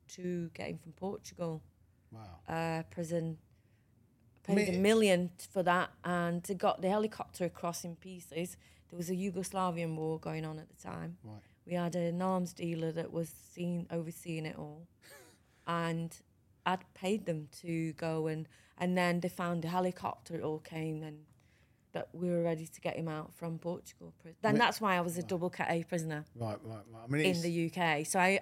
to 0.09 0.51
get 0.55 0.69
him 0.69 0.79
from 0.79 0.93
Portugal 0.93 1.63
Wow. 2.11 2.41
uh, 2.49 2.83
prison. 2.91 3.39
Paid 4.45 4.69
a 4.71 4.79
million 4.79 5.31
for 5.53 5.63
that, 5.63 5.91
and 6.05 6.43
they 6.43 6.55
got 6.55 6.83
the 6.83 6.89
helicopter 6.89 7.45
across 7.45 7.85
in 7.85 7.95
pieces. 7.97 8.57
There 8.91 8.97
was 8.97 9.09
a 9.09 9.15
Yugoslavian 9.15 9.95
war 9.97 10.19
going 10.19 10.45
on 10.45 10.59
at 10.59 10.69
the 10.69 10.75
time. 10.83 11.17
Right. 11.23 11.41
We 11.65 11.75
had 11.75 11.95
an 11.95 12.21
arms 12.21 12.53
dealer 12.53 12.91
that 12.93 13.13
was 13.13 13.29
seen 13.29 13.87
overseeing 13.91 14.45
it 14.45 14.57
all, 14.59 14.89
and 15.67 16.15
I'd 16.67 16.85
paid 16.93 17.25
them 17.27 17.49
to 17.63 17.93
go 17.93 18.27
and 18.27 18.49
and 18.79 18.97
then 18.99 19.21
they 19.21 19.29
found 19.29 19.65
a 19.65 19.69
helicopter. 19.69 20.35
It 20.35 20.43
all 20.43 20.59
came 20.59 21.03
and 21.05 21.19
that 21.93 22.09
we 22.13 22.31
were 22.31 22.43
ready 22.43 22.67
to 22.67 22.81
get 22.81 22.97
him 22.97 23.09
out 23.09 23.33
from 23.35 23.59
Portugal. 23.59 24.15
Then 24.43 24.53
mean- 24.55 24.59
that's 24.59 24.81
why 24.81 24.97
I 24.97 25.01
was 25.01 25.19
a 25.19 25.23
double 25.23 25.51
Cat 25.51 25.69
A 25.71 25.85
prisoner 25.85 26.25
Right. 26.35 26.59
Right. 26.65 26.79
Right. 26.91 27.03
I 27.05 27.07
mean, 27.11 27.27
in 27.27 27.43
the 27.43 27.67
UK. 27.71 28.07
So 28.07 28.19
I, 28.19 28.41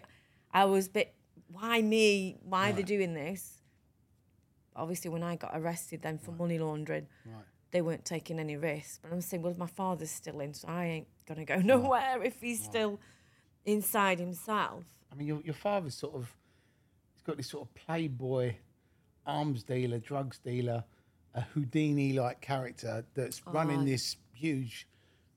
I 0.53 0.65
was 0.67 0.87
a 0.87 0.91
bit, 0.91 1.15
why 1.49 1.83
me? 1.83 2.37
Why 2.43 2.71
are 2.71 2.73
they 2.73 2.83
doing 2.83 3.15
this? 3.15 3.61
Obviously, 4.77 5.11
when 5.11 5.23
I 5.23 5.37
got 5.37 5.51
arrested 5.55 6.03
then 6.03 6.19
for 6.19 6.31
money 6.33 6.59
laundering, 6.59 7.07
Right. 7.27 7.45
they 7.73 7.83
weren't 7.83 8.05
taking 8.05 8.39
any 8.39 8.57
risks. 8.57 8.99
But 9.03 9.13
I'm 9.13 9.21
saying, 9.21 9.43
well, 9.43 9.55
my 9.59 9.67
father's 9.67 10.11
still 10.11 10.41
in, 10.41 10.55
so 10.55 10.69
I 10.69 10.85
ain't 10.87 11.09
gonna 11.27 11.45
go 11.45 11.57
nowhere 11.57 12.23
if 12.23 12.41
he's 12.41 12.63
still 12.63 13.01
inside 13.65 14.19
himself. 14.21 14.85
I 15.13 15.17
mean, 15.17 15.27
your 15.27 15.41
your 15.43 15.55
father's 15.55 15.95
sort 15.97 16.15
of 16.15 16.35
he's 17.15 17.23
got 17.23 17.37
this 17.37 17.49
sort 17.49 17.67
of 17.67 17.75
playboy, 17.75 18.55
arms 19.27 19.65
dealer, 19.65 19.99
drugs 19.99 20.39
dealer, 20.39 20.85
a 21.35 21.43
Houdini 21.43 22.13
like 22.13 22.41
character 22.41 23.05
that's 23.15 23.41
oh, 23.47 23.53
running 23.53 23.85
this 23.85 24.17
huge 24.33 24.87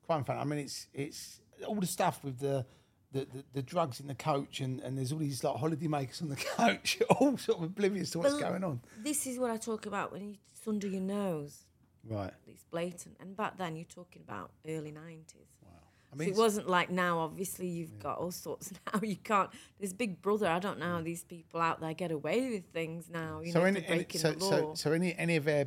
crime 0.06 0.24
family. 0.24 0.42
I 0.42 0.44
mean, 0.44 0.58
it's 0.60 0.88
it's 0.92 1.40
all 1.66 1.76
the 1.76 1.86
stuff 1.86 2.22
with 2.24 2.38
the. 2.38 2.66
The, 3.12 3.28
the, 3.32 3.44
the 3.52 3.62
drugs 3.62 4.00
in 4.00 4.08
the 4.08 4.14
coach 4.16 4.58
and, 4.58 4.80
and 4.80 4.98
there's 4.98 5.12
all 5.12 5.20
these 5.20 5.44
like 5.44 5.54
holiday 5.54 5.86
makers 5.86 6.20
on 6.20 6.30
the 6.30 6.34
coach, 6.56 7.00
all 7.08 7.38
sort 7.38 7.58
of 7.58 7.64
oblivious 7.66 8.10
to 8.10 8.18
what's 8.18 8.32
Well, 8.32 8.50
going 8.50 8.64
on. 8.64 8.80
This 9.04 9.28
is 9.28 9.38
what 9.38 9.52
I 9.52 9.56
talk 9.56 9.86
about 9.86 10.10
when 10.10 10.30
you, 10.30 10.36
it's 10.50 10.66
under 10.66 10.88
your 10.88 11.00
nose. 11.00 11.64
Right. 12.08 12.32
It's 12.46 12.64
blatant. 12.64 13.16
And 13.20 13.36
back 13.36 13.56
then, 13.56 13.76
you're 13.76 13.84
talking 13.84 14.22
about 14.26 14.50
early 14.68 14.92
90s. 14.92 15.34
Wow. 15.62 15.70
I 16.12 16.24
So 16.24 16.30
it 16.30 16.36
wasn't 16.36 16.68
like 16.68 16.90
now. 16.90 17.20
Obviously, 17.20 17.66
you've 17.66 17.98
got 17.98 18.18
all 18.18 18.30
sorts 18.30 18.72
now. 18.92 19.00
You 19.02 19.16
can't. 19.16 19.50
There's 19.78 19.92
Big 19.92 20.20
Brother. 20.20 20.48
I 20.48 20.58
don't 20.58 20.78
know 20.78 20.96
how 20.96 21.00
these 21.00 21.24
people 21.24 21.60
out 21.60 21.80
there 21.80 21.94
get 21.94 22.10
away 22.10 22.50
with 22.50 22.66
things 22.72 23.08
now. 23.10 23.40
You 23.42 23.52
know, 23.52 23.62
any, 23.62 23.80
breaking 23.80 24.20
so, 24.20 24.32
the 24.32 24.44
law. 24.44 24.50
so, 24.50 24.74
so 24.74 24.92
any 24.92 25.14
any 25.16 25.36
of 25.36 25.48
our 25.48 25.66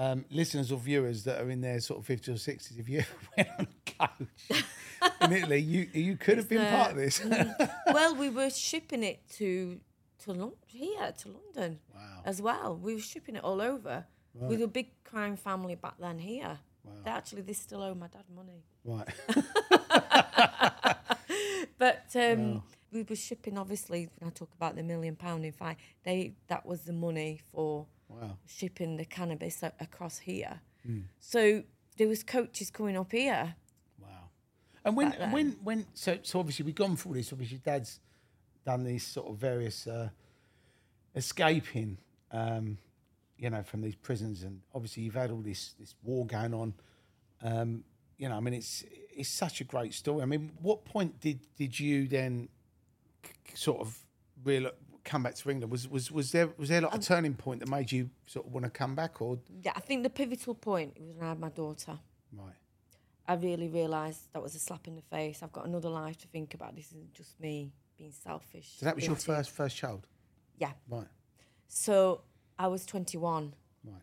um, 0.00 0.24
listeners 0.30 0.72
or 0.72 0.78
viewers 0.78 1.24
that 1.24 1.40
are 1.42 1.50
in 1.50 1.60
their 1.60 1.78
sort 1.80 2.00
of 2.00 2.06
fifties 2.06 2.34
or 2.34 2.38
sixties, 2.38 2.78
if 2.78 2.88
you 2.88 3.02
went 3.36 3.48
on 3.58 3.66
coach 3.98 4.62
in 5.22 5.32
Italy, 5.32 5.58
you 5.60 5.88
you 5.92 6.16
could 6.16 6.38
have 6.38 6.48
been 6.48 6.62
uh, 6.66 6.70
part 6.76 6.90
of 6.92 6.96
this. 6.96 7.22
well, 7.92 8.14
we 8.14 8.28
were 8.30 8.50
shipping 8.50 9.02
it 9.02 9.20
to 9.38 9.78
to 10.24 10.32
Lon- 10.32 10.52
here 10.66 11.12
to 11.18 11.28
London 11.28 11.78
Wow. 11.94 12.22
as 12.24 12.40
well. 12.40 12.76
We 12.76 12.94
were 12.94 13.00
shipping 13.00 13.36
it 13.36 13.44
all 13.44 13.60
over. 13.60 14.06
We 14.34 14.56
were 14.56 14.64
a 14.64 14.68
big 14.68 14.88
crime 15.04 15.36
family 15.36 15.74
back 15.74 15.94
then 15.98 16.18
here. 16.18 16.58
They 17.04 17.10
actually, 17.10 17.42
they 17.42 17.52
still 17.52 17.82
owe 17.82 17.94
my 17.94 18.06
dad 18.08 18.24
money. 18.34 18.62
right. 18.84 19.08
But 21.78 22.04
um, 22.14 22.62
we 22.92 23.02
were 23.04 23.16
shipping. 23.16 23.56
Obviously, 23.56 24.08
when 24.18 24.28
I 24.28 24.32
talk 24.32 24.50
about 24.54 24.76
the 24.76 24.82
million 24.82 25.16
pound 25.16 25.44
in 25.46 25.52
five, 25.52 25.76
they 26.04 26.34
that 26.48 26.66
was 26.66 26.82
the 26.82 26.92
money 26.92 27.40
for 27.52 27.86
Wow. 28.10 28.36
shipping 28.46 28.96
the 28.96 29.04
cannabis 29.04 29.62
across 29.62 30.18
here. 30.18 30.60
Hmm. 30.84 31.00
So 31.20 31.62
there 31.96 32.08
was 32.08 32.22
coaches 32.22 32.70
coming 32.70 32.96
up 32.96 33.12
here. 33.12 33.54
Wow. 34.00 34.08
And 34.84 34.96
when 34.96 35.10
then. 35.10 35.32
when 35.32 35.56
when 35.62 35.86
so 35.94 36.18
so 36.22 36.40
obviously 36.40 36.64
we've 36.64 36.74
gone 36.74 36.96
through 36.96 37.14
this. 37.14 37.32
Obviously, 37.32 37.58
Dad's 37.58 38.00
done 38.64 38.84
these 38.84 39.06
sort 39.06 39.28
of 39.28 39.36
various 39.36 39.86
uh, 39.86 40.08
escaping, 41.14 41.98
um, 42.32 42.78
you 43.38 43.50
know, 43.50 43.62
from 43.62 43.82
these 43.82 43.96
prisons, 43.96 44.42
and 44.42 44.60
obviously 44.74 45.02
you've 45.02 45.14
had 45.14 45.30
all 45.30 45.40
this 45.40 45.74
this 45.78 45.94
war 46.02 46.26
going 46.26 46.54
on. 46.54 46.74
Um, 47.42 47.84
you 48.18 48.28
know, 48.28 48.36
I 48.36 48.40
mean, 48.40 48.54
it's 48.54 48.84
it's 49.14 49.28
such 49.28 49.60
a 49.60 49.64
great 49.64 49.94
story. 49.94 50.22
I 50.22 50.26
mean, 50.26 50.50
what 50.60 50.84
point 50.84 51.20
did 51.20 51.40
did 51.56 51.78
you 51.78 52.08
then 52.08 52.48
sort 53.54 53.80
of 53.80 53.98
real 54.44 54.70
come 55.04 55.22
back 55.22 55.34
to 55.36 55.50
England? 55.50 55.70
Was 55.72 55.88
was 55.88 56.10
was 56.10 56.32
there 56.32 56.48
was 56.56 56.68
there 56.68 56.80
like 56.80 56.92
a 56.92 56.96
Um, 56.96 57.00
turning 57.00 57.34
point 57.34 57.60
that 57.60 57.68
made 57.68 57.90
you 57.92 58.10
sort 58.26 58.46
of 58.46 58.52
want 58.52 58.64
to 58.64 58.70
come 58.70 58.94
back, 58.94 59.20
or 59.20 59.38
Yeah, 59.62 59.72
I 59.76 59.80
think 59.80 60.02
the 60.02 60.10
pivotal 60.10 60.54
point 60.54 60.98
was 61.00 61.10
when 61.16 61.24
I 61.24 61.28
had 61.30 61.38
my 61.40 61.50
daughter. 61.50 61.98
right? 62.32 62.54
I 63.26 63.34
really 63.34 63.68
realised 63.68 64.32
that 64.32 64.42
was 64.42 64.54
a 64.54 64.58
slap 64.58 64.88
in 64.88 64.96
the 64.96 65.02
face. 65.02 65.42
I've 65.42 65.52
got 65.52 65.66
another 65.66 65.88
life 65.88 66.18
to 66.18 66.28
think 66.28 66.54
about. 66.54 66.74
This 66.74 66.88
isn't 66.88 67.12
just 67.14 67.38
me 67.40 67.72
being 67.96 68.12
selfish. 68.12 68.68
So 68.78 68.86
that 68.86 68.96
was 68.96 69.06
your 69.06 69.16
first 69.16 69.50
first 69.50 69.76
child, 69.76 70.06
Yeah. 70.58 70.72
right? 70.88 71.06
So 71.68 72.22
I 72.58 72.66
was 72.66 72.84
21, 72.86 73.54
Right. 73.84 74.02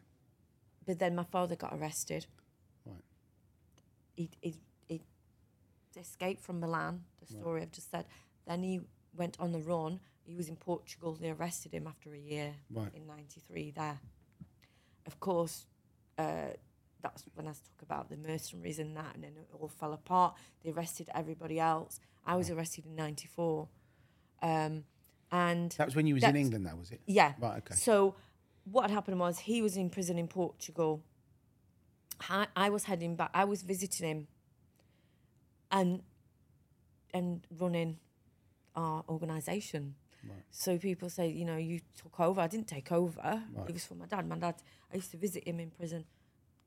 but 0.85 0.99
then 0.99 1.15
my 1.15 1.25
father 1.25 1.55
got 1.57 1.73
arrested. 1.73 2.25
Right. 2.85 3.03
He, 4.15 4.29
he, 4.41 4.55
he 4.87 5.01
escaped 5.99 6.41
from 6.41 6.59
Milan, 6.59 7.03
the 7.19 7.25
story 7.27 7.61
I've 7.61 7.71
just 7.71 7.91
said. 7.91 8.05
Then 8.45 8.63
he 8.63 8.79
went 9.13 9.35
on 9.39 9.51
the 9.51 9.59
run. 9.59 9.99
He 10.27 10.35
was 10.35 10.49
in 10.49 10.57
Portugal. 10.57 11.13
They 11.19 11.29
arrested 11.31 11.73
him 11.73 11.87
after 11.87 12.13
a 12.13 12.17
year 12.19 12.53
Right. 12.69 12.93
in 12.93 13.07
93 13.07 13.71
there. 13.71 13.99
Of 15.05 15.19
course, 15.21 15.65
uh, 16.17 16.49
that's 17.01 17.23
when 17.33 17.47
I 17.47 17.51
talk 17.51 17.81
about 17.81 18.09
the 18.09 18.17
mercenaries 18.17 18.77
and 18.79 18.95
that, 18.97 19.15
and 19.15 19.23
then 19.23 19.31
it 19.37 19.47
all 19.53 19.69
fell 19.69 19.93
apart. 19.93 20.35
They 20.63 20.71
arrested 20.71 21.09
everybody 21.15 21.59
else. 21.59 22.01
I 22.25 22.35
was 22.35 22.49
arrested 22.49 22.85
in 22.85 22.95
94. 22.95 23.69
Um, 24.41 24.83
and 25.31 25.71
That 25.73 25.87
was 25.87 25.95
when 25.95 26.07
you 26.07 26.15
was 26.15 26.23
in 26.23 26.35
England, 26.35 26.65
That 26.65 26.77
was 26.77 26.91
it? 26.91 26.99
yeah. 27.05 27.33
Right, 27.39 27.57
okay. 27.59 27.75
So 27.75 28.15
what 28.65 28.89
happened 28.91 29.19
was 29.19 29.39
he 29.39 29.61
was 29.61 29.77
in 29.77 29.89
prison 29.89 30.17
in 30.17 30.27
Portugal. 30.27 31.03
I, 32.29 32.47
I 32.55 32.69
was 32.69 32.83
heading 32.85 33.15
back. 33.15 33.29
I 33.33 33.45
was 33.45 33.61
visiting 33.61 34.07
him, 34.09 34.27
and 35.71 36.01
and 37.13 37.45
running 37.57 37.99
our 38.75 39.03
organisation. 39.07 39.95
So 40.51 40.77
people 40.77 41.09
say, 41.09 41.27
you 41.29 41.45
know, 41.45 41.57
you 41.57 41.79
took 41.95 42.19
over. 42.19 42.41
I 42.41 42.47
didn't 42.47 42.67
take 42.67 42.91
over. 42.91 43.41
It 43.67 43.73
was 43.73 43.85
for 43.85 43.95
my 43.95 44.05
dad. 44.05 44.27
My 44.27 44.37
dad. 44.37 44.55
I 44.91 44.95
used 44.95 45.11
to 45.11 45.17
visit 45.17 45.47
him 45.47 45.59
in 45.59 45.69
prison, 45.71 46.05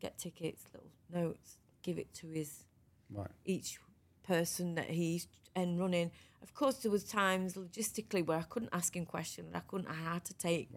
get 0.01 0.19
tickets, 0.19 0.65
little 0.73 0.91
notes, 1.13 1.59
give 1.83 1.99
it 1.99 2.13
to 2.15 2.29
his 2.29 2.65
Right. 3.13 3.31
each 3.45 3.79
person 4.23 4.77
that 4.77 4.91
he 4.91 5.23
and 5.57 5.81
running. 5.81 6.13
Of 6.43 6.55
course, 6.55 6.77
there 6.79 6.93
was 6.93 7.03
times 7.05 7.55
logistically 7.55 8.25
where 8.25 8.39
I 8.39 8.43
couldn't 8.43 8.71
ask 8.73 8.95
him 8.95 9.05
questions. 9.05 9.53
I 9.55 9.61
couldn't. 9.61 9.89
I 9.89 9.95
had 9.95 10.25
to 10.27 10.35
take. 10.35 10.71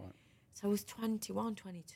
So 0.53 0.67
I 0.67 0.71
was 0.71 0.84
21, 0.84 1.55
22. 1.55 1.95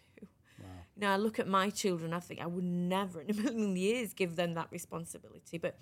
You 0.95 1.01
know, 1.01 1.09
I 1.11 1.17
look 1.17 1.38
at 1.39 1.47
my 1.47 1.69
children. 1.69 2.13
I 2.13 2.19
think 2.19 2.41
I 2.41 2.47
would 2.47 2.63
never 2.63 3.21
in 3.21 3.29
a 3.29 3.33
million 3.33 3.75
years 3.75 4.13
give 4.13 4.35
them 4.35 4.53
that 4.55 4.67
responsibility. 4.71 5.57
But 5.57 5.77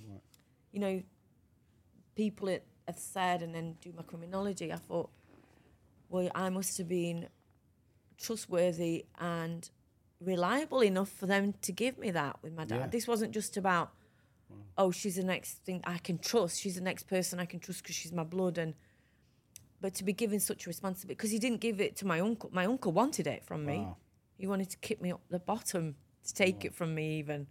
you 0.72 0.80
know, 0.80 1.04
people 2.16 2.48
it 2.50 2.66
have 2.88 2.98
said, 2.98 3.42
and 3.42 3.54
then 3.54 3.78
do 3.82 3.94
my 3.96 4.04
criminology. 4.04 4.72
I 4.72 4.78
thought, 4.78 5.10
well, 6.10 6.30
I 6.36 6.50
must 6.50 6.78
have 6.78 6.88
been 6.88 7.28
trustworthy 8.18 9.06
and 9.20 9.70
reliable 10.22 10.82
enough 10.82 11.10
for 11.10 11.26
them 11.26 11.54
to 11.62 11.72
give 11.72 11.98
me 11.98 12.12
that 12.12 12.38
with 12.42 12.54
my 12.54 12.66
dad. 12.66 12.80
Yeah. 12.80 12.88
This 12.88 13.08
wasn't 13.08 13.34
just 13.34 13.58
about, 13.58 13.92
mm. 14.52 14.58
oh, 14.78 14.92
she's 14.92 15.16
the 15.16 15.24
next 15.24 15.66
thing 15.66 15.82
I 15.86 15.98
can 15.98 16.18
trust. 16.18 16.62
She's 16.62 16.76
the 16.76 16.82
next 16.82 17.04
person 17.04 17.40
I 17.40 17.46
can 17.46 17.60
trust 17.60 17.84
because 17.84 17.96
she's 17.96 18.14
my 18.14 18.24
blood. 18.24 18.58
And 18.58 18.74
but 19.82 19.94
to 19.96 20.04
be 20.04 20.14
given 20.14 20.40
such 20.40 20.66
a 20.66 20.70
responsibility 20.70 21.16
because 21.16 21.32
he 21.32 21.40
didn't 21.40 21.60
give 21.60 21.82
it 21.82 21.96
to 21.98 22.08
my 22.08 22.20
uncle. 22.20 22.50
My 22.54 22.66
uncle 22.66 22.92
wanted 22.92 23.28
it 23.28 23.44
from 23.44 23.66
me. 23.66 23.80
Wow. 23.80 23.98
He 24.38 24.48
wanted 24.48 24.70
to 24.72 24.78
kick 24.78 25.02
me 25.02 25.12
up 25.12 25.22
the 25.30 25.40
bottom 25.40 25.96
to 26.26 26.34
take 26.34 26.66
it 26.66 26.74
from 26.74 26.96
me 26.96 27.20
even. 27.20 27.48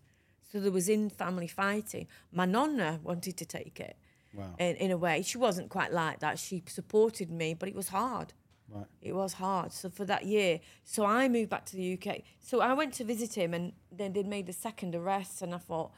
So 0.51 0.61
there 0.61 0.72
was 0.72 0.89
in 0.89 1.11
family 1.11 1.49
fighting. 1.49 2.07
My 2.32 2.45
nonna 2.45 3.01
wanted 3.03 3.37
to 3.37 3.45
take 3.45 3.80
it. 3.80 3.97
Wow. 4.35 4.55
In, 4.59 4.76
in 4.76 4.91
a 4.91 4.97
way, 4.97 5.22
she 5.22 5.39
wasn't 5.39 5.68
quite 5.70 5.93
like 5.93 6.20
that. 6.20 6.39
She 6.39 6.62
supported 6.66 7.30
me, 7.30 7.55
but 7.55 7.68
it 7.68 7.74
was 7.74 7.89
hard. 7.89 8.32
Right. 8.68 8.87
It 9.01 9.12
was 9.14 9.35
hard. 9.35 9.72
So 9.72 9.89
for 9.91 10.05
that 10.07 10.24
year, 10.26 10.61
so 10.85 11.05
I 11.05 11.28
moved 11.28 11.51
back 11.51 11.64
to 11.66 11.76
the 11.76 11.93
UK. 12.01 12.22
So 12.41 12.61
I 12.61 12.72
went 12.72 12.95
to 12.95 13.05
visit 13.05 13.35
him, 13.35 13.55
and 13.55 13.72
then 13.93 14.12
they 14.12 14.22
made 14.22 14.47
the 14.47 14.53
second 14.53 14.95
arrest. 14.95 15.43
And 15.43 15.55
I 15.55 15.59
thought, 15.59 15.93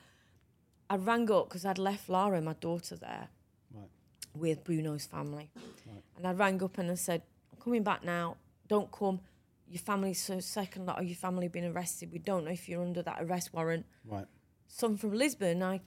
I 0.91 0.97
rang 0.97 1.31
up 1.31 1.49
because 1.49 1.65
I'd 1.65 1.79
left 1.79 2.09
Lara, 2.09 2.41
my 2.43 2.53
daughter, 2.55 2.97
there 2.97 3.29
Right. 3.75 3.89
with 4.35 4.65
Bruno's 4.65 5.07
family. 5.07 5.51
And 6.17 6.27
I 6.27 6.33
rang 6.33 6.63
up 6.63 6.79
and 6.79 6.91
I 6.91 6.95
said, 6.95 7.23
I'm 7.53 7.59
coming 7.61 7.83
back 7.83 8.05
now. 8.05 8.37
Don't 8.69 8.91
come. 8.93 9.21
Your 9.69 9.81
family's 9.81 10.21
so 10.23 10.39
second 10.41 10.87
lot 10.87 10.99
of 11.01 11.07
your 11.07 11.17
family 11.17 11.49
been 11.49 11.65
arrested. 11.65 12.13
We 12.13 12.19
don't 12.21 12.45
know 12.45 12.51
if 12.53 12.69
you're 12.69 12.83
under 12.83 13.03
that 13.03 13.19
arrest 13.21 13.53
warrant. 13.53 13.87
Right. 14.05 14.27
So 14.69 14.87
I'm 14.89 14.97
from 14.97 15.13
Lisbon. 15.15 15.63
I 15.63 15.81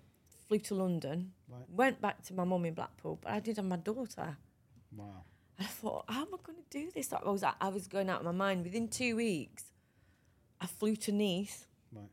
flew 0.50 0.58
to 0.60 0.76
London, 0.76 1.32
Right. 1.48 1.70
went 1.70 2.02
back 2.02 2.24
to 2.24 2.34
my 2.34 2.44
mum 2.44 2.66
in 2.66 2.74
Blackpool, 2.74 3.20
but 3.22 3.32
I 3.32 3.40
did 3.40 3.58
have 3.58 3.66
my 3.66 3.78
daughter. 3.78 4.36
Wow. 4.96 5.24
I 5.60 5.66
thought, 5.66 6.06
how 6.10 6.22
am 6.22 6.34
I 6.34 6.38
going 6.44 6.58
to 6.58 6.70
do 6.70 6.90
this? 6.92 7.14
I 7.14 7.22
was, 7.30 7.44
I 7.44 7.68
was 7.70 7.88
going 7.88 8.10
out 8.10 8.20
of 8.22 8.26
my 8.26 8.32
mind. 8.32 8.64
Within 8.64 8.88
two 8.88 9.16
weeks, 9.16 9.66
I 10.60 10.66
flew 10.66 10.96
to 10.96 11.12
Nice. 11.12 11.66
Right. 11.94 12.10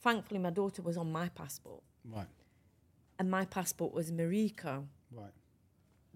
Thankfully, 0.00 0.38
my 0.38 0.50
daughter 0.50 0.82
was 0.82 0.96
on 0.96 1.10
my 1.10 1.28
passport, 1.30 1.82
Right. 2.04 2.28
and 3.18 3.30
my 3.30 3.44
passport 3.44 3.92
was 3.92 4.12
Merico, 4.12 4.86
Right. 5.10 5.32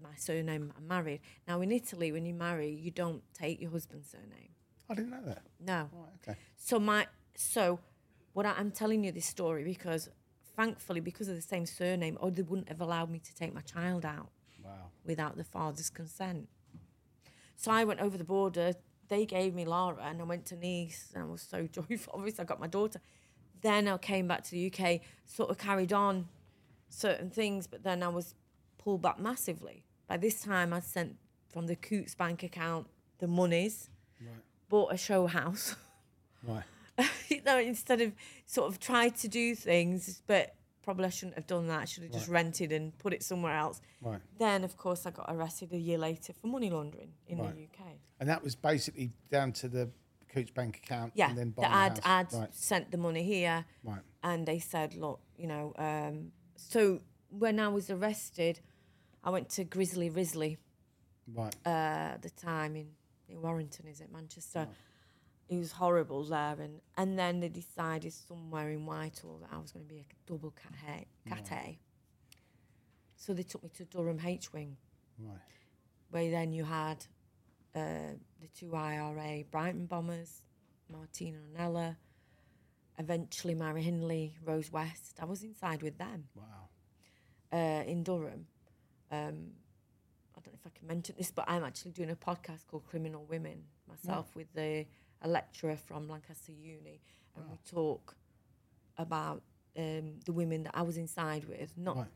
my 0.01 0.15
surname. 0.15 0.71
I'm 0.77 0.87
married. 0.87 1.19
Now, 1.47 1.59
in 1.61 1.71
Italy, 1.71 2.11
when 2.11 2.25
you 2.25 2.33
marry, 2.33 2.69
you 2.69 2.91
don't 2.91 3.21
take 3.33 3.59
your 3.59 3.71
husband's 3.71 4.09
surname. 4.09 4.51
I 4.89 4.93
didn't 4.93 5.09
know 5.11 5.23
that. 5.25 5.41
No. 5.59 5.89
Right. 5.91 6.09
Okay. 6.21 6.37
So 6.55 6.79
my 6.79 7.07
so 7.35 7.79
what 8.33 8.45
I, 8.45 8.51
I'm 8.53 8.71
telling 8.71 9.03
you 9.03 9.11
this 9.11 9.25
story 9.25 9.63
because 9.63 10.09
thankfully 10.55 10.99
because 10.99 11.27
of 11.27 11.35
the 11.35 11.41
same 11.41 11.65
surname, 11.65 12.17
or 12.21 12.31
they 12.31 12.41
wouldn't 12.41 12.69
have 12.69 12.81
allowed 12.81 13.09
me 13.09 13.19
to 13.19 13.35
take 13.35 13.53
my 13.53 13.61
child 13.61 14.05
out 14.05 14.29
Wow. 14.63 14.89
without 15.05 15.37
the 15.37 15.43
father's 15.43 15.89
consent. 15.89 16.47
So 17.55 17.71
I 17.71 17.83
went 17.83 17.99
over 17.99 18.17
the 18.17 18.23
border. 18.23 18.73
They 19.07 19.25
gave 19.25 19.53
me 19.53 19.65
Lara, 19.65 20.03
and 20.03 20.19
I 20.21 20.23
went 20.25 20.45
to 20.47 20.55
Nice, 20.55 21.11
and 21.13 21.23
I 21.23 21.27
was 21.27 21.41
so 21.41 21.67
joyful. 21.71 22.13
Obviously, 22.13 22.41
I 22.41 22.45
got 22.45 22.59
my 22.59 22.67
daughter. 22.67 22.99
Then 23.61 23.87
I 23.87 23.97
came 23.97 24.27
back 24.27 24.43
to 24.45 24.51
the 24.51 24.67
UK, 24.71 25.01
sort 25.25 25.49
of 25.49 25.57
carried 25.57 25.93
on 25.93 26.27
certain 26.89 27.29
things, 27.29 27.67
but 27.67 27.83
then 27.83 28.03
I 28.03 28.07
was 28.09 28.35
pulled 28.77 29.01
back 29.01 29.19
massively. 29.19 29.83
By 30.07 30.17
this 30.17 30.41
time, 30.41 30.71
I'd 30.73 30.83
sent 30.83 31.15
from 31.49 31.67
the 31.67 31.75
Coutts 31.75 32.15
bank 32.15 32.43
account 32.43 32.87
the 33.19 33.27
monies, 33.27 33.89
Right. 34.21 34.29
bought 34.69 34.93
a 34.93 34.97
show 34.97 35.27
house. 35.27 35.75
Right. 36.43 36.63
you 37.29 37.41
know, 37.45 37.59
instead 37.59 38.01
of 38.01 38.13
sort 38.45 38.69
of 38.71 38.79
try 38.79 39.09
to 39.09 39.27
do 39.27 39.55
things, 39.55 40.21
but 40.27 40.55
probably 40.81 41.05
I 41.05 41.09
shouldn't 41.09 41.35
have 41.35 41.47
done 41.47 41.67
that. 41.67 41.81
I 41.81 41.85
should 41.85 42.03
have 42.03 42.11
just 42.11 42.27
rented 42.27 42.71
and 42.71 42.97
put 42.99 43.11
it 43.13 43.23
somewhere 43.23 43.55
else. 43.57 43.81
Right. 44.01 44.19
Then, 44.37 44.63
of 44.63 44.77
course, 44.77 45.05
I 45.05 45.11
got 45.11 45.25
arrested 45.29 45.73
a 45.73 45.77
year 45.77 45.97
later 45.97 46.31
for 46.33 46.47
money 46.47 46.69
laundering 46.69 47.11
in 47.27 47.39
Right. 47.39 47.55
the 47.55 47.63
UK. 47.63 47.85
And 48.19 48.29
that 48.29 48.43
was 48.43 48.55
basically 48.55 49.11
down 49.31 49.51
to 49.53 49.67
the 49.67 49.89
Coutts 50.29 50.51
Bank 50.51 50.77
account. 50.77 51.13
Yeah, 51.15 51.29
And 51.29 51.37
then 51.37 51.47
the 51.55 51.61
buying 51.61 51.73
ad 51.73 51.95
the 51.97 52.07
ad 52.07 52.25
house. 52.27 52.33
Right. 52.35 52.53
sent 52.55 52.91
the 52.91 52.97
money 52.97 53.23
here, 53.23 53.65
Right. 53.83 54.01
and 54.23 54.45
they 54.47 54.59
said, 54.59 54.93
look, 54.93 55.19
you 55.37 55.47
know. 55.47 55.73
Um, 55.77 56.31
so 56.55 57.01
when 57.29 57.59
I 57.59 57.67
was 57.67 57.89
arrested, 57.89 58.59
I 59.23 59.31
went 59.31 59.49
to 59.51 59.63
Grizzly 59.63 60.09
Risley 60.09 60.57
Right. 61.33 61.55
uh, 61.65 61.69
at 62.13 62.21
the 62.21 62.29
time 62.29 62.75
in, 62.75 62.89
in 63.27 63.41
Warrington, 63.41 63.87
is 63.87 64.01
it 64.01 64.11
Manchester? 64.11 64.67
It 65.47 65.57
was 65.57 65.73
horrible 65.73 66.23
there, 66.23 66.55
and, 66.59 66.81
and 66.97 67.19
then 67.19 67.39
they 67.39 67.49
decided 67.49 68.11
somewhere 68.13 68.71
in 68.71 68.85
Whitehall 68.85 69.37
that 69.41 69.49
I 69.53 69.59
was 69.59 69.71
going 69.71 69.85
to 69.85 69.93
be 69.93 69.99
a 69.99 70.05
double 70.25 70.51
cat 70.51 70.73
A, 70.89 71.29
cat 71.29 71.47
A. 71.51 71.79
So 73.15 73.33
they 73.33 73.43
took 73.43 73.63
me 73.63 73.69
to 73.77 73.85
Durham 73.85 74.19
H 74.25 74.51
Wing, 74.51 74.77
Right. 75.19 75.37
where 76.09 76.31
then 76.31 76.51
you 76.51 76.63
had 76.63 77.05
uh, 77.75 78.15
the 78.41 78.47
two 78.57 78.75
IRA 78.75 79.43
Brighton 79.51 79.85
bombers, 79.85 80.41
Martina 80.91 81.37
and 81.37 81.57
Ella, 81.57 81.97
eventually 82.97 83.53
Myra 83.53 83.81
Hindley, 83.81 84.35
Rose 84.43 84.71
West. 84.71 85.17
I 85.21 85.25
was 85.25 85.43
inside 85.43 85.83
with 85.83 85.97
them 85.97 86.25
Wow. 86.35 86.69
uh, 87.53 87.83
in 87.85 88.03
Durham. 88.03 88.47
Um, 89.11 89.51
I 90.35 90.41
don't 90.41 90.53
know 90.53 90.59
if 90.59 90.65
I 90.65 90.77
can 90.77 90.87
mention 90.87 91.15
this, 91.17 91.31
but 91.31 91.45
I'm 91.47 91.63
actually 91.63 91.91
doing 91.91 92.09
a 92.09 92.15
podcast 92.15 92.65
called 92.67 92.85
Criminal 92.85 93.25
Women 93.25 93.63
myself 93.87 94.35
with 94.35 94.47
the, 94.53 94.85
a 95.21 95.27
lecturer 95.27 95.75
from 95.75 96.07
Lancaster 96.07 96.51
Uni, 96.51 96.99
and 97.35 97.45
we 97.49 97.57
talk 97.69 98.15
about 98.97 99.41
um, 99.77 100.19
the 100.25 100.31
women 100.33 100.63
that 100.63 100.75
I 100.75 100.81
was 100.83 100.97
inside 100.97 101.45
with, 101.47 101.77
not 101.77 101.97
Right. 101.97 102.07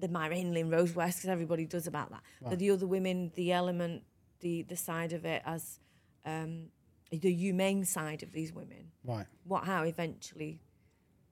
the 0.00 0.08
Myra 0.08 0.36
Hindley 0.36 0.62
Rose 0.64 0.94
West, 0.94 1.18
because 1.18 1.30
everybody 1.30 1.66
does 1.66 1.86
about 1.86 2.10
that, 2.10 2.22
but 2.42 2.58
the 2.58 2.70
other 2.70 2.86
women, 2.86 3.32
the 3.34 3.52
element, 3.52 4.04
the 4.40 4.62
the 4.62 4.76
side 4.76 5.12
of 5.12 5.24
it 5.24 5.42
as 5.44 5.80
um, 6.24 6.68
the 7.10 7.32
humane 7.32 7.84
side 7.84 8.22
of 8.22 8.32
these 8.32 8.52
women 8.52 8.90
Right. 9.04 9.26
what 9.44 9.64
how 9.64 9.82
eventually 9.82 10.60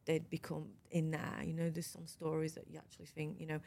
they'd 0.05 0.29
become 0.31 0.67
in 0.91 1.11
there. 1.13 1.41
You 1.45 1.53
know, 1.55 1.71
there's 1.71 1.87
some 1.87 2.07
stories 2.07 2.55
that 2.55 2.65
you 2.69 2.79
actually 2.79 3.07
think, 3.07 3.39
you 3.39 3.47
know, 3.47 3.61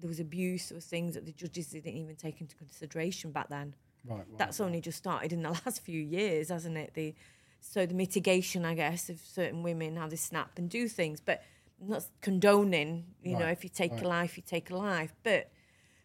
there 0.00 0.08
was 0.08 0.18
abuse 0.20 0.72
or 0.72 0.80
things 0.80 1.14
that 1.14 1.24
the 1.26 1.32
judges 1.32 1.68
didn't 1.68 1.94
even 1.94 2.16
take 2.16 2.40
into 2.40 2.56
consideration 2.56 3.30
back 3.30 3.48
then. 3.48 3.74
Right. 4.06 4.18
right. 4.18 4.38
That's 4.38 4.60
only 4.60 4.80
just 4.80 4.98
started 4.98 5.32
in 5.32 5.42
the 5.42 5.50
last 5.64 5.82
few 5.82 6.00
years, 6.00 6.48
hasn't 6.48 6.76
it? 6.76 6.94
The 6.94 7.14
so 7.60 7.84
the 7.84 7.94
mitigation, 7.94 8.64
I 8.64 8.74
guess, 8.74 9.08
of 9.08 9.18
certain 9.18 9.62
women 9.62 9.96
how 9.96 10.08
they 10.08 10.16
snap 10.16 10.58
and 10.58 10.70
do 10.70 10.88
things, 10.88 11.20
but 11.20 11.42
not 11.80 12.04
condoning. 12.20 13.04
You 13.22 13.38
know, 13.38 13.46
if 13.46 13.64
you 13.64 13.70
take 13.70 13.92
right. 13.92 14.02
a 14.02 14.08
life, 14.08 14.36
you 14.36 14.42
take 14.46 14.70
a 14.70 14.76
life. 14.76 15.14
But 15.22 15.50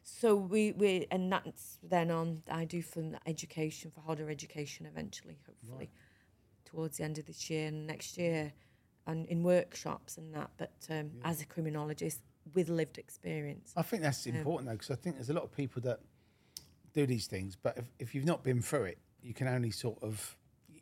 so 0.03 0.36
we 0.36 0.72
we 0.72 1.07
and 1.11 1.32
that's 1.32 1.78
then 1.84 2.11
on. 2.11 2.44
I 2.49 2.65
do 2.65 2.82
from 2.82 3.18
education 3.26 3.91
for 3.91 4.02
harder 4.02 4.30
education 4.30 4.86
eventually, 4.86 5.38
hopefully, 5.45 5.91
towards 6.65 6.98
the 6.98 7.03
end 7.03 7.18
of 7.19 7.26
this 7.26 7.49
year 7.49 7.68
and 7.68 7.86
next 7.86 8.18
year, 8.18 8.53
and 9.06 9.28
in 9.28 9.44
workshops 9.44 10.18
and 10.18 10.34
that. 10.34 10.52
But 10.57 10.73
um, 10.90 11.11
as 11.23 11.41
a 11.41 11.45
criminologist 11.45 12.22
with 12.53 12.69
lived 12.69 12.98
experience. 12.98 13.73
I 13.78 13.84
think 13.84 14.02
that's 14.02 14.26
important 14.26 14.68
though, 14.68 14.73
because 14.73 14.91
I 14.91 14.95
think 14.95 15.18
there's 15.18 15.30
a 15.30 15.34
lot 15.34 15.44
of 15.44 15.56
people 15.56 15.82
that 15.84 15.99
do 16.93 17.05
these 17.05 17.27
things, 17.27 17.55
but 17.55 17.77
if, 17.77 17.85
if 17.99 18.15
you've 18.15 18.26
not 18.26 18.43
been 18.43 18.61
through 18.61 18.85
it, 18.85 18.97
you 19.22 19.34
can 19.34 19.47
only 19.47 19.72
sort 19.72 20.01
of, 20.01 20.35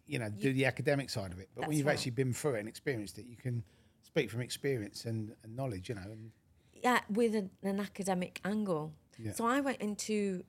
you 0.08 0.20
know, 0.20 0.30
do 0.30 0.54
the 0.54 0.66
academic 0.66 1.10
side 1.10 1.32
of 1.32 1.40
it. 1.40 1.50
But 1.56 1.68
when 1.68 1.78
you've 1.78 1.86
right. 1.86 1.94
actually 1.94 2.12
been 2.12 2.34
through 2.34 2.56
it 2.56 2.60
and 2.60 2.68
experienced 2.68 3.18
it, 3.18 3.26
you 3.28 3.36
can 3.36 3.64
speak 4.02 4.32
from 4.32 4.42
experience 4.42 5.06
and, 5.06 5.36
and 5.44 5.56
knowledge, 5.56 5.90
you 5.90 5.96
know. 5.96 6.02
And 6.02 6.32
yeah, 6.74 7.02
with 7.10 7.36
an, 7.36 7.52
an 7.64 7.80
academic 7.80 8.40
angle. 8.44 8.94
Yeah. 9.18 9.34
So 9.34 9.46
I 9.46 9.62
went 9.62 9.82
into 9.82 10.44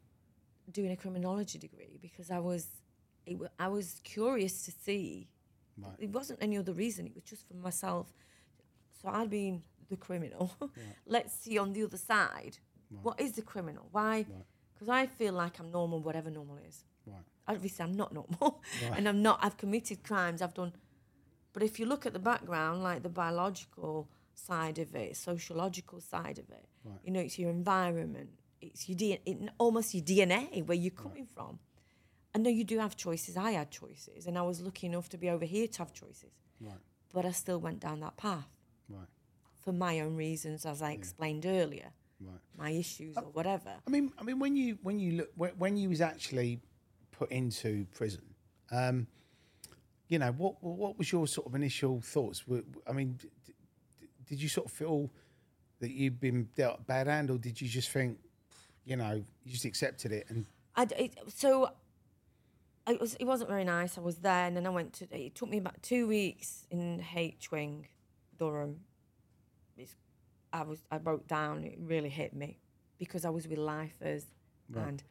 doing 0.71 0.93
a 0.93 0.97
criminology 0.97 1.59
degree 1.59 1.99
because 2.01 2.31
I 2.31 2.39
was, 2.39 2.69
it, 3.27 3.37
I 3.59 3.69
was 3.69 4.01
curious 4.05 4.65
to 4.65 4.71
see. 4.71 5.29
Right. 5.77 5.93
It 5.99 6.11
wasn't 6.11 6.39
any 6.43 6.57
other 6.57 6.73
reason. 6.73 7.07
It 7.07 7.15
was 7.15 7.25
just 7.25 7.47
for 7.49 7.55
myself. 7.55 8.13
So 9.03 9.09
I'd 9.09 9.31
been 9.31 9.63
the 9.89 9.97
criminal. 9.97 10.53
Let's 11.07 11.35
see 11.35 11.59
on 11.59 11.73
the 11.73 11.85
other 11.85 11.97
side, 11.97 12.59
what 13.03 13.21
is 13.21 13.33
the 13.33 13.43
criminal? 13.43 13.89
Why? 13.93 14.27
Because 14.81 14.89
I 14.95 15.05
feel 15.07 15.35
like 15.35 15.59
I'm 15.61 15.71
normal, 15.71 16.01
whatever 16.01 16.31
normal 16.31 16.57
is. 16.67 16.85
right, 17.07 17.17
Obviously, 17.47 17.85
I'm 17.85 17.93
not 17.93 18.15
normal, 18.15 18.63
and 18.97 19.07
I'm 19.07 19.21
not. 19.21 19.39
I've 19.43 19.59
committed 19.59 20.03
crimes. 20.03 20.41
I've 20.41 20.55
done. 20.55 20.73
But 21.53 21.63
if 21.63 21.79
you 21.79 21.85
look 21.85 22.07
at 22.07 22.15
the 22.15 22.19
background, 22.19 22.83
like 22.83 23.03
the 23.03 23.11
biological 23.11 24.09
side 24.35 24.79
of 24.79 24.95
it, 24.95 25.17
sociological 25.19 26.01
side 26.01 26.39
of 26.39 26.49
it, 26.49 26.67
you 27.05 27.13
know, 27.13 27.21
it's 27.21 27.39
your 27.39 27.51
environment, 27.51 28.31
it's 28.63 28.89
your 28.89 28.97
DNA, 28.97 29.21
it, 29.27 29.51
almost 29.59 29.93
your 29.93 30.03
DNA, 30.03 30.65
where 30.65 30.79
you're 30.79 30.93
coming 30.93 31.27
from. 31.27 31.59
I 32.35 32.39
know 32.39 32.49
you 32.49 32.65
do 32.65 32.79
have 32.79 32.97
choices. 32.97 33.37
I 33.37 33.51
had 33.51 33.71
choices, 33.71 34.27
and 34.27 34.39
I 34.39 34.43
was 34.43 34.63
lucky 34.63 34.87
enough 34.87 35.11
to 35.11 35.19
be 35.19 35.29
over 35.29 35.45
here 35.45 35.67
to 35.67 35.79
have 35.81 35.93
choices. 35.93 36.33
right, 36.59 36.73
But 37.13 37.27
I 37.27 37.33
still 37.33 37.59
went 37.61 37.81
down 37.81 38.01
that 38.01 38.17
path 38.17 38.49
right. 38.89 39.09
for 39.63 39.73
my 39.73 40.01
own 40.01 40.17
reasons, 40.17 40.65
as 40.65 40.81
I 40.81 40.93
explained 40.93 41.45
earlier. 41.45 41.91
Right. 42.21 42.39
my 42.59 42.71
issues 42.71 43.17
or 43.17 43.23
whatever. 43.33 43.73
I 43.87 43.91
mean, 43.91 44.13
I 44.19 44.23
mean, 44.23 44.39
when 44.39 44.57
you 44.57 44.79
when 44.83 44.99
you 44.99 45.13
look 45.13 45.31
when, 45.37 45.51
when 45.53 45.77
you 45.77 45.89
was 45.89 46.01
actually 46.01 46.61
put 47.13 47.31
into 47.31 47.87
prison, 47.95 48.23
um, 48.71 49.07
you 50.09 50.19
know, 50.19 50.33
what 50.33 50.63
what 50.63 50.99
was 50.99 51.11
your 51.11 51.27
sort 51.27 51.47
of 51.47 51.55
initial 51.55 52.01
thoughts? 52.01 52.47
Were- 52.47 52.65
I 52.87 52.93
mean, 52.93 53.15
d- 53.15 53.29
d- 53.47 53.55
did 54.27 54.43
you 54.43 54.49
sort 54.49 54.67
of 54.67 54.73
feel 54.73 55.11
that 55.81 55.91
you'd 55.91 56.21
been 56.21 56.49
dealt 56.57 56.81
a 56.81 56.83
bad 56.83 57.07
hand, 57.07 57.31
or 57.31 57.39
did 57.39 57.59
you 57.61 57.69
just 57.69 57.89
think, 57.91 58.19
you 58.85 58.97
know, 58.97 59.25
you 59.45 59.53
just 59.53 59.65
accepted 59.65 60.13
it 60.13 60.27
and 60.29 60.45
I 60.77 60.85
d 60.85 60.95
it, 60.97 61.19
so 61.29 61.71
it 62.87 63.01
was 63.01 63.15
it 63.15 63.25
wasn't 63.25 63.49
very 63.51 63.65
nice. 63.65 63.97
I 63.97 64.01
was 64.01 64.17
there, 64.19 64.47
and 64.47 64.57
then 64.57 64.67
I 64.67 64.71
went 64.71 64.93
to. 64.95 65.09
It 65.11 65.35
took 65.35 65.49
me 65.49 65.59
about 65.59 65.83
two 65.83 66.07
weeks 66.07 66.67
in 66.71 67.03
H 67.15 67.51
Wing, 67.51 67.89
Durham. 68.39 68.81
It's, 69.77 69.95
I 70.53 70.63
was 70.63 70.79
I 70.91 70.99
broke 70.99 71.27
down. 71.27 71.65
It 71.65 71.79
really 71.81 72.09
hit 72.09 72.35
me 72.35 72.59
because 72.99 73.25
I 73.25 73.31
was 73.31 73.47
with 73.49 73.59
lifers, 73.59 74.25
and 74.75 75.03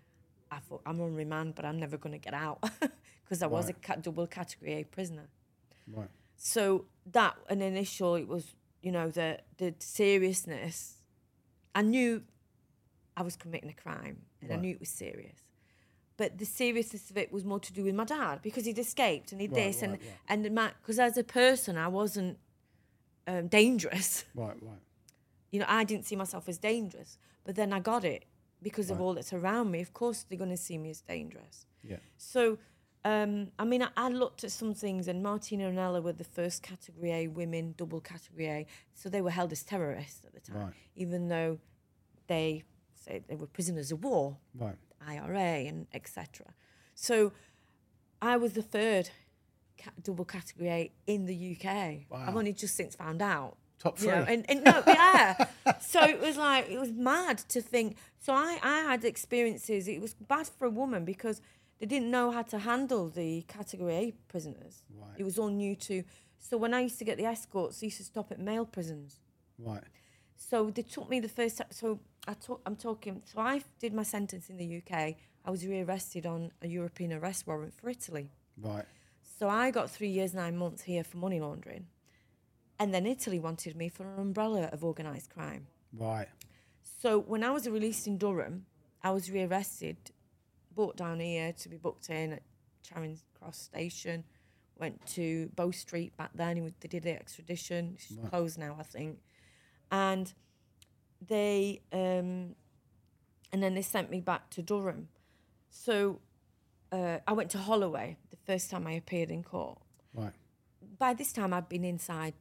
I 0.51 0.59
thought 0.59 0.81
I'm 0.85 0.99
on 1.01 1.15
remand, 1.15 1.55
but 1.55 1.65
I'm 1.65 1.79
never 1.79 1.97
going 1.97 2.13
to 2.13 2.17
get 2.19 2.33
out 2.33 2.59
because 3.23 3.41
I 3.43 3.47
was 3.47 3.69
a 3.69 3.73
Right. 3.87 4.01
double 4.01 4.27
category 4.27 4.73
A 4.73 4.83
prisoner. 4.83 5.27
right? 5.87 6.09
So 6.35 6.85
that 7.11 7.35
an 7.49 7.61
initial, 7.61 8.15
it 8.15 8.27
was 8.27 8.55
you 8.81 8.91
know 8.91 9.09
the 9.09 9.39
the 9.57 9.73
seriousness. 9.79 10.95
I 11.75 11.81
knew 11.81 12.23
I 13.15 13.21
was 13.21 13.35
committing 13.35 13.69
a 13.69 13.73
crime, 13.73 14.17
and 14.41 14.51
I 14.51 14.55
knew 14.55 14.71
it 14.71 14.79
was 14.79 14.89
serious. 14.89 15.39
But 16.17 16.37
the 16.37 16.45
seriousness 16.45 17.09
of 17.09 17.17
it 17.17 17.31
was 17.31 17.45
more 17.45 17.59
to 17.61 17.71
do 17.71 17.83
with 17.85 17.95
my 17.95 18.03
dad 18.03 18.41
because 18.41 18.65
he'd 18.65 18.77
escaped 18.79 19.31
and 19.31 19.39
he 19.39 19.47
Right, 19.47 19.55
this 19.55 19.75
right, 19.77 19.83
and 19.83 19.93
right. 19.93 20.47
and 20.47 20.55
my 20.55 20.71
because 20.81 20.99
as 20.99 21.17
a 21.17 21.23
person 21.23 21.77
I 21.77 21.87
wasn't 21.87 22.37
um, 23.27 23.47
dangerous. 23.47 24.25
Right, 24.35 24.57
right. 24.61 24.79
You 25.51 25.59
know, 25.59 25.65
I 25.67 25.83
didn't 25.83 26.05
see 26.05 26.15
myself 26.15 26.47
as 26.49 26.57
dangerous, 26.57 27.17
but 27.43 27.55
then 27.55 27.73
I 27.73 27.79
got 27.79 28.03
it 28.03 28.25
because 28.61 28.89
of 28.89 28.99
all 29.01 29.13
that's 29.13 29.33
around 29.33 29.71
me. 29.71 29.81
Of 29.81 29.93
course, 29.93 30.23
they're 30.27 30.37
going 30.37 30.49
to 30.51 30.57
see 30.57 30.77
me 30.77 30.89
as 30.91 31.01
dangerous. 31.01 31.65
Yeah. 31.83 31.97
So, 32.17 32.57
um, 33.05 33.51
I 33.57 33.63
mean, 33.65 33.81
I, 33.81 33.89
I 33.97 34.09
looked 34.09 34.43
at 34.43 34.51
some 34.51 34.73
things, 34.73 35.07
and 35.07 35.23
Martina 35.23 35.67
and 35.69 35.79
Ella 35.79 36.01
were 36.01 36.13
the 36.13 36.23
first 36.25 36.61
Category 36.61 37.11
A 37.13 37.27
women, 37.27 37.73
double 37.77 38.01
Category 38.01 38.47
A. 38.47 38.67
So 38.93 39.09
they 39.09 39.21
were 39.21 39.31
held 39.31 39.51
as 39.51 39.63
terrorists 39.63 40.21
at 40.25 40.33
the 40.33 40.41
time, 40.41 40.65
Right. 40.65 40.73
even 40.95 41.29
though 41.29 41.59
they 42.27 42.63
say 42.95 43.23
they 43.27 43.35
were 43.35 43.47
prisoners 43.47 43.91
of 43.91 44.03
war, 44.03 44.37
Right. 44.53 44.75
IRA, 45.07 45.65
and 45.67 45.87
etc. 45.93 46.47
So 46.93 47.31
I 48.21 48.35
was 48.35 48.53
the 48.53 48.61
third 48.61 49.09
ca- 49.77 49.91
double 50.03 50.25
Category 50.25 50.69
A 50.69 50.91
in 51.07 51.25
the 51.25 51.55
UK. 51.55 52.05
I've 52.11 52.35
only 52.35 52.51
just 52.53 52.75
since 52.75 52.95
found 52.95 53.21
out. 53.21 53.57
Top 53.79 53.99
You 54.01 54.07
know, 54.07 54.25
three. 54.25 54.33
and, 54.33 54.45
and 54.49 54.63
no, 54.63 54.83
yeah. 54.85 55.45
so 55.81 56.03
it 56.03 56.19
was 56.19 56.35
like 56.37 56.69
it 56.69 56.79
was 56.79 56.91
mad 56.91 57.37
to 57.49 57.61
think. 57.61 57.95
So 58.19 58.33
I, 58.33 58.59
I 58.61 58.81
had 58.81 59.05
experiences. 59.05 59.87
It 59.87 60.01
was 60.01 60.13
bad 60.13 60.47
for 60.47 60.65
a 60.65 60.69
woman 60.69 61.05
because 61.05 61.41
they 61.79 61.85
didn't 61.85 62.11
know 62.11 62.31
how 62.31 62.41
to 62.43 62.59
handle 62.59 63.07
the 63.09 63.43
category 63.43 63.95
A 63.95 64.11
prisoners. 64.27 64.83
Right. 64.93 65.15
It 65.17 65.23
was 65.23 65.39
all 65.39 65.49
new 65.49 65.75
to. 65.75 66.03
So 66.39 66.57
when 66.57 66.73
I 66.73 66.81
used 66.81 66.99
to 66.99 67.05
get 67.05 67.17
the 67.17 67.25
escorts, 67.25 67.79
they 67.79 67.87
used 67.87 67.97
to 67.97 68.03
stop 68.03 68.31
at 68.31 68.39
male 68.39 68.65
prisons. 68.65 69.19
Right. 69.57 69.83
So 70.35 70.69
they 70.69 70.81
took 70.81 71.09
me 71.09 71.19
the 71.21 71.29
first. 71.29 71.61
So 71.71 71.99
I 72.27 72.33
took. 72.33 72.61
I'm 72.65 72.75
talking. 72.75 73.21
So 73.25 73.39
I 73.39 73.61
did 73.79 73.93
my 73.93 74.03
sentence 74.03 74.49
in 74.49 74.57
the 74.57 74.77
UK. 74.81 75.15
I 75.45 75.51
was 75.51 75.65
rearrested 75.65 76.25
on 76.25 76.51
a 76.61 76.67
European 76.67 77.13
arrest 77.13 77.47
warrant 77.47 77.73
for 77.73 77.89
Italy. 77.89 78.29
Right. 78.61 78.85
So 79.39 79.47
I 79.47 79.71
got 79.71 79.89
three 79.89 80.09
years, 80.09 80.33
nine 80.33 80.57
months 80.57 80.83
here 80.83 81.03
for 81.05 81.15
money 81.15 81.39
laundering. 81.39 81.85
And 82.79 82.93
then 82.93 83.05
Italy 83.05 83.39
wanted 83.39 83.75
me 83.75 83.89
for 83.89 84.03
an 84.03 84.19
umbrella 84.19 84.69
of 84.71 84.83
organised 84.83 85.29
crime. 85.29 85.67
Right. 85.93 86.27
So 87.01 87.19
when 87.19 87.43
I 87.43 87.51
was 87.51 87.67
released 87.67 88.07
in 88.07 88.17
Durham, 88.17 88.65
I 89.03 89.11
was 89.11 89.29
rearrested, 89.31 89.97
brought 90.73 90.95
down 90.97 91.19
here 91.19 91.51
to 91.53 91.69
be 91.69 91.77
booked 91.77 92.09
in 92.09 92.33
at 92.33 92.43
Charing 92.83 93.19
Cross 93.37 93.57
Station, 93.59 94.23
went 94.77 95.05
to 95.07 95.49
Bow 95.55 95.71
Street 95.71 96.15
back 96.15 96.31
then. 96.35 96.73
They 96.79 96.87
did 96.87 97.03
the 97.03 97.11
extradition. 97.11 97.95
It's 97.95 98.13
closed 98.29 98.57
now, 98.57 98.77
I 98.79 98.83
think. 98.83 99.19
And 99.91 100.31
they, 101.25 101.81
um, 101.91 102.55
and 103.51 103.61
then 103.61 103.73
they 103.73 103.81
sent 103.81 104.09
me 104.09 104.21
back 104.21 104.49
to 104.51 104.61
Durham. 104.61 105.09
So 105.69 106.19
uh, 106.93 107.19
I 107.27 107.33
went 107.33 107.49
to 107.51 107.57
Holloway 107.57 108.17
the 108.29 108.37
first 108.37 108.69
time 108.71 108.87
I 108.87 108.93
appeared 108.93 109.31
in 109.31 109.43
court 109.43 109.79
Right. 110.13 110.33
by 110.97 111.13
this 111.13 111.33
time 111.33 111.53
I'd 111.53 111.67
been 111.69 111.83
inside. 111.83 112.33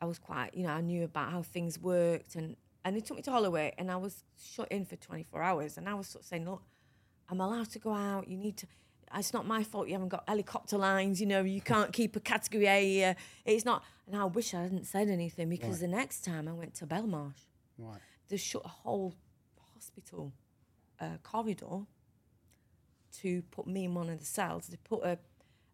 I 0.00 0.06
was 0.06 0.18
quite, 0.18 0.54
you 0.54 0.62
know, 0.64 0.70
I 0.70 0.80
knew 0.80 1.04
about 1.04 1.30
how 1.30 1.42
things 1.42 1.78
worked, 1.78 2.34
and 2.36 2.56
and 2.84 2.96
they 2.96 3.00
took 3.00 3.16
me 3.16 3.22
to 3.24 3.30
Holloway, 3.30 3.74
and 3.78 3.90
I 3.90 3.96
was 3.96 4.24
shut 4.42 4.68
in 4.72 4.84
for 4.86 4.96
24 4.96 5.42
hours, 5.42 5.76
and 5.76 5.88
I 5.88 5.94
was 5.94 6.06
sort 6.08 6.22
of 6.24 6.28
saying, 6.28 6.46
look, 6.48 6.62
I'm 7.28 7.40
allowed 7.40 7.70
to 7.70 7.78
go 7.78 7.92
out. 7.92 8.26
You 8.28 8.36
need 8.38 8.56
to. 8.58 8.66
It's 9.14 9.32
not 9.32 9.44
my 9.46 9.64
fault 9.64 9.88
you 9.88 9.94
haven't 9.94 10.08
got 10.08 10.24
helicopter 10.28 10.78
lines. 10.78 11.20
You 11.20 11.26
know, 11.26 11.42
you 11.42 11.60
can't 11.60 11.92
keep 11.92 12.14
a 12.16 12.20
category 12.20 12.66
A. 12.66 12.88
here. 12.88 13.16
It's 13.44 13.64
not. 13.64 13.82
And 14.06 14.16
I 14.16 14.24
wish 14.24 14.54
I 14.54 14.62
hadn't 14.62 14.86
said 14.86 15.08
anything 15.08 15.48
because 15.48 15.80
the 15.80 15.88
next 15.88 16.24
time 16.24 16.46
I 16.48 16.52
went 16.52 16.74
to 16.74 16.86
Belmarsh, 16.86 17.42
Right. 17.76 17.98
they 18.28 18.36
shut 18.36 18.62
a 18.64 18.68
whole 18.68 19.14
hospital 19.74 20.32
uh, 21.00 21.16
corridor 21.24 21.86
to 23.20 23.42
put 23.50 23.66
me 23.66 23.84
in 23.84 23.94
one 23.94 24.08
of 24.08 24.18
the 24.18 24.24
cells. 24.24 24.68
They 24.68 24.76
put 24.82 25.02
a, 25.02 25.18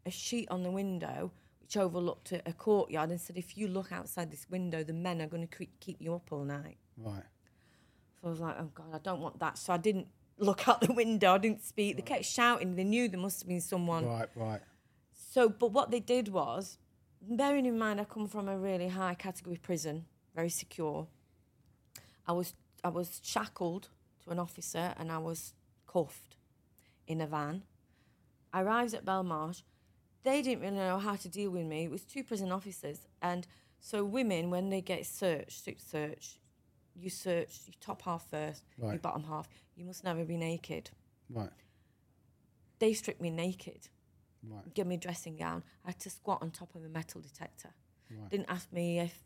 a 0.07 0.11
sheet 0.11 0.49
on 0.51 0.63
the 0.63 0.71
window 0.71 1.31
which 1.67 1.77
overlooked 1.77 2.31
a, 2.31 2.41
a 2.47 2.53
courtyard 2.53 3.11
and 3.11 3.21
said, 3.21 3.37
if 3.37 3.59
you 3.59 3.67
look 3.67 3.91
outside 3.91 4.31
this 4.31 4.47
window, 4.49 4.85
the 4.85 4.93
men 4.93 5.21
are 5.21 5.27
going 5.27 5.47
to 5.47 5.67
keep 5.81 5.97
you 6.01 6.15
up 6.15 6.29
all 6.31 6.45
night. 6.45 6.77
Right. 6.97 7.25
So 8.21 8.29
I 8.29 8.31
was 8.31 8.39
like, 8.39 8.57
oh 8.61 8.71
God, 8.73 8.87
I 8.95 8.99
don't 8.99 9.21
want 9.21 9.41
that. 9.41 9.59
So 9.59 9.73
I 9.73 9.77
didn't 9.77 10.07
look 10.39 10.69
out 10.69 10.81
the 10.81 10.93
window. 10.93 11.35
I 11.35 11.39
didn't 11.39 11.65
speak. 11.65 11.97
They 11.97 12.03
kept 12.03 12.25
shouting. 12.25 12.77
They 12.77 12.85
knew 12.85 13.09
there 13.09 13.19
must 13.19 13.41
have 13.41 13.49
been 13.49 13.61
someone. 13.61 14.07
Right. 14.07 14.29
Right. 14.37 14.61
So, 15.13 15.49
but 15.49 15.73
what 15.73 15.91
they 15.91 15.99
did 15.99 16.29
was, 16.29 16.79
bearing 17.21 17.67
in 17.67 17.77
mind 17.77 18.01
I 18.01 18.05
come 18.05 18.29
from 18.29 18.49
a 18.49 18.57
really 18.57 18.89
high 18.89 19.15
category 19.15 19.57
prison, 19.57 20.05
very 20.37 20.51
secure. 20.51 21.09
I 22.29 22.33
was 22.33 22.55
I 22.85 22.89
was 22.91 23.21
shackled 23.25 23.89
to 24.23 24.31
an 24.31 24.39
officer 24.39 24.95
and 24.97 25.11
I 25.11 25.19
was 25.19 25.55
cuffed 25.89 26.37
in 27.09 27.21
a 27.21 27.27
van. 27.27 27.65
I 28.53 28.63
arrived 28.63 28.95
at 28.95 29.05
Belmarsh. 29.05 29.63
They 30.27 30.43
didn't 30.43 30.63
really 30.63 30.77
know 30.77 30.99
how 30.99 31.15
to 31.15 31.29
deal 31.29 31.51
with 31.51 31.67
me. 31.67 31.85
It 31.85 31.91
was 31.91 32.03
two 32.03 32.25
prison 32.25 32.51
officers, 32.51 33.07
and 33.23 33.47
so 33.79 34.05
women 34.05 34.51
when 34.51 34.71
they 34.71 34.81
get 34.81 35.07
searched, 35.07 35.53
strip 35.53 35.81
search, 35.81 36.41
you 36.97 37.11
search 37.11 37.61
your 37.67 37.75
top 37.81 38.03
half 38.03 38.29
first, 38.29 38.65
your 38.77 38.99
bottom 38.99 39.23
half. 39.23 39.49
You 39.77 39.85
must 39.85 40.03
never 40.03 40.25
be 40.25 40.37
naked. 40.37 40.91
Right. 41.31 41.51
They 42.81 42.93
stripped 42.93 43.21
me 43.21 43.31
naked 43.31 43.89
Right. 44.49 44.75
give 44.75 44.87
me 44.87 44.97
a 44.97 44.99
dressing 44.99 45.37
gown. 45.37 45.63
I 45.85 45.89
had 45.91 46.01
to 46.01 46.11
squat 46.11 46.43
on 46.43 46.51
top 46.51 46.75
of 46.75 46.85
a 46.85 46.89
metal 46.89 47.21
detector. 47.21 47.71
Right. 48.11 48.31
Didn't 48.31 48.47
ask 48.49 48.73
me 48.73 49.01
if 49.01 49.23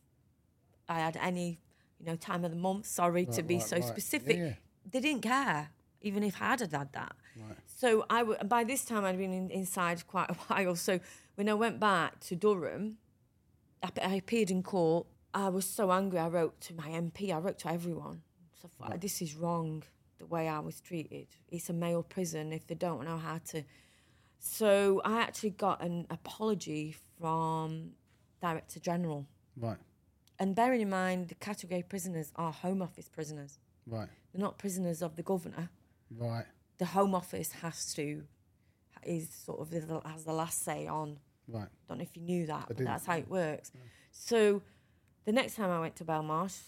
I 0.89 1.01
had 1.01 1.17
any, 1.17 1.61
you 1.99 2.07
know, 2.07 2.17
time 2.17 2.45
of 2.45 2.51
the 2.51 2.57
month. 2.57 2.87
Sorry 2.87 3.27
to 3.27 3.43
be 3.43 3.57
right, 3.57 3.63
so 3.63 3.77
right. 3.77 3.85
specific. 3.85 4.37
Yeah, 4.37 4.45
yeah. 4.45 4.55
They 4.91 5.01
didn't 5.01 5.23
care, 5.23 5.71
even 6.01 6.23
if 6.23 6.41
I 6.41 6.47
had 6.47 6.61
had 6.61 6.93
that. 6.93 7.17
Right. 7.37 7.57
So 7.67 8.05
I 8.11 8.21
w- 8.21 8.39
by 8.45 8.65
this 8.65 8.85
time 8.85 9.05
I'd 9.05 9.19
been 9.19 9.33
in, 9.33 9.51
inside 9.51 10.07
quite 10.07 10.31
a 10.31 10.35
while. 10.49 10.77
So 10.77 11.01
when 11.35 11.49
I 11.49 11.55
went 11.55 11.81
back 11.81 12.21
to 12.21 12.37
Durham, 12.37 12.99
I, 13.83 13.89
I 14.03 14.15
appeared 14.15 14.51
in 14.51 14.63
court. 14.63 15.07
I 15.33 15.49
was 15.49 15.65
so 15.65 15.93
angry. 15.93 16.19
I 16.19 16.29
wrote 16.29 16.61
to 16.63 16.75
my 16.75 16.89
MP. 16.89 17.33
I 17.33 17.39
wrote 17.39 17.59
to 17.61 17.73
everyone. 17.73 18.23
So 18.61 18.69
thought, 18.79 19.01
this 19.01 19.23
is 19.23 19.35
wrong. 19.35 19.85
The 20.19 20.27
way 20.27 20.49
I 20.49 20.59
was 20.59 20.81
treated. 20.81 21.29
It's 21.49 21.71
a 21.71 21.73
male 21.73 22.03
prison. 22.03 22.53
If 22.53 22.67
they 22.67 22.75
don't 22.75 23.05
know 23.05 23.17
how 23.17 23.39
to 23.51 23.65
so 24.41 25.03
I 25.05 25.21
actually 25.21 25.51
got 25.51 25.83
an 25.83 26.07
apology 26.11 26.97
from 27.21 27.93
Director 28.41 28.81
General. 28.81 29.27
Right. 29.57 29.77
And 30.39 30.55
bearing 30.55 30.81
in 30.81 30.89
mind, 30.89 31.29
the 31.29 31.35
category 31.35 31.83
prisoners 31.83 32.33
are 32.37 32.51
Home 32.51 32.81
Office 32.81 33.09
prisoners. 33.09 33.59
Right. 33.87 34.09
They're 34.33 34.41
not 34.41 34.59
prisoners 34.59 35.03
of 35.03 35.17
the 35.17 35.23
governor. 35.23 35.69
Right. 36.17 36.45
The 36.79 36.87
Home 36.87 37.15
Office 37.15 37.53
has 37.63 37.93
to, 37.95 38.25
is 39.05 39.29
sort 39.31 39.61
of 39.61 39.71
the, 39.71 40.01
has 40.07 40.25
the 40.25 40.33
last 40.33 40.63
say 40.65 40.87
on. 40.87 41.19
Right. 41.49 41.69
Don't 41.89 41.99
know 41.99 42.03
if 42.03 42.17
you 42.17 42.23
knew 42.23 42.47
that, 42.47 42.65
but 42.69 42.77
didn't. 42.77 42.87
that's 42.91 43.07
how 43.07 43.17
it 43.17 43.29
works. 43.29 43.71
Mm. 43.71 43.81
So 44.11 44.63
the 45.25 45.33
next 45.33 45.57
time 45.57 45.71
I 45.71 45.81
went 45.81 45.97
to 45.97 46.05
Belmarsh, 46.05 46.59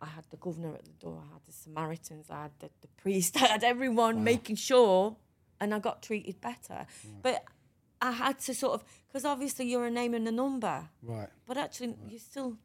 I 0.00 0.06
had 0.06 0.24
the 0.30 0.36
governor 0.38 0.74
at 0.74 0.84
the 0.84 0.92
door, 0.92 1.22
I 1.28 1.32
had 1.34 1.42
the 1.46 1.52
Samaritans, 1.52 2.30
I 2.30 2.42
had 2.42 2.52
the, 2.60 2.70
the 2.80 2.88
priest, 2.96 3.36
I 3.42 3.46
had 3.46 3.64
everyone 3.64 4.24
making 4.24 4.56
sure, 4.56 5.16
and 5.60 5.74
I 5.74 5.78
got 5.78 6.02
treated 6.02 6.40
better. 6.40 6.86
But 7.22 7.44
I 8.00 8.12
had 8.12 8.38
to 8.40 8.54
sort 8.54 8.74
of, 8.74 8.84
because 9.08 9.24
obviously 9.26 9.66
you're 9.66 9.84
a 9.84 9.90
name 9.90 10.14
and 10.14 10.26
a 10.26 10.32
number, 10.32 10.88
Right. 11.02 11.28
but 11.46 11.58
actually 11.58 11.96
you're 12.08 12.18
still 12.20 12.56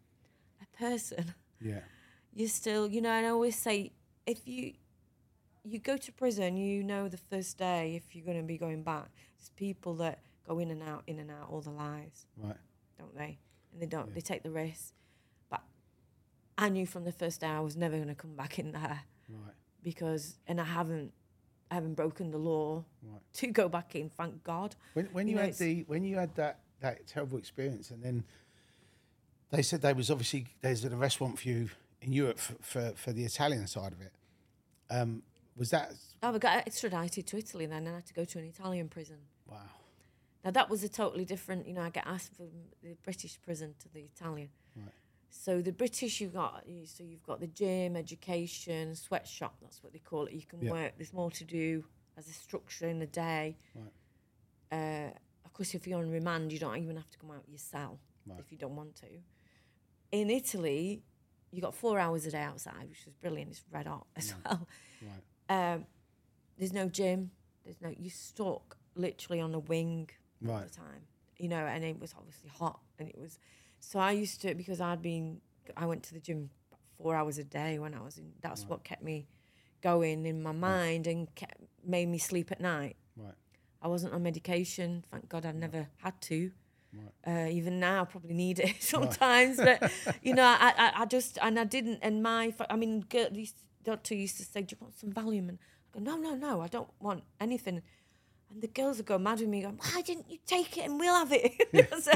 a 0.61 0.77
person. 0.77 1.33
Yeah. 1.61 1.79
You're 2.33 2.47
still, 2.49 2.87
you 2.89 3.01
know, 3.01 3.09
and 3.11 3.25
I 3.25 3.29
always 3.29 3.57
say, 3.57 3.91
if 4.25 4.47
you 4.47 4.73
you 5.65 5.79
go 5.79 5.97
to 5.97 6.11
prison, 6.11 6.57
you 6.57 6.83
know 6.83 7.07
the 7.07 7.17
first 7.17 7.57
day 7.57 7.95
if 7.95 8.15
you're 8.15 8.25
going 8.25 8.37
to 8.37 8.43
be 8.43 8.57
going 8.57 8.83
back. 8.83 9.09
It's 9.39 9.49
people 9.49 9.95
that 9.95 10.19
go 10.47 10.59
in 10.59 10.69
and 10.71 10.83
out, 10.83 11.03
in 11.07 11.19
and 11.19 11.31
out 11.31 11.47
all 11.49 11.61
their 11.61 11.73
lives 11.73 12.27
Right. 12.37 12.55
don't 12.99 13.15
they? 13.15 13.39
And 13.73 13.81
they 13.81 13.85
don't. 13.87 14.13
They 14.13 14.21
take 14.21 14.43
the 14.43 14.51
risk. 14.51 14.93
But 15.49 15.61
I 16.57 16.69
knew 16.69 16.85
from 16.85 17.03
the 17.03 17.11
first 17.11 17.41
day 17.41 17.47
I 17.47 17.59
was 17.59 17.75
never 17.75 17.95
going 17.95 18.09
to 18.09 18.15
come 18.15 18.35
back 18.35 18.59
in 18.59 18.71
there 18.71 19.01
Right. 19.29 19.53
because, 19.83 20.37
and 20.47 20.61
I 20.61 20.65
haven't, 20.65 21.11
I 21.71 21.75
haven't 21.75 21.95
broken 21.95 22.31
the 22.31 22.37
law 22.37 22.85
Right. 23.03 23.21
to 23.33 23.47
go 23.47 23.67
back 23.67 23.95
in. 23.95 24.09
Thank 24.09 24.43
God. 24.43 24.75
When, 24.93 25.05
when 25.07 25.27
You 25.27 25.31
you, 25.31 25.37
know, 25.37 25.45
had 25.45 25.55
the 25.55 25.83
when 25.87 26.03
you 26.03 26.17
had 26.17 26.35
that 26.35 26.59
that 26.81 27.07
terrible 27.07 27.37
experience, 27.39 27.89
and 27.89 28.03
then 28.03 28.23
they 29.49 29.61
said 29.63 29.81
there 29.81 29.95
was 29.95 30.11
obviously 30.11 30.45
there's 30.61 30.83
an 30.83 30.93
arrest 30.93 31.19
warrant 31.19 31.39
for 31.39 31.47
you 31.47 31.69
in 32.01 32.11
Europe 32.13 32.37
for, 32.37 32.53
for, 32.61 32.93
for 32.95 33.13
the 33.13 33.23
Italian 33.23 33.65
side 33.65 33.93
of 33.93 34.01
it. 34.01 34.11
Um, 34.91 35.23
was 35.57 35.69
that 35.71 35.93
Oh, 36.23 36.33
I 36.33 36.37
got 36.37 36.65
extradited 36.67 37.27
to 37.27 37.37
Italy 37.37 37.65
then, 37.65 37.85
and 37.85 37.89
I 37.89 37.95
had 37.95 38.05
to 38.07 38.13
go 38.13 38.25
to 38.25 38.39
an 38.39 38.45
Italian 38.45 38.89
prison. 38.89 39.17
wow? 39.47 39.57
Now 40.43 40.51
that 40.51 40.69
was 40.69 40.83
a 40.83 40.89
totally 40.89 41.25
different. 41.25 41.67
You 41.67 41.73
know, 41.73 41.81
I 41.81 41.89
get 41.89 42.05
asked 42.05 42.35
from 42.35 42.49
the 42.83 42.95
British 43.03 43.39
prison 43.41 43.73
to 43.79 43.89
the 43.93 44.01
Italian. 44.01 44.49
Right. 44.75 44.89
So 45.29 45.61
the 45.61 45.71
British, 45.71 46.21
you've 46.21 46.33
got 46.33 46.63
so 46.85 47.03
you've 47.03 47.23
got 47.23 47.39
the 47.39 47.47
gym, 47.47 47.95
education, 47.95 48.95
sweatshop. 48.95 49.55
That's 49.61 49.81
what 49.83 49.91
they 49.93 49.99
call 49.99 50.25
it. 50.27 50.33
You 50.33 50.43
can 50.45 50.61
Yeah. 50.61 50.71
work. 50.71 50.93
There's 50.97 51.13
more 51.13 51.31
to 51.31 51.43
do 51.43 51.85
as 52.15 52.27
a 52.29 52.33
structure 52.33 52.87
in 52.87 52.99
the 52.99 53.07
day. 53.07 53.57
Uh, 54.71 55.09
of 55.45 55.53
course, 55.53 55.73
if 55.75 55.87
you're 55.87 55.99
on 55.99 56.09
remand, 56.11 56.51
you 56.51 56.59
don't 56.59 56.77
even 56.77 56.95
have 56.95 57.09
to 57.11 57.17
come 57.17 57.31
out 57.31 57.43
your 57.47 57.57
cell 57.59 57.99
if 58.39 58.51
you 58.51 58.57
don't 58.57 58.75
want 58.75 58.95
to. 58.97 59.07
In 60.11 60.29
Italy, 60.29 61.01
you 61.51 61.61
got 61.61 61.73
four 61.75 61.99
hours 61.99 62.25
a 62.25 62.31
day 62.31 62.41
outside, 62.41 62.87
which 62.89 63.05
is 63.07 63.13
brilliant. 63.21 63.51
It's 63.51 63.63
red 63.71 63.87
hot 63.87 64.07
as 64.15 64.33
well. 64.45 64.67
Um, 65.49 65.85
there's 66.57 66.73
no 66.73 66.89
gym. 66.89 67.31
There's 67.63 67.81
no. 67.81 67.93
You 67.97 68.09
stuck 68.09 68.77
literally 68.95 69.41
on 69.41 69.53
a 69.53 69.59
wing 69.59 70.09
all 70.47 70.53
Right. 70.55 70.67
the 70.67 70.73
time. 70.75 71.01
You 71.37 71.49
know, 71.49 71.65
and 71.65 71.83
it 71.83 71.99
was 71.99 72.13
obviously 72.17 72.49
hot, 72.49 72.79
and 72.99 73.09
it 73.09 73.17
was. 73.17 73.39
So 73.79 73.99
I 73.99 74.11
used 74.11 74.41
to 74.41 74.55
because 74.55 74.79
I'd 74.81 75.01
been. 75.01 75.41
I 75.75 75.85
went 75.85 76.03
to 76.03 76.13
the 76.13 76.19
gym 76.19 76.49
four 76.97 77.15
hours 77.15 77.37
a 77.37 77.43
day 77.43 77.77
when 77.79 77.93
I 77.93 78.01
was 78.01 78.17
in. 78.17 78.31
That's 78.41 78.65
what 78.67 78.83
kept 78.83 79.03
me 79.03 79.27
going 79.81 80.25
in 80.25 80.41
my 80.41 80.51
mind 80.51 81.07
and 81.07 81.33
kept, 81.35 81.57
made 81.85 82.07
me 82.07 82.17
sleep 82.17 82.51
at 82.51 82.61
night. 82.61 82.95
Right. 83.17 83.33
I 83.81 83.87
wasn't 83.87 84.13
on 84.13 84.23
medication. 84.23 85.03
Thank 85.11 85.27
God 85.29 85.45
I 85.45 85.51
never 85.51 85.87
had 85.97 86.19
to. 86.21 86.51
Uh, 87.27 87.47
even 87.49 87.79
now, 87.79 88.01
I 88.03 88.05
probably 88.05 88.33
need 88.33 88.59
it 88.59 88.75
sometimes. 88.79 89.57
But 89.57 89.91
you 90.21 90.33
know, 90.33 90.43
I, 90.59 90.73
I, 90.77 91.01
I 91.01 91.05
just 91.05 91.37
and 91.41 91.59
I 91.59 91.65
didn't. 91.65 91.99
And 92.01 92.23
my, 92.23 92.53
I 92.69 92.75
mean, 92.77 93.01
girl, 93.01 93.27
these 93.31 93.53
doctor 93.85 94.15
used 94.15 94.37
to 94.37 94.43
say, 94.43 94.61
"Do 94.61 94.75
you 94.75 94.77
want 94.81 94.97
some 94.99 95.11
Valium?" 95.11 95.49
And 95.49 95.59
I 95.59 95.99
go, 95.99 95.99
"No, 95.99 96.17
no, 96.17 96.35
no, 96.35 96.61
I 96.61 96.67
don't 96.67 96.89
want 96.99 97.23
anything." 97.39 97.81
And 98.49 98.61
the 98.61 98.67
girls 98.67 98.97
would 98.97 99.05
go 99.05 99.17
mad 99.17 99.39
with 99.39 99.49
me, 99.49 99.61
going, 99.61 99.77
"Why 99.77 100.01
didn't 100.01 100.29
you 100.29 100.39
take 100.45 100.77
it 100.77 100.85
and 100.85 100.99
we'll 100.99 101.15
have 101.15 101.31
it?" 101.31 101.53
so, 102.01 102.11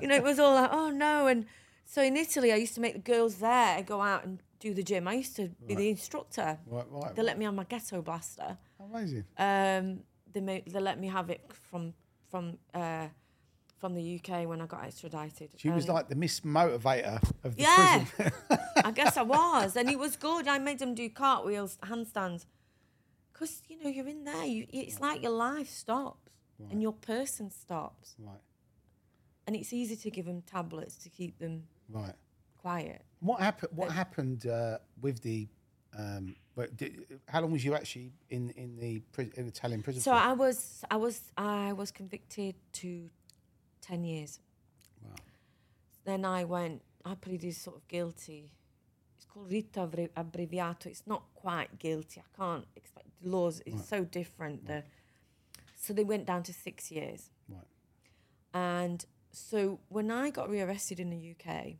you 0.00 0.08
know, 0.08 0.16
it 0.16 0.22
was 0.22 0.38
all 0.38 0.54
like, 0.54 0.70
"Oh 0.72 0.90
no!" 0.90 1.26
And 1.26 1.46
so 1.84 2.02
in 2.02 2.16
Italy, 2.16 2.52
I 2.52 2.56
used 2.56 2.74
to 2.74 2.80
make 2.80 2.94
the 2.94 3.12
girls 3.12 3.36
there 3.36 3.82
go 3.82 4.00
out 4.00 4.24
and 4.24 4.38
do 4.60 4.74
the 4.74 4.82
gym. 4.82 5.08
I 5.08 5.14
used 5.14 5.36
to 5.36 5.48
be 5.66 5.74
the 5.74 5.88
instructor. 5.90 6.58
Right. 6.66 6.86
Right. 6.90 7.14
They 7.14 7.22
let 7.22 7.38
me 7.38 7.44
have 7.44 7.54
my 7.54 7.64
ghetto 7.64 8.02
blaster. 8.02 8.58
Amazing. 8.80 9.24
Um, 9.38 10.00
they 10.32 10.40
made, 10.40 10.66
they 10.66 10.80
let 10.80 10.98
me 10.98 11.08
have 11.08 11.30
it 11.30 11.42
from 11.70 11.94
from 12.30 12.58
uh, 12.72 13.08
from 13.82 13.94
the 13.94 14.20
UK 14.20 14.46
when 14.46 14.60
I 14.60 14.66
got 14.66 14.84
extradited. 14.84 15.50
She 15.56 15.68
was 15.68 15.88
like 15.88 16.08
the 16.08 16.14
Miss 16.14 16.38
Motivator 16.42 17.20
of 17.42 17.56
the 17.56 17.62
yeah, 17.62 18.04
prison. 18.14 18.32
I 18.84 18.92
guess 18.92 19.16
I 19.16 19.22
was, 19.38 19.74
and 19.74 19.90
it 19.90 19.98
was 19.98 20.14
good. 20.14 20.46
I 20.46 20.58
made 20.58 20.78
them 20.78 20.94
do 20.94 21.10
cartwheels, 21.10 21.78
handstands, 21.82 22.46
because 23.32 23.60
you 23.68 23.82
know 23.82 23.90
you're 23.90 24.06
in 24.06 24.22
there. 24.22 24.44
You, 24.44 24.66
it's 24.72 25.00
like 25.00 25.20
your 25.20 25.32
life 25.32 25.68
stops 25.68 26.30
and 26.70 26.80
your 26.80 26.92
person 26.92 27.50
stops, 27.50 28.14
right. 28.20 28.36
and 29.48 29.56
it's 29.56 29.72
easy 29.72 29.96
to 29.96 30.10
give 30.12 30.26
them 30.26 30.42
tablets 30.42 30.94
to 30.98 31.08
keep 31.08 31.40
them 31.40 31.64
Right. 31.88 32.14
quiet. 32.58 33.02
What 33.18 33.40
happened? 33.40 33.70
What 33.74 33.90
happened 33.90 34.46
uh, 34.46 34.78
with 35.00 35.22
the? 35.22 35.48
Um, 35.98 36.36
but 36.54 36.76
did, 36.76 37.04
how 37.26 37.40
long 37.40 37.50
was 37.50 37.64
you 37.64 37.74
actually 37.74 38.12
in 38.30 38.50
in 38.50 38.76
the 38.76 39.00
pri- 39.12 39.32
in 39.36 39.48
Italian 39.48 39.82
prison? 39.82 40.00
So 40.02 40.12
for? 40.12 40.16
I 40.16 40.32
was, 40.34 40.84
I 40.88 40.96
was, 40.96 41.20
I 41.36 41.72
was 41.72 41.90
convicted 41.90 42.54
to 42.74 43.10
ten 43.82 44.04
years. 44.04 44.40
Then 46.04 46.24
I 46.24 46.44
went. 46.44 46.82
I 47.04 47.14
pleaded 47.14 47.54
sort 47.54 47.76
of 47.76 47.86
guilty. 47.88 48.52
It's 49.16 49.24
called 49.26 49.50
rito 49.50 49.86
abbrevi- 49.86 50.10
abbreviato. 50.16 50.86
It's 50.86 51.06
not 51.06 51.22
quite 51.34 51.78
guilty. 51.78 52.20
I 52.20 52.36
can't 52.36 52.66
expect 52.76 53.06
the 53.20 53.28
laws. 53.28 53.62
It's 53.66 53.88
so 53.88 54.04
different. 54.04 54.66
The, 54.66 54.84
so 55.76 55.92
they 55.92 56.04
went 56.04 56.26
down 56.26 56.42
to 56.44 56.52
six 56.52 56.90
years. 56.90 57.30
Right. 57.48 57.60
And 58.54 59.04
so 59.32 59.80
when 59.88 60.10
I 60.10 60.30
got 60.30 60.48
rearrested 60.50 61.00
in 61.00 61.10
the 61.10 61.34
UK, 61.34 61.74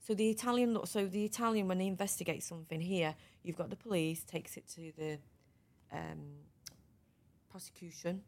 so 0.00 0.14
the 0.14 0.30
Italian 0.30 0.74
law, 0.74 0.84
so 0.84 1.06
the 1.06 1.24
Italian 1.24 1.68
when 1.68 1.78
they 1.78 1.86
investigate 1.86 2.42
something 2.42 2.80
here, 2.80 3.14
you've 3.42 3.56
got 3.56 3.70
the 3.70 3.76
police 3.76 4.24
takes 4.24 4.56
it 4.56 4.66
to 4.68 4.92
the 4.96 5.18
um, 5.92 6.22
prosecution. 7.50 8.22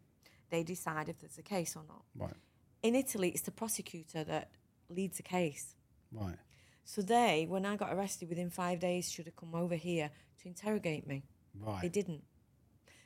They 0.50 0.62
decide 0.62 1.08
if 1.08 1.18
there's 1.20 1.38
a 1.38 1.42
case 1.42 1.74
or 1.74 1.82
not. 1.88 2.02
Right. 2.14 2.36
In 2.82 2.94
Italy, 2.94 3.28
it's 3.30 3.42
the 3.42 3.50
prosecutor 3.50 4.24
that 4.24 4.50
leads 4.88 5.18
a 5.20 5.22
case. 5.22 5.74
Right. 6.10 6.36
So 6.84 7.00
they, 7.00 7.46
when 7.48 7.64
I 7.64 7.76
got 7.76 7.92
arrested 7.92 8.28
within 8.28 8.50
five 8.50 8.80
days, 8.80 9.10
should 9.10 9.26
have 9.26 9.36
come 9.36 9.54
over 9.54 9.76
here 9.76 10.10
to 10.42 10.48
interrogate 10.48 11.06
me. 11.06 11.22
Right. 11.58 11.80
They 11.82 11.88
didn't. 11.88 12.24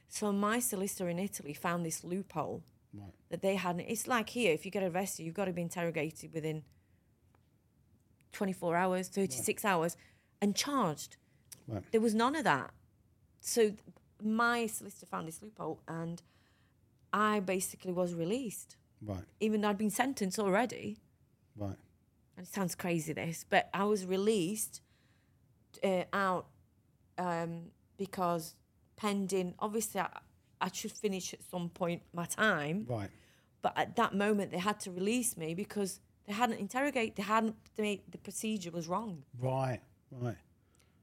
So 0.09 0.33
my 0.33 0.61
solicitor 0.61 1.09
in 1.09 1.19
Italy 1.19 1.53
found 1.55 1.85
this 1.85 2.05
loophole 2.05 2.63
Right. 2.95 3.13
that 3.29 3.43
they 3.43 3.57
hadn't. 3.57 3.81
It's 3.89 4.07
like 4.07 4.31
here, 4.31 4.53
if 4.55 4.65
you 4.65 4.71
get 4.71 4.83
arrested, 4.83 5.25
you've 5.25 5.35
got 5.35 5.45
to 5.47 5.53
be 5.53 5.61
interrogated 5.61 6.33
within 6.33 6.63
24 8.33 8.77
hours, 8.77 9.09
36 9.09 9.65
hours, 9.65 9.97
and 10.41 10.57
charged. 10.57 11.17
Right. 11.69 11.83
There 11.91 12.01
was 12.01 12.15
none 12.15 12.35
of 12.37 12.45
that. 12.45 12.71
So 13.41 13.73
my 14.23 14.67
solicitor 14.67 15.07
found 15.07 15.29
this 15.29 15.43
loophole, 15.43 15.83
and 15.87 16.23
I 17.13 17.41
basically 17.41 17.93
was 17.93 18.15
released, 18.15 18.77
Right. 19.03 19.25
even 19.41 19.61
though 19.61 19.69
I'd 19.69 19.79
been 19.79 19.91
sentenced 19.91 20.39
already. 20.39 20.99
Right. 21.57 21.77
And 22.37 22.47
it 22.47 22.53
sounds 22.53 22.75
crazy, 22.75 23.13
this, 23.13 23.45
but 23.49 23.69
I 23.73 23.85
was 23.85 24.05
released 24.05 24.81
uh, 25.83 26.05
out 26.13 26.47
um, 27.19 27.71
because 27.97 28.55
pending, 28.97 29.55
obviously, 29.59 30.01
I, 30.01 30.09
I 30.61 30.71
should 30.73 30.93
finish 30.93 31.33
at 31.35 31.43
some 31.43 31.69
point 31.69 32.03
my 32.13 32.25
time. 32.25 32.87
Right. 32.89 33.11
But 33.63 33.73
at 33.77 33.97
that 33.97 34.15
moment, 34.15 34.51
they 34.53 34.59
had 34.59 34.81
to 34.81 34.91
release 34.91 35.37
me 35.37 35.55
because 35.55 36.01
they 36.27 36.33
hadn't 36.33 36.59
interrogated, 36.59 37.17
they 37.17 37.23
hadn't 37.23 37.57
made 37.79 38.03
the 38.11 38.19
procedure 38.19 38.71
was 38.71 38.89
wrong. 38.89 39.23
Right. 39.39 39.81
Right. 40.11 40.37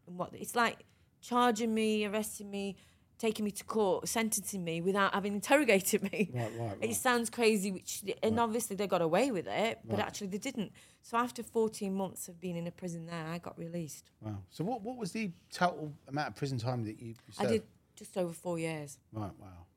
And 0.08 0.18
what 0.18 0.34
it's 0.34 0.56
like 0.56 0.86
charging 1.22 1.74
me, 1.74 2.06
arresting 2.06 2.50
me, 2.52 2.76
taking 3.24 3.46
me 3.46 3.52
to 3.52 3.64
court, 3.64 4.06
sentencing 4.06 4.62
me 4.66 4.82
without 4.82 5.14
having 5.14 5.34
interrogated 5.34 6.04
me. 6.12 6.30
Right, 6.34 6.52
right, 6.60 6.78
It 6.82 6.96
sounds 6.96 7.30
crazy, 7.30 7.72
which 7.72 8.04
and 8.22 8.38
obviously 8.38 8.76
they 8.76 8.86
got 8.86 9.02
away 9.02 9.32
with 9.32 9.48
it, 9.48 9.80
but 9.86 10.00
actually 10.00 10.28
they 10.28 10.38
didn't. 10.38 10.74
So 11.02 11.16
after 11.18 11.42
14 11.42 11.94
months 11.94 12.28
of 12.28 12.42
being 12.42 12.58
in 12.58 12.68
a 12.68 12.72
prison 12.72 13.06
there, 13.06 13.26
I 13.26 13.38
got 13.38 13.58
released. 13.58 14.12
Wow. 14.20 14.40
So 14.50 14.66
what 14.66 14.82
what 14.82 14.98
was 14.98 15.14
the 15.14 15.32
total 15.52 15.94
amount 16.10 16.28
of 16.30 16.36
prison 16.36 16.58
time 16.58 16.84
that 16.84 17.00
you 17.02 17.16
I 17.40 17.46
did 17.46 17.64
just 17.96 18.18
over 18.18 18.34
four 18.34 18.60
years. 18.60 19.00
Right. 19.14 19.32
Wow. 19.40 19.68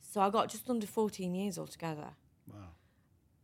So 0.00 0.20
I 0.20 0.30
got 0.30 0.48
just 0.48 0.70
under 0.70 0.86
14 0.86 1.34
years 1.34 1.58
altogether. 1.58 2.10
Wow. 2.46 2.74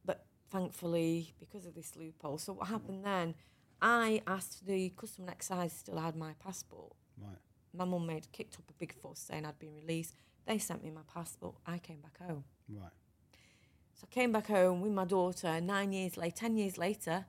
but 0.05 0.25
thankfully 0.51 1.35
because 1.41 1.67
of 1.67 1.75
this 1.75 1.95
loophole 1.95 2.39
so 2.39 2.55
what 2.55 2.69
happened 2.69 3.05
then 3.05 3.35
i 3.83 4.23
asked 4.27 4.67
the 4.67 4.89
custom 4.97 5.25
and 5.25 5.31
excise 5.31 5.75
still 5.75 5.99
had 5.99 6.17
my 6.17 6.33
passport 6.45 6.93
Right. 7.21 7.37
My 7.75 7.85
mum 7.85 8.07
made 8.07 8.31
kicked 8.33 8.55
up 8.57 8.65
a 8.71 8.73
big 8.75 8.93
fuss 8.95 9.19
saying 9.21 9.45
i'd 9.45 9.59
been 9.59 9.75
released 9.75 10.15
they 10.47 10.59
sent 10.59 10.83
me 10.83 10.91
my 10.91 11.01
passport 11.13 11.55
i 11.67 11.79
came 11.79 12.01
back 12.01 12.19
home 12.27 12.45
Right. 12.69 12.91
so 13.95 14.07
i 14.11 14.15
came 14.15 14.33
back 14.33 14.47
home 14.47 14.81
with 14.81 14.93
my 14.93 15.05
daughter 15.05 15.61
nine 15.61 15.93
years 15.93 16.17
later 16.17 16.37
ten 16.37 16.57
years 16.57 16.79
later 16.79 17.27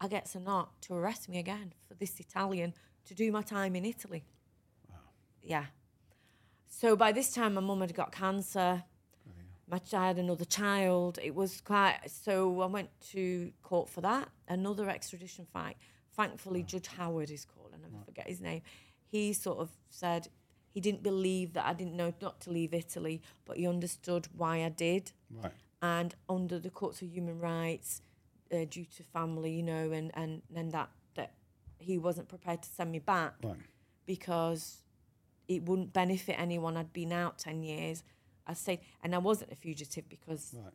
i 0.00 0.08
get 0.08 0.34
a 0.34 0.40
knock 0.40 0.80
to 0.82 0.94
arrest 0.94 1.28
me 1.28 1.38
again 1.38 1.72
for 1.86 1.94
this 1.94 2.18
italian 2.20 2.74
to 3.04 3.14
do 3.14 3.30
my 3.30 3.42
time 3.42 3.76
in 3.76 3.84
italy 3.84 4.24
Wow. 4.90 4.96
yeah 5.42 5.66
so 6.68 6.96
by 6.96 7.12
this 7.12 7.32
time 7.32 7.54
my 7.54 7.60
mum 7.60 7.80
had 7.80 7.94
got 7.94 8.12
cancer 8.12 8.84
my 9.68 9.78
ch- 9.78 9.94
I 9.94 10.06
had 10.06 10.18
another 10.18 10.44
child. 10.44 11.18
It 11.20 11.34
was 11.34 11.60
quite 11.60 11.98
so. 12.06 12.60
I 12.60 12.66
went 12.66 12.88
to 13.10 13.50
court 13.64 13.88
for 13.90 14.00
that. 14.02 14.28
Another 14.46 14.88
extradition 14.88 15.44
fight. 15.52 15.76
Thankfully, 16.14 16.62
Judge 16.62 16.86
Howard 16.86 17.32
is 17.32 17.44
called. 17.44 17.72
I 17.74 17.78
never 17.78 18.00
forget 18.04 18.28
his 18.28 18.40
name. 18.40 18.62
He 19.10 19.32
sort 19.32 19.58
of 19.58 19.70
said 19.90 20.28
he 20.70 20.80
didn't 20.80 21.02
believe 21.02 21.52
that 21.54 21.64
I 21.66 21.72
didn't 21.72 21.96
know 21.96 22.12
not 22.20 22.40
to 22.42 22.50
leave 22.50 22.74
Italy, 22.74 23.22
but 23.44 23.56
he 23.56 23.66
understood 23.66 24.28
why 24.36 24.64
I 24.64 24.68
did. 24.68 25.12
Right. 25.30 25.52
And 25.82 26.14
under 26.28 26.58
the 26.58 26.70
courts 26.70 27.02
of 27.02 27.08
human 27.08 27.38
rights, 27.38 28.02
uh, 28.52 28.64
due 28.68 28.84
to 28.84 29.02
family, 29.02 29.52
you 29.52 29.62
know, 29.62 29.90
and 29.92 30.10
and 30.14 30.42
and 30.54 30.72
that 30.72 30.90
that 31.14 31.34
he 31.78 31.98
wasn't 31.98 32.28
prepared 32.28 32.62
to 32.62 32.68
send 32.68 32.90
me 32.92 32.98
back 32.98 33.34
Right. 33.42 33.56
because 34.06 34.82
it 35.48 35.62
wouldn't 35.64 35.92
benefit 35.92 36.34
anyone. 36.38 36.76
I'd 36.76 36.92
been 36.92 37.12
out 37.12 37.38
10 37.38 37.62
years. 37.62 38.02
I 38.46 38.54
say, 38.54 38.80
and 39.02 39.14
I 39.14 39.18
wasn't 39.18 39.52
a 39.52 39.56
fugitive 39.56 40.08
because 40.08 40.54
Right. 40.56 40.72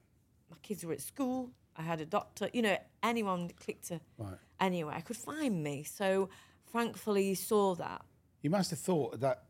my 0.49 0.57
kids 0.61 0.83
were 0.85 0.93
at 0.93 1.01
school. 1.01 1.51
I 1.75 1.83
had 1.83 2.01
a 2.01 2.05
doctor. 2.05 2.49
You 2.53 2.61
know, 2.61 2.77
anyone 3.01 3.47
that 3.47 3.57
clicked 3.57 3.87
to 3.87 4.01
Right. 4.17 4.37
anywhere 4.59 5.01
could 5.01 5.17
find 5.17 5.63
me. 5.63 5.83
So 5.83 6.29
thankfully, 6.67 7.23
he 7.23 7.35
saw 7.35 7.75
that. 7.75 8.05
You 8.41 8.49
must 8.49 8.69
have 8.71 8.79
thought 8.79 9.19
that 9.19 9.43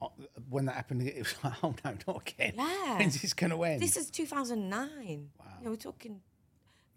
uh, 0.00 0.08
when 0.48 0.64
that 0.66 0.74
happened, 0.74 1.02
it 1.02 1.18
was 1.18 1.34
like, 1.44 1.52
oh 1.62 1.74
no, 1.84 1.94
not 2.06 2.22
again. 2.28 2.54
Yeah. 2.56 2.98
When's 2.98 3.20
this 3.20 3.32
going 3.34 3.50
to 3.50 3.62
end? 3.64 3.80
This 3.80 3.96
is 3.96 4.10
2009. 4.10 5.30
Wow. 5.38 5.46
You 5.58 5.64
know, 5.64 5.70
we're 5.70 5.76
talking 5.76 6.20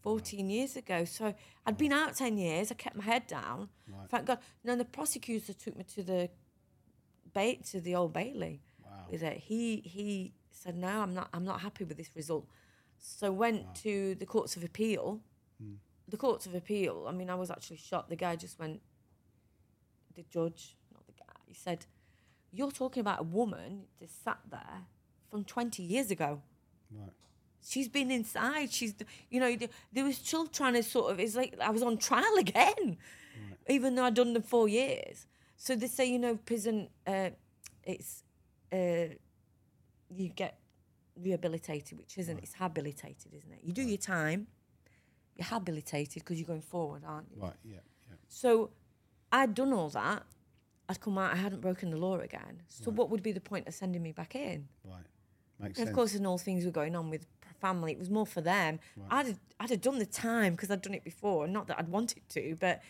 14 0.01 0.49
years 0.49 0.75
ago. 0.75 1.05
So 1.05 1.33
I'd 1.65 1.77
been 1.77 1.93
out 1.93 2.15
10 2.15 2.37
years. 2.37 2.71
I 2.71 2.75
kept 2.75 2.95
my 2.95 3.03
head 3.03 3.27
down. 3.27 3.69
Thank 4.09 4.25
God. 4.25 4.39
And 4.63 4.69
then 4.69 4.77
the 4.77 4.85
prosecutor 4.85 5.53
took 5.53 5.75
me 5.77 5.83
to 5.95 6.03
the 6.03 6.29
ba- 7.33 7.57
to 7.71 7.81
the 7.81 7.95
old 7.95 8.13
Bailey. 8.13 8.61
With 9.11 9.21
it, 9.21 9.37
he 9.37 9.81
he 9.85 10.33
said, 10.49 10.75
"No, 10.75 10.87
I'm 10.87 11.13
not. 11.13 11.29
I'm 11.31 11.43
not 11.45 11.61
happy 11.61 11.83
with 11.83 11.95
this 11.95 12.09
result." 12.15 12.47
So 12.97 13.31
went 13.31 13.75
to 13.83 14.15
the 14.15 14.25
courts 14.25 14.55
of 14.55 14.63
appeal. 14.63 15.21
The 16.09 16.17
courts 16.17 16.47
of 16.47 16.55
appeal. 16.55 17.05
I 17.07 17.11
mean, 17.11 17.29
I 17.29 17.35
was 17.35 17.51
actually 17.51 17.77
shocked. 17.77 18.09
The 18.09 18.15
guy 18.15 18.35
just 18.35 18.57
went. 18.57 18.81
The 20.15 20.23
judge, 20.23 20.75
not 20.91 21.05
the 21.05 21.13
guy, 21.13 21.33
he 21.44 21.44
said, 21.55 21.85
"You're 22.51 22.71
talking 22.71 23.01
about 23.01 23.19
a 23.21 23.23
woman 23.23 23.83
that 23.99 24.09
sat 24.09 24.39
there 24.49 24.83
from 25.29 25.43
20 25.43 25.83
years 25.83 26.11
ago." 26.11 26.41
Right. 26.91 27.09
she's 27.67 27.89
been 27.89 28.11
inside. 28.11 28.71
She's, 28.71 28.93
you 29.29 29.39
know, 29.39 29.55
they, 29.55 29.69
they 29.91 30.03
were 30.03 30.13
still 30.13 30.45
trying 30.47 30.73
to 30.75 30.83
sort 30.83 31.11
of. 31.11 31.19
It's 31.19 31.35
like 31.35 31.55
I 31.59 31.69
was 31.71 31.81
on 31.83 31.97
trial 31.97 32.35
again, 32.37 32.97
even 33.67 33.95
though 33.95 34.03
I'd 34.05 34.13
done 34.13 34.33
the 34.33 34.41
four 34.41 34.67
years. 34.67 35.25
So 35.57 35.75
they 35.75 35.87
say, 35.87 36.05
you 36.05 36.19
know, 36.19 36.35
prison, 36.35 36.89
uh, 37.07 37.29
it's, 37.83 38.23
uh, 38.71 39.15
you 40.09 40.29
get 40.29 40.59
rehabilitated, 41.19 41.97
which 41.97 42.17
isn't. 42.17 42.37
It's 42.39 42.53
habilitated, 42.53 43.33
isn't 43.33 43.51
it? 43.51 43.59
You 43.63 43.73
do 43.73 43.81
your 43.81 43.97
time, 43.97 44.47
you're 45.35 45.45
habilitated 45.47 46.23
because 46.23 46.37
you're 46.39 46.47
going 46.47 46.61
forward, 46.61 47.03
aren't 47.05 47.27
you? 47.35 47.41
Right. 47.41 47.53
Yeah. 47.63 47.77
Yeah. 48.09 48.15
So 48.27 48.71
I'd 49.31 49.53
done 49.55 49.73
all 49.73 49.89
that. 49.89 50.23
I'd 50.89 50.99
come 51.01 51.17
out. 51.17 51.33
I 51.33 51.35
hadn't 51.37 51.61
broken 51.61 51.89
the 51.89 51.97
law 51.97 52.19
again. 52.19 52.61
So 52.69 52.91
what 52.91 53.09
would 53.09 53.23
be 53.23 53.31
the 53.31 53.41
point 53.41 53.67
of 53.67 53.73
sending 53.73 54.01
me 54.03 54.11
back 54.11 54.35
in? 54.35 54.67
Right. 54.83 54.99
Makes 55.59 55.67
And 55.79 55.87
sense. 55.87 55.89
of 55.89 55.95
course, 55.95 56.15
and 56.15 56.27
all 56.27 56.37
things 56.37 56.65
were 56.65 56.71
going 56.71 56.95
on 56.95 57.09
with 57.09 57.25
family. 57.61 57.91
It 57.93 57.97
was 57.99 58.09
more 58.09 58.25
for 58.27 58.41
them. 58.41 58.79
I'd 59.09 59.25
have, 59.27 59.39
I'd 59.59 59.69
have 59.69 59.81
done 59.81 59.97
the 59.99 60.05
time 60.05 60.53
because 60.53 60.69
I'd 60.69 60.81
done 60.81 60.93
it 60.93 61.03
before. 61.03 61.47
Not 61.47 61.67
that 61.67 61.79
I'd 61.79 61.89
wanted 61.89 62.27
to, 62.29 62.55
but 62.59 62.81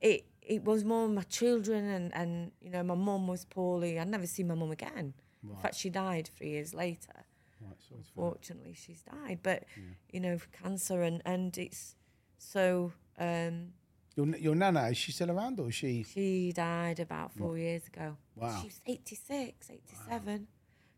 it 0.00 0.24
it 0.42 0.64
was 0.64 0.84
more 0.84 1.06
my 1.08 1.22
children 1.22 1.84
and 1.84 2.12
and 2.14 2.50
you 2.60 2.70
know 2.70 2.82
my 2.82 2.94
mum 2.94 3.26
was 3.28 3.44
poorly. 3.44 3.98
I'd 4.00 4.08
never 4.08 4.26
seen 4.26 4.48
my 4.48 4.54
mum 4.54 4.70
again. 4.70 5.14
In 5.48 5.56
fact, 5.56 5.74
she 5.76 5.90
died 5.90 6.30
three 6.36 6.50
years 6.50 6.72
later. 6.74 7.24
Right. 7.60 7.76
So 7.88 7.96
Fortunately, 8.14 8.72
she's 8.74 9.02
died. 9.02 9.40
But 9.42 9.64
you 10.10 10.20
know, 10.20 10.38
for 10.38 10.48
cancer 10.48 11.02
and 11.02 11.22
and 11.24 11.56
it's 11.58 11.94
so. 12.38 12.92
um 13.18 13.74
your 14.16 14.26
your 14.36 14.54
nana 14.54 14.88
is 14.88 14.96
she 14.96 15.12
still 15.12 15.30
around 15.30 15.58
or 15.60 15.68
is 15.68 15.74
she? 15.74 16.04
She 16.04 16.52
died 16.52 17.00
about 17.00 17.32
four 17.32 17.58
years 17.58 17.86
ago. 17.86 18.16
Wow. 18.36 18.58
She 18.60 18.66
was 18.68 18.80
86, 18.86 19.70
87. 19.70 20.46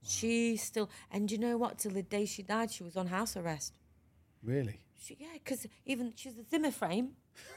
She 0.03 0.57
still, 0.57 0.89
and 1.11 1.31
you 1.31 1.39
know 1.39 1.57
what? 1.57 1.79
Till 1.79 1.91
the 1.91 2.03
day 2.03 2.27
she 2.27 2.43
died, 2.43 2.71
she 2.71 2.85
was 2.85 2.97
on 2.97 3.09
house 3.09 3.37
arrest. 3.37 3.79
Really? 4.43 4.81
She, 5.03 5.17
yeah, 5.19 5.35
because 5.35 5.67
even 5.85 6.13
she 6.15 6.29
was 6.29 6.39
a 6.39 6.45
Zimmer 6.45 6.71
frame, 6.71 7.13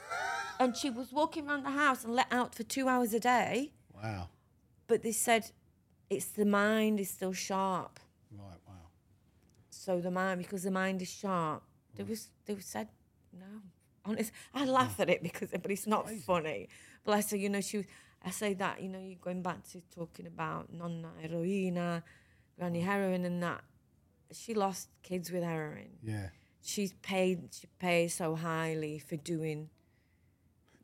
and 0.60 0.76
she 0.76 0.90
was 0.90 1.12
walking 1.12 1.48
around 1.48 1.64
the 1.64 1.70
house 1.70 2.04
and 2.04 2.14
let 2.14 2.26
out 2.32 2.54
for 2.54 2.64
two 2.64 2.88
hours 2.88 3.14
a 3.14 3.20
day. 3.20 3.72
Wow. 3.94 4.28
But 4.88 5.02
they 5.02 5.12
said 5.12 5.52
it's 6.08 6.26
the 6.26 6.44
mind 6.44 6.98
is 6.98 7.10
still 7.10 7.32
sharp. 7.32 8.00
Right. 8.36 8.58
Wow. 8.66 8.74
So 9.70 10.00
the 10.00 10.10
mind, 10.10 10.42
because 10.42 10.64
the 10.64 10.70
mind 10.70 11.00
is 11.02 11.10
sharp, 11.10 11.62
they 11.94 12.02
was 12.02 12.30
they 12.46 12.58
said 12.58 12.88
no. 13.32 13.46
Honest, 14.04 14.32
I 14.54 14.64
laugh 14.64 14.98
at 15.00 15.10
it 15.10 15.22
because, 15.22 15.50
but 15.50 15.70
it's 15.70 15.86
not 15.86 16.08
funny. 16.10 16.68
But 17.04 17.12
I 17.14 17.20
say, 17.20 17.38
you 17.38 17.48
know, 17.48 17.60
she. 17.60 17.78
was- 17.78 17.86
I 18.22 18.30
say 18.30 18.52
that, 18.54 18.82
you 18.82 18.88
know, 18.90 18.98
you're 18.98 19.16
going 19.18 19.40
back 19.42 19.66
to 19.70 19.80
talking 19.94 20.26
about 20.26 20.70
nonna 20.72 21.08
heroina, 21.22 22.02
granny 22.58 22.80
heroin, 22.80 23.24
and 23.24 23.42
that. 23.42 23.62
She 24.32 24.52
lost 24.52 24.88
kids 25.02 25.32
with 25.32 25.42
heroin. 25.42 25.88
Yeah. 26.02 26.28
She's 26.62 26.92
paid. 27.00 27.48
She 27.52 27.66
pays 27.78 28.14
so 28.14 28.34
highly 28.36 28.98
for 28.98 29.16
doing. 29.16 29.70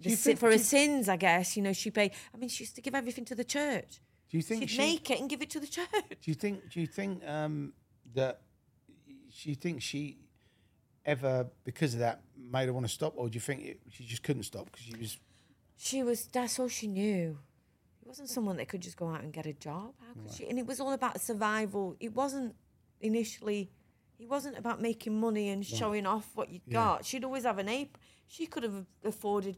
You 0.01 0.17
sin, 0.17 0.37
for 0.37 0.49
do 0.51 0.57
her 0.57 0.59
sins, 0.63 1.09
I 1.09 1.17
guess. 1.17 1.57
You 1.57 1.63
know, 1.63 1.73
she 1.75 1.91
paid. 1.91 2.13
I 2.35 2.39
mean, 2.39 2.49
she 2.49 2.65
used 2.65 2.75
to 2.77 2.81
give 2.81 2.95
everything 2.95 3.25
to 3.27 3.35
the 3.35 3.45
church. 3.45 4.01
Do 4.31 4.37
you 4.39 4.43
think 4.43 4.63
She'd 4.63 4.71
she? 4.71 4.79
make 4.79 5.11
it 5.11 5.21
and 5.21 5.29
give 5.29 5.43
it 5.43 5.51
to 5.51 5.61
the 5.61 5.67
church. 5.79 5.89
Do 5.93 6.31
you 6.31 6.35
think? 6.35 6.71
Do 6.71 6.81
you 6.81 6.87
think 6.87 7.23
um, 7.27 7.73
that? 8.15 8.41
she 9.31 9.55
thinks 9.55 9.85
she 9.85 10.17
ever, 11.07 11.47
because 11.65 11.95
of 11.95 12.01
that, 12.01 12.21
made 12.53 12.67
her 12.67 12.73
want 12.73 12.87
to 12.87 12.93
stop, 12.93 13.15
or 13.17 13.29
do 13.29 13.35
you 13.35 13.41
think 13.41 13.65
it, 13.65 13.81
she 13.91 14.05
just 14.05 14.23
couldn't 14.23 14.43
stop 14.43 14.67
because 14.67 14.83
she 14.83 14.97
was? 14.97 15.19
She 15.77 16.03
was, 16.03 16.27
that's 16.27 16.59
all 16.59 16.69
she 16.69 16.87
knew. 16.87 17.39
It 18.03 18.09
wasn't 18.09 18.29
someone 18.29 18.57
that 18.59 18.69
could 18.69 18.83
just 18.83 18.97
go 18.97 19.09
out 19.09 19.23
and 19.23 19.33
get 19.33 19.47
a 19.47 19.53
job. 19.53 19.95
How 20.01 20.21
could 20.21 20.33
she? 20.33 20.49
And 20.49 20.59
it 20.59 20.67
was 20.67 20.81
all 20.81 20.93
about 20.93 21.21
survival. 21.21 21.97
It 21.99 22.15
wasn't 22.15 22.55
initially, 23.01 23.71
it 24.19 24.29
wasn't 24.29 24.59
about 24.59 24.81
making 24.81 25.19
money 25.19 25.49
and 25.49 25.65
showing 25.65 26.07
off 26.07 26.31
what 26.35 26.51
you 26.51 26.61
got. 26.71 27.05
She'd 27.05 27.25
always 27.25 27.45
have 27.45 27.59
an 27.59 27.69
ape. 27.69 27.97
She 28.27 28.47
could 28.47 28.63
have 28.63 28.87
afforded 29.05 29.57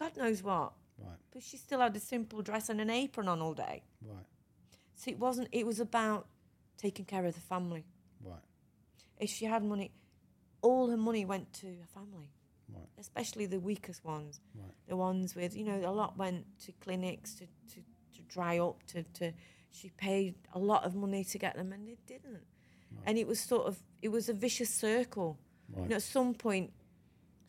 God 0.00 0.16
knows 0.16 0.42
what. 0.42 0.72
Right. 0.98 1.18
But 1.30 1.42
she 1.42 1.58
still 1.58 1.80
had 1.80 1.94
a 1.94 2.00
simple 2.00 2.40
dress 2.42 2.70
and 2.70 2.80
an 2.80 2.90
apron 2.90 3.28
on 3.28 3.40
all 3.42 3.52
day. 3.52 3.82
Right. 4.02 4.24
So 4.94 5.10
it 5.10 5.18
wasn't, 5.18 5.48
it 5.52 5.66
was 5.66 5.78
about 5.78 6.26
taking 6.78 7.04
care 7.04 7.24
of 7.26 7.34
the 7.34 7.40
family. 7.40 7.84
Right. 8.24 8.40
If 9.18 9.28
she 9.28 9.44
had 9.44 9.62
money, 9.62 9.92
all 10.62 10.90
her 10.90 10.96
money 10.96 11.24
went 11.24 11.52
to 11.54 11.66
her 11.66 11.86
family 11.94 12.30
Right. 12.72 12.86
especially 12.98 13.46
the 13.46 13.58
weakest 13.58 14.04
ones, 14.04 14.40
Right. 14.54 14.70
the 14.86 14.96
ones 14.96 15.34
with 15.34 15.56
you 15.56 15.64
know 15.64 15.80
a 15.84 15.90
lot 15.90 16.16
went 16.16 16.46
to 16.66 16.72
clinics 16.72 17.34
to, 17.34 17.46
to, 17.74 17.80
to 18.14 18.22
dry 18.28 18.58
up 18.58 18.82
to, 18.88 19.02
to 19.02 19.32
she 19.70 19.90
paid 19.90 20.34
a 20.54 20.58
lot 20.58 20.84
of 20.84 20.94
money 20.94 21.24
to 21.24 21.38
get 21.38 21.56
them 21.56 21.72
and 21.72 21.88
it 21.88 21.98
didn't 22.06 22.44
and 23.06 23.18
it 23.18 23.26
was 23.26 23.40
sort 23.40 23.66
of 23.66 23.82
it 24.02 24.08
was 24.10 24.28
a 24.28 24.32
vicious 24.32 24.70
circle 24.72 25.38
you 25.82 25.88
know 25.88 25.96
at 25.96 26.02
some 26.02 26.34
point 26.34 26.72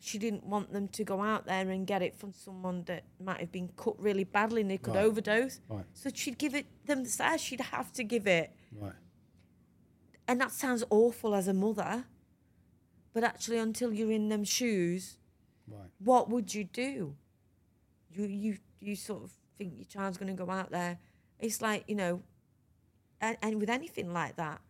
she 0.00 0.18
didn't 0.18 0.44
want 0.44 0.72
them 0.72 0.88
to 0.88 1.04
go 1.04 1.20
out 1.22 1.46
there 1.46 1.68
and 1.70 1.86
get 1.86 2.02
it 2.02 2.16
from 2.16 2.32
someone 2.32 2.82
that 2.84 3.04
might 3.20 3.38
have 3.38 3.52
been 3.52 3.68
cut 3.76 3.96
really 4.00 4.24
badly 4.24 4.62
and 4.62 4.70
they 4.70 4.78
could 4.78 4.96
Right. 4.96 5.04
overdose 5.04 5.60
Right. 5.68 5.84
so 5.94 6.10
she'd 6.12 6.38
give 6.38 6.54
it 6.56 6.66
themselves 6.86 7.40
she'd 7.42 7.60
have 7.60 7.92
to 7.92 8.02
give 8.02 8.26
it 8.26 8.50
Right. 8.72 8.92
and 10.26 10.40
that 10.40 10.50
sounds 10.50 10.82
awful 10.90 11.34
as 11.34 11.46
a 11.48 11.54
mother 11.54 12.04
but 13.12 13.24
actually 13.24 13.58
until 13.58 13.92
you're 13.92 14.10
in 14.12 14.28
them 14.28 14.44
shoes 14.44 15.18
Right. 15.68 15.90
what 15.98 16.28
would 16.28 16.54
you 16.54 16.64
do? 16.64 17.14
You 18.12 18.26
you 18.26 18.58
you 18.80 18.96
sort 18.96 19.22
of 19.22 19.32
think 19.56 19.74
your 19.76 19.84
child's 19.86 20.18
going 20.18 20.34
to 20.36 20.44
go 20.44 20.50
out 20.50 20.70
there. 20.70 20.98
It's 21.38 21.62
like 21.62 21.84
you 21.86 21.94
know, 21.94 22.22
and, 23.20 23.36
and 23.42 23.60
with 23.60 23.70
anything 23.70 24.12
like 24.12 24.36
that, 24.36 24.60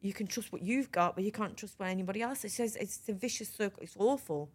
you 0.00 0.12
can 0.12 0.26
trust 0.26 0.52
what 0.52 0.62
you've 0.62 0.90
got, 0.92 1.14
but 1.16 1.24
you 1.24 1.32
can't 1.32 1.56
trust 1.56 1.74
what 1.78 1.88
anybody 1.88 2.22
else. 2.22 2.44
It 2.44 2.52
says 2.52 2.76
it's 2.76 3.08
a 3.08 3.12
vicious 3.12 3.48
circle. 3.48 3.82
It's 3.82 3.96
awful, 3.98 4.48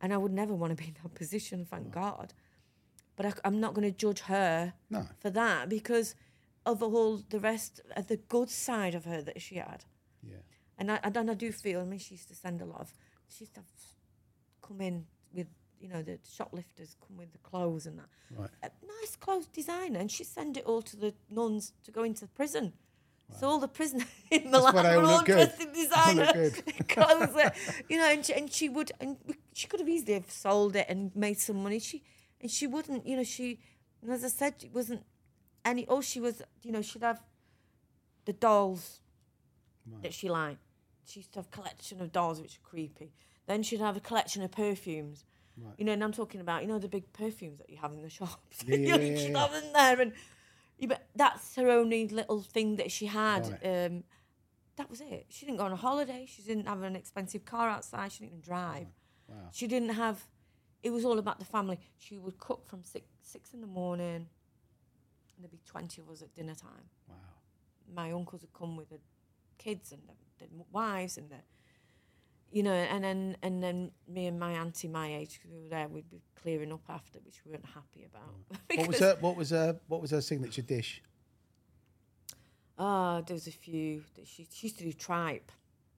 and 0.00 0.12
I 0.12 0.16
would 0.16 0.32
never 0.32 0.54
want 0.54 0.70
to 0.76 0.82
be 0.82 0.88
in 0.88 0.96
that 1.02 1.14
position. 1.22 1.66
Thank 1.70 1.92
God. 1.92 2.32
But 3.16 3.26
I, 3.26 3.32
I'm 3.44 3.60
not 3.60 3.74
going 3.74 3.90
to 3.90 3.96
judge 3.96 4.20
her 4.20 4.72
No. 4.90 5.06
for 5.20 5.30
that 5.30 5.68
because 5.68 6.14
of 6.64 6.82
all 6.82 7.18
the 7.30 7.38
rest 7.40 7.80
of 7.96 8.08
the 8.08 8.16
good 8.16 8.50
side 8.50 8.94
of 8.94 9.04
her 9.04 9.22
that 9.22 9.40
she 9.40 9.56
had. 9.56 9.84
And 10.78 10.92
I, 10.92 11.00
and 11.02 11.30
I 11.30 11.34
do 11.34 11.52
feel, 11.52 11.80
I 11.80 11.84
mean, 11.84 11.98
she 11.98 12.14
used 12.14 12.28
to 12.28 12.34
send 12.34 12.60
a 12.60 12.66
lot 12.66 12.80
of, 12.80 12.94
she 13.28 13.44
used 13.44 13.54
to 13.54 13.62
come 14.62 14.80
in 14.80 15.06
with, 15.32 15.46
you 15.80 15.88
know, 15.88 16.02
the 16.02 16.18
shoplifters 16.30 16.96
come 17.06 17.16
with 17.16 17.32
the 17.32 17.38
clothes 17.38 17.86
and 17.86 17.98
that. 17.98 18.08
Right. 18.36 18.50
A 18.62 18.70
nice 19.00 19.16
clothes 19.16 19.46
designer, 19.46 19.98
and 19.98 20.10
she 20.10 20.24
send 20.24 20.56
it 20.56 20.64
all 20.64 20.82
to 20.82 20.96
the 20.96 21.14
nuns 21.30 21.72
to 21.84 21.90
go 21.90 22.02
into 22.02 22.26
prison. 22.26 22.72
So 23.40 23.48
all 23.48 23.58
the 23.58 23.68
prisoners 23.68 24.06
in 24.30 24.50
Milan 24.50 24.74
were 24.74 24.80
all 24.80 25.06
all 25.06 25.16
look 25.16 25.26
good. 25.26 25.34
dressed 25.34 25.60
in 25.60 25.72
designer 25.72 26.50
clothes, 26.88 27.50
you 27.88 27.98
know, 27.98 28.08
and 28.10 28.24
she, 28.24 28.34
and 28.34 28.52
she 28.52 28.68
would, 28.68 28.92
and 29.00 29.16
she 29.52 29.66
could 29.66 29.80
have 29.80 29.88
easily 29.88 30.14
have 30.14 30.30
sold 30.30 30.76
it 30.76 30.86
and 30.88 31.14
made 31.16 31.38
some 31.38 31.62
money. 31.62 31.78
She, 31.78 32.02
and 32.40 32.50
she 32.50 32.66
wouldn't, 32.66 33.06
you 33.06 33.16
know, 33.16 33.24
she, 33.24 33.58
and 34.02 34.12
as 34.12 34.24
I 34.24 34.28
said, 34.28 34.54
it 34.62 34.72
wasn't 34.72 35.02
any. 35.64 35.86
All 35.88 36.02
she 36.02 36.20
was, 36.20 36.42
you 36.62 36.70
know, 36.70 36.82
she'd 36.82 37.02
have 37.02 37.20
the 38.26 38.32
dolls 38.32 39.00
that 40.02 40.14
she 40.14 40.28
liked. 40.28 40.60
She 41.06 41.20
used 41.20 41.32
to 41.32 41.38
have 41.38 41.46
a 41.46 41.56
collection 41.56 42.00
of 42.00 42.12
dolls 42.12 42.40
which 42.40 42.56
are 42.56 42.68
creepy. 42.68 43.12
Then 43.46 43.62
she'd 43.62 43.80
have 43.80 43.96
a 43.96 44.00
collection 44.00 44.42
of 44.42 44.50
perfumes. 44.50 45.24
You 45.78 45.86
know, 45.86 45.92
and 45.92 46.04
I'm 46.04 46.12
talking 46.12 46.40
about, 46.40 46.62
you 46.62 46.68
know, 46.68 46.78
the 46.78 46.88
big 46.88 47.10
perfumes 47.14 47.58
that 47.58 47.70
you 47.70 47.78
have 47.78 47.92
in 47.92 48.02
the 48.02 48.10
shops. 48.10 48.62
Yeah, 48.66 48.76
you 48.76 48.88
know, 48.88 48.96
yeah, 48.96 49.16
she'd 49.16 49.30
yeah, 49.30 49.38
have 49.38 49.52
them 49.52 49.72
there. 49.72 50.00
And 50.02 50.12
yeah, 50.78 50.88
but 50.88 51.06
that's 51.14 51.56
her 51.56 51.70
only 51.70 52.08
little 52.08 52.42
thing 52.42 52.76
that 52.76 52.90
she 52.90 53.06
had. 53.06 53.48
Right. 53.62 53.86
Um, 53.86 54.04
that 54.76 54.90
was 54.90 55.00
it. 55.00 55.26
She 55.30 55.46
didn't 55.46 55.58
go 55.58 55.64
on 55.64 55.72
a 55.72 55.76
holiday. 55.76 56.26
She 56.28 56.42
didn't 56.42 56.66
have 56.66 56.82
an 56.82 56.94
expensive 56.94 57.46
car 57.46 57.70
outside. 57.70 58.12
She 58.12 58.20
didn't 58.20 58.32
even 58.32 58.40
drive. 58.42 58.88
She 59.52 59.66
didn't 59.66 59.90
have. 59.90 60.22
It 60.82 60.90
was 60.90 61.04
all 61.04 61.18
about 61.18 61.38
the 61.38 61.44
family. 61.46 61.80
She 61.96 62.18
would 62.18 62.38
cook 62.38 62.66
from 62.66 62.84
six 62.84 63.06
six 63.22 63.54
in 63.54 63.60
the 63.60 63.66
morning. 63.66 64.28
And 65.34 65.40
there'd 65.40 65.50
be 65.50 65.60
twenty 65.66 66.02
of 66.02 66.10
us 66.10 66.22
at 66.22 66.34
dinner 66.34 66.54
time. 66.54 66.90
Wow. 67.08 67.14
My 67.94 68.12
uncles 68.12 68.42
would 68.42 68.52
come 68.52 68.76
with 68.76 68.90
the 68.90 68.98
kids 69.58 69.92
and 69.92 70.02
the, 70.06 70.12
the 70.38 70.46
wives 70.72 71.16
and 71.18 71.30
the. 71.30 71.36
you 72.50 72.62
know, 72.62 72.72
and 72.72 73.02
then 73.04 73.36
and 73.42 73.62
then 73.62 73.90
me 74.08 74.26
and 74.26 74.38
my 74.38 74.52
auntie, 74.52 74.88
my 74.88 75.14
age, 75.14 75.40
'cause 75.40 75.50
we 75.52 75.62
were 75.62 75.68
there, 75.68 75.88
we'd 75.88 76.08
be 76.10 76.22
clearing 76.40 76.72
up 76.72 76.84
after, 76.88 77.18
which 77.20 77.44
we 77.44 77.50
weren't 77.52 77.66
happy 77.66 78.04
about. 78.04 78.34
Mm. 78.70 78.78
What 78.78 78.88
was 78.88 78.98
her? 79.00 79.16
What 79.20 79.36
was 79.36 79.50
her? 79.50 79.80
What 79.88 80.00
was 80.02 80.10
her 80.12 80.20
signature 80.20 80.62
dish? 80.62 81.02
Oh, 82.78 83.22
there 83.26 83.34
was 83.34 83.46
a 83.46 83.52
few. 83.52 84.02
That 84.16 84.26
she, 84.26 84.46
she 84.52 84.66
used 84.66 84.78
to 84.78 84.84
do 84.84 84.92
tripe. 84.92 85.50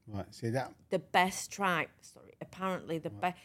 Right. 0.06 0.32
See 0.34 0.50
that. 0.50 0.72
The 0.90 1.00
best 1.00 1.50
tripe. 1.50 1.90
Sorry, 2.00 2.32
apparently 2.40 2.98
the 2.98 3.10
best. 3.10 3.36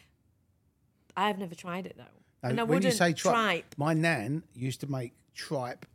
I've 1.16 1.38
never 1.38 1.54
tried 1.54 1.86
it 1.86 1.96
though. 1.96 2.04
No, 2.42 2.48
and 2.50 2.60
I 2.60 2.62
when 2.62 2.82
you 2.82 2.86
wouldn't 2.88 2.94
say 2.94 3.12
tripe, 3.12 3.34
tripe. 3.34 3.74
my 3.76 3.92
nan 3.94 4.42
used 4.54 4.80
to 4.80 4.90
make 4.90 5.12
tripe 5.34 5.86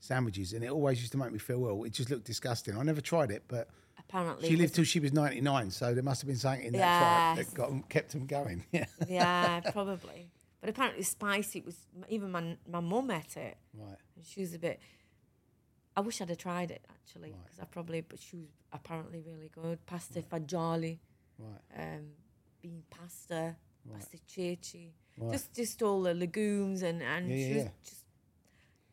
sandwiches, 0.00 0.52
and 0.52 0.64
it 0.64 0.70
always 0.70 0.98
used 1.00 1.12
to 1.12 1.18
make 1.18 1.32
me 1.32 1.38
feel 1.38 1.64
ill. 1.66 1.84
It 1.84 1.92
just 1.92 2.10
looked 2.10 2.24
disgusting. 2.24 2.76
I 2.76 2.82
never 2.82 3.00
tried 3.00 3.30
it, 3.30 3.44
but 3.48 3.68
Apparently, 4.10 4.48
she 4.48 4.56
lived 4.56 4.74
till 4.74 4.84
she 4.84 4.98
was 5.00 5.12
ninety 5.12 5.40
nine, 5.40 5.70
so 5.70 5.94
there 5.94 6.02
must 6.02 6.20
have 6.22 6.26
been 6.28 6.36
something 6.36 6.64
in 6.66 6.72
that 6.72 7.36
Yes. 7.36 7.46
that 7.48 7.54
got 7.54 7.88
kept 7.88 8.12
them 8.12 8.26
going. 8.26 8.64
Yeah. 8.72 8.86
yeah, 9.08 9.60
probably. 9.70 10.30
But 10.60 10.68
apparently, 10.70 11.04
spicy. 11.04 11.60
It 11.60 11.66
was 11.66 11.76
even 12.08 12.30
my 12.32 12.56
my 12.68 12.80
mum 12.80 13.10
ate 13.10 13.36
it, 13.36 13.56
Right. 13.72 13.96
and 14.16 14.24
she 14.26 14.40
was 14.40 14.52
a 14.54 14.58
bit. 14.58 14.80
I 15.96 16.00
wish 16.00 16.20
I'd 16.20 16.28
have 16.28 16.38
tried 16.38 16.70
it 16.70 16.84
actually, 16.90 17.34
because 17.44 17.58
I 17.60 17.64
probably. 17.66 18.00
But 18.00 18.18
she 18.18 18.36
was 18.36 18.48
apparently 18.72 19.20
really 19.20 19.48
good. 19.48 19.84
Pasta 19.86 20.22
fagioli, 20.22 20.98
Right. 21.38 21.60
um, 21.96 22.06
bean 22.60 22.82
pasta, 22.90 23.56
right. 23.86 23.98
pasta 24.00 24.18
ceci, 24.26 24.92
Right. 25.18 25.32
just 25.32 25.54
just 25.54 25.82
all 25.82 26.02
the 26.02 26.14
legumes 26.14 26.82
and 26.82 27.00
and 27.02 27.28
Yeah, 27.28 27.36
she 27.36 27.42
yeah, 27.50 27.54
was 27.54 27.64
yeah. 27.64 27.70
just 27.84 28.04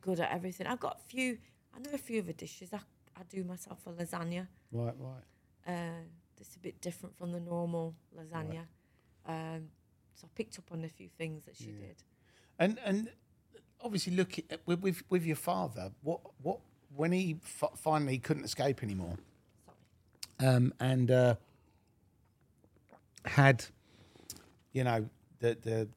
good 0.02 0.19
at 0.19 0.31
everything. 0.31 0.68
I've 0.68 0.80
got 0.80 0.98
a 0.98 1.03
few. 1.10 1.39
I 1.76 1.80
know 1.80 1.91
a 1.94 1.98
few 1.98 2.19
of 2.19 2.27
her 2.27 2.34
dishes. 2.34 2.72
I 2.72 2.80
I 3.15 3.23
do 3.27 3.44
myself 3.44 3.80
a 3.88 3.91
lasagna. 3.91 4.48
Right. 4.72 4.94
Right. 4.98 5.23
Uh, 5.68 6.03
that's 6.38 6.56
a 6.56 6.60
bit 6.60 6.80
different 6.81 7.18
from 7.18 7.31
the 7.31 7.39
normal 7.39 7.95
lasagna. 8.18 8.65
Um, 9.26 9.69
so 10.15 10.26
I 10.26 10.30
picked 10.35 10.57
up 10.57 10.72
on 10.72 10.84
a 10.84 10.89
few 10.89 11.10
things 11.18 11.45
that 11.45 11.56
she 11.56 11.65
did. 11.65 12.03
And 12.60 12.80
and 12.85 13.10
obviously, 13.81 14.15
look 14.15 14.39
at, 14.39 14.61
with, 14.65 14.81
with 14.81 15.03
with 15.10 15.26
your 15.26 15.35
father. 15.35 15.91
What 16.02 16.22
what 16.41 16.60
when 16.95 17.11
he 17.11 17.39
f- 17.44 17.77
finally 17.77 18.18
couldn't 18.18 18.45
escape 18.45 18.81
anymore, 18.84 19.18
um, 20.39 20.73
and 20.80 21.11
uh, 21.11 21.35
had 23.26 23.65
you 24.72 24.84
know 24.84 25.07
the 25.39 25.57
the 25.61 25.88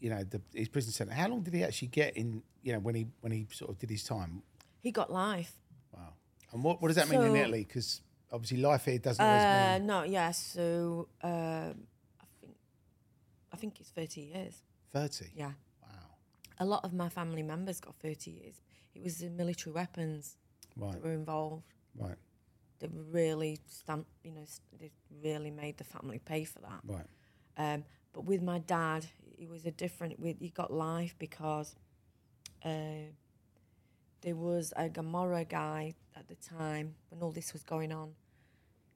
you 0.00 0.10
know 0.10 0.24
the 0.24 0.40
his 0.54 0.68
prison 0.68 0.92
sentence. 0.92 1.18
How 1.18 1.28
long 1.28 1.42
did 1.42 1.54
he 1.54 1.62
actually 1.64 1.88
get 1.88 2.16
in? 2.16 2.42
You 2.62 2.72
know 2.74 2.78
when 2.78 2.94
he 2.94 3.06
when 3.20 3.32
he 3.32 3.46
sort 3.52 3.70
of 3.70 3.78
did 3.78 3.90
his 3.90 4.02
time. 4.02 4.42
He 4.80 4.92
got 4.92 5.12
life. 5.12 5.52
Wow. 5.92 6.14
And 6.52 6.62
what 6.62 6.80
what 6.80 6.88
does 6.88 6.96
that 6.96 7.08
mean 7.08 7.22
in 7.22 7.36
Italy? 7.36 7.64
Because 7.66 8.00
obviously 8.32 8.58
life 8.58 8.84
here 8.86 8.98
doesn't 8.98 9.24
always 9.24 9.42
Uh, 9.42 9.78
mean 9.78 9.86
no, 9.86 10.02
yeah. 10.02 10.30
So 10.32 11.08
um, 11.22 11.86
I 12.20 12.26
think 12.40 12.56
I 13.52 13.56
think 13.56 13.80
it's 13.80 13.90
thirty 13.90 14.20
years. 14.22 14.54
thirty. 14.92 15.30
Yeah. 15.34 15.52
Wow. 15.82 15.88
A 16.58 16.64
lot 16.66 16.84
of 16.84 16.92
my 16.92 17.08
family 17.08 17.42
members 17.42 17.80
got 17.80 17.94
thirty 17.96 18.30
years. 18.30 18.56
It 18.94 19.02
was 19.02 19.18
the 19.18 19.30
military 19.30 19.72
weapons 19.74 20.36
Right. 20.76 20.92
that 20.92 21.02
were 21.02 21.12
involved. 21.12 21.64
Right. 21.96 22.16
They 22.78 22.88
really 23.10 23.58
stamped, 23.66 24.10
you 24.22 24.32
know, 24.32 24.44
they 24.78 24.92
really 25.22 25.50
made 25.50 25.76
the 25.78 25.84
family 25.84 26.20
pay 26.20 26.44
for 26.44 26.60
that. 26.60 26.80
Right. 26.84 27.06
Um, 27.56 27.84
but 28.12 28.24
with 28.24 28.40
my 28.42 28.58
dad, 28.60 29.06
it 29.36 29.48
was 29.48 29.66
a 29.66 29.72
different. 29.72 30.20
With 30.20 30.38
he 30.40 30.50
got 30.50 30.72
life 30.72 31.14
because 31.18 31.74
uh, 32.64 33.10
there 34.22 34.36
was 34.36 34.72
a 34.76 34.88
Camorra 34.88 35.44
guy 35.48 35.94
at 36.16 36.28
the 36.28 36.34
time 36.34 36.94
when 37.10 37.22
all 37.22 37.30
this 37.32 37.52
was 37.52 37.62
going 37.62 37.92
on. 37.92 38.14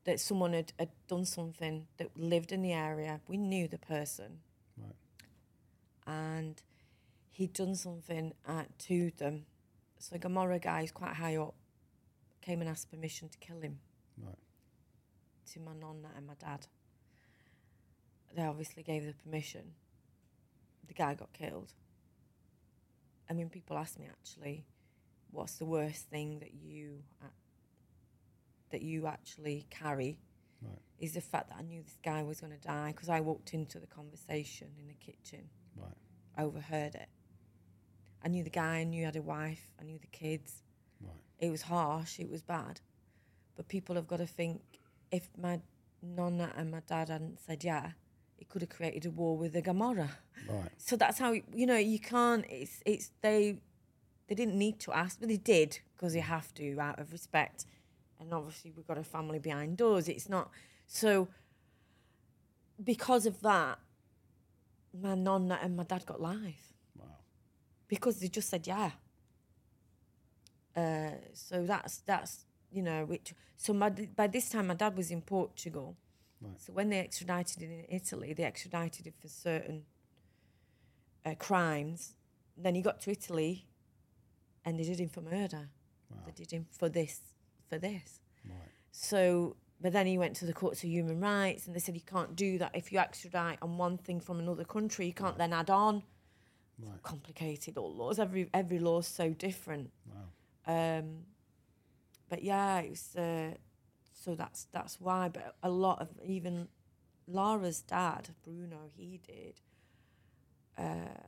That 0.04 0.18
someone 0.18 0.52
had, 0.52 0.72
had 0.80 0.90
done 1.06 1.24
something 1.24 1.86
that 1.98 2.16
lived 2.16 2.50
in 2.50 2.60
the 2.62 2.72
area. 2.72 3.20
We 3.28 3.36
knew 3.36 3.68
the 3.68 3.78
person, 3.78 4.40
Right. 4.76 4.96
and 6.06 6.60
he'd 7.30 7.52
done 7.52 7.76
something 7.76 8.32
uh, 8.46 8.64
to 8.78 9.12
them. 9.16 9.46
So 9.98 10.16
Camorra 10.18 10.60
guy 10.60 10.82
is 10.82 10.90
quite 10.90 11.14
high 11.14 11.36
up. 11.36 11.54
Came 12.40 12.60
and 12.60 12.68
asked 12.68 12.90
permission 12.90 13.28
to 13.28 13.38
kill 13.38 13.60
him 13.60 13.78
Right. 14.20 14.34
to 15.52 15.60
my 15.60 15.72
nonna 15.74 16.08
and 16.16 16.26
my 16.26 16.34
dad. 16.34 16.66
They 18.34 18.42
obviously 18.42 18.82
gave 18.82 19.06
the 19.06 19.12
permission. 19.12 19.74
The 20.88 20.94
guy 20.94 21.14
got 21.14 21.32
killed. 21.32 21.74
I 23.30 23.34
mean, 23.34 23.48
people 23.50 23.78
ask 23.78 23.98
me 24.00 24.06
actually, 24.10 24.64
what's 25.32 25.56
the 25.56 25.64
worst 25.64 26.08
thing 26.08 26.38
that 26.40 26.54
you 26.54 27.02
uh, 27.22 27.26
that 28.70 28.82
you 28.82 29.06
actually 29.06 29.66
carry? 29.70 30.18
Right. 30.62 30.78
Is 30.98 31.14
the 31.14 31.20
fact 31.20 31.48
that 31.50 31.58
I 31.58 31.62
knew 31.62 31.82
this 31.82 31.98
guy 32.04 32.22
was 32.22 32.40
going 32.40 32.52
to 32.52 32.58
die 32.68 32.92
because 32.92 33.08
I 33.08 33.20
walked 33.20 33.52
into 33.54 33.80
the 33.80 33.86
conversation 33.86 34.68
in 34.78 34.86
the 34.86 34.94
kitchen, 34.94 35.48
Right. 35.76 35.96
overheard 36.38 36.94
it. 36.94 37.08
I 38.24 38.28
knew 38.28 38.44
the 38.44 38.50
guy, 38.50 38.76
I 38.78 38.84
knew 38.84 38.98
he 39.00 39.04
had 39.04 39.16
a 39.16 39.22
wife, 39.22 39.72
I 39.80 39.84
knew 39.84 39.98
the 39.98 40.06
kids. 40.06 40.62
Right. 41.00 41.16
It 41.40 41.50
was 41.50 41.62
harsh, 41.62 42.20
it 42.20 42.30
was 42.30 42.42
bad. 42.42 42.80
But 43.56 43.66
people 43.68 43.96
have 43.96 44.06
got 44.06 44.18
to 44.18 44.26
think 44.26 44.62
if 45.10 45.28
my 45.36 45.60
nonna 46.00 46.52
and 46.56 46.70
my 46.70 46.80
dad 46.86 47.08
hadn't 47.08 47.40
said 47.40 47.64
yeah, 47.64 47.90
it 48.38 48.48
could 48.48 48.62
have 48.62 48.70
created 48.70 49.06
a 49.06 49.10
war 49.10 49.36
with 49.36 49.52
the 49.54 49.62
Camorra. 49.62 50.08
Right. 50.48 50.70
So 50.78 50.96
that's 50.96 51.18
how 51.18 51.32
you 51.32 51.66
know 51.66 51.76
you 51.76 51.98
can't. 51.98 52.44
It's 52.48 52.80
it's 52.86 53.10
they 53.22 53.58
they 54.28 54.34
didn't 54.34 54.56
need 54.56 54.78
to 54.80 54.92
ask, 54.92 55.18
but 55.20 55.28
they 55.28 55.36
did 55.36 55.80
because 55.94 56.12
they 56.14 56.20
have 56.20 56.52
to 56.54 56.78
out 56.78 56.98
of 56.98 57.12
respect. 57.12 57.66
And 58.20 58.32
obviously 58.32 58.72
we've 58.74 58.86
got 58.86 58.98
a 58.98 59.04
family 59.04 59.38
behind 59.38 59.80
us. 59.82 60.08
It's 60.08 60.28
not 60.28 60.50
so. 60.86 61.28
Because 62.82 63.26
of 63.26 63.40
that, 63.42 63.78
my 64.98 65.14
nonna 65.14 65.58
and 65.62 65.76
my 65.76 65.84
dad 65.84 66.04
got 66.06 66.20
life 66.20 66.72
Wow. 66.96 67.06
because 67.88 68.18
they 68.20 68.28
just 68.28 68.48
said 68.48 68.66
yeah. 68.66 68.90
Uh, 70.74 71.10
so 71.34 71.64
that's 71.66 71.98
that's 71.98 72.46
you 72.70 72.82
know 72.82 73.04
which 73.04 73.34
so 73.56 73.72
my 73.74 73.90
by 73.90 74.26
this 74.26 74.48
time 74.48 74.68
my 74.68 74.74
dad 74.74 74.96
was 74.96 75.10
in 75.10 75.20
Portugal, 75.20 75.96
Right. 76.40 76.60
so 76.60 76.72
when 76.72 76.88
they 76.88 76.98
extradited 76.98 77.62
him 77.62 77.70
in 77.70 77.84
Italy, 77.88 78.32
they 78.32 78.44
extradited 78.44 79.06
him 79.06 79.12
for 79.20 79.28
certain 79.28 79.84
uh, 81.26 81.34
crimes. 81.38 82.16
Then 82.56 82.74
he 82.74 82.82
got 82.82 83.00
to 83.02 83.10
Italy, 83.10 83.66
and 84.64 84.78
they 84.78 84.84
did 84.84 85.00
him 85.00 85.08
for 85.08 85.20
murder. 85.20 85.68
They 86.26 86.32
did 86.32 86.50
him 86.50 86.66
for 86.70 86.88
this 86.88 87.20
for 87.68 87.78
this. 87.78 88.20
Right. 88.44 88.68
So, 88.90 89.56
but 89.80 89.92
then 89.92 90.06
he 90.06 90.18
went 90.18 90.36
to 90.36 90.46
the 90.46 90.52
courts 90.52 90.84
of 90.84 90.90
human 90.90 91.20
rights, 91.20 91.66
and 91.66 91.74
they 91.74 91.80
said 91.80 91.94
you 91.94 92.02
can't 92.02 92.36
do 92.36 92.58
that 92.58 92.72
if 92.74 92.92
you 92.92 92.98
extradite 92.98 93.58
on 93.62 93.78
one 93.78 93.98
thing 93.98 94.20
from 94.20 94.38
another 94.38 94.64
country. 94.64 95.06
You 95.06 95.14
can't 95.14 95.38
then 95.38 95.52
add 95.52 95.70
on. 95.70 96.02
Right. 96.78 97.02
Complicated 97.02 97.78
all 97.78 97.94
laws. 97.94 98.18
Every 98.18 98.48
every 98.52 98.78
law's 98.78 99.06
so 99.06 99.30
different. 99.30 99.90
Wow. 100.06 100.98
Um, 100.98 101.24
but 102.28 102.42
yeah, 102.42 102.80
it 102.80 102.90
was. 102.90 103.16
Uh, 103.16 103.54
so 104.12 104.34
that's 104.34 104.66
that's 104.72 105.00
why. 105.00 105.28
But 105.28 105.56
a 105.62 105.70
lot 105.70 106.00
of 106.00 106.08
even 106.24 106.68
Lara's 107.26 107.80
dad, 107.80 108.30
Bruno, 108.44 108.90
he 108.96 109.20
did 109.26 109.60
uh, 110.76 111.18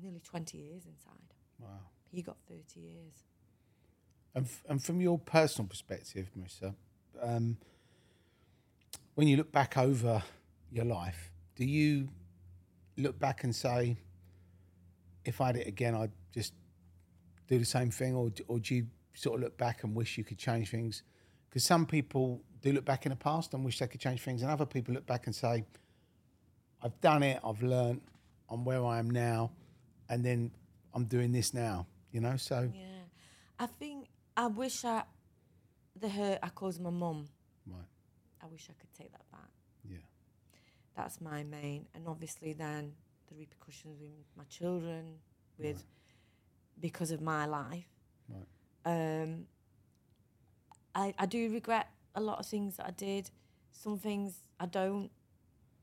nearly 0.00 0.20
twenty 0.20 0.58
years 0.58 0.84
inside. 0.86 1.34
Wow. 1.58 1.91
He 2.12 2.22
got 2.22 2.36
thirty 2.48 2.80
years. 2.80 3.24
And, 4.34 4.46
f- 4.46 4.62
and 4.68 4.82
from 4.82 5.00
your 5.00 5.18
personal 5.18 5.68
perspective, 5.68 6.30
Marisa, 6.38 6.74
um, 7.20 7.56
when 9.14 9.28
you 9.28 9.36
look 9.36 9.52
back 9.52 9.76
over 9.76 10.22
your 10.70 10.84
life, 10.84 11.30
do 11.56 11.64
you 11.64 12.08
look 12.96 13.18
back 13.18 13.44
and 13.44 13.54
say, 13.54 13.96
if 15.24 15.40
I 15.40 15.48
had 15.48 15.56
it 15.56 15.66
again, 15.66 15.94
I'd 15.94 16.12
just 16.32 16.54
do 17.46 17.58
the 17.58 17.64
same 17.64 17.90
thing? 17.90 18.14
Or, 18.14 18.30
or 18.48 18.58
do 18.58 18.74
you 18.74 18.86
sort 19.14 19.36
of 19.36 19.42
look 19.42 19.58
back 19.58 19.84
and 19.84 19.94
wish 19.94 20.16
you 20.16 20.24
could 20.24 20.38
change 20.38 20.70
things? 20.70 21.02
Because 21.48 21.64
some 21.64 21.84
people 21.84 22.42
do 22.62 22.72
look 22.72 22.86
back 22.86 23.04
in 23.04 23.10
the 23.10 23.16
past 23.16 23.52
and 23.52 23.64
wish 23.64 23.78
they 23.78 23.86
could 23.86 24.00
change 24.00 24.22
things, 24.22 24.42
and 24.42 24.50
other 24.50 24.66
people 24.66 24.94
look 24.94 25.06
back 25.06 25.26
and 25.26 25.34
say, 25.34 25.64
I've 26.82 26.98
done 27.00 27.22
it, 27.22 27.38
I've 27.44 27.62
learned, 27.62 28.00
I'm 28.48 28.64
where 28.64 28.84
I 28.84 28.98
am 28.98 29.10
now, 29.10 29.50
and 30.08 30.24
then 30.24 30.52
I'm 30.94 31.04
doing 31.04 31.32
this 31.32 31.52
now, 31.52 31.86
you 32.12 32.20
know? 32.20 32.36
So, 32.36 32.70
Yeah, 32.74 33.04
I 33.58 33.66
think 33.66 34.08
I 34.36 34.46
wish 34.46 34.84
I 34.84 35.02
the 35.98 36.08
hurt 36.08 36.38
I 36.42 36.48
caused 36.48 36.80
my 36.80 36.90
mum. 36.90 37.28
right, 37.66 37.84
I 38.42 38.46
wish 38.46 38.68
I 38.70 38.74
could 38.80 38.92
take 38.94 39.12
that 39.12 39.30
back. 39.30 39.50
yeah. 39.88 39.98
That's 40.96 41.20
my 41.20 41.42
main, 41.42 41.86
and 41.94 42.06
obviously 42.06 42.52
then 42.52 42.92
the 43.28 43.34
repercussions 43.34 43.98
with 44.00 44.10
my 44.36 44.44
children, 44.44 45.18
with 45.58 45.84
because 46.80 47.10
of 47.10 47.20
my 47.20 47.46
life. 47.46 47.88
Right. 48.28 48.46
Um, 48.84 49.46
I 50.94 51.14
I 51.18 51.26
do 51.26 51.50
regret 51.52 51.88
a 52.14 52.20
lot 52.20 52.38
of 52.38 52.46
things 52.46 52.76
that 52.76 52.86
I 52.86 52.90
did. 52.90 53.30
Some 53.70 53.98
things 53.98 54.42
I 54.60 54.66
don't, 54.66 55.10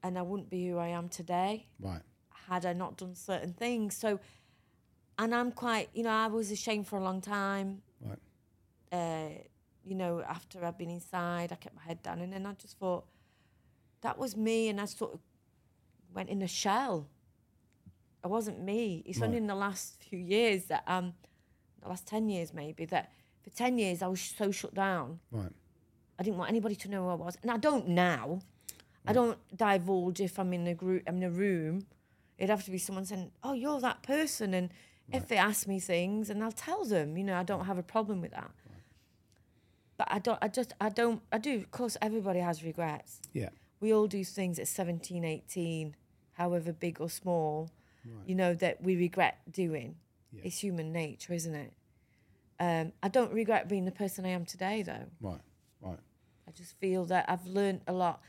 and 0.04 0.18
I 0.18 0.22
wouldn't 0.22 0.50
be 0.50 0.70
who 0.70 0.78
I 0.78 0.90
am 0.90 1.10
today 1.10 1.66
Right. 1.80 2.02
had 2.48 2.66
I 2.66 2.74
not 2.74 2.98
done 2.98 3.16
certain 3.16 3.54
things. 3.54 3.96
So, 3.98 4.20
and 5.20 5.36
I'm 5.36 5.52
quite, 5.52 5.90
you 5.94 6.02
know, 6.04 6.10
I 6.10 6.28
was 6.28 6.50
ashamed 6.50 6.88
for 6.88 6.98
a 6.98 7.04
long 7.04 7.20
time. 7.20 7.82
Right. 8.02 8.18
Uh, 8.92 9.30
you 9.86 9.94
know, 9.94 10.22
after 10.22 10.64
I'd 10.66 10.78
been 10.78 10.90
inside, 10.90 11.52
I 11.52 11.56
kept 11.56 11.76
my 11.76 11.84
head 11.84 12.02
down, 12.02 12.22
and 12.22 12.32
then 12.32 12.46
I 12.46 12.54
just 12.54 12.80
thought, 12.80 13.06
that 14.02 14.18
was 14.18 14.38
me, 14.38 14.70
and 14.70 14.80
I 14.80 14.86
sort 14.86 15.14
of 15.14 15.20
went 16.14 16.30
in 16.30 16.42
a 16.42 16.48
shell. 16.48 17.08
It 18.24 18.28
wasn't 18.28 18.62
me. 18.62 19.04
It's 19.06 19.22
only 19.22 19.38
in 19.38 19.48
the 19.48 19.56
last 19.56 20.02
few 20.02 20.20
years 20.20 20.66
that 20.66 20.84
um, 20.88 21.14
the 21.82 21.90
last 21.90 22.06
ten 22.06 22.28
years 22.28 22.54
maybe 22.54 22.86
that 22.86 23.12
for 23.44 23.50
ten 23.50 23.78
years 23.78 24.02
I 24.02 24.08
was 24.08 24.22
so 24.22 24.52
shut 24.52 24.74
down. 24.74 25.20
Right. 25.32 25.52
I 26.18 26.24
didn't 26.24 26.38
want 26.38 26.50
anybody 26.50 26.76
to 26.76 26.90
know 26.90 27.04
who 27.04 27.10
I 27.10 27.14
was, 27.16 27.38
and 27.42 27.52
I 27.52 27.58
don't 27.58 27.90
now. 27.90 28.40
I 29.08 29.14
don't 29.14 29.40
divulge 29.56 30.20
if 30.20 30.38
I'm 30.38 30.54
in 30.54 30.68
a 30.68 30.76
group, 30.76 31.04
I'm 31.08 31.18
in 31.18 31.24
a 31.24 31.30
room. 31.32 31.88
It'd 32.38 32.50
have 32.50 32.66
to 32.66 32.72
be 32.72 32.78
someone 32.78 33.06
saying, 33.06 33.32
"Oh, 33.44 33.54
you're 33.54 33.80
that 33.80 34.04
person," 34.04 34.54
and 34.54 34.70
if 35.12 35.28
they 35.28 35.38
ask 35.38 35.68
me 35.68 35.80
things, 35.80 36.30
and 36.30 36.44
I'll 36.44 36.52
tell 36.52 36.84
them. 36.86 37.18
You 37.18 37.24
know, 37.24 37.36
I 37.38 37.44
don't 37.44 37.66
have 37.66 37.78
a 37.78 37.84
problem 37.84 38.22
with 38.22 38.32
that. 38.32 38.52
But 39.98 40.08
I 40.12 40.20
don't. 40.20 40.40
I 40.42 40.48
just. 40.48 40.74
I 40.80 40.90
don't. 40.90 41.22
I 41.32 41.38
do. 41.38 41.56
Of 41.58 41.72
course, 41.72 41.98
everybody 42.02 42.40
has 42.40 42.64
regrets. 42.64 43.20
Yeah. 43.34 43.50
We 43.82 43.94
all 43.94 44.08
do 44.08 44.24
things 44.24 44.60
at 44.60 44.68
17, 44.68 45.24
18, 45.24 45.96
however 46.34 46.74
big 46.74 47.00
or 47.00 47.10
small. 47.10 47.70
You 48.26 48.34
know 48.36 48.54
that 48.56 48.82
we 48.82 48.96
regret 48.96 49.38
doing. 49.52 49.96
It's 50.44 50.60
human 50.60 50.92
nature, 50.92 51.34
isn't 51.34 51.54
it? 51.56 51.74
Um, 52.60 52.92
I 53.04 53.08
don't 53.08 53.32
regret 53.32 53.70
being 53.70 53.86
the 53.86 53.92
person 53.92 54.26
I 54.26 54.30
am 54.30 54.46
today, 54.46 54.82
though. 54.82 55.06
Right. 55.22 55.40
Right. 55.82 56.00
I 56.48 56.52
just 56.52 56.78
feel 56.80 57.06
that 57.06 57.26
I've 57.30 57.46
learned 57.46 57.82
a 57.88 57.94
lot. 57.94 58.22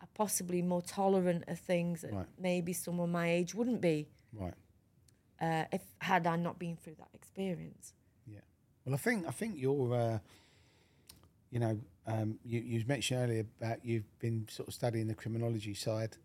I'm 0.00 0.08
possibly 0.14 0.62
more 0.62 0.82
tolerant 0.82 1.44
of 1.48 1.58
things 1.58 2.02
that 2.02 2.12
Right. 2.12 2.26
maybe 2.38 2.72
someone 2.72 3.10
my 3.12 3.30
age 3.30 3.54
wouldn't 3.54 3.80
be 3.80 4.08
Right. 4.32 4.54
Uh, 5.44 5.64
if 5.76 5.82
had 5.98 6.26
I 6.26 6.36
not 6.36 6.58
been 6.58 6.76
through 6.76 6.96
that 6.98 7.12
experience. 7.20 7.92
Yeah. 8.26 8.44
Well, 8.84 8.94
I 8.94 8.98
think 8.98 9.26
I 9.26 9.30
think 9.40 9.52
you're, 9.56 9.94
uh, 9.94 10.18
you 11.50 11.60
know, 11.60 11.78
um, 12.06 12.38
you 12.44 12.60
you 12.60 12.84
mentioned 12.86 13.20
earlier 13.24 13.44
about 13.60 13.78
you've 13.84 14.10
been 14.18 14.46
sort 14.50 14.68
of 14.68 14.74
studying 14.74 15.06
the 15.08 15.14
criminology 15.14 15.74
side, 15.74 16.16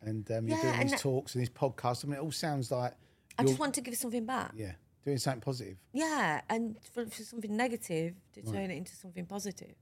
and 0.00 0.28
um, 0.30 0.48
you're 0.48 0.56
Yeah, 0.56 0.62
doing 0.62 0.80
and 0.80 0.90
these 0.90 1.00
talks 1.00 1.34
and 1.34 1.40
these 1.42 1.50
podcasts. 1.62 2.04
I 2.04 2.08
mean, 2.08 2.18
it 2.18 2.22
all 2.22 2.32
sounds 2.46 2.70
like 2.70 2.94
I 3.38 3.42
just 3.44 3.58
want 3.58 3.74
to 3.74 3.80
give 3.80 3.96
something 3.96 4.26
back. 4.26 4.52
yeah, 4.54 4.72
doing 5.04 5.18
something 5.18 5.40
positive. 5.40 5.76
Yeah, 5.92 6.40
and 6.48 6.76
for, 6.92 7.06
for 7.06 7.22
something 7.22 7.56
negative 7.56 8.14
to 8.34 8.42
turn 8.42 8.70
it 8.70 8.76
into 8.76 8.94
something 8.94 9.26
positive. 9.26 9.74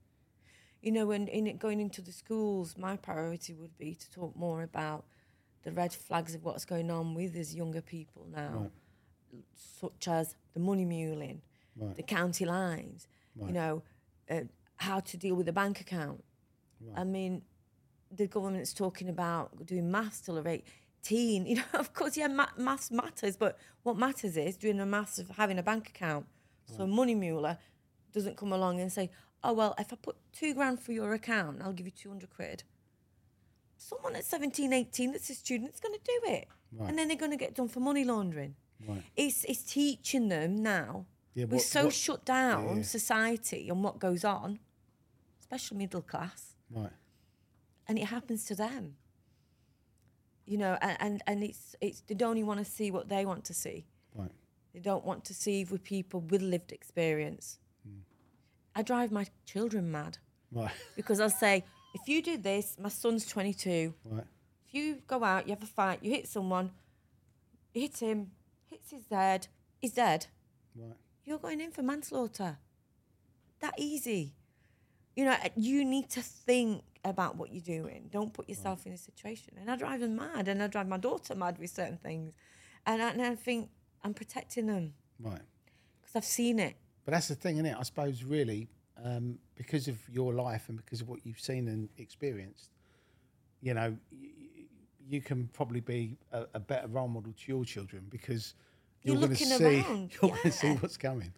You 0.82 0.92
know, 0.92 1.06
when 1.06 1.28
in 1.28 1.46
it, 1.46 1.58
going 1.58 1.78
into 1.80 2.00
the 2.00 2.12
schools, 2.12 2.76
my 2.78 2.96
priority 2.96 3.52
would 3.54 3.76
be 3.76 3.94
to 3.94 4.10
talk 4.10 4.34
more 4.34 4.62
about 4.62 5.04
the 5.62 5.72
red 5.72 5.92
flags 5.92 6.34
of 6.34 6.44
what's 6.44 6.64
going 6.64 6.90
on 6.90 7.14
with 7.14 7.36
us 7.36 7.54
younger 7.54 7.80
people 7.82 8.26
now, 8.30 8.70
such 9.54 10.08
as 10.08 10.36
the 10.54 10.60
money 10.60 10.84
muling, 10.84 11.42
Right. 11.76 11.96
the 11.96 12.02
county 12.02 12.44
lines, 12.44 13.06
you 13.36 13.52
know, 13.52 13.82
uh, 14.28 14.42
how 14.76 15.00
to 15.00 15.16
deal 15.16 15.34
with 15.34 15.48
a 15.48 15.52
bank 15.52 15.80
account. 15.80 16.24
I 16.96 17.04
mean, 17.04 17.42
the 18.10 18.26
government's 18.26 18.72
talking 18.74 19.08
about 19.08 19.66
doing 19.66 19.90
maths 19.90 20.20
till 20.20 20.34
they're 20.42 20.48
18. 21.02 21.46
You 21.50 21.56
know, 21.56 21.62
of 21.74 21.92
course, 21.94 22.16
yeah, 22.16 22.26
ma- 22.26 22.48
maths 22.58 22.90
matters, 22.90 23.36
but 23.36 23.56
what 23.82 23.96
matters 23.96 24.36
is 24.36 24.56
doing 24.56 24.78
the 24.78 24.86
maths 24.86 25.18
of 25.18 25.28
having 25.30 25.58
a 25.58 25.62
bank 25.62 25.88
account. 25.90 26.26
So 26.66 26.84
a 26.84 26.86
money 26.86 27.14
muler 27.14 27.58
doesn't 28.12 28.36
come 28.36 28.52
along 28.52 28.80
and 28.80 28.92
say, 28.92 29.10
oh, 29.42 29.52
well, 29.52 29.74
if 29.78 29.92
I 29.92 29.96
put 29.96 30.16
two 30.32 30.54
grand 30.54 30.80
for 30.80 30.92
your 30.92 31.12
account, 31.14 31.60
I'll 31.62 31.72
give 31.72 31.86
you 31.86 31.92
200 31.92 32.28
quid. 32.30 32.62
Someone 33.82 34.14
at 34.14 34.24
17, 34.24 34.72
18 34.72 35.12
that's 35.12 35.30
a 35.30 35.34
student 35.34 35.72
is 35.74 35.80
going 35.80 35.94
to 35.94 36.00
do 36.04 36.20
it. 36.32 36.48
And 36.86 36.98
then 36.98 37.08
they're 37.08 37.16
going 37.16 37.30
to 37.32 37.36
get 37.36 37.54
done 37.54 37.68
for 37.68 37.80
money 37.80 38.04
laundering. 38.04 38.54
Right. 38.86 39.02
It's, 39.16 39.44
it's 39.44 39.62
teaching 39.62 40.28
them 40.28 40.62
now. 40.62 41.06
Yeah, 41.34 41.46
We're 41.46 41.56
what- 41.56 41.62
so 41.62 41.84
what- 41.86 41.94
shut 41.94 42.24
down, 42.24 42.76
yeah. 42.76 42.82
society, 42.82 43.68
and 43.70 43.82
what 43.82 43.98
goes 43.98 44.24
on, 44.24 44.58
especially 45.40 45.78
middle 45.78 46.02
class 46.02 46.54
Right. 46.70 46.92
and 47.88 47.98
it 47.98 48.04
happens 48.06 48.44
to 48.46 48.54
them. 48.54 48.96
You 50.46 50.58
know, 50.58 50.76
and, 50.82 50.96
and, 51.00 51.22
and 51.26 51.42
it's 51.44 51.76
it's 51.80 52.00
they 52.02 52.14
don't 52.14 52.30
only 52.30 52.42
want 52.42 52.58
to 52.58 52.64
see 52.70 52.90
what 52.90 53.08
they 53.08 53.24
want 53.24 53.44
to 53.44 53.54
see. 53.54 53.86
Right. 54.14 54.30
They 54.74 54.80
don't 54.80 55.04
want 55.04 55.24
to 55.26 55.34
see 55.34 55.64
with 55.64 55.82
people 55.84 56.20
with 56.20 56.42
lived 56.42 56.72
experience. 56.72 57.58
Hmm. 57.84 58.00
I 58.74 58.82
drive 58.82 59.10
my 59.12 59.26
children 59.46 59.90
mad 59.92 60.18
Right. 60.52 60.72
because 60.96 61.20
I'll 61.20 61.30
say, 61.30 61.64
if 61.94 62.08
you 62.08 62.22
do 62.22 62.36
this, 62.36 62.76
my 62.80 62.88
son's 62.88 63.26
22. 63.26 63.94
Right. 64.04 64.24
If 64.68 64.74
you 64.74 64.98
go 65.06 65.24
out, 65.24 65.46
you 65.46 65.54
have 65.54 65.62
a 65.62 65.66
fight, 65.66 66.00
you 66.02 66.10
hit 66.10 66.28
someone, 66.28 66.70
you 67.74 67.82
hit 67.82 67.98
him, 67.98 68.30
hits 68.68 68.90
his 68.90 69.02
head, 69.10 69.48
he's 69.80 69.92
dead. 69.92 70.26
Right. 70.76 70.96
You're 71.24 71.38
going 71.38 71.60
in 71.60 71.70
for 71.72 71.82
manslaughter. 71.82 72.58
That 73.60 73.74
easy. 73.78 74.32
You 75.16 75.24
know, 75.24 75.36
you 75.56 75.84
need 75.84 76.08
to 76.10 76.22
think 76.22 76.82
about 77.04 77.36
what 77.36 77.52
you're 77.52 77.60
doing. 77.62 78.08
Don't 78.12 78.32
put 78.32 78.48
yourself 78.48 78.86
in 78.86 78.92
a 78.92 78.96
situation. 78.96 79.54
And 79.60 79.70
I 79.70 79.76
drive 79.76 80.00
them 80.00 80.16
mad, 80.16 80.48
and 80.48 80.62
I 80.62 80.66
drive 80.66 80.88
my 80.88 80.96
daughter 80.98 81.34
mad 81.34 81.58
with 81.58 81.70
certain 81.70 81.96
things. 81.98 82.32
And 82.86 83.02
I, 83.02 83.10
and 83.10 83.22
I 83.22 83.34
think 83.34 83.70
I'm 84.02 84.14
protecting 84.14 84.66
them 84.66 84.94
Right. 85.18 85.40
because 86.00 86.16
I've 86.16 86.24
seen 86.24 86.58
it. 86.58 86.76
But 87.04 87.12
that's 87.12 87.28
the 87.28 87.34
thing, 87.34 87.56
isn't 87.56 87.66
it? 87.66 87.76
I 87.78 87.82
suppose 87.82 88.22
really, 88.22 88.68
um, 89.04 89.38
because 89.56 89.88
of 89.88 89.96
your 90.08 90.32
life 90.34 90.68
and 90.68 90.76
because 90.76 91.00
of 91.00 91.08
what 91.08 91.24
you've 91.24 91.40
seen 91.40 91.68
and 91.68 91.88
experienced, 91.98 92.70
you 93.60 93.74
know, 93.74 93.96
y- 94.12 94.28
you 95.08 95.20
can 95.20 95.48
probably 95.52 95.80
be 95.80 96.16
a, 96.32 96.46
a 96.54 96.60
better 96.60 96.86
role 96.88 97.08
model 97.08 97.32
to 97.32 97.52
your 97.52 97.64
children 97.64 98.06
because 98.10 98.54
You're 99.02 99.16
you're, 99.16 99.26
going 99.26 99.34
to 99.36 99.44
looking 99.44 99.58
see 99.58 99.80
around, 99.80 100.10
you're 100.22 100.30
going 100.30 100.42
to 100.42 100.52
see 100.52 100.72
what's 100.74 100.96
coming. 100.96 101.32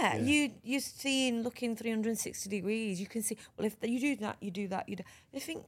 Yeah, 0.00 0.16
you 0.16 0.50
you're 0.62 0.80
seeing 0.80 1.42
looking 1.42 1.74
360 1.76 2.48
degrees. 2.48 3.00
You 3.00 3.06
can 3.06 3.22
see. 3.22 3.36
Well, 3.56 3.66
if 3.66 3.76
you 3.82 3.98
do 4.00 4.16
that, 4.16 4.36
you 4.40 4.50
do 4.50 4.68
that. 4.68 4.88
You 4.88 4.96
do. 4.96 5.02
They 5.32 5.40
think. 5.40 5.64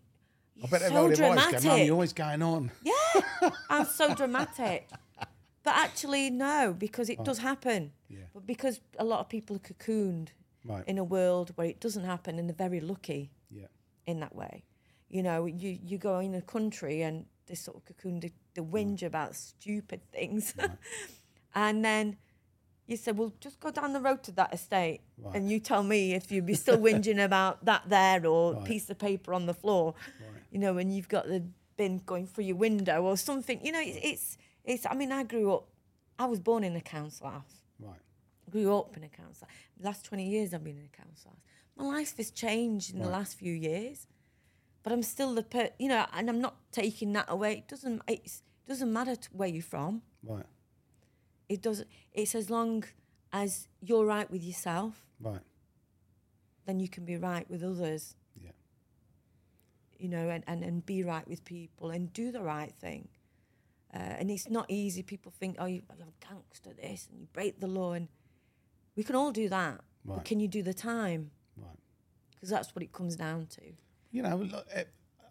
I 0.62 0.66
bet 0.68 0.82
so 0.82 1.08
eyes, 1.08 1.16
dramatic. 1.18 1.62
go, 1.62 1.68
"Mum, 1.68 1.78
you're 1.80 1.92
always 1.94 2.12
going 2.12 2.42
on." 2.42 2.70
Yeah, 2.82 3.50
I'm 3.70 3.84
so 3.86 4.14
dramatic. 4.22 4.88
But 5.62 5.74
actually, 5.76 6.30
no, 6.30 6.74
because 6.78 7.08
it 7.10 7.24
does 7.24 7.38
happen. 7.38 7.92
Yeah. 8.08 8.18
But 8.32 8.46
because 8.46 8.80
a 8.98 9.04
lot 9.04 9.20
of 9.20 9.28
people 9.28 9.56
are 9.56 9.58
cocooned 9.60 10.28
Right. 10.66 10.84
in 10.86 10.98
a 10.98 11.04
world 11.04 11.52
where 11.56 11.66
it 11.66 11.80
doesn't 11.80 12.04
happen, 12.04 12.38
and 12.38 12.48
they're 12.48 12.68
very 12.68 12.80
lucky 12.80 13.30
Yeah. 13.50 13.66
in 14.06 14.20
that 14.20 14.34
way. 14.34 14.64
You 15.08 15.22
know, 15.22 15.46
you, 15.46 15.78
you 15.82 15.98
go 15.98 16.18
in 16.18 16.34
a 16.34 16.42
country 16.42 17.02
and 17.02 17.26
they 17.46 17.54
sort 17.54 17.76
of 17.76 17.84
cocoon, 17.84 18.20
they, 18.20 18.32
they 18.54 18.62
mm. 18.62 18.70
whinge 18.70 19.02
about 19.02 19.34
stupid 19.36 20.00
things. 20.10 20.54
and 21.54 21.84
then 21.84 22.16
you 22.86 22.96
say, 22.96 23.12
well, 23.12 23.32
just 23.40 23.60
go 23.60 23.70
down 23.70 23.92
the 23.92 24.00
road 24.00 24.22
to 24.24 24.32
that 24.32 24.52
estate. 24.52 25.00
Right. 25.18 25.36
And 25.36 25.50
you 25.50 25.60
tell 25.60 25.82
me 25.82 26.14
if 26.14 26.30
you'd 26.32 26.46
be 26.46 26.54
still 26.54 26.78
whinging 26.78 27.24
about 27.24 27.64
that 27.64 27.88
there 27.88 28.26
or 28.26 28.54
Right. 28.54 28.64
piece 28.64 28.90
of 28.90 28.98
paper 28.98 29.32
on 29.32 29.46
the 29.46 29.54
floor, 29.54 29.94
you 30.50 30.58
know, 30.58 30.72
when 30.74 30.90
you've 30.90 31.08
got 31.08 31.26
the 31.26 31.44
bin 31.76 32.00
going 32.06 32.26
through 32.26 32.44
your 32.44 32.56
window 32.56 33.02
or 33.02 33.16
something. 33.16 33.64
You 33.64 33.72
know, 33.72 33.80
it's, 33.82 33.98
it's, 34.02 34.38
it's, 34.64 34.86
I 34.86 34.94
mean, 34.94 35.12
I 35.12 35.22
grew 35.22 35.52
up, 35.52 35.68
I 36.18 36.26
was 36.26 36.40
born 36.40 36.64
in 36.64 36.74
a 36.76 36.80
council 36.80 37.28
house 37.28 37.62
Right. 37.78 38.00
Grew 38.64 38.76
up 38.76 38.96
in 38.96 39.04
a 39.04 39.08
council. 39.08 39.46
The 39.78 39.86
last 39.86 40.04
20 40.04 40.26
years 40.28 40.54
I've 40.54 40.64
been 40.64 40.78
in 40.78 40.84
a 40.92 40.96
council 40.96 41.30
house. 41.30 41.40
My 41.76 41.84
life 41.84 42.16
has 42.16 42.30
changed 42.30 42.94
in 42.94 43.00
the 43.00 43.08
last 43.08 43.36
few 43.38 43.52
years, 43.52 44.06
but 44.82 44.92
I'm 44.92 45.02
still 45.02 45.34
the 45.34 45.42
per, 45.42 45.68
you 45.78 45.88
know, 45.88 46.06
and 46.14 46.28
I'm 46.30 46.40
not 46.40 46.56
taking 46.72 47.12
that 47.12 47.26
away. 47.28 47.52
It 47.58 47.68
doesn't, 47.68 48.00
it's, 48.08 48.42
it 48.64 48.68
doesn't 48.70 48.90
matter 48.92 49.16
where 49.32 49.48
you're 49.48 49.62
from. 49.62 50.02
Right. 50.24 50.46
It 51.48 51.60
doesn't, 51.60 51.88
it's 52.14 52.34
as 52.34 52.48
long 52.50 52.84
as 53.32 53.68
you're 53.82 54.06
right 54.06 54.30
with 54.30 54.42
yourself, 54.42 55.02
Right. 55.20 55.40
then 56.66 56.80
you 56.80 56.88
can 56.88 57.04
be 57.04 57.16
right 57.16 57.48
with 57.50 57.62
others, 57.62 58.16
Yeah. 58.42 58.52
you 59.98 60.08
know, 60.08 60.28
and, 60.30 60.44
and, 60.46 60.62
and 60.64 60.84
be 60.86 61.02
right 61.04 61.26
with 61.28 61.44
people 61.44 61.90
and 61.90 62.10
do 62.12 62.32
the 62.32 62.42
right 62.42 62.72
thing. 62.72 63.08
Uh, 63.94 63.98
and 63.98 64.30
it's 64.30 64.48
not 64.50 64.66
easy. 64.68 65.02
People 65.02 65.30
think, 65.38 65.56
oh, 65.58 65.66
you, 65.66 65.82
you're 65.98 66.08
a 66.08 66.26
gangster, 66.28 66.70
this, 66.74 67.06
and 67.10 67.20
you 67.20 67.28
break 67.32 67.60
the 67.60 67.66
law. 67.66 67.92
And 67.92 68.08
we 68.96 69.04
can 69.04 69.14
all 69.14 69.30
do 69.30 69.48
that. 69.48 69.80
Right. 70.04 70.16
But 70.16 70.24
can 70.24 70.40
you 70.40 70.48
do 70.48 70.62
the 70.62 70.74
time? 70.74 71.30
Right. 71.56 71.76
because 72.34 72.48
that's 72.50 72.74
what 72.74 72.82
it 72.82 72.92
comes 72.92 73.16
down 73.16 73.46
to. 73.46 73.62
you 74.10 74.22
know, 74.22 74.36
look, 74.36 74.66
eh, 74.72 74.84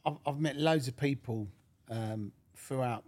I've, 0.05 0.17
I've 0.25 0.39
met 0.39 0.57
loads 0.57 0.87
of 0.87 0.95
people 0.97 1.47
um, 1.89 2.31
throughout, 2.55 3.03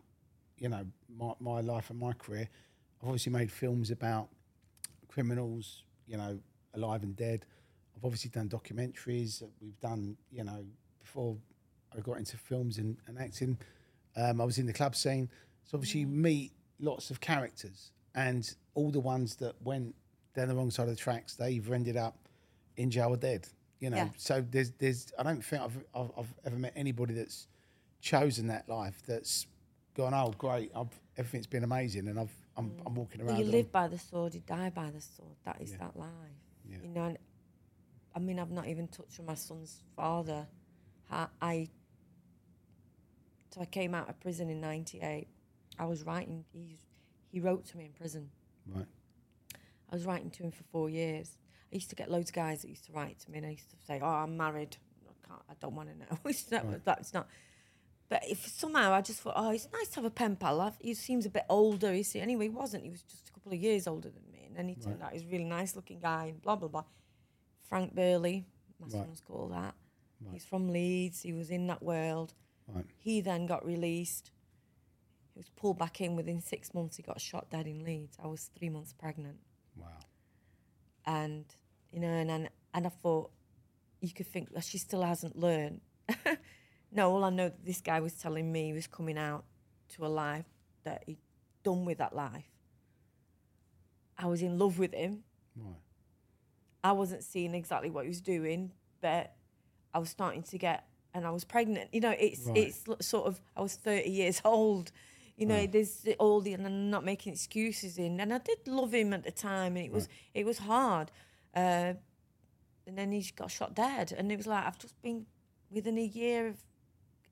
you 0.58 0.70
know, 0.70 0.86
my, 1.16 1.34
my 1.40 1.62
life 1.62 1.90
and 1.90 2.00
my 2.00 2.14
career. 2.14 2.50
I've 3.02 3.08
obviously 3.10 3.32
made 3.32 3.52
films 3.52 3.92
about 3.92 4.30
criminals, 5.08 5.84
you 6.08 6.18
know, 6.18 6.40
alive 6.74 7.04
and 7.04 7.16
dead. 7.16 7.46
I've 7.96 8.06
obviously 8.06 8.30
done 8.30 8.50
documentaries. 8.50 9.44
We've 9.62 9.80
done, 9.80 10.18
you 10.32 10.44
know, 10.44 10.64
before 11.00 11.38
I 11.96 12.00
got 12.02 12.18
into 12.18 12.38
films 12.38 12.78
and, 12.78 12.98
and 13.08 13.20
acting, 13.20 13.58
um, 14.16 14.42
I 14.42 14.46
was 14.46 14.58
in 14.58 14.66
the 14.66 14.74
club 14.74 14.96
scene. 14.96 15.30
So 15.64 15.78
obviously 15.78 16.02
you 16.02 16.08
meet 16.08 16.54
lots 16.80 17.12
of 17.12 17.20
characters 17.20 17.92
and 18.16 18.52
all 18.74 18.92
the 18.92 19.00
ones 19.00 19.36
that 19.38 19.56
went 19.64 19.96
down 20.38 20.48
the 20.48 20.56
wrong 20.56 20.72
side 20.72 20.84
of 20.84 20.96
the 20.96 21.02
tracks, 21.02 21.36
they 21.36 21.52
either 21.52 21.74
ended 21.74 21.98
up 21.98 22.16
in 22.78 22.90
jail 22.92 23.10
or 23.10 23.18
dead. 23.18 23.48
You 23.80 23.90
know, 23.90 23.98
Yeah. 23.98 24.10
so 24.18 24.46
there's 24.50 24.72
there's 24.72 25.12
I 25.20 25.24
don't 25.24 25.44
think 25.44 25.62
I've, 25.62 25.78
I've 25.94 26.12
I've 26.18 26.34
ever 26.46 26.56
met 26.58 26.74
anybody 26.76 27.14
that's 27.16 27.48
chosen 28.02 28.48
that 28.48 28.70
life 28.70 29.02
that's 29.08 29.48
gone 29.96 30.14
oh 30.14 30.32
great 30.38 30.72
I've, 30.76 30.88
everything's 31.18 31.48
been 31.48 31.64
amazing 31.64 32.08
and 32.08 32.20
I've 32.20 32.32
I'm, 32.56 32.70
mm. 32.70 32.82
I'm 32.86 32.94
walking 32.96 33.22
around 33.22 33.38
Well, 33.38 33.46
you 33.46 33.52
live 33.52 33.72
by 33.72 33.88
the 33.88 33.98
sword, 34.00 34.36
you 34.36 34.42
die 34.46 34.70
by 34.70 34.90
the 34.92 35.02
sword. 35.02 35.36
That 35.44 35.60
is 35.62 35.72
Yeah. 35.72 35.78
that 35.80 35.98
life. 35.98 36.10
Yeah. 36.70 36.78
You 36.84 36.90
know, 36.90 37.04
and, 37.06 37.18
I 38.16 38.20
mean, 38.20 38.40
I've 38.40 38.52
not 38.52 38.68
even 38.68 38.88
touched 38.88 39.20
on 39.20 39.26
my 39.26 39.36
son's 39.36 39.82
father. 39.96 40.48
How 41.10 41.30
I 41.42 41.70
So 43.54 43.62
I 43.62 43.66
came 43.66 43.94
out 43.96 44.10
of 44.10 44.20
prison 44.20 44.50
in 44.50 44.60
'98. 44.62 45.28
I 45.80 45.86
was 45.86 46.04
writing. 46.04 46.46
He 46.52 46.80
he 47.32 47.40
wrote 47.40 47.66
to 47.68 47.78
me 47.78 47.86
in 47.86 47.92
prison. 47.94 48.30
Right. 48.68 48.86
I 49.90 49.96
was 49.96 50.06
writing 50.06 50.30
to 50.32 50.44
him 50.44 50.52
for 50.52 50.64
four 50.72 50.90
years. 50.90 51.38
I 51.72 51.76
used 51.76 51.90
to 51.90 51.96
get 51.96 52.10
loads 52.12 52.30
of 52.30 52.36
guys 52.36 52.62
that 52.62 52.70
used 52.70 52.86
to 52.86 52.92
write 52.94 53.20
to 53.20 53.32
me, 53.32 53.40
and 53.40 53.48
I 53.48 53.52
used 53.52 53.70
to 53.72 53.78
say, 53.86 54.00
"Oh, 54.02 54.08
I'm 54.08 54.38
married. 54.38 54.78
I 55.08 55.28
can't. 55.28 55.42
I 55.50 55.54
don't 55.60 55.76
want 55.76 55.90
to 55.90 55.98
know." 55.98 56.20
it's 56.26 56.50
not. 56.52 56.86
That's 56.86 57.14
not. 57.14 57.28
But 58.10 58.24
if 58.28 58.48
somehow 58.48 58.94
I 58.94 59.02
just 59.02 59.20
thought, 59.20 59.34
"Oh, 59.36 59.52
it's 59.52 59.68
nice 59.74 59.90
to 59.90 59.96
have 59.96 60.06
a 60.06 60.10
pen 60.10 60.36
pal." 60.36 60.62
I've, 60.62 60.78
he 60.80 60.94
seems 60.94 61.26
a 61.26 61.30
bit 61.30 61.44
older. 61.50 61.94
You 61.94 62.04
see, 62.04 62.20
anyway, 62.20 62.46
he 62.46 62.50
wasn't. 62.50 62.84
He 62.84 62.90
was 62.90 63.02
just 63.04 63.30
a 63.30 63.32
couple 63.34 63.52
of 63.54 63.60
years 63.60 63.88
older 63.88 64.10
than 64.10 64.24
me, 64.32 64.46
and 64.48 64.56
then 64.56 64.68
he 64.70 64.76
turned 64.76 65.02
out 65.02 65.14
he's 65.14 65.24
a 65.24 65.28
really 65.28 65.44
nice 65.44 65.76
looking 65.76 66.00
guy, 66.00 66.28
and 66.28 66.42
blah 66.42 66.56
blah 66.56 66.70
blah. 66.70 66.86
Frank 67.68 67.94
Burley, 67.94 68.46
my 68.80 68.88
son's 68.88 69.22
called 69.22 69.52
that. 69.52 69.76
He's 70.32 70.46
from 70.46 70.70
Leeds. 70.70 71.22
He 71.22 71.34
was 71.34 71.50
in 71.50 71.68
that 71.68 71.84
world. 71.84 72.34
Right. 72.68 72.86
He 72.98 73.22
then 73.22 73.46
got 73.46 73.66
released. 73.66 74.32
He 75.34 75.40
was 75.40 75.50
pulled 75.50 75.78
back 75.78 76.02
in 76.02 76.16
within 76.16 76.42
six 76.42 76.74
months. 76.74 76.98
He 76.98 77.04
got 77.04 77.22
shot 77.22 77.50
dead 77.52 77.68
in 77.68 77.84
Leeds. 77.84 78.18
I 78.24 78.28
was 78.28 78.50
three 78.58 78.70
months 78.70 78.94
pregnant 78.94 79.38
Wow. 79.80 79.88
and 81.06 81.46
you 81.92 82.00
know, 82.00 82.08
and 82.10 82.30
and, 82.32 82.50
and 82.74 82.86
I 82.86 82.90
thought 82.90 83.32
you 84.02 84.12
could 84.14 84.28
think 84.28 84.54
that 84.54 84.64
she 84.64 84.78
still 84.78 85.02
hasn't 85.04 85.38
learned. 85.38 85.82
no, 86.92 87.12
all 87.12 87.24
I 87.24 87.30
know 87.30 87.50
that 87.50 87.66
this 87.66 87.82
guy 87.82 88.00
was 88.00 88.14
telling 88.14 88.52
me 88.52 88.66
he 88.68 88.74
was 88.74 88.88
coming 88.88 89.18
out 89.18 89.46
to 89.96 90.06
a 90.06 90.08
life 90.08 90.46
that 90.84 91.04
he'd 91.06 91.18
done 91.64 91.86
with 91.86 91.98
that 91.98 92.16
life. 92.16 92.50
I 94.18 94.26
was 94.28 94.42
in 94.42 94.58
love 94.58 94.80
with 94.80 94.94
him. 94.94 95.24
Right. 95.56 95.76
I 96.84 96.92
wasn't 96.92 97.24
seeing 97.24 97.54
exactly 97.54 97.90
what 97.90 98.04
he 98.06 98.10
was 98.10 98.22
doing, 98.22 98.72
but 99.02 99.34
I 99.94 100.00
was 100.00 100.10
starting 100.10 100.44
to 100.44 100.58
get, 100.58 100.86
and 101.14 101.26
I 101.26 101.32
was 101.32 101.44
pregnant. 101.44 101.90
You 101.94 102.02
know, 102.02 102.16
it's 102.18 102.46
Right. 102.46 102.58
it's 102.58 102.86
sort 103.06 103.28
of 103.28 103.42
I 103.56 103.62
was 103.62 103.76
thirty 103.76 104.10
years 104.10 104.42
old. 104.46 104.92
You 105.38 105.46
know, 105.46 105.68
there's 105.68 105.98
the- 106.02 106.16
all 106.16 106.42
the, 106.42 106.54
and 106.54 106.66
I'm 106.66 106.90
not 106.90 107.06
making 107.06 107.34
excuses 107.34 107.98
in, 107.98 108.20
and 108.20 108.34
I 108.34 108.40
did 108.40 108.68
love 108.68 108.94
him 108.94 109.14
at 109.14 109.24
the 109.24 109.32
time, 109.32 109.78
and 109.78 109.86
it 109.86 109.92
was 109.92 110.10
it 110.34 110.46
was 110.46 110.58
hard. 110.58 111.12
Uh, 111.56 111.94
and 112.88 112.98
then 112.98 113.12
he 113.12 113.22
got 113.36 113.52
shot 113.52 113.74
dead, 113.76 114.12
and 114.18 114.32
it 114.32 114.38
was 114.38 114.48
like 114.48 114.66
I've 114.66 114.80
just 114.80 115.00
been 115.02 115.26
within 115.70 115.98
a 115.98 116.04
year 116.06 116.48
of 116.48 116.64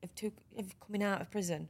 of, 0.02 0.14
two, 0.14 0.30
of 0.56 0.78
coming 0.78 1.02
out 1.02 1.20
of 1.20 1.30
prison. 1.30 1.68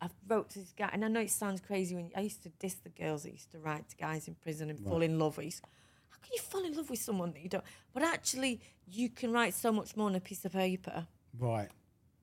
I 0.00 0.08
wrote 0.26 0.48
to 0.50 0.58
this 0.60 0.72
guy, 0.72 0.88
and 0.92 1.04
I 1.04 1.08
know 1.08 1.20
it 1.20 1.30
sounds 1.30 1.60
crazy 1.60 1.94
when 1.94 2.10
I 2.16 2.20
used 2.20 2.42
to 2.44 2.48
diss 2.48 2.74
the 2.74 2.88
girls 2.88 3.24
that 3.24 3.32
used 3.32 3.50
to 3.52 3.58
write 3.58 3.88
to 3.90 3.96
guys 3.96 4.26
in 4.28 4.34
prison 4.34 4.70
and 4.70 4.80
fall 4.80 5.02
in 5.02 5.18
love. 5.18 5.36
with. 5.36 5.60
how 6.08 6.16
can 6.22 6.30
you 6.32 6.40
fall 6.40 6.64
in 6.64 6.74
love 6.74 6.88
with 6.90 7.00
someone 7.00 7.32
that 7.32 7.42
you 7.42 7.48
don't? 7.50 7.64
But 7.92 8.02
actually, 8.02 8.60
you 8.86 9.10
can 9.10 9.30
write 9.30 9.54
so 9.54 9.70
much 9.70 9.96
more 9.96 10.06
on 10.08 10.14
a 10.14 10.20
piece 10.20 10.44
of 10.44 10.52
paper. 10.52 11.06
Right. 11.38 11.68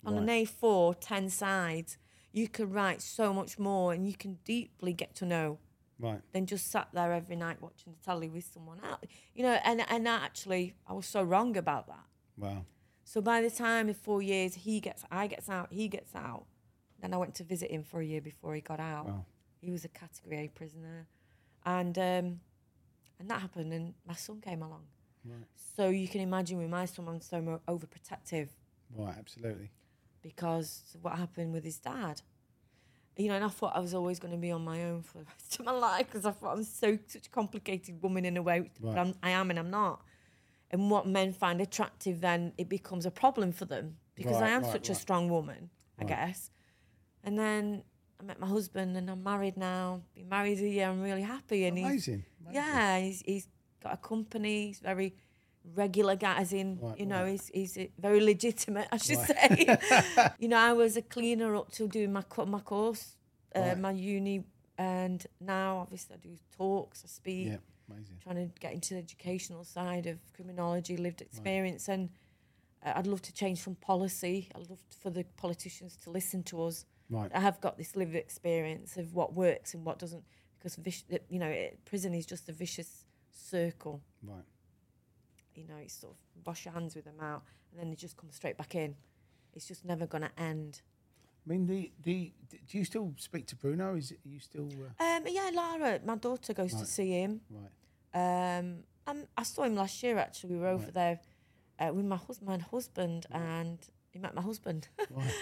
On 0.03 0.17
an 0.17 0.27
A4, 0.27 0.95
10 0.99 1.29
sides, 1.29 1.97
you 2.37 2.47
can 2.47 2.71
write 2.71 3.01
so 3.01 3.33
much 3.33 3.57
more 3.57 3.93
and 3.93 4.05
you 4.07 4.15
can 4.23 4.37
deeply 4.45 4.93
get 4.93 5.15
to 5.15 5.25
know 5.25 5.57
Right. 5.99 6.21
than 6.31 6.45
just 6.45 6.69
sat 6.71 6.89
there 6.93 7.11
every 7.11 7.35
night 7.35 7.59
watching 7.59 7.91
the 7.93 8.05
telly 8.05 8.29
with 8.29 8.45
someone 8.53 8.79
else. 8.83 9.01
You 9.33 9.41
know, 9.41 9.57
and, 9.63 9.83
and 9.89 10.07
actually, 10.07 10.75
I 10.87 10.93
was 10.93 11.07
so 11.07 11.23
wrong 11.23 11.57
about 11.57 11.87
that. 11.87 12.05
Wow. 12.37 12.65
So 13.03 13.19
by 13.19 13.41
the 13.41 13.49
time 13.49 13.87
in 13.89 13.95
four 13.95 14.21
years 14.21 14.53
he 14.53 14.79
gets, 14.79 15.03
I 15.09 15.25
gets 15.25 15.49
out, 15.49 15.69
he 15.71 15.87
gets 15.87 16.13
out. 16.13 16.45
Then 17.01 17.13
I 17.15 17.17
went 17.17 17.33
to 17.35 17.43
visit 17.43 17.71
him 17.71 17.83
for 17.83 17.99
a 17.99 18.05
year 18.05 18.21
before 18.21 18.53
he 18.53 18.61
got 18.61 18.79
out. 18.79 19.07
Wow. 19.07 19.25
He 19.59 19.71
was 19.71 19.85
a 19.85 19.87
Category 19.89 20.45
A 20.45 20.47
prisoner, 20.49 21.07
and 21.65 21.97
um, 21.97 22.39
and 23.19 23.29
that 23.29 23.41
happened, 23.41 23.73
and 23.73 23.95
my 24.07 24.13
son 24.13 24.39
came 24.39 24.61
along. 24.61 24.85
So 25.75 25.89
you 25.89 26.07
can 26.07 26.21
imagine 26.21 26.57
with 26.57 26.69
my 26.69 26.85
son, 26.85 27.07
I'm 27.07 27.21
so 27.21 27.61
overprotective 27.67 28.49
Right. 28.95 29.15
Absolutely. 29.17 29.69
Because 30.27 30.83
what 31.01 31.17
happened 31.17 31.53
with 31.53 31.63
his 31.63 31.77
dad. 31.79 32.21
You 33.15 33.29
know, 33.29 33.35
and 33.35 33.45
I 33.45 33.47
thought 33.49 33.75
I 33.75 33.79
was 33.79 33.95
always 33.95 34.19
going 34.19 34.33
to 34.33 34.37
be 34.37 34.51
on 34.51 34.63
my 34.63 34.83
own 34.83 35.01
for 35.01 35.17
the 35.19 35.23
rest 35.25 35.59
of 35.59 35.65
my 35.65 35.71
life 35.71 36.05
because 36.05 36.25
I 36.25 36.31
thought 36.31 36.53
I'm 36.55 36.63
so 36.63 36.99
such 37.07 37.25
a 37.27 37.29
complicated 37.29 38.01
woman 38.03 38.25
in 38.25 38.37
a 38.37 38.43
way, 38.43 38.69
but 38.79 38.89
Right. 38.89 38.97
I'm, 38.99 39.15
I 39.23 39.31
am 39.31 39.49
and 39.49 39.57
I'm 39.57 39.71
not. 39.71 40.01
And 40.69 40.91
what 40.91 41.07
men 41.07 41.33
find 41.33 41.59
attractive, 41.61 42.21
then 42.21 42.53
it 42.57 42.69
becomes 42.69 43.05
a 43.07 43.11
problem 43.11 43.51
for 43.53 43.65
them 43.65 43.97
because 44.15 44.39
I 44.41 44.49
am 44.49 44.61
right, 44.63 44.71
such 44.71 44.89
a 44.89 44.95
strong 44.95 45.29
woman, 45.29 45.69
I 45.97 46.03
guess. 46.03 46.51
And 47.23 47.39
then 47.39 47.83
I 48.19 48.23
met 48.23 48.39
my 48.39 48.47
husband, 48.47 48.95
and 48.97 49.09
I'm 49.09 49.23
married 49.23 49.57
now. 49.57 50.01
Been 50.13 50.29
married 50.29 50.59
a 50.59 50.67
year. 50.67 50.87
I'm 50.87 51.01
really 51.01 51.21
happy, 51.21 51.65
and 51.65 51.77
he's 51.77 51.87
Amazing. 51.87 52.25
Amazing. 52.41 52.55
yeah, 52.61 52.99
he's 52.99 53.21
he's 53.25 53.47
got 53.81 53.93
a 53.93 53.97
company. 53.97 54.67
He's 54.67 54.79
very 54.79 55.15
regular 55.75 56.15
guy, 56.15 56.35
as 56.37 56.53
in 56.53 56.79
Right, 56.81 56.99
you 56.99 57.05
know, 57.05 57.23
right. 57.23 57.31
he's 57.31 57.75
he's 57.75 57.87
very 57.99 58.21
legitimate, 58.21 58.87
I 58.91 58.97
should 58.97 59.19
say. 59.19 59.77
you 60.39 60.47
know, 60.47 60.57
I 60.57 60.73
was 60.73 60.97
a 60.97 61.01
cleaner 61.01 61.55
up 61.55 61.71
till 61.71 61.87
doing 61.87 62.13
my 62.13 62.23
my 62.45 62.59
course, 62.59 63.15
uh, 63.55 63.59
Right. 63.59 63.79
my 63.79 63.91
uni, 63.91 64.43
and 64.77 65.25
now 65.39 65.77
obviously 65.79 66.15
I 66.15 66.19
do 66.19 66.37
talks, 66.57 67.03
I 67.05 67.07
speak, 67.07 67.47
Yeah. 67.47 67.57
Amazing. 67.89 68.17
trying 68.21 68.35
to 68.35 68.59
get 68.59 68.73
into 68.73 68.93
the 68.95 68.99
educational 68.99 69.63
side 69.63 70.07
of 70.07 70.17
criminology, 70.33 70.97
lived 70.97 71.21
experience, 71.21 71.87
and 71.87 72.09
uh, 72.85 72.93
I'd 72.95 73.07
love 73.07 73.21
to 73.23 73.33
change 73.33 73.61
from 73.61 73.75
policy. 73.75 74.49
I'd 74.55 74.69
love 74.69 74.79
for 75.01 75.09
the 75.09 75.23
politicians 75.37 75.95
to 76.03 76.09
listen 76.11 76.43
to 76.43 76.63
us. 76.63 76.85
Right. 77.09 77.31
I 77.33 77.39
have 77.39 77.61
got 77.61 77.77
this 77.77 77.95
lived 77.95 78.15
experience 78.15 78.97
of 78.97 79.13
what 79.13 79.33
works 79.33 79.73
and 79.73 79.85
what 79.85 79.97
doesn't, 79.99 80.23
because 80.57 80.77
you 81.29 81.39
know, 81.39 81.47
it, 81.47 81.79
prison 81.85 82.13
is 82.13 82.25
just 82.25 82.49
a 82.49 82.51
vicious 82.51 83.05
circle. 83.31 84.01
Right. 84.21 84.43
You 85.57 85.67
know, 85.67 85.75
it's 85.81 85.95
sort 85.99 86.13
of 86.13 86.45
wash 86.45 86.65
your 86.65 86.73
hands 86.73 86.95
with 86.95 87.05
them 87.05 87.19
out, 87.21 87.43
and 87.71 87.79
then 87.79 87.89
they 87.89 87.95
just 87.95 88.15
come 88.15 88.29
straight 88.31 88.57
back 88.57 88.75
in. 88.75 88.95
It's 89.53 89.65
just 89.67 89.83
never 89.83 90.05
going 90.07 90.23
to 90.23 90.31
end. 90.39 90.81
I 91.45 91.49
mean, 91.49 91.65
the, 91.65 91.91
the 92.03 92.31
do 92.67 92.77
you 92.77 92.85
still 92.85 93.13
speak 93.17 93.47
to 93.47 93.55
Bruno? 93.55 93.95
Is 93.95 94.11
it, 94.11 94.19
you 94.23 94.39
still 94.39 94.67
uh, 94.99 95.03
Um, 95.03 95.23
yeah, 95.27 95.49
Lara, 95.53 95.99
my 96.05 96.15
daughter 96.15 96.53
goes 96.53 96.73
to 96.73 96.85
see 96.85 97.11
him. 97.11 97.41
right? 97.49 98.67
Um, 98.67 98.83
I 99.37 99.43
saw 99.43 99.63
him 99.63 99.75
last 99.75 100.03
year 100.03 100.17
actually. 100.17 100.55
We 100.55 100.59
were 100.59 100.67
over 100.67 100.91
there 100.91 101.19
uh, 101.79 101.91
with 101.93 102.05
my, 102.05 102.17
hus- 102.17 102.41
my 102.41 102.57
husband, 102.57 103.25
and 103.31 103.79
he 104.11 104.19
met 104.19 104.35
my 104.35 104.41
husband. 104.41 104.89
Right. 105.09 105.33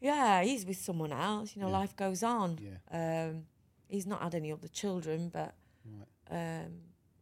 yeah, 0.00 0.42
he's 0.42 0.64
with 0.64 0.78
someone 0.78 1.12
else. 1.12 1.54
You 1.54 1.60
know, 1.62 1.68
life 1.68 1.94
goes 1.94 2.22
on. 2.22 2.58
Yeah. 2.58 3.26
Um, 3.28 3.42
he's 3.86 4.06
not 4.06 4.22
had 4.22 4.34
any 4.34 4.50
other 4.50 4.68
children, 4.68 5.28
but 5.28 5.54
um, 6.30 6.72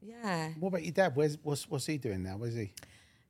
yeah. 0.01 0.51
What 0.59 0.69
about 0.69 0.83
your 0.85 0.93
dad? 0.93 1.17
Where's 1.17 1.39
what's 1.43 1.69
what's 1.69 1.87
he 1.87 1.99
doing 1.99 2.23
now? 2.23 2.37
Where's 2.37 2.55
he? 2.55 2.73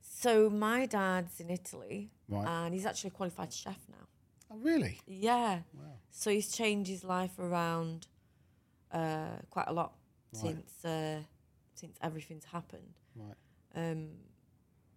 So 0.01 0.49
my 0.49 0.85
dad's 0.85 1.39
in 1.39 1.49
Italy, 1.49 2.09
Right. 2.27 2.45
and 2.47 2.73
he's 2.73 2.85
actually 2.85 3.09
a 3.09 3.11
qualified 3.11 3.53
chef 3.53 3.77
now. 3.89 4.07
Oh, 4.51 4.57
really? 4.57 4.99
Yeah. 5.05 5.59
Wow. 5.73 5.83
So 6.11 6.31
he's 6.31 6.51
changed 6.51 6.89
his 6.89 7.03
life 7.03 7.37
around 7.39 8.07
uh, 8.91 9.37
quite 9.49 9.67
a 9.67 9.73
lot 9.73 9.93
since 10.33 10.83
uh, 10.83 11.19
since 11.75 11.97
everything's 12.01 12.45
happened. 12.45 12.99
Right. 13.15 13.35
Um, 13.75 14.09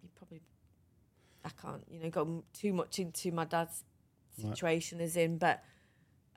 you 0.01 0.09
probably 0.15 0.41
I 1.45 1.49
can't 1.61 1.83
you 1.89 1.99
know 2.01 2.09
go 2.09 2.43
too 2.53 2.73
much 2.73 2.99
into 2.99 3.31
my 3.31 3.45
dad's 3.45 3.83
situation 4.49 4.99
as 4.99 5.15
in, 5.15 5.37
but 5.37 5.63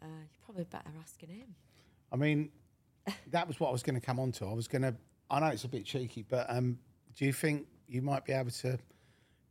uh, 0.03 0.07
you're 0.07 0.45
probably 0.45 0.65
better 0.65 0.91
asking 1.01 1.31
him. 1.31 1.55
I 2.13 2.17
mean, 2.17 2.51
that 3.31 3.49
was 3.49 3.59
what 3.59 3.69
I 3.71 3.73
was 3.73 3.83
going 3.83 3.95
to 3.99 4.05
come 4.05 4.21
on 4.21 4.33
to. 4.33 4.47
I 4.47 4.53
was 4.53 4.69
going 4.69 4.83
to. 4.83 4.95
I 5.31 5.40
know 5.40 5.47
it's 5.48 5.65
a 5.65 5.69
bit 5.69 5.85
cheeky, 5.85 6.24
but 6.28 6.47
um, 6.48 6.78
do 7.16 7.24
you 7.24 7.32
think 7.32 7.66
you 7.89 8.03
might 8.03 8.24
be 8.24 8.32
able 8.32 8.51
to 8.51 8.78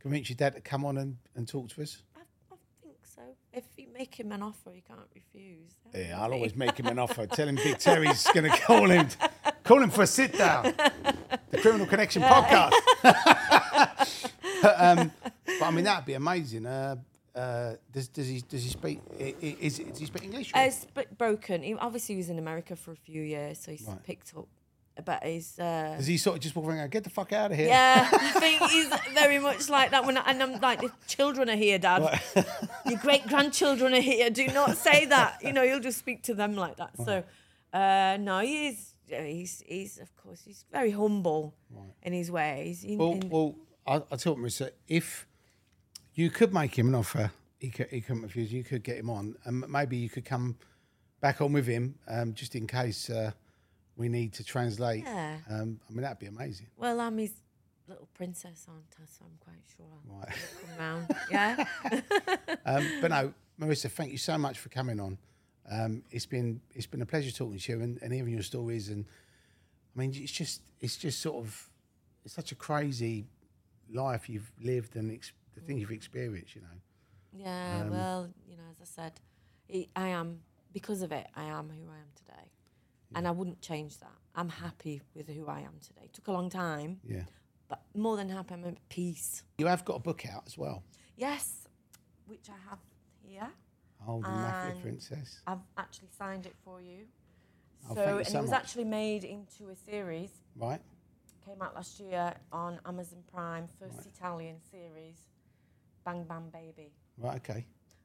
convince 0.00 0.28
your 0.30 0.36
dad 0.36 0.54
to 0.54 0.60
come 0.60 0.84
on 0.84 0.98
and, 0.98 1.16
and 1.34 1.46
talk 1.46 1.68
to 1.70 1.82
us? 1.82 2.02
I, 2.16 2.20
I 2.52 2.56
think 2.82 2.96
so. 3.04 3.22
If 3.52 3.64
you 3.76 3.86
make 3.92 4.14
him 4.18 4.32
an 4.32 4.42
offer, 4.42 4.70
he 4.74 4.80
can't 4.82 5.00
refuse. 5.14 5.72
Yeah, 5.94 6.20
I'll 6.20 6.32
always 6.32 6.54
make 6.56 6.78
him 6.78 6.86
an 6.86 6.98
offer. 6.98 7.26
Tell 7.26 7.48
him 7.48 7.56
Big 7.56 7.78
Terry's 7.78 8.26
going 8.34 8.50
to 8.50 8.56
call 8.58 8.88
him, 8.90 9.08
call 9.64 9.82
him 9.82 9.90
for 9.90 10.02
a 10.02 10.06
sit 10.06 10.36
down. 10.36 10.74
The 11.50 11.58
Criminal 11.58 11.86
Connection 11.86 12.22
podcast. 12.22 12.72
um, 14.78 15.12
but 15.46 15.62
I 15.62 15.70
mean, 15.70 15.84
that'd 15.84 16.04
be 16.06 16.14
amazing. 16.14 16.66
Uh, 16.66 16.96
uh, 17.34 17.74
does, 17.92 18.08
does 18.08 18.28
he 18.28 18.40
does 18.40 18.62
he 18.64 18.70
speak? 18.70 19.00
Is, 19.18 19.78
does 19.78 19.98
he 19.98 20.06
speak 20.06 20.24
English? 20.24 20.52
or- 20.54 20.58
Uh, 20.58 20.62
it's 20.62 20.86
broken. 21.18 21.62
He, 21.62 21.74
obviously, 21.74 22.14
he 22.14 22.18
was 22.18 22.30
in 22.30 22.38
America 22.38 22.76
for 22.76 22.92
a 22.92 22.96
few 22.96 23.20
years, 23.22 23.58
so 23.58 23.70
he's 23.72 23.82
Right. 23.86 24.02
picked 24.02 24.32
up. 24.36 24.48
But 25.04 25.24
he's 25.24 25.58
uh, 25.58 25.94
Does 25.96 26.06
he 26.06 26.16
sort 26.16 26.36
of 26.36 26.42
just 26.42 26.56
walk 26.56 26.66
around 26.66 26.78
and 26.78 26.90
go, 26.90 26.96
get 26.96 27.04
the 27.04 27.10
fuck 27.10 27.32
out 27.32 27.50
of 27.52 27.56
here? 27.56 27.68
Yeah, 27.68 28.08
I 28.10 28.30
think 28.40 28.62
he's 28.70 28.88
very 29.12 29.38
much 29.38 29.68
like 29.68 29.90
that. 29.90 30.06
When 30.06 30.16
I, 30.16 30.22
and 30.30 30.42
I'm 30.42 30.60
like, 30.60 30.80
the 30.80 30.90
children 31.06 31.50
are 31.50 31.56
here, 31.56 31.78
Dad. 31.78 32.20
Your 32.86 32.98
great 32.98 33.26
grandchildren 33.26 33.92
are 33.92 34.00
here. 34.00 34.30
Do 34.30 34.46
not 34.48 34.76
say 34.76 35.04
that. 35.04 35.38
You 35.42 35.52
know, 35.52 35.62
you'll 35.62 35.80
just 35.80 35.98
speak 35.98 36.22
to 36.24 36.34
them 36.34 36.56
like 36.56 36.76
that. 36.76 36.96
So, 37.04 37.24
uh, 37.72 38.16
no, 38.20 38.40
he 38.40 38.68
is. 38.68 38.94
He's, 39.08 39.62
he's 39.66 39.98
of 39.98 40.16
course, 40.16 40.42
he's 40.44 40.64
very 40.72 40.90
humble 40.90 41.54
in 42.02 42.12
his 42.12 42.30
ways. 42.30 42.82
In, 42.82 42.98
Well, 42.98 43.12
in- 43.12 43.28
well, 43.28 43.54
I, 43.86 44.02
I 44.10 44.16
told 44.16 44.38
Marisa 44.38 44.70
if 44.88 45.26
you 46.14 46.30
could 46.30 46.52
make 46.52 46.76
him 46.76 46.88
an 46.88 46.94
offer, 46.96 47.30
he 47.60 47.70
could 47.70 47.88
he 47.90 48.00
couldn't 48.00 48.22
refuse. 48.22 48.52
You 48.52 48.64
could 48.64 48.82
get 48.82 48.96
him 48.96 49.10
on, 49.10 49.36
and 49.44 49.68
maybe 49.68 49.96
you 49.96 50.08
could 50.08 50.24
come 50.24 50.56
back 51.20 51.40
on 51.40 51.52
with 51.52 51.66
him, 51.66 51.94
um, 52.08 52.34
just 52.34 52.54
in 52.56 52.66
case 52.66 53.08
uh, 53.10 53.30
we 53.96 54.08
need 54.08 54.32
to 54.34 54.44
translate. 54.44 55.04
Yeah. 55.04 55.36
Um, 55.48 55.80
I 55.88 55.92
mean, 55.92 56.02
that'd 56.02 56.18
be 56.18 56.26
amazing. 56.26 56.66
well, 56.76 57.00
I'm 57.00 57.18
his 57.18 57.32
little 57.88 58.08
princess, 58.14 58.66
aren't 58.68 58.84
I? 59.00 59.04
So 59.06 59.24
I'm 59.24 59.38
quite 59.40 59.62
sure 59.76 59.86
I'll 59.92 60.18
Right. 60.18 60.36
come 60.60 60.78
round. 60.78 61.16
Yeah. 61.30 61.64
Um, 62.66 62.84
but 63.00 63.10
no, 63.12 63.32
Marisa, 63.60 63.88
thank 63.90 64.10
you 64.10 64.18
so 64.18 64.36
much 64.36 64.58
for 64.58 64.68
coming 64.70 64.98
on. 64.98 65.18
Um, 65.70 66.02
it's 66.10 66.26
been 66.26 66.60
it's 66.74 66.86
been 66.86 67.00
a 67.02 67.06
pleasure 67.06 67.30
talking 67.30 67.58
to 67.58 67.72
you 67.72 67.80
and, 67.80 67.98
and 68.02 68.12
hearing 68.12 68.32
your 68.34 68.42
stories. 68.42 68.88
And 68.88 69.04
I 69.94 69.98
mean, 70.00 70.12
it's 70.16 70.32
just 70.32 70.62
it's 70.80 70.96
just 70.96 71.20
sort 71.20 71.36
of 71.44 71.68
it's 72.24 72.34
such 72.34 72.50
a 72.52 72.54
crazy 72.56 73.24
life 73.92 74.28
you've 74.28 74.50
lived 74.60 74.96
and 74.96 75.12
ex- 75.12 75.32
the 75.54 75.60
things 75.60 75.80
you've 75.80 75.92
experienced. 75.92 76.54
You 76.56 76.62
know. 76.62 76.76
Yeah, 77.44 77.82
Um, 77.82 77.90
well, 77.90 78.28
you 78.48 78.56
know, 78.56 78.62
as 78.70 78.76
I 78.80 79.02
said, 79.02 79.12
it, 79.68 79.88
I 79.94 80.08
am 80.08 80.40
because 80.72 81.02
of 81.02 81.12
it. 81.12 81.26
I 81.36 81.44
am 81.44 81.68
who 81.68 81.88
I 81.90 81.98
am 81.98 82.10
today, 82.16 82.50
and 83.14 83.26
I 83.26 83.30
wouldn't 83.30 83.60
change 83.60 83.98
that. 84.00 84.12
I'm 84.34 84.48
happy 84.48 85.02
with 85.14 85.28
who 85.28 85.46
I 85.46 85.60
am 85.60 85.78
today. 85.80 86.08
took 86.12 86.28
a 86.28 86.32
long 86.32 86.50
time, 86.50 87.00
Yeah. 87.04 87.24
but 87.68 87.82
more 87.94 88.16
than 88.16 88.28
happy. 88.28 88.54
I'm 88.54 88.64
at 88.64 88.88
peace. 88.88 89.42
You 89.58 89.66
have 89.66 89.84
got 89.84 89.96
a 89.96 90.00
book 90.00 90.26
out 90.26 90.44
as 90.46 90.58
well. 90.58 90.82
Yes, 91.16 91.66
which 92.26 92.48
I 92.50 92.56
have 92.68 92.78
here. 93.22 93.48
Oh, 94.06 94.20
the 94.20 94.28
Mafia 94.28 94.74
Princess. 94.82 95.40
I've 95.46 95.60
actually 95.78 96.08
signed 96.16 96.46
it 96.46 96.54
for 96.64 96.80
you. 96.80 97.06
Oh, 97.88 97.94
so, 97.94 98.02
you 98.02 98.18
and 98.18 98.26
so 98.26 98.38
it 98.38 98.42
was 98.42 98.50
much. 98.50 98.60
actually 98.60 98.84
made 98.84 99.24
into 99.24 99.70
a 99.70 99.76
series. 99.76 100.30
Right. 100.56 100.80
Came 101.44 101.62
out 101.62 101.74
last 101.74 101.98
year 102.00 102.34
on 102.52 102.78
Amazon 102.84 103.22
Prime, 103.32 103.68
first 103.80 104.04
Italian 104.06 104.56
series, 104.70 105.16
Bang 106.04 106.24
Bang 106.24 106.50
Baby. 106.52 106.92
Right. 107.16 107.36
Okay. 107.36 107.64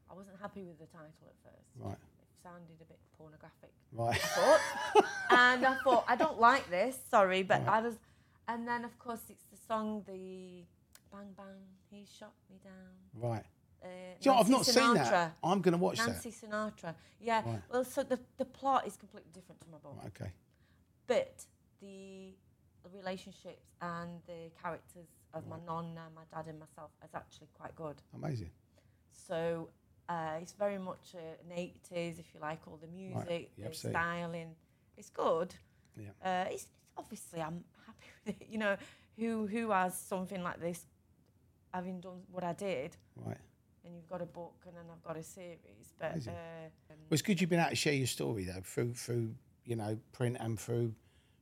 I 0.09 0.13
wasn't 0.13 0.37
happy 0.39 0.63
with 0.63 0.77
the 0.79 0.85
title 0.85 1.27
at 1.27 1.35
first. 1.43 1.69
Right. 1.77 1.97
Sounded 2.43 2.81
a 2.81 2.85
bit 2.85 2.99
pornographic. 3.17 3.71
Right. 3.91 4.15
I 4.15 4.17
thought. 4.17 5.05
and 5.29 5.65
I 5.65 5.75
thought, 5.83 6.05
I 6.07 6.15
don't 6.15 6.39
like 6.39 6.69
this, 6.69 6.97
sorry, 7.09 7.43
but 7.43 7.67
I 7.67 7.81
was. 7.81 7.95
And 8.47 8.67
then, 8.67 8.83
of 8.83 8.97
course, 8.99 9.21
it's 9.29 9.43
the 9.51 9.57
song, 9.67 10.03
the 10.07 10.63
Bang 11.11 11.27
Bang, 11.37 11.61
He 11.89 12.05
Shot 12.19 12.33
Me 12.49 12.57
Down. 12.63 13.31
Right. 13.31 13.43
Uh, 13.83 13.87
you 14.21 14.31
know, 14.31 14.37
I've 14.37 14.49
not 14.49 14.59
Nancy 14.59 14.71
seen 14.71 14.93
that. 14.93 15.35
I'm 15.43 15.61
going 15.61 15.73
to 15.73 15.77
watch 15.77 15.97
Nancy 15.97 16.29
that. 16.29 16.51
Sinatra. 16.51 16.95
Yeah. 17.19 17.41
Right. 17.45 17.61
Well, 17.71 17.83
so 17.83 18.03
the, 18.03 18.19
the 18.37 18.45
plot 18.45 18.85
is 18.87 18.95
completely 18.95 19.31
different 19.33 19.61
to 19.61 19.67
my 19.71 19.77
book. 19.77 19.97
Right, 20.01 20.11
okay. 20.19 20.31
But 21.07 21.45
the 21.81 22.33
relationships 22.93 23.65
and 23.81 24.21
the 24.27 24.51
characters 24.61 25.07
of 25.33 25.47
my 25.47 25.57
nonna, 25.65 26.07
my 26.15 26.23
dad, 26.33 26.47
and 26.49 26.59
myself 26.59 26.91
is 27.03 27.11
actually 27.15 27.47
quite 27.57 27.75
good. 27.75 28.01
Amazing. 28.15 28.49
So 29.11 29.69
uh, 30.09 30.37
it's 30.41 30.53
very 30.53 30.77
much 30.77 31.15
uh, 31.15 31.19
an 31.53 31.57
80s, 31.57 32.19
if 32.19 32.33
you 32.33 32.39
like, 32.41 32.59
all 32.67 32.77
the 32.81 32.87
music, 32.87 33.51
Yeah, 33.57 33.63
the 33.65 33.69
absolutely. 33.69 33.99
styling. 34.01 34.55
It's 34.97 35.09
good. 35.09 35.55
Yeah. 35.97 36.09
Uh, 36.23 36.45
it's, 36.49 36.63
it's 36.63 36.67
obviously 36.97 37.41
I'm 37.41 37.63
happy 37.85 38.07
with 38.25 38.41
it. 38.41 38.47
You 38.49 38.57
know, 38.59 38.77
who 39.17 39.47
who 39.47 39.71
has 39.71 39.97
something 39.97 40.41
like 40.43 40.59
this, 40.59 40.85
having 41.73 41.99
done 42.01 42.21
what 42.31 42.43
I 42.43 42.53
did, 42.53 42.97
Right. 43.15 43.37
and 43.85 43.95
you've 43.95 44.07
got 44.09 44.21
a 44.21 44.25
book, 44.25 44.55
and 44.67 44.75
then 44.75 44.85
I've 44.91 45.03
got 45.03 45.17
a 45.17 45.23
series. 45.23 45.93
But 45.99 46.27
uh, 46.27 46.31
um, 46.89 46.97
Well, 47.09 47.11
it's 47.11 47.21
good 47.21 47.39
you've 47.39 47.49
been 47.49 47.59
able 47.59 47.69
to 47.69 47.75
share 47.75 47.93
your 47.93 48.07
story 48.07 48.43
though 48.45 48.61
through 48.63 48.93
through 48.93 49.35
you 49.65 49.75
know 49.75 49.97
print 50.11 50.37
and 50.39 50.59
through 50.59 50.93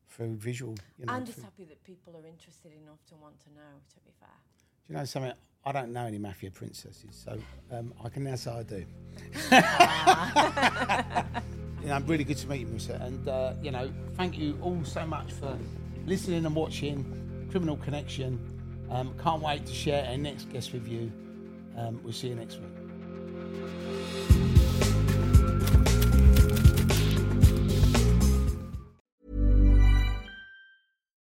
through 0.07 0.36
visual. 0.38 0.76
You 0.98 1.06
know, 1.06 1.14
I'm 1.14 1.26
just 1.26 1.41
happy 1.41 1.65
that 1.65 1.84
people 1.84 2.15
are 2.18 2.26
interested 2.27 2.72
enough 2.73 3.03
to 3.10 3.15
want 3.15 3.40
to 3.41 3.49
know. 3.53 3.73
To 3.94 3.99
be 4.02 4.11
fair. 4.19 4.30
Do 4.90 4.94
you 4.94 4.99
know 5.02 5.06
something? 5.06 5.34
I 5.64 5.72
don't 5.72 5.94
know 5.94 6.06
any 6.06 6.18
mafia 6.18 6.49
princesses, 6.49 7.11
so 7.11 7.38
um, 7.72 7.94
I 8.03 8.10
can 8.10 8.24
now 8.24 8.36
say 8.36 8.49
I 8.49 8.64
do. 8.64 8.76
you 11.84 11.88
know, 11.88 11.94
I'm 11.94 12.07
really 12.07 12.24
good 12.24 12.38
to 12.38 12.48
meet 12.48 12.61
you, 12.61 12.66
Marisa. 12.66 12.99
And 13.06 13.28
uh, 13.28 13.53
you 13.61 13.70
know, 13.70 13.91
thank 14.16 14.40
you 14.40 14.57
all 14.64 14.84
so 14.84 15.06
much 15.06 15.32
for 15.34 15.56
listening 16.07 16.44
and 16.44 16.56
watching 16.56 17.06
Criminal 17.52 17.78
Connection. 17.78 18.40
Um, 18.90 19.14
can't 19.22 19.44
wait 19.44 19.68
to 19.68 19.74
share 19.76 20.07
our 20.10 20.18
next 20.18 20.52
guest 20.52 20.74
with 20.74 20.88
you. 20.88 21.11
Um, 21.78 21.99
we'll 22.03 22.11
see 22.11 22.30
you 22.30 22.36
next 22.36 22.57
week. 22.57 22.66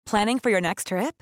Planning 0.08 0.40
for 0.40 0.50
your 0.50 0.62
next 0.62 0.88
trip? 0.88 1.22